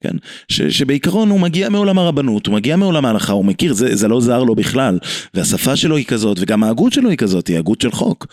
כן? 0.00 0.16
ש, 0.48 0.62
שבעיקרון 0.62 1.30
הוא 1.30 1.40
מגיע 1.40 1.68
מעולם 1.68 1.98
הרבנות, 1.98 2.46
הוא 2.46 2.54
מגיע 2.54 2.76
מעולם 2.76 3.04
ההלכה, 3.04 3.32
הוא 3.32 3.44
מכיר, 3.44 3.72
זה, 3.72 3.96
זה 3.96 4.08
לא 4.08 4.20
זר 4.20 4.42
לו 4.42 4.54
בכלל, 4.54 4.98
והשפה 5.34 5.76
שלו 5.76 5.96
היא 5.96 6.04
כזאת, 6.04 6.36
וגם 6.40 6.64
ההגות 6.64 6.92
שלו 6.92 7.10
היא 7.10 7.18
כזאת, 7.18 7.48
היא 7.48 7.58
הגות 7.58 7.80
של 7.80 7.90
חוק. 7.90 8.26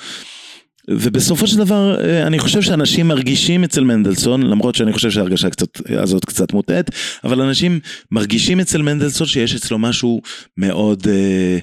ובסופו 0.89 1.47
של 1.47 1.57
דבר, 1.57 1.97
אה, 2.01 2.27
אני 2.27 2.39
חושב 2.39 2.61
שאנשים 2.61 3.07
מרגישים 3.07 3.63
אצל 3.63 3.83
מנדלסון, 3.83 4.43
למרות 4.43 4.75
שאני 4.75 4.93
חושב 4.93 5.11
שההרגשה 5.11 5.49
קצת, 5.49 5.81
הזאת 5.89 6.25
קצת 6.25 6.53
מוטעית, 6.53 6.89
אבל 7.23 7.41
אנשים 7.41 7.79
מרגישים 8.11 8.59
אצל 8.59 8.81
מנדלסון 8.81 9.27
שיש 9.27 9.55
אצלו 9.55 9.79
משהו 9.79 10.21
מאוד... 10.57 11.07
אה, 11.07 11.57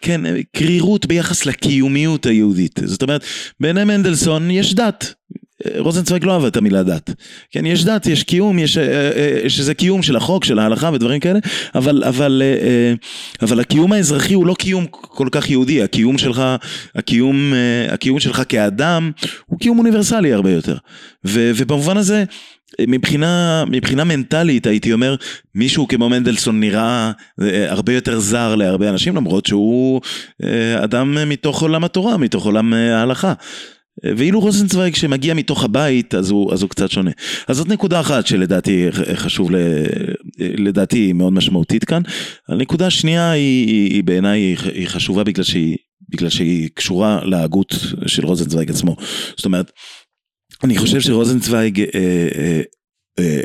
כן, 0.00 0.20
קרירות 0.56 1.06
ביחס 1.06 1.46
לקיומיות 1.46 2.26
היהודית. 2.26 2.80
זאת 2.84 3.02
אומרת, 3.02 3.24
בעיני 3.60 3.84
מנדלסון 3.84 4.50
יש 4.50 4.74
דת. 4.74 5.14
רוזנצוויג 5.78 6.24
לא 6.24 6.32
אהב 6.32 6.44
את 6.44 6.56
המילה 6.56 6.82
דת. 6.82 7.10
כן, 7.50 7.66
יש 7.66 7.84
דת, 7.84 8.06
יש 8.06 8.22
קיום, 8.22 8.58
יש, 8.58 8.78
אה, 8.78 9.10
אה, 9.16 9.40
יש 9.44 9.60
איזה 9.60 9.74
קיום 9.74 10.02
של 10.02 10.16
החוק, 10.16 10.44
של 10.44 10.58
ההלכה 10.58 10.90
ודברים 10.92 11.20
כאלה, 11.20 11.38
אבל, 11.74 12.04
אבל, 12.04 12.42
אה, 12.44 12.94
אבל 13.42 13.60
הקיום 13.60 13.92
האזרחי 13.92 14.34
הוא 14.34 14.46
לא 14.46 14.54
קיום 14.54 14.86
כל 14.90 15.28
כך 15.30 15.50
יהודי, 15.50 15.82
הקיום 15.82 16.18
שלך, 16.18 16.42
הקיום, 16.94 17.52
הקיום 17.88 18.20
שלך 18.20 18.42
כאדם 18.48 19.10
הוא 19.46 19.58
קיום 19.58 19.78
אוניברסלי 19.78 20.32
הרבה 20.32 20.50
יותר. 20.50 20.76
ו, 21.26 21.50
ובמובן 21.56 21.96
הזה, 21.96 22.24
מבחינה, 22.80 23.64
מבחינה 23.66 24.04
מנטלית 24.04 24.66
הייתי 24.66 24.92
אומר 24.92 25.16
מישהו 25.54 25.88
כמו 25.88 26.08
מנדלסון 26.08 26.60
נראה 26.60 27.12
הרבה 27.68 27.92
יותר 27.92 28.18
זר 28.20 28.54
להרבה 28.54 28.88
אנשים 28.88 29.16
למרות 29.16 29.46
שהוא 29.46 30.00
אדם 30.76 31.16
מתוך 31.28 31.62
עולם 31.62 31.84
התורה, 31.84 32.16
מתוך 32.16 32.44
עולם 32.44 32.72
ההלכה. 32.72 33.32
ואילו 34.04 34.40
רוזנצוויג 34.40 34.94
שמגיע 34.94 35.34
מתוך 35.34 35.64
הבית 35.64 36.14
אז 36.14 36.30
הוא, 36.30 36.52
אז 36.52 36.62
הוא 36.62 36.70
קצת 36.70 36.90
שונה. 36.90 37.10
אז 37.48 37.56
זאת 37.56 37.68
נקודה 37.68 38.00
אחת 38.00 38.26
שלדעתי 38.26 38.86
חשוב, 39.14 39.50
לדעתי 40.38 40.98
היא 40.98 41.12
מאוד 41.12 41.32
משמעותית 41.32 41.84
כאן. 41.84 42.02
הנקודה 42.48 42.86
השנייה 42.86 43.30
היא, 43.30 43.66
היא, 43.66 43.92
היא 43.92 44.04
בעיניי 44.04 44.56
היא 44.72 44.88
חשובה 44.88 45.24
בגלל 45.24 45.44
שהיא, 45.44 45.76
בגלל 46.08 46.28
שהיא 46.28 46.68
קשורה 46.74 47.20
להגות 47.24 47.74
של 48.06 48.26
רוזנצוויג 48.26 48.70
עצמו. 48.70 48.96
זאת 49.36 49.44
אומרת, 49.44 49.72
אני 50.64 50.78
חושב 50.78 51.00
שרוזנצוויג 51.00 51.80
אה, 51.80 51.88
אה, 52.38 52.60
אה, 53.18 53.40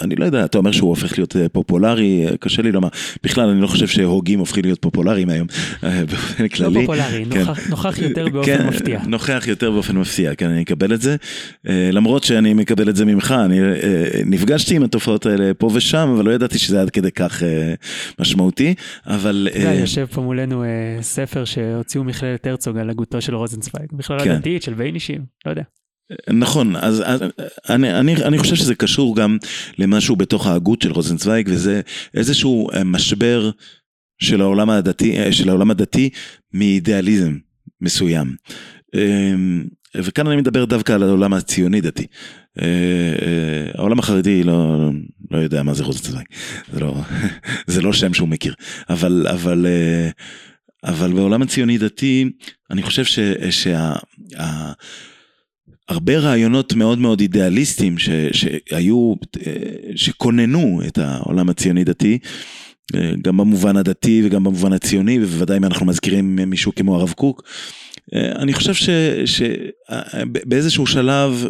אני 0.00 0.16
לא 0.16 0.24
יודע, 0.24 0.44
אתה 0.44 0.58
אומר 0.58 0.72
שהוא 0.72 0.90
הופך 0.90 1.18
להיות 1.18 1.36
אה, 1.36 1.48
פופולרי, 1.48 2.26
אה, 2.26 2.36
קשה 2.36 2.62
לי 2.62 2.72
לומר. 2.72 2.88
בכלל, 3.22 3.48
אני 3.48 3.60
לא 3.60 3.66
חושב 3.66 3.86
שהוגים 3.86 4.38
הופכים 4.38 4.64
להיות 4.64 4.78
פופולריים 4.82 5.28
היום, 5.28 5.46
אה, 5.84 6.04
באופן 6.04 6.48
כללי. 6.48 6.74
לא 6.74 6.80
פופולרי, 6.80 7.24
כן. 7.30 7.38
נוכח, 7.38 7.68
נוכח 7.68 7.98
יותר 7.98 8.28
באופן 8.28 8.58
כן, 8.58 8.66
מפתיע. 8.66 9.00
נוכח 9.06 9.44
יותר 9.46 9.70
באופן 9.70 9.96
מפתיע, 9.96 10.34
כן, 10.34 10.50
אני 10.50 10.62
אקבל 10.62 10.94
את 10.94 11.00
זה. 11.00 11.16
למרות 11.64 12.24
שאני 12.24 12.54
מקבל 12.54 12.88
את 12.88 12.96
זה 12.96 13.04
ממך, 13.04 13.34
אני 13.44 13.60
נפגשתי 14.26 14.76
עם 14.76 14.82
התופעות 14.82 15.26
האלה 15.26 15.54
פה 15.54 15.70
ושם, 15.74 16.12
אבל 16.16 16.24
לא 16.24 16.30
ידעתי 16.30 16.58
שזה 16.58 16.80
עד 16.80 16.90
כדי 16.90 17.10
כך 17.10 17.42
משמעותי, 18.18 18.74
אבל... 19.06 19.48
אתה 19.50 19.58
יודע, 19.58 19.74
יושב 19.74 20.06
פה 20.10 20.20
מולנו 20.20 20.64
ספר 21.00 21.44
שהוציאו 21.44 22.04
מכללת 22.04 22.46
הרצוג 22.46 22.78
על 22.78 22.90
הגותו 22.90 23.20
של 23.20 23.34
רוזנצוויג, 23.34 23.86
מכללה 23.92 24.24
כן. 24.24 24.38
דתית 24.38 24.62
של 24.62 24.74
ביינישים, 24.74 25.20
לא 25.46 25.50
יודע. 25.50 25.62
נכון, 26.30 26.76
אז, 26.76 27.02
אז 27.06 27.20
אני, 27.68 27.98
אני, 27.98 28.16
אני 28.16 28.38
חושב 28.38 28.54
שזה 28.54 28.74
קשור 28.74 29.16
גם 29.16 29.36
למשהו 29.78 30.16
בתוך 30.16 30.46
ההגות 30.46 30.82
של 30.82 30.92
רוזנצוויג, 30.92 31.48
וזה 31.50 31.80
איזשהו 32.14 32.70
אה, 32.70 32.84
משבר 32.84 33.50
של 34.18 34.40
העולם 34.40 34.70
הדתי, 34.70 35.18
אה, 35.18 35.32
של 35.32 35.48
העולם 35.48 35.70
הדתי 35.70 36.10
מאידיאליזם 36.54 37.36
מסוים. 37.80 38.34
אמ, 38.94 39.64
וכאן 39.96 40.26
אני 40.26 40.36
מדבר 40.36 40.64
דווקא 40.64 40.92
על 40.92 41.02
העולם 41.02 41.32
הציוני 41.32 41.80
דתי. 41.80 42.06
אה, 42.62 43.70
העולם 43.74 43.98
החרדי 43.98 44.42
לא, 44.42 44.90
לא 45.30 45.38
יודע 45.38 45.62
מה 45.62 45.74
זה 45.74 45.84
רוזנצוויג, 45.84 46.26
זה 46.72 46.80
לא, 46.80 46.94
זה 47.66 47.82
לא 47.82 47.92
שם 47.92 48.14
שהוא 48.14 48.28
מכיר, 48.28 48.54
אבל, 48.90 49.26
אבל, 49.30 49.66
אבל 50.84 51.12
בעולם 51.12 51.42
הציוני 51.42 51.78
דתי, 51.78 52.30
אני 52.70 52.82
חושב 52.82 53.04
ש, 53.04 53.18
שה... 53.50 53.92
הרבה 55.88 56.18
רעיונות 56.18 56.74
מאוד 56.74 56.98
מאוד 56.98 57.20
אידיאליסטיים 57.20 57.98
ש, 57.98 58.08
שהיו, 58.32 59.14
שכוננו 59.96 60.80
את 60.86 60.98
העולם 60.98 61.48
הציוני 61.48 61.84
דתי, 61.84 62.18
גם 63.22 63.36
במובן 63.36 63.76
הדתי 63.76 64.22
וגם 64.24 64.44
במובן 64.44 64.72
הציוני, 64.72 65.18
ובוודאי 65.22 65.56
אם 65.56 65.64
אנחנו 65.64 65.86
מזכירים 65.86 66.36
מישהו 66.36 66.74
כמו 66.74 66.96
הרב 66.96 67.12
קוק. 67.12 67.42
אני 68.14 68.52
חושב 68.52 68.94
שבאיזשהו 69.24 70.86
שלב, 70.86 71.46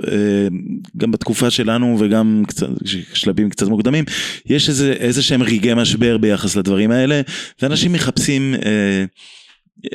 גם 0.97 1.11
בתקופה 1.11 1.51
שלנו 1.51 1.97
וגם 2.01 2.43
קצת, 2.49 2.69
שלבים 3.15 3.51
קצת 3.51 3.69
מוקדמים, 3.69 4.05
יש 4.47 4.69
איזה, 4.69 4.93
איזה 4.93 5.23
שהם 5.23 5.43
רגעי 5.43 5.75
משבר 5.75 6.19
ביחס 6.19 6.57
לדברים 6.57 6.91
האלה, 6.91 7.21
ואנשים 7.63 7.93
מחפשים 7.93 8.55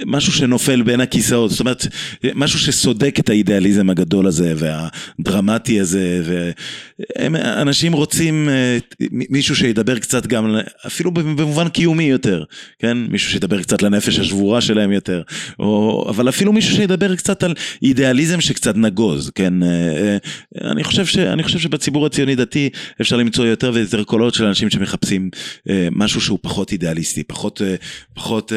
משהו 0.05 0.33
שנופל 0.33 0.81
בין 0.81 1.01
הכיסאות, 1.01 1.51
זאת 1.51 1.59
אומרת, 1.59 1.87
משהו 2.35 2.59
שסודק 2.59 3.19
את 3.19 3.29
האידיאליזם 3.29 3.89
הגדול 3.89 4.27
הזה 4.27 4.53
והדרמטי 4.57 5.79
הזה, 5.79 6.21
ואנשים 7.19 7.93
רוצים 7.93 8.49
אה, 8.49 8.77
מישהו 9.09 9.55
שידבר 9.55 9.99
קצת 9.99 10.27
גם, 10.27 10.55
אפילו 10.87 11.11
במובן 11.11 11.69
קיומי 11.69 12.03
יותר, 12.03 12.43
כן? 12.79 12.97
מישהו 12.97 13.31
שידבר 13.31 13.61
קצת 13.61 13.81
לנפש 13.81 14.19
השבורה 14.19 14.61
שלהם 14.61 14.91
יותר, 14.91 15.21
או, 15.59 16.05
אבל 16.09 16.29
אפילו 16.29 16.53
מישהו 16.53 16.75
שידבר 16.75 17.15
קצת 17.15 17.43
על 17.43 17.53
אידיאליזם 17.81 18.41
שקצת 18.41 18.75
נגוז, 18.75 19.31
כן? 19.35 19.63
אה, 19.63 19.67
אה, 19.67 20.71
אני 20.71 20.83
חושב, 20.83 21.05
ש, 21.05 21.17
אני 21.17 21.43
חושב 21.43 21.59
שבציבור 21.59 22.05
הציוני 22.05 22.35
דתי 22.35 22.69
אפשר 23.01 23.17
למצוא 23.17 23.45
יותר 23.45 23.71
ויותר 23.73 24.03
קולות 24.03 24.33
של 24.33 24.45
אנשים 24.45 24.69
שמחפשים 24.69 25.29
משהו 25.91 26.21
שהוא 26.21 26.39
פחות 26.41 26.71
אידיאליסטי, 26.71 27.23
פחות, 27.23 27.61
פחות 28.13 28.51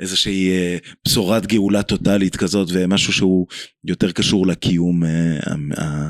איזושהי... 0.00 0.63
בשורת 1.04 1.46
גאולה 1.46 1.82
טוטאלית 1.82 2.36
כזאת 2.36 2.68
ומשהו 2.72 3.12
שהוא 3.12 3.46
יותר 3.84 4.12
קשור 4.12 4.46
לקיום, 4.46 5.04
אה, 5.04 6.08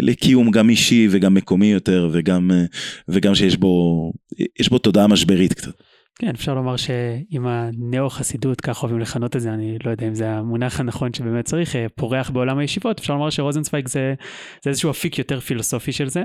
לקיום 0.00 0.50
גם 0.50 0.70
אישי 0.70 1.08
וגם 1.10 1.34
מקומי 1.34 1.66
יותר 1.66 2.08
וגם, 2.12 2.50
אה, 2.50 2.64
וגם 3.08 3.34
שיש 3.34 3.56
בו, 3.56 4.12
יש 4.60 4.68
בו 4.68 4.78
תודעה 4.78 5.06
משברית 5.06 5.54
קצת. 5.54 5.72
כן, 6.18 6.30
אפשר 6.34 6.54
לומר 6.54 6.76
שעם 6.76 7.46
הנאו-חסידות, 7.46 8.60
כך 8.60 8.82
אוהבים 8.82 9.00
לכנות 9.00 9.36
את 9.36 9.40
זה, 9.40 9.54
אני 9.54 9.78
לא 9.84 9.90
יודע 9.90 10.08
אם 10.08 10.14
זה 10.14 10.30
המונח 10.30 10.80
הנכון 10.80 11.12
שבאמת 11.12 11.44
צריך, 11.44 11.76
אה, 11.76 11.86
פורח 11.94 12.30
בעולם 12.30 12.58
הישיבות, 12.58 12.98
אפשר 12.98 13.14
לומר 13.14 13.30
שרוזנצוויג 13.30 13.88
זה, 13.88 14.14
זה 14.64 14.70
איזשהו 14.70 14.90
אפיק 14.90 15.18
יותר 15.18 15.40
פילוסופי 15.40 15.92
של 15.92 16.08
זה. 16.08 16.22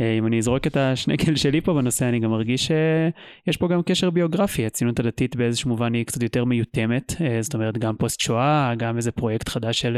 אה, 0.00 0.18
אם 0.18 0.26
אני 0.26 0.38
אזרוק 0.38 0.66
את 0.66 0.76
השנקל 0.76 1.36
שלי 1.42 1.60
פה 1.60 1.74
בנושא, 1.74 2.08
אני 2.08 2.20
גם 2.20 2.30
מרגיש 2.30 2.66
שיש 2.66 3.56
פה 3.56 3.68
גם 3.68 3.82
קשר 3.82 4.10
ביוגרפי, 4.10 4.66
הציונות 4.66 5.00
הדתית 5.00 5.36
באיזשהו 5.36 5.70
מובן 5.70 5.94
היא 5.94 6.06
קצת 6.06 6.22
יותר 6.22 6.44
מיותמת, 6.44 7.14
אה, 7.20 7.42
זאת 7.42 7.54
אומרת 7.54 7.78
גם 7.78 7.96
פוסט 7.96 8.20
שואה, 8.20 8.72
גם 8.78 8.96
איזה 8.96 9.12
פרויקט 9.12 9.48
חדש 9.48 9.80
של 9.80 9.96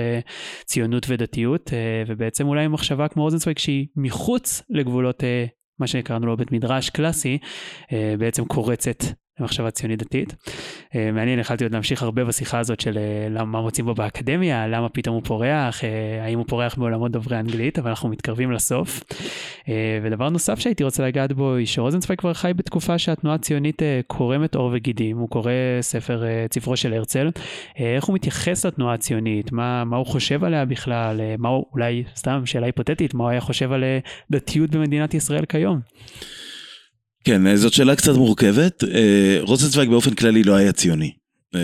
ציונות 0.65 1.07
ודתיות, 1.09 1.71
ובעצם 2.07 2.47
אולי 2.47 2.69
מחשבה 2.69 3.09
כמו 3.09 3.23
רוזנצוויג 3.23 3.59
שהיא 3.59 3.87
מחוץ 3.97 4.63
לגבולות 4.71 5.23
מה 5.81 5.87
שקראנו 5.87 6.27
לו 6.27 6.37
בית 6.37 6.53
מדרש 6.53 6.91
קלאסי, 6.91 7.39
בעצם 8.19 8.45
קורצת 8.45 9.05
למחשבה 9.41 9.71
ציונית 9.71 9.99
דתית. 9.99 10.35
אה, 10.95 11.13
מעניין, 11.13 11.39
יכלתי 11.39 11.65
עוד 11.65 11.73
להמשיך 11.73 12.03
הרבה 12.03 12.25
בשיחה 12.25 12.59
הזאת 12.59 12.81
של 12.81 12.99
אה, 13.39 13.45
מה 13.45 13.61
מוצאים 13.61 13.87
בו 13.87 13.95
באקדמיה, 13.95 14.67
למה 14.67 14.89
פתאום 14.89 15.15
הוא 15.15 15.23
פורח, 15.25 15.85
אה, 15.85 16.25
האם 16.25 16.39
הוא 16.39 16.47
פורח 16.49 16.75
בעולמות 16.75 17.13
דוברי 17.13 17.39
אנגלית, 17.39 17.79
אבל 17.79 17.89
אנחנו 17.89 18.09
מתקרבים 18.09 18.53
לסוף. 18.53 19.05
ודבר 20.03 20.29
נוסף 20.29 20.59
שהייתי 20.59 20.85
רוצה 20.85 21.07
לגעת 21.07 21.33
בו, 21.33 21.55
היא 21.55 21.67
שרוזנצוויג 21.67 22.19
כבר 22.19 22.35
חי 22.35 22.53
בתקופה 22.57 22.99
שהתנועה 22.99 23.35
הציונית 23.35 23.83
קורמת 24.07 24.55
עור 24.55 24.71
וגידים, 24.75 25.19
הוא 25.19 25.29
קורא 25.29 25.53
ספר, 25.81 26.23
ספרו 26.53 26.77
של 26.77 26.93
הרצל, 26.93 27.31
איך 27.77 28.05
הוא 28.05 28.15
מתייחס 28.15 28.67
לתנועה 28.67 28.95
הציונית, 28.95 29.53
מה, 29.53 29.85
מה 29.85 29.97
הוא 29.97 30.07
חושב 30.07 30.45
עליה 30.45 30.65
בכלל, 30.65 31.21
מה 31.39 31.49
הוא, 31.49 31.65
אולי, 31.73 32.05
סתם 32.17 32.47
שאלה 32.47 32.67
היפותטית, 32.67 33.15
מה 33.15 33.25
הוא 33.25 33.31
היה 33.31 33.41
חושב 33.41 33.73
על 33.73 33.85
דתיות 34.31 34.71
במדינת 34.71 35.15
ישראל 35.15 35.45
כיום. 35.45 35.81
כן, 37.25 37.57
זאת 37.57 37.73
שאלה 37.73 37.97
קצת 37.97 38.17
מורכבת. 38.17 38.85
אה, 38.85 39.39
רוזנצוויג 39.41 39.89
באופן 39.89 40.15
כללי 40.15 40.43
לא 40.43 40.55
היה 40.55 40.73
ציוני. 40.73 41.11
אה, 41.55 41.61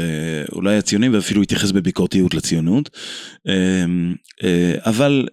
הוא 0.51 0.63
לא 0.63 0.71
היה 0.71 0.83
ציוני 0.83 1.09
ואפילו 1.09 1.43
התייחס 1.43 1.71
בביקורתיות 1.71 2.35
לציונות. 2.35 2.91
אה, 3.49 4.75
אבל 4.79 5.29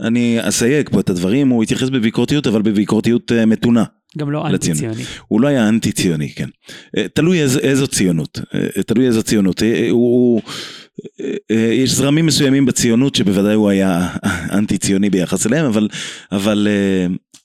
אני 0.00 0.38
אסייג 0.40 0.88
פה 0.88 1.00
את 1.00 1.10
הדברים, 1.10 1.48
הוא 1.48 1.62
התייחס 1.62 1.88
בביקורתיות, 1.88 2.46
אבל 2.46 2.62
בביקורתיות 2.62 3.32
מתונה. 3.32 3.84
גם 4.18 4.30
לא 4.30 4.46
אנטי 4.46 4.74
ציוני. 4.74 5.02
הוא 5.28 5.40
לא 5.40 5.48
היה 5.48 5.68
אנטי 5.68 5.92
ציוני, 5.92 6.32
כן. 6.32 6.48
תלוי 7.14 7.42
איזו, 7.42 7.58
איזו 7.58 7.86
ציונות. 7.86 8.40
תלוי 8.86 9.06
איזו 9.06 9.22
ציונות. 9.22 9.62
הוא... 9.90 10.42
יש 11.50 11.90
זרמים 11.90 12.26
מסוימים 12.26 12.66
בציונות 12.66 13.14
שבוודאי 13.14 13.54
הוא 13.54 13.68
היה 13.68 14.08
אנטי 14.58 14.78
ציוני 14.78 15.10
ביחס 15.10 15.46
אליהם, 15.46 15.66
אבל, 15.66 15.88
אבל 16.32 16.68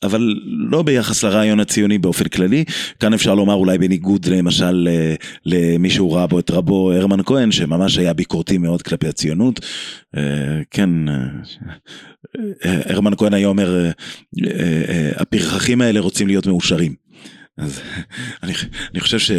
אבל 0.03 0.35
לא 0.45 0.83
ביחס 0.83 1.23
לרעיון 1.23 1.59
הציוני 1.59 1.97
באופן 1.97 2.27
כללי. 2.27 2.63
כאן 2.99 3.13
אפשר 3.13 3.35
לומר 3.35 3.53
אולי 3.53 3.77
בניגוד 3.77 4.25
למשל 4.25 4.87
למי 5.45 5.89
שהוא 5.89 6.15
ראה 6.15 6.27
בו 6.27 6.39
את 6.39 6.51
רבו 6.51 6.91
הרמן 6.91 7.23
כהן, 7.23 7.51
שממש 7.51 7.97
היה 7.97 8.13
ביקורתי 8.13 8.57
מאוד 8.57 8.81
כלפי 8.81 9.07
הציונות. 9.07 9.59
אה, 10.17 10.61
כן, 10.71 11.09
אה, 11.09 12.81
הרמן 12.85 13.15
כהן 13.17 13.33
היה 13.33 13.47
אומר, 13.47 13.85
אה, 14.45 15.11
הפרחחים 15.15 15.81
האלה 15.81 15.99
רוצים 15.99 16.27
להיות 16.27 16.47
מאושרים. 16.47 16.95
אז 17.57 17.81
אני, 18.43 18.53
אני 18.91 18.99
חושב 18.99 19.19
ש, 19.19 19.31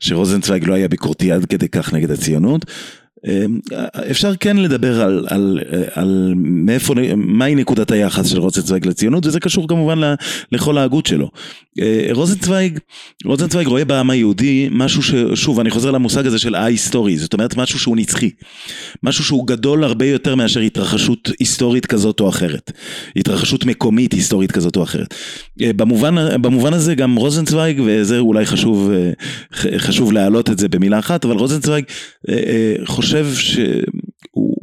שרוזנצוויג 0.00 0.64
לא 0.64 0.74
היה 0.74 0.88
ביקורתי 0.88 1.32
עד 1.32 1.44
כדי 1.44 1.68
כך 1.68 1.92
נגד 1.92 2.10
הציונות. 2.10 2.64
אפשר 4.10 4.36
כן 4.40 4.56
לדבר 4.56 5.02
על, 5.02 5.26
על, 5.28 5.58
על 5.94 6.32
מאיפה, 6.36 6.94
מהי 7.16 7.54
נקודת 7.54 7.90
היחס 7.90 8.26
של 8.26 8.38
רוזנצוויג 8.38 8.86
לציונות, 8.86 9.26
וזה 9.26 9.40
קשור 9.40 9.68
כמובן 9.68 10.14
לכל 10.52 10.78
ההגות 10.78 11.06
שלו. 11.06 11.30
רוזנצוויג, 12.12 12.78
רוזנצוויג 13.24 13.66
רואה 13.66 13.84
בעם 13.84 14.10
היהודי 14.10 14.68
משהו 14.70 15.02
ששוב, 15.02 15.60
אני 15.60 15.70
חוזר 15.70 15.90
למושג 15.90 16.26
הזה 16.26 16.38
של 16.38 16.54
א-היסטורי, 16.54 17.18
זאת 17.18 17.32
אומרת 17.32 17.56
משהו 17.56 17.78
שהוא 17.78 17.96
נצחי, 17.96 18.30
משהו 19.02 19.24
שהוא 19.24 19.46
גדול 19.46 19.84
הרבה 19.84 20.06
יותר 20.06 20.34
מאשר 20.34 20.60
התרחשות 20.60 21.30
היסטורית 21.38 21.86
כזאת 21.86 22.20
או 22.20 22.28
אחרת, 22.28 22.72
התרחשות 23.16 23.64
מקומית 23.64 24.12
היסטורית 24.12 24.52
כזאת 24.52 24.76
או 24.76 24.82
אחרת. 24.82 25.14
במובן, 25.56 26.42
במובן 26.42 26.72
הזה 26.72 26.94
גם 26.94 27.16
רוזנצוויג, 27.16 27.82
וזה 27.86 28.18
אולי 28.18 28.46
חשוב, 28.46 28.90
חשוב 29.76 30.12
להעלות 30.12 30.50
את 30.50 30.58
זה 30.58 30.68
במילה 30.68 30.98
אחת, 30.98 31.24
אבל 31.24 31.36
רוזנצוויג 31.36 31.84
חושב 32.84 33.09
חושב 33.10 33.26
שהוא 33.34 34.54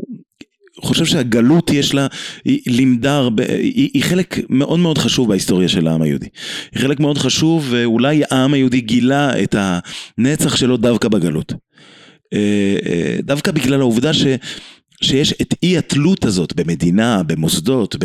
חושב 0.82 1.06
שהגלות 1.06 1.72
יש 1.72 1.94
לה, 1.94 2.08
היא 2.46 2.62
לימדה 2.68 3.18
הרבה, 3.18 3.44
היא, 3.50 3.90
היא 3.94 4.04
חלק 4.04 4.40
מאוד 4.50 4.80
מאוד 4.80 4.98
חשוב 4.98 5.28
בהיסטוריה 5.28 5.68
של 5.68 5.88
העם 5.88 6.02
היהודי. 6.02 6.28
היא 6.72 6.82
חלק 6.82 7.00
מאוד 7.00 7.18
חשוב, 7.18 7.68
ואולי 7.70 8.22
העם 8.32 8.54
היהודי 8.54 8.82
גילה 8.82 9.44
את 9.44 9.56
הנצח 9.58 10.56
שלו 10.56 10.78
דווקא 10.78 11.08
בגלות. 11.08 11.54
אה, 12.34 12.78
אה, 12.86 13.18
דווקא 13.24 13.52
בגלל 13.52 13.82
העובדה 13.82 14.14
ש... 14.14 14.26
שיש 15.02 15.34
את 15.42 15.54
אי 15.64 15.78
התלות 15.78 16.26
הזאת 16.26 16.54
במדינה, 16.56 17.24
במוסדות, 17.24 17.96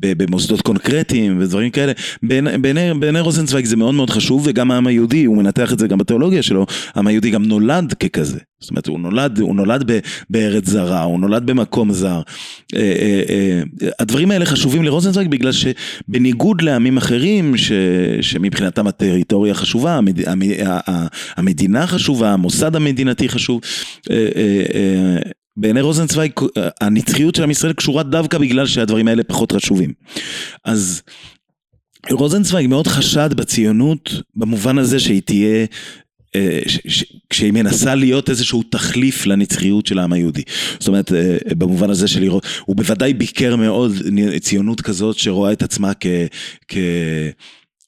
במוסדות 0.00 0.60
קונקרטיים 0.60 1.38
ודברים 1.40 1.70
כאלה. 1.70 1.92
בעיני, 2.22 2.94
בעיני 3.00 3.20
רוזנצוויג 3.20 3.64
זה 3.64 3.76
מאוד 3.76 3.94
מאוד 3.94 4.10
חשוב, 4.10 4.42
וגם 4.46 4.70
העם 4.70 4.86
היהודי, 4.86 5.24
הוא 5.24 5.36
מנתח 5.36 5.72
את 5.72 5.78
זה 5.78 5.88
גם 5.88 5.98
בתיאולוגיה 5.98 6.42
שלו, 6.42 6.66
העם 6.94 7.06
היהודי 7.06 7.30
גם 7.30 7.44
נולד 7.44 7.92
ככזה. 7.92 8.38
זאת 8.60 8.70
אומרת, 8.70 8.86
הוא 8.86 9.00
נולד, 9.00 9.38
הוא 9.38 9.56
נולד 9.56 9.82
ב, 9.86 9.98
בארץ 10.30 10.68
זרה, 10.68 11.02
הוא 11.02 11.20
נולד 11.20 11.46
במקום 11.46 11.92
זר. 11.92 12.20
אה, 12.74 12.80
אה, 12.80 13.22
אה, 13.30 13.88
הדברים 13.98 14.30
האלה 14.30 14.46
חשובים 14.46 14.82
לרוזנצוויג 14.82 15.28
בגלל 15.28 15.52
שבניגוד 15.52 16.62
לעמים 16.62 16.96
אחרים, 16.96 17.56
ש, 17.56 17.72
שמבחינתם 18.20 18.86
הטריטוריה 18.86 19.54
חשובה, 19.54 19.96
המד, 19.96 20.20
המדינה 21.36 21.86
חשובה, 21.86 22.32
המוסד 22.32 22.76
המדינתי 22.76 23.28
חשוב, 23.28 23.60
בעיני 25.56 25.80
רוזנצוויג 25.80 26.32
הנצחיות 26.80 27.34
של 27.34 27.42
עם 27.42 27.50
ישראל 27.50 27.72
קשורה 27.72 28.02
דווקא 28.02 28.38
בגלל 28.38 28.66
שהדברים 28.66 29.08
האלה 29.08 29.22
פחות 29.24 29.52
חשובים. 29.52 29.92
אז 30.64 31.02
רוזנצוויג 32.10 32.66
מאוד 32.66 32.86
חשד 32.86 33.30
בציונות 33.34 34.10
במובן 34.34 34.78
הזה 34.78 35.00
שהיא 35.00 35.22
תהיה 35.22 35.66
אה, 36.34 36.60
כשהיא 37.30 37.52
מנסה 37.52 37.94
להיות 37.94 38.30
איזשהו 38.30 38.62
תחליף 38.62 39.26
לנצחיות 39.26 39.86
של 39.86 39.98
העם 39.98 40.12
היהודי. 40.12 40.42
זאת 40.78 40.88
אומרת, 40.88 41.12
אה, 41.12 41.36
במובן 41.58 41.90
הזה 41.90 42.08
של 42.08 42.20
לראות, 42.20 42.46
הוא 42.64 42.76
בוודאי 42.76 43.14
ביקר 43.14 43.56
מאוד 43.56 43.92
ציונות 44.40 44.80
כזאת 44.80 45.18
שרואה 45.18 45.52
את 45.52 45.62
עצמה 45.62 45.92
כ... 46.00 46.06
כ 46.68 46.76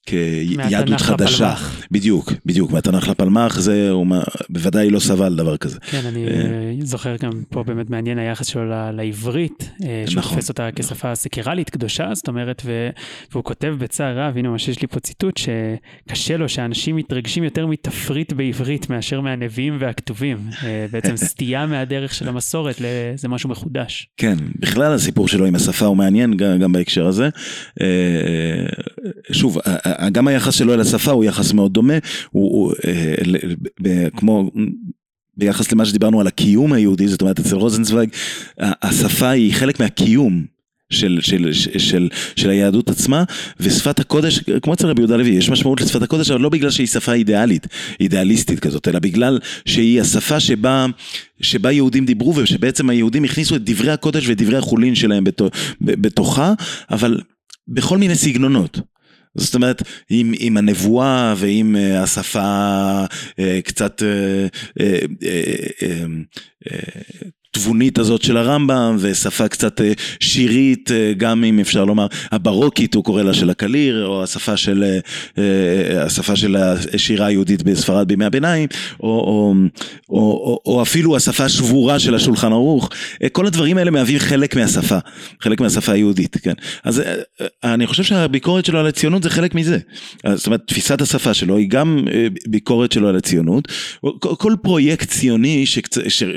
כיהדות 0.05 1.01
חדשה. 1.01 1.45
לפלמח. 1.45 1.85
בדיוק, 1.91 2.33
בדיוק, 2.45 2.71
מהתנ"ך 2.71 3.07
לפלמח 3.07 3.59
זה, 3.59 3.89
הוא 3.89 4.07
בוודאי 4.49 4.89
לא 4.89 4.99
סבל 4.99 5.35
דבר 5.35 5.57
כזה. 5.57 5.79
כן, 5.79 6.01
אני 6.05 6.27
אה, 6.27 6.31
זוכר 6.79 7.15
גם 7.15 7.31
פה 7.49 7.63
באמת 7.63 7.89
מעניין 7.89 8.17
היחס 8.17 8.47
שלו 8.47 8.63
לעברית, 8.93 9.69
אה, 9.83 10.03
שהוא 10.07 10.19
נכון. 10.19 10.35
תופס 10.35 10.49
אותה 10.49 10.69
כשפה 10.75 11.15
סקרלית 11.15 11.69
קדושה, 11.69 12.09
זאת 12.13 12.27
אומרת, 12.27 12.61
והוא 13.31 13.43
כותב 13.43 13.75
בצער 13.79 14.19
רב, 14.19 14.37
הנה 14.37 14.49
ממש 14.49 14.67
יש 14.67 14.81
לי 14.81 14.87
פה 14.87 14.99
ציטוט, 14.99 15.37
שקשה 15.37 16.37
לו 16.37 16.49
שאנשים 16.49 16.95
מתרגשים 16.95 17.43
יותר 17.43 17.67
מתפריט 17.67 18.33
בעברית 18.33 18.89
מאשר 18.89 19.21
מהנביאים 19.21 19.77
והכתובים. 19.79 20.37
אה, 20.63 20.85
בעצם 20.91 21.17
סטייה 21.27 21.65
מהדרך 21.65 22.13
של 22.13 22.27
המסורת, 22.29 22.81
זה 23.15 23.27
משהו 23.27 23.49
מחודש. 23.49 24.07
כן, 24.17 24.35
בכלל 24.59 24.93
הסיפור 24.93 25.27
שלו 25.27 25.45
עם 25.45 25.55
השפה 25.55 25.85
הוא 25.85 25.97
מעניין 25.97 26.37
גם 26.37 26.71
בהקשר 26.71 27.07
הזה. 27.07 27.29
שוב, 29.31 29.57
גם 30.11 30.27
היחס 30.27 30.53
שלו 30.53 30.73
אל 30.73 30.79
השפה 30.79 31.11
הוא 31.11 31.23
יחס 31.23 31.53
מאוד 31.53 31.73
דומה, 31.73 31.93
הוא, 32.31 32.51
הוא 32.51 32.73
אה, 33.85 34.09
כמו 34.17 34.51
ביחס 35.37 35.71
למה 35.71 35.85
שדיברנו 35.85 36.21
על 36.21 36.27
הקיום 36.27 36.73
היהודי, 36.73 37.07
זאת 37.07 37.21
אומרת 37.21 37.39
אצל 37.39 37.55
רוזנצוויג 37.55 38.09
השפה 38.59 39.29
היא 39.29 39.53
חלק 39.53 39.79
מהקיום 39.79 40.45
של, 40.89 41.19
של, 41.21 41.53
של, 41.53 42.09
של, 42.35 42.49
היהדות 42.49 42.89
עצמה, 42.89 43.23
ושפת 43.59 43.99
הקודש, 43.99 44.39
כמו 44.39 44.73
אצל 44.73 44.87
רבי 44.87 45.01
יהודה 45.01 45.17
לוי, 45.17 45.29
יש 45.29 45.49
משמעות 45.49 45.81
לשפת 45.81 46.01
הקודש, 46.01 46.31
אבל 46.31 46.41
לא 46.41 46.49
בגלל 46.49 46.69
שהיא 46.69 46.87
שפה 46.87 47.13
אידיאלית, 47.13 47.67
אידיאליסטית 47.99 48.59
כזאת, 48.59 48.87
אלא 48.87 48.99
בגלל 48.99 49.39
שהיא 49.65 50.01
השפה 50.01 50.39
שבה, 50.39 50.85
שבה 51.41 51.71
יהודים 51.71 52.05
דיברו, 52.05 52.35
ושבעצם 52.35 52.89
היהודים 52.89 53.23
הכניסו 53.23 53.55
את 53.55 53.61
דברי 53.63 53.91
הקודש 53.91 54.27
ואת 54.27 54.41
דברי 54.41 54.57
החולין 54.57 54.95
שלהם 54.95 55.23
בתוכה, 55.81 56.53
אבל 56.91 57.21
בכל 57.67 57.97
מיני 57.97 58.15
סגנונות. 58.15 58.79
זאת 59.35 59.55
אומרת, 59.55 59.81
עם, 60.09 60.33
עם 60.39 60.57
הנבואה 60.57 61.33
ועם 61.37 61.75
uh, 61.75 61.97
השפה 61.97 63.05
uh, 63.29 63.41
קצת 63.63 64.01
התבונית 67.55 67.99
הזאת 67.99 68.21
של 68.21 68.37
הרמב"ם 68.37 68.97
ושפה 68.99 69.47
קצת 69.47 69.81
אה, 69.81 69.91
שירית 70.19 70.91
אה, 70.91 71.13
גם 71.17 71.43
אם 71.43 71.59
אפשר 71.59 71.85
לומר 71.85 72.07
הברוקית 72.31 72.95
הוא 72.95 73.03
קורא 73.03 73.23
לה 73.23 73.33
של 73.33 73.49
הקליר 73.49 74.05
או 74.05 74.23
השפה 74.23 74.57
של 74.57 74.97
אה, 75.37 76.03
השפה 76.03 76.35
של 76.35 76.55
השירה 76.55 77.25
היהודית 77.25 77.63
בספרד 77.63 78.07
בימי 78.07 78.25
הביניים 78.25 78.67
או, 78.99 79.07
או, 79.07 79.53
או, 80.09 80.15
או, 80.19 80.59
או 80.65 80.81
אפילו 80.81 81.15
השפה 81.15 81.45
השבורה 81.45 81.99
של 81.99 82.15
השולחן 82.15 82.51
ערוך. 82.51 82.89
כל 83.31 83.47
הדברים 83.47 83.77
האלה 83.77 83.91
מהווים 83.91 84.19
חלק 84.19 84.55
מהשפה 84.55 84.97
חלק 85.41 85.61
מהשפה 85.61 85.91
היהודית 85.91 86.37
כן. 86.37 86.53
אז 86.83 87.01
אני 87.63 87.87
חושב 87.87 88.03
שהביקורת 88.03 88.65
שלו 88.65 88.79
על 88.79 88.87
הציונות 88.87 89.23
זה 89.23 89.29
חלק 89.29 89.55
מזה. 89.55 89.77
זאת 90.35 90.47
אומרת 90.47 90.61
תפיסת 90.67 91.01
השפה 91.01 91.33
שלו 91.33 91.57
היא 91.57 91.69
גם 91.69 92.07
ביקורת 92.47 92.91
שלו 92.91 93.09
על 93.09 93.15
הציונות. 93.15 93.67
כל 94.19 94.53
פרויקט 94.61 95.09
ציוני 95.09 95.65
ש, 95.65 95.79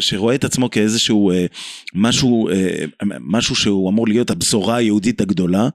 שרואה 0.01 0.35
את 0.35 0.45
עצמו 0.45 0.71
כאיזשהו 0.71 1.08
איזשהו 1.09 1.31
אה, 1.31 1.47
משהו, 1.95 2.49
אה, 2.49 2.85
משהו 3.21 3.55
שהוא 3.55 3.91
אמור 3.91 4.09
להיות 4.09 4.31
הבשורה 4.31 4.77
היהודית 4.77 5.21
הגדולה, 5.21 5.69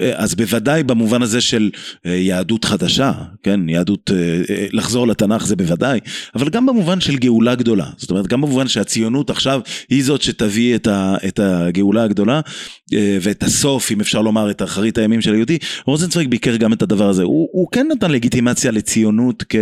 אה, 0.00 0.12
אז 0.16 0.34
בוודאי 0.34 0.82
במובן 0.82 1.22
הזה 1.22 1.40
של 1.40 1.70
יהדות 2.04 2.64
חדשה, 2.64 3.12
כן, 3.42 3.68
יהדות, 3.68 4.10
לחזור 4.72 5.08
לתנ"ך 5.08 5.46
זה 5.46 5.56
בוודאי, 5.56 6.00
אבל 6.34 6.48
גם 6.48 6.66
במובן 6.66 7.00
של 7.00 7.16
גאולה 7.16 7.54
גדולה, 7.54 7.86
זאת 7.96 8.10
אומרת 8.10 8.26
גם 8.26 8.40
במובן 8.40 8.68
שהציונות 8.68 9.30
עכשיו 9.30 9.60
היא 9.88 10.04
זאת 10.04 10.22
שתביא 10.22 10.74
את, 10.74 10.86
ה, 10.86 11.16
את 11.28 11.38
הגאולה 11.38 12.02
הגדולה 12.02 12.40
ואת 13.20 13.42
הסוף, 13.42 13.92
אם 13.92 14.00
אפשר 14.00 14.22
לומר, 14.22 14.50
את 14.50 14.62
אחרית 14.62 14.98
הימים 14.98 15.20
של 15.20 15.32
היהודי, 15.32 15.58
רוזנצוויג 15.86 16.28
ביקר 16.28 16.56
גם 16.56 16.72
את 16.72 16.82
הדבר 16.82 17.08
הזה, 17.08 17.22
הוא, 17.22 17.48
הוא 17.52 17.68
כן 17.72 17.86
נתן 17.90 18.10
לגיטימציה 18.10 18.70
לציונות 18.70 19.44
כ... 19.48 19.56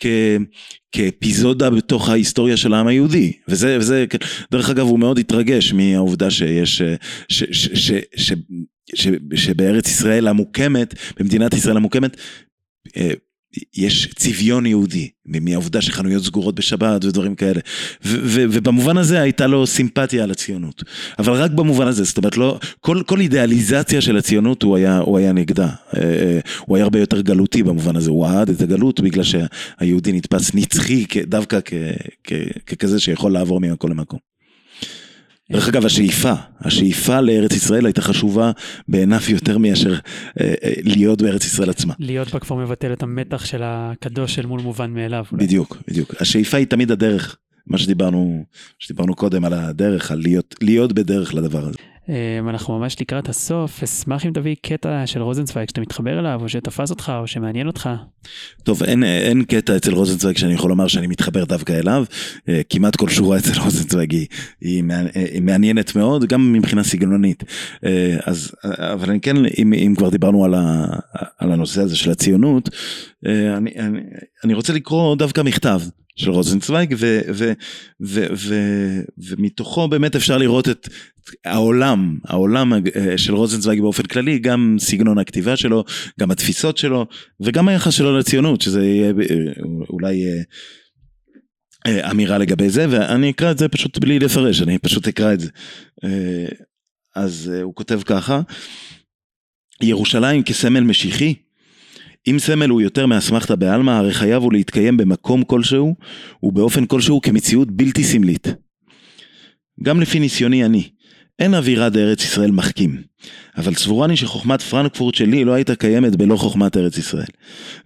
כ 0.00 0.06
כאפיזודה 0.92 1.70
בתוך 1.70 2.08
ההיסטוריה 2.08 2.56
של 2.56 2.74
העם 2.74 2.86
היהודי. 2.86 3.32
וזה 3.48 3.76
וזה 3.80 4.04
דרך 4.50 4.70
אגב 4.70 4.86
הוא 4.86 4.98
מאוד 4.98 5.18
התרגש 5.18 5.72
מהעובדה 5.72 6.30
שיש 6.30 6.76
ש, 6.78 6.82
ש, 7.28 7.44
ש, 7.52 7.92
ש, 8.16 8.32
ש, 8.94 9.08
שבארץ 9.34 9.88
ישראל 9.88 10.28
המוקמת 10.28 10.94
במדינת 11.20 11.54
ישראל 11.54 11.76
המוקמת 11.76 12.16
אה, 12.96 13.10
יש 13.76 14.08
צביון 14.14 14.66
יהודי, 14.66 15.08
מהעובדה 15.26 15.82
שחנויות 15.82 16.24
סגורות 16.24 16.54
בשבת 16.54 17.04
ודברים 17.04 17.34
כאלה. 17.34 17.60
ובמובן 18.04 18.96
הזה 18.96 19.20
הייתה 19.20 19.46
לו 19.46 19.66
סימפתיה 19.66 20.24
על 20.24 20.30
הציונות. 20.30 20.82
אבל 21.18 21.32
רק 21.32 21.50
במובן 21.50 21.86
הזה, 21.86 22.04
זאת 22.04 22.18
אומרת, 22.18 22.36
לא, 22.36 22.58
כל, 22.80 23.02
כל 23.06 23.20
אידיאליזציה 23.20 24.00
של 24.00 24.16
הציונות 24.16 24.62
הוא 24.62 24.76
היה, 24.76 24.98
הוא 24.98 25.18
היה 25.18 25.32
נגדה. 25.32 25.68
אה, 25.96 26.02
אה, 26.02 26.38
הוא 26.66 26.76
היה 26.76 26.84
הרבה 26.84 26.98
יותר 26.98 27.20
גלותי 27.20 27.62
במובן 27.62 27.96
הזה, 27.96 28.10
הוא 28.10 28.26
אהד 28.26 28.50
את 28.50 28.62
הגלות 28.62 29.00
בגלל 29.00 29.24
שהיהודי 29.24 30.12
נתפס 30.12 30.54
נצחי 30.54 31.06
דווקא 31.26 31.58
ככזה 32.66 33.00
שיכול 33.00 33.32
לעבור 33.32 33.60
ממקום 33.60 33.90
למקום. 33.90 34.27
דרך 35.52 35.68
אגב, 35.68 35.86
השאיפה, 35.86 36.32
השאיפה 36.60 37.20
לארץ 37.20 37.52
ישראל 37.52 37.86
הייתה 37.86 38.02
חשובה 38.02 38.50
בעיניו 38.88 39.20
יותר 39.28 39.58
מאשר 39.58 39.92
אה, 39.92 40.54
אה, 40.64 40.72
להיות 40.82 41.22
בארץ 41.22 41.44
ישראל 41.44 41.70
עצמה. 41.70 41.94
להיות 41.98 42.32
בה 42.32 42.38
כבר 42.38 42.56
מבטל 42.56 42.92
את 42.92 43.02
המתח 43.02 43.44
של 43.44 43.60
הקדוש 43.64 44.38
אל 44.38 44.46
מול 44.46 44.60
מובן 44.60 44.90
מאליו. 44.90 45.24
אולי. 45.32 45.44
בדיוק, 45.46 45.76
בדיוק. 45.88 46.14
השאיפה 46.20 46.56
היא 46.56 46.66
תמיד 46.66 46.90
הדרך, 46.90 47.36
מה 47.66 47.78
שדיברנו, 47.78 48.44
שדיברנו 48.78 49.14
קודם 49.14 49.44
על 49.44 49.52
הדרך, 49.52 50.10
על 50.10 50.18
להיות, 50.18 50.54
להיות 50.62 50.92
בדרך 50.92 51.34
לדבר 51.34 51.64
הזה. 51.66 51.78
אמ, 52.08 52.48
אנחנו 52.48 52.78
ממש 52.78 53.00
לקראת 53.00 53.28
הסוף, 53.28 53.82
אשמח 53.82 54.26
אם 54.26 54.30
תביא 54.32 54.56
קטע 54.62 55.06
של 55.06 55.22
רוזנצוויג 55.22 55.68
שאתה 55.68 55.80
מתחבר 55.80 56.18
אליו, 56.18 56.40
או 56.42 56.48
שתפס 56.48 56.90
אותך, 56.90 57.12
או 57.20 57.26
שמעניין 57.26 57.66
אותך. 57.66 57.88
טוב, 58.62 58.82
אין, 58.82 59.04
אין 59.04 59.44
קטע 59.44 59.76
אצל 59.76 59.94
רוזנצוויג 59.94 60.36
שאני 60.36 60.54
יכול 60.54 60.70
לומר 60.70 60.88
שאני 60.88 61.06
מתחבר 61.06 61.44
דווקא 61.44 61.72
אליו, 61.72 62.04
אה, 62.48 62.60
כמעט 62.68 62.96
כל 62.96 63.08
שורה 63.08 63.38
אצל 63.38 63.60
רוזנצוויג 63.60 64.12
היא, 64.12 64.26
היא, 64.60 64.84
היא 65.14 65.42
מעניינת 65.42 65.96
מאוד, 65.96 66.24
גם 66.24 66.52
מבחינה 66.52 66.84
סגנונית. 66.84 67.44
אה, 67.84 68.16
אז, 68.26 68.52
אבל 68.64 69.10
אני 69.10 69.20
כן, 69.20 69.36
אם, 69.58 69.72
אם 69.72 69.94
כבר 69.96 70.08
דיברנו 70.08 70.44
על, 70.44 70.54
ה, 70.54 70.86
על 71.38 71.52
הנושא 71.52 71.82
הזה 71.82 71.96
של 71.96 72.10
הציונות, 72.10 72.68
אה, 73.26 73.56
אני, 73.56 73.70
אני, 73.78 74.00
אני 74.44 74.54
רוצה 74.54 74.72
לקרוא 74.72 75.16
דווקא 75.16 75.40
מכתב 75.40 75.80
של 76.18 76.30
רוזנצוויג, 76.30 76.94
ו, 76.98 77.20
ו, 77.34 77.52
ו, 78.02 78.26
ו, 78.36 78.54
ומתוכו 79.18 79.88
באמת 79.88 80.16
אפשר 80.16 80.38
לראות 80.38 80.68
את 80.68 80.88
העולם, 81.44 82.18
העולם 82.24 82.72
אה, 82.72 83.18
של 83.18 83.34
רוזנצוויג 83.34 83.80
באופן 83.80 84.02
כללי, 84.02 84.38
גם 84.38 84.76
סגנון 84.78 85.18
הכתיבה 85.18 85.56
שלו, 85.56 85.84
גם 86.20 86.30
התפיסות 86.30 86.78
שלו, 86.78 87.06
וגם 87.40 87.68
היחס 87.68 87.94
שלו 87.94 88.18
לציונות, 88.18 88.60
שזה 88.60 88.84
יהיה 88.84 89.12
אולי... 89.90 90.24
אמירה 92.10 92.38
לגבי 92.38 92.70
זה, 92.70 92.86
ואני 92.90 93.30
אקרא 93.30 93.50
את 93.50 93.58
זה 93.58 93.68
פשוט 93.68 93.98
בלי 93.98 94.18
לפרש, 94.18 94.62
אני 94.62 94.78
פשוט 94.78 95.08
אקרא 95.08 95.32
את 95.32 95.40
זה. 95.40 95.48
אז 97.16 97.52
הוא 97.62 97.74
כותב 97.74 98.00
ככה, 98.02 98.40
ירושלים 99.82 100.42
כסמל 100.42 100.80
משיחי, 100.80 101.34
אם 102.30 102.38
סמל 102.38 102.68
הוא 102.68 102.80
יותר 102.80 103.06
מאסמכתא 103.06 103.54
בעלמא, 103.54 103.90
הרי 103.90 104.12
חייב 104.12 104.42
הוא 104.42 104.52
להתקיים 104.52 104.96
במקום 104.96 105.44
כלשהו, 105.44 105.94
ובאופן 106.42 106.86
כלשהו 106.86 107.20
כמציאות 107.20 107.70
בלתי 107.70 108.04
סמלית. 108.04 108.48
גם 109.82 110.00
לפי 110.00 110.20
ניסיוני 110.20 110.64
אני, 110.64 110.88
אין 111.38 111.54
אווירה 111.54 111.88
דארץ 111.88 112.24
ישראל 112.24 112.50
מחכים, 112.50 113.02
אבל 113.56 113.74
סבורני 113.74 114.16
שחוכמת 114.16 114.62
פרנקפורט 114.62 115.14
שלי 115.14 115.44
לא 115.44 115.52
הייתה 115.52 115.74
קיימת 115.74 116.16
בלא 116.16 116.36
חוכמת 116.36 116.76
ארץ 116.76 116.98
ישראל. 116.98 117.26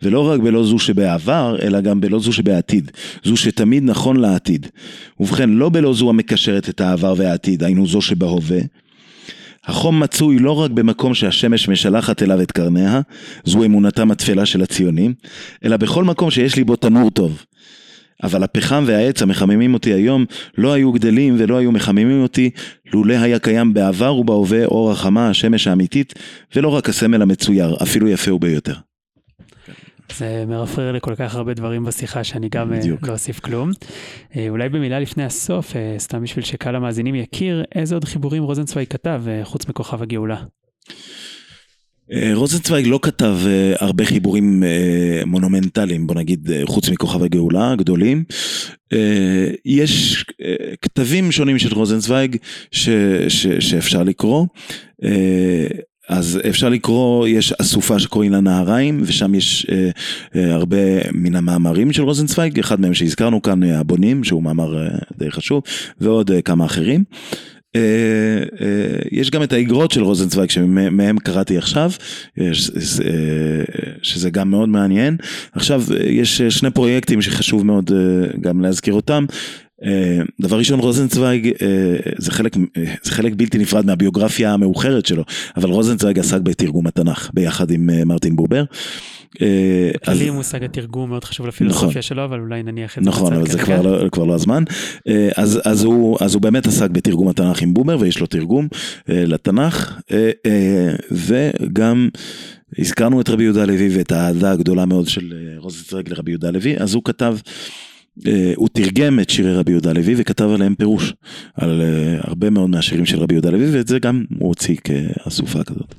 ולא 0.02 0.28
רק 0.28 0.40
בלא 0.40 0.64
זו 0.64 0.78
שבעבר, 0.78 1.56
אלא 1.62 1.81
גם 1.81 2.01
בלא 2.01 2.19
זו 2.20 2.32
שבעתיד, 2.32 2.90
זו 3.24 3.36
שתמיד 3.36 3.82
נכון 3.82 4.16
לעתיד. 4.16 4.66
ובכן, 5.20 5.51
לא 5.51 5.69
בלא 5.69 5.94
זו 5.94 6.10
המקשרת 6.10 6.69
את 6.69 6.81
העבר 6.81 7.14
והעתיד, 7.16 7.64
היינו 7.64 7.86
זו 7.86 8.01
שבהווה, 8.01 8.60
החום 9.66 10.01
מצוי 10.01 10.39
לא 10.39 10.59
רק 10.59 10.70
במקום 10.70 11.14
שהשמש 11.14 11.68
משלחת 11.68 12.22
אליו 12.22 12.43
את 12.43 12.52
קרניה, 12.52 13.01
זו 13.44 13.64
אמונתם 13.64 14.10
התפלה 14.10 14.47
של 14.47 14.62
הציונים, 14.62 15.14
אלא 15.64 15.76
בכל 15.76 16.05
מקום 16.05 16.30
שיש 16.30 16.56
לי 16.56 16.64
בו 16.64 16.76
תנור 16.76 17.10
טוב. 17.10 17.44
אבל 18.22 18.43
הפחם 18.43 18.84
והעץ 18.86 19.22
המחממים 19.22 19.74
אותי 19.74 19.93
היום 19.93 20.24
לא 20.59 20.72
היו 20.72 20.93
גדלים 20.93 21.34
ולא 21.39 21.56
היו 21.56 21.72
מחממים 21.72 22.22
אותי 22.22 22.51
לולא 22.93 23.14
היה 23.14 23.39
קיים 23.39 23.74
בעבר 23.74 24.16
ובהווה 24.16 24.64
אור 24.64 24.93
החמה 24.93 25.28
השמש 25.30 25.66
האמיתית 25.66 26.14
ולא 26.56 26.68
רק 26.68 26.89
הסמל 26.89 27.22
המצויר, 27.22 27.76
אפילו 27.82 28.09
יפה 28.09 28.30
הוא 28.30 28.40
ביותר. 28.40 28.74
זה 30.16 30.44
מרפרר 30.48 30.92
לכל 30.92 31.14
כך 31.14 31.34
הרבה 31.34 31.54
דברים 31.54 31.84
בשיחה 31.84 32.24
שאני 32.24 32.48
גם 32.48 32.72
אה, 32.72 32.78
בדיוק. 32.78 33.08
לא 33.08 33.12
אוסיף 33.12 33.40
כלום. 33.40 33.70
אה, 34.36 34.48
אולי 34.48 34.68
במילה 34.68 35.00
לפני 35.00 35.24
הסוף, 35.24 35.76
אה, 35.76 35.94
סתם 35.98 36.22
בשביל 36.22 36.44
שקהל 36.44 36.76
המאזינים 36.76 37.14
יכיר, 37.14 37.64
איזה 37.74 37.94
עוד 37.94 38.04
חיבורים 38.04 38.42
רוזנצוויג 38.42 38.88
כתב 38.88 39.22
חוץ 39.44 39.68
מכוכב 39.68 40.02
הגאולה? 40.02 40.44
רוזנצוויג 42.34 42.86
לא 42.86 42.98
כתב 43.02 43.36
הרבה 43.78 44.04
חיבורים 44.04 44.62
מונומנטליים, 45.26 46.06
בוא 46.06 46.14
נגיד, 46.14 46.50
חוץ 46.64 46.88
מכוכב 46.88 47.22
הגאולה 47.22 47.72
הגדולים. 47.72 48.24
יש 49.64 50.24
כתבים 50.82 51.32
שונים 51.32 51.58
של 51.58 51.74
רוזנצוויג 51.74 52.36
ש, 52.70 52.88
ש, 53.28 53.46
שאפשר 53.46 54.02
לקרוא. 54.02 54.46
אז 56.08 56.38
אפשר 56.48 56.68
לקרוא, 56.68 57.28
יש 57.28 57.52
אסופה 57.52 57.98
שקוראים 57.98 58.32
לה 58.32 58.40
נהריים, 58.40 59.00
ושם 59.02 59.34
יש 59.34 59.66
אה, 59.72 59.90
אה, 60.36 60.54
הרבה 60.54 60.76
מן 61.12 61.36
המאמרים 61.36 61.92
של 61.92 62.02
רוזנצוויג, 62.02 62.58
אחד 62.58 62.80
מהם 62.80 62.94
שהזכרנו 62.94 63.42
כאן, 63.42 63.62
אה, 63.62 63.78
הבונים, 63.78 64.24
שהוא 64.24 64.42
מאמר 64.42 64.78
אה, 64.78 64.88
די 65.18 65.30
חשוב, 65.30 65.62
ועוד 66.00 66.30
אה, 66.30 66.42
כמה 66.42 66.64
אחרים. 66.64 67.04
אה, 67.76 67.80
אה, 68.60 68.98
יש 69.12 69.30
גם 69.30 69.42
את 69.42 69.52
האגרות 69.52 69.90
של 69.90 70.02
רוזנצוויג 70.02 70.50
שמהם 70.50 71.18
קראתי 71.18 71.58
עכשיו, 71.58 71.92
יש, 72.36 72.70
אה, 73.04 73.10
שזה 74.02 74.30
גם 74.30 74.50
מאוד 74.50 74.68
מעניין. 74.68 75.16
עכשיו 75.52 75.82
יש 76.06 76.42
שני 76.42 76.70
פרויקטים 76.70 77.22
שחשוב 77.22 77.66
מאוד 77.66 77.90
גם 78.40 78.60
להזכיר 78.60 78.94
אותם. 78.94 79.24
אה, 79.84 80.20
דבר 80.40 80.59
ראשון 80.59 80.80
רוזנצוויג 80.80 81.46
אה, 81.46 81.96
זה 82.18 82.30
חלק, 82.30 82.56
אה, 82.56 82.84
זה 83.02 83.10
חלק 83.10 83.32
בלתי 83.36 83.59
נפרד 83.59 83.86
מהביוגרפיה 83.86 84.52
המאוחרת 84.52 85.06
שלו, 85.06 85.24
אבל 85.56 85.70
רוזנצוויג 85.70 86.18
עסק 86.18 86.40
בתרגום 86.40 86.86
התנ"ך 86.86 87.30
ביחד 87.34 87.70
עם 87.70 87.90
מרטין 88.06 88.36
בובר. 88.36 88.64
לי 90.09 90.30
מושג 90.30 90.64
התרגום 90.64 91.10
מאוד 91.10 91.24
חשוב 91.24 91.46
לפילוסופיה 91.46 91.88
נכון, 91.88 92.02
שלו, 92.02 92.24
אבל 92.24 92.40
אולי 92.40 92.62
נניח 92.62 92.98
את 92.98 93.04
זה 93.04 93.10
נכון, 93.10 93.32
אבל 93.32 93.46
זה 93.46 93.59
כבר 93.59 93.82
לא, 93.82 94.09
כבר 94.09 94.24
לא 94.24 94.34
הזמן. 94.34 94.64
אז, 95.36 95.60
אז, 95.64 95.84
הוא, 95.84 96.18
אז 96.20 96.34
הוא 96.34 96.42
באמת 96.42 96.66
עסק 96.66 96.90
בתרגום 96.90 97.28
התנ"ך 97.28 97.62
עם 97.62 97.74
בובר, 97.74 97.96
ויש 98.00 98.20
לו 98.20 98.26
תרגום 98.26 98.68
לתנ"ך, 99.09 100.00
וגם 101.10 102.09
הזכרנו 102.78 103.20
את 103.20 103.28
רבי 103.28 103.42
יהודה 103.42 103.64
לוי 103.64 103.98
ואת 103.98 104.12
האהדה 104.12 104.52
הגדולה 104.52 104.86
מאוד 104.86 105.09
של 105.09 105.34
רוזנצוויג 105.56 106.09
לרבי 106.09 106.30
יהודה 106.30 106.50
לוי, 106.50 106.78
אז 106.78 106.94
הוא 106.94 107.02
כתב 107.04 107.36
הוא 108.56 108.68
תרגם 108.72 109.20
את 109.20 109.30
שירי 109.30 109.55
רבי 109.55 109.72
יהודה 109.72 109.93
לוי 109.93 110.14
וכתב 110.16 110.48
עליהם 110.55 110.74
פירוש, 110.74 111.14
על 111.55 111.80
אה, 111.80 112.18
הרבה 112.20 112.51
מאוד 112.51 112.70
מהשירים 112.70 113.06
של 113.06 113.18
רבי 113.18 113.34
יהודה 113.34 113.51
לוי, 113.51 113.76
ואת 113.76 113.89
זה 113.89 113.98
גם 113.98 114.24
הוא 114.39 114.48
הוציא 114.48 114.76
כאסופה 114.84 115.64
כזאת. 115.64 115.94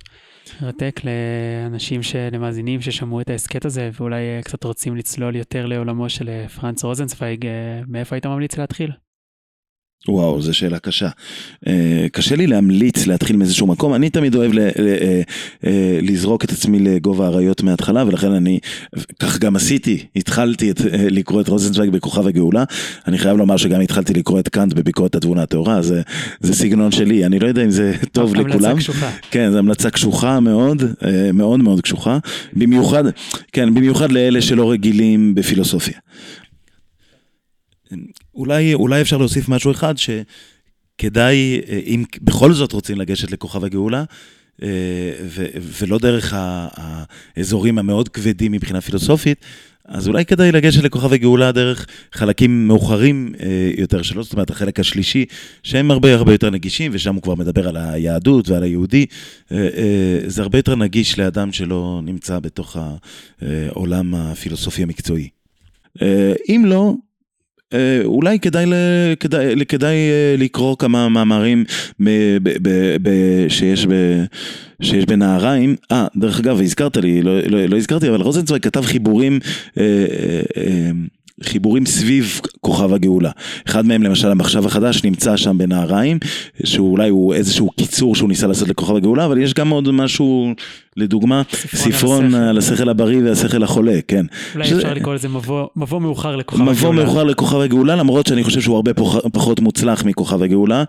מרתק 0.62 1.02
לאנשים 1.04 2.02
למאזינים 2.32 2.82
ששמעו 2.82 3.22
את 3.22 3.30
ההסכת 3.30 3.66
הזה 3.66 3.90
ואולי 4.00 4.22
אה, 4.22 4.42
קצת 4.44 4.64
רוצים 4.64 4.96
לצלול 4.96 5.36
יותר 5.36 5.66
לעולמו 5.66 6.10
של 6.10 6.30
פרנץ 6.48 6.84
רוזנצוויג, 6.84 7.46
מאיפה 7.88 8.16
היית 8.16 8.26
ממליץ 8.26 8.58
להתחיל? 8.58 8.92
וואו, 10.08 10.42
זו 10.42 10.54
שאלה 10.54 10.80
קשה. 10.80 11.10
אה, 11.68 12.06
קשה 12.12 12.36
לי 12.36 12.48
להמליץ 12.48 13.08
להתחיל 13.08 13.36
מאיזשהו 13.36 13.68
מקום, 13.68 13.94
אני 13.94 14.10
תמיד 14.10 14.36
אוהב 14.36 14.58
אה, 14.58 14.70
אה, 15.66 16.00
לזרוק 16.02 16.44
את 16.44 16.52
עצמי 16.52 16.80
לגובה 16.80 17.26
האריות 17.26 17.64
מההתחלה, 17.64 18.04
ולכן 18.08 18.32
אני, 18.32 18.60
כך 19.20 19.40
גם 19.40 19.56
עשיתי, 19.56 20.06
התחלתי 20.16 20.72
את, 20.72 20.82
לקרוא 21.10 21.42
את 21.42 21.48
רוזנצוויג 21.48 21.90
בכוכב 21.90 22.28
הגאולה, 22.28 22.64
אני 23.08 23.18
חייב 23.18 23.38
לומר 23.38 23.58
שגם 23.58 23.82
התחלתי 23.82 24.14
לקרוא 24.14 24.40
את 24.40 24.50
קאנט 24.50 24.74
בביקורת 24.74 25.16
התבונה 25.16 25.44
הטהורה, 25.44 25.82
זה, 25.82 26.02
זה 26.40 26.54
סגנון 26.54 26.92
שלי, 26.92 27.26
אני 27.26 27.40
לא 27.40 27.48
יודע 27.48 27.64
אם 27.64 27.70
זה 27.70 27.94
טוב 28.12 28.36
לכולם. 28.36 28.54
המלצה 28.54 28.76
קשוחה. 28.76 29.12
כן, 29.32 29.52
זו 29.52 29.58
המלצה 29.58 29.90
קשוחה 29.90 30.40
מאוד, 30.40 30.84
מאוד 31.34 31.60
מאוד 31.60 31.82
קשוחה, 31.82 32.18
במיוחד, 32.54 33.04
כן, 33.52 33.74
במיוחד 33.74 34.12
לאלה 34.12 34.42
שלא 34.42 34.72
רגילים 34.72 35.36
בפילוסופיה. 35.36 35.98
אולי, 38.36 38.74
אולי 38.74 39.02
אפשר 39.02 39.18
להוסיף 39.18 39.50
משהו 39.50 39.72
אחד 39.72 39.96
שכדאי, 39.98 41.62
אה, 41.70 41.80
אם 41.86 42.04
בכל 42.22 42.54
זאת 42.54 42.72
רוצים 42.72 42.98
לגשת 42.98 43.32
לכוכב 43.32 43.64
הגאולה, 43.64 44.04
אה, 44.64 44.68
ו- 45.26 45.46
ולא 45.82 46.00
דרך 46.00 46.34
האזורים 46.38 47.78
המאוד 47.78 48.10
כבדים 48.10 48.52
מבחינה 48.52 48.82
פילוסופית, 48.82 49.46
אז 49.86 50.08
אולי 50.08 50.26
כדאי 50.26 50.52
לגשת 50.52 50.84
לכוכב 50.84 51.14
הגאולה 51.14 51.52
דרך 51.52 51.86
חלקים 52.12 52.68
מאוחרים 52.68 53.34
אה, 53.40 53.72
יותר 53.78 54.02
שלו, 54.02 54.24
זאת 54.24 54.34
אומרת 54.34 54.50
החלק 54.50 54.80
השלישי, 54.80 55.26
שהם 55.64 55.92
הרבה 55.92 56.14
הרבה 56.14 56.32
יותר 56.32 56.50
נגישים, 56.50 56.92
ושם 56.94 57.16
הוא 57.16 57.24
כבר 57.24 57.36
מדבר 57.36 57.68
על 57.68 57.78
היהדות 57.78 58.50
ועל 58.50 58.64
היהודי. 58.64 59.06
זה 60.26 60.42
הרבה 60.42 60.58
יותר 60.58 60.76
נגיש 60.76 61.20
לאדם 61.20 61.52
שלא 61.52 62.02
נמצא 62.04 62.40
בתוך 62.40 62.78
העולם 63.42 64.16
הפילוסופי 64.16 64.84
המקצועי. 64.84 65.30
אם 66.50 66.64
לא, 66.66 66.94
אולי 68.06 68.40
כדאי, 68.40 68.66
כדאי, 69.20 69.66
כדאי 69.66 69.96
אה, 69.96 70.36
לקרוא 70.38 70.76
כמה 70.80 71.10
מאמרים 71.10 71.64
ב, 72.00 72.10
ב, 72.44 72.50
ב, 72.62 72.98
ב, 73.02 73.10
שיש, 73.50 73.86
ב, 73.86 74.24
שיש 74.82 75.06
בנהריים. 75.06 75.76
אה, 75.92 76.08
דרך 76.16 76.40
אגב, 76.40 76.62
הזכרת 76.62 76.98
לי, 76.98 77.22
לא, 77.22 77.40
לא, 77.40 77.66
לא 77.66 77.78
הזכרתי, 77.78 78.10
אבל 78.10 78.22
רוזנצוויג 78.22 78.64
כתב 78.64 78.82
חיבורים 78.82 79.40
אה, 79.78 79.84
אה, 79.84 80.42
אה, 80.58 80.92
חיבורים 81.44 81.86
סביב 81.86 82.42
כוכב 82.62 82.94
הגאולה. 82.94 83.32
אחד 83.68 83.86
מהם 83.86 84.04
למשל 84.04 84.32
המחשב 84.32 84.66
החדש 84.66 85.04
נמצא 85.04 85.38
שם 85.38 85.58
בנהריים, 85.58 86.20
שאולי 86.64 87.10
הוא 87.10 87.34
איזשהו 87.34 87.70
קיצור 87.70 88.16
שהוא 88.16 88.30
ניסה 88.30 88.48
לעשות 88.48 88.68
לכוכב 88.68 88.96
הגאולה, 88.96 89.26
אבל 89.26 89.38
יש 89.38 89.54
גם 89.54 89.70
עוד 89.70 89.92
משהו, 89.92 90.54
לדוגמה, 90.98 91.42
ספרון 91.76 92.36
על 92.36 92.58
השכל 92.58 92.90
הבריא 92.90 93.24
והשכל 93.24 93.64
החולה, 93.64 94.00
כן. 94.08 94.26
אולי 94.56 94.68
שזה... 94.68 94.82
אפשר 94.82 94.94
לקרוא 94.94 95.14
לזה 95.14 95.28
מבוא, 95.76 96.00
מאוחר 96.02 96.36
לכוכב 96.36 96.62
הגאולה. 96.62 96.78
מבוא 96.78 96.94
מאוחר 96.94 97.24
לכוכב 97.24 97.58
הגאולה, 97.60 97.96
למרות 97.96 98.28
שאני 98.28 98.44
חושב 98.44 98.62
שהוא 98.62 98.76
הרבה 98.76 98.92
פחות 99.34 99.60
מוצלח 99.60 100.04
מכוכב 100.06 100.42
הגאולה. 100.44 100.84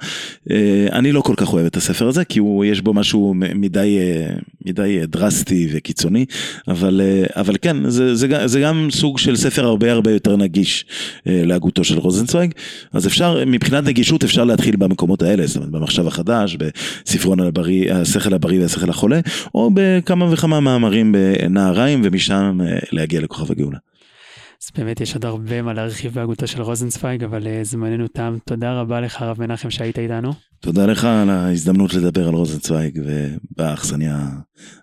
אה, 0.51 0.87
אני 0.93 1.13
לא 1.13 1.21
כל 1.21 1.35
כך 1.37 1.53
אוהב 1.53 1.67
את 1.67 1.77
הספר 1.77 2.09
הזה, 2.09 2.25
כי 2.25 2.39
הוא, 2.39 2.65
יש 2.65 2.81
בו 2.81 2.95
משהו 2.95 3.35
מדי, 3.37 3.99
אה, 3.99 4.35
מדי 4.67 5.01
דרסטי 5.07 5.69
וקיצוני, 5.73 6.25
אבל, 6.69 7.01
אה, 7.05 7.41
אבל 7.41 7.55
כן, 7.63 7.91
זה, 7.91 8.15
זה, 8.15 8.47
זה 8.47 8.61
גם 8.61 8.89
סוג 8.91 9.19
של 9.19 9.37
ספר 9.37 9.65
הרבה 9.65 9.93
הרבה 9.93 10.11
יותר 10.11 10.37
נגיש 10.37 10.85
להגותו 11.27 11.85
של 11.85 11.99
רוזנצוויג, 11.99 12.53
אז 12.93 13.07
אפשר, 13.07 13.45
מבחינת 13.47 13.85
נגישות 13.85 14.25
אפשר 14.25 14.45
להתחיל 14.45 14.77
במקומות 14.77 15.23
האלה, 15.23 15.47
זאת 15.47 15.57
אומרת 15.57 15.71
במחשב 15.71 16.07
החדש, 16.07 16.57
בספרון 16.57 17.41
על 17.41 17.47
הבריא, 17.47 17.95
השכל 17.95 18.35
הבריא 18.35 18.61
והשכל 18.61 18.91
החולה, 18.91 19.21
או 19.55 19.71
בכמה 19.97 20.33
וכמה 20.33 20.61
מאמרים 20.61 21.13
בנהריים 21.13 22.01
ומשם 22.05 22.59
להגיע 22.93 23.21
לכוכב 23.21 23.53
הגאולה. 23.53 23.79
אז 24.65 24.71
באמת 24.77 25.01
יש 25.01 25.15
עוד 25.15 25.25
הרבה 25.25 25.63
מה 25.63 25.73
להרחיב 25.73 26.15
בהגותו 26.15 26.47
של 26.47 26.63
רוזנצוויג, 26.63 27.25
אבל 27.25 27.43
uh, 27.43 27.49
זמננו 27.63 28.09
תם. 28.09 28.37
תודה 28.45 28.81
רבה 28.81 29.01
לך, 29.01 29.23
הרב 29.23 29.41
מנחם, 29.41 29.71
שהיית 29.71 29.99
איתנו. 29.99 30.33
תודה 30.61 30.87
לך 30.87 31.05
על 31.05 31.31
ההזדמנות 31.31 31.95
לדבר 31.95 32.29
על 32.29 32.35
רוזנצוויג 32.35 33.01
ובאכסניה 33.05 34.29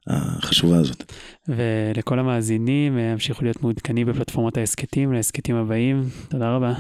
החשובה 0.08 0.78
הזאת. 0.78 1.14
ולכל 1.48 2.20
המאזינים, 2.20 2.98
המשיכו 2.98 3.44
להיות 3.44 3.64
מעודכנים 3.64 4.08
בפלטפורמות 4.08 4.58
ההסכתים, 4.58 5.14
להסכתים 5.14 5.56
הבאים. 5.56 6.04
תודה 6.30 6.56
רבה. 6.56 6.74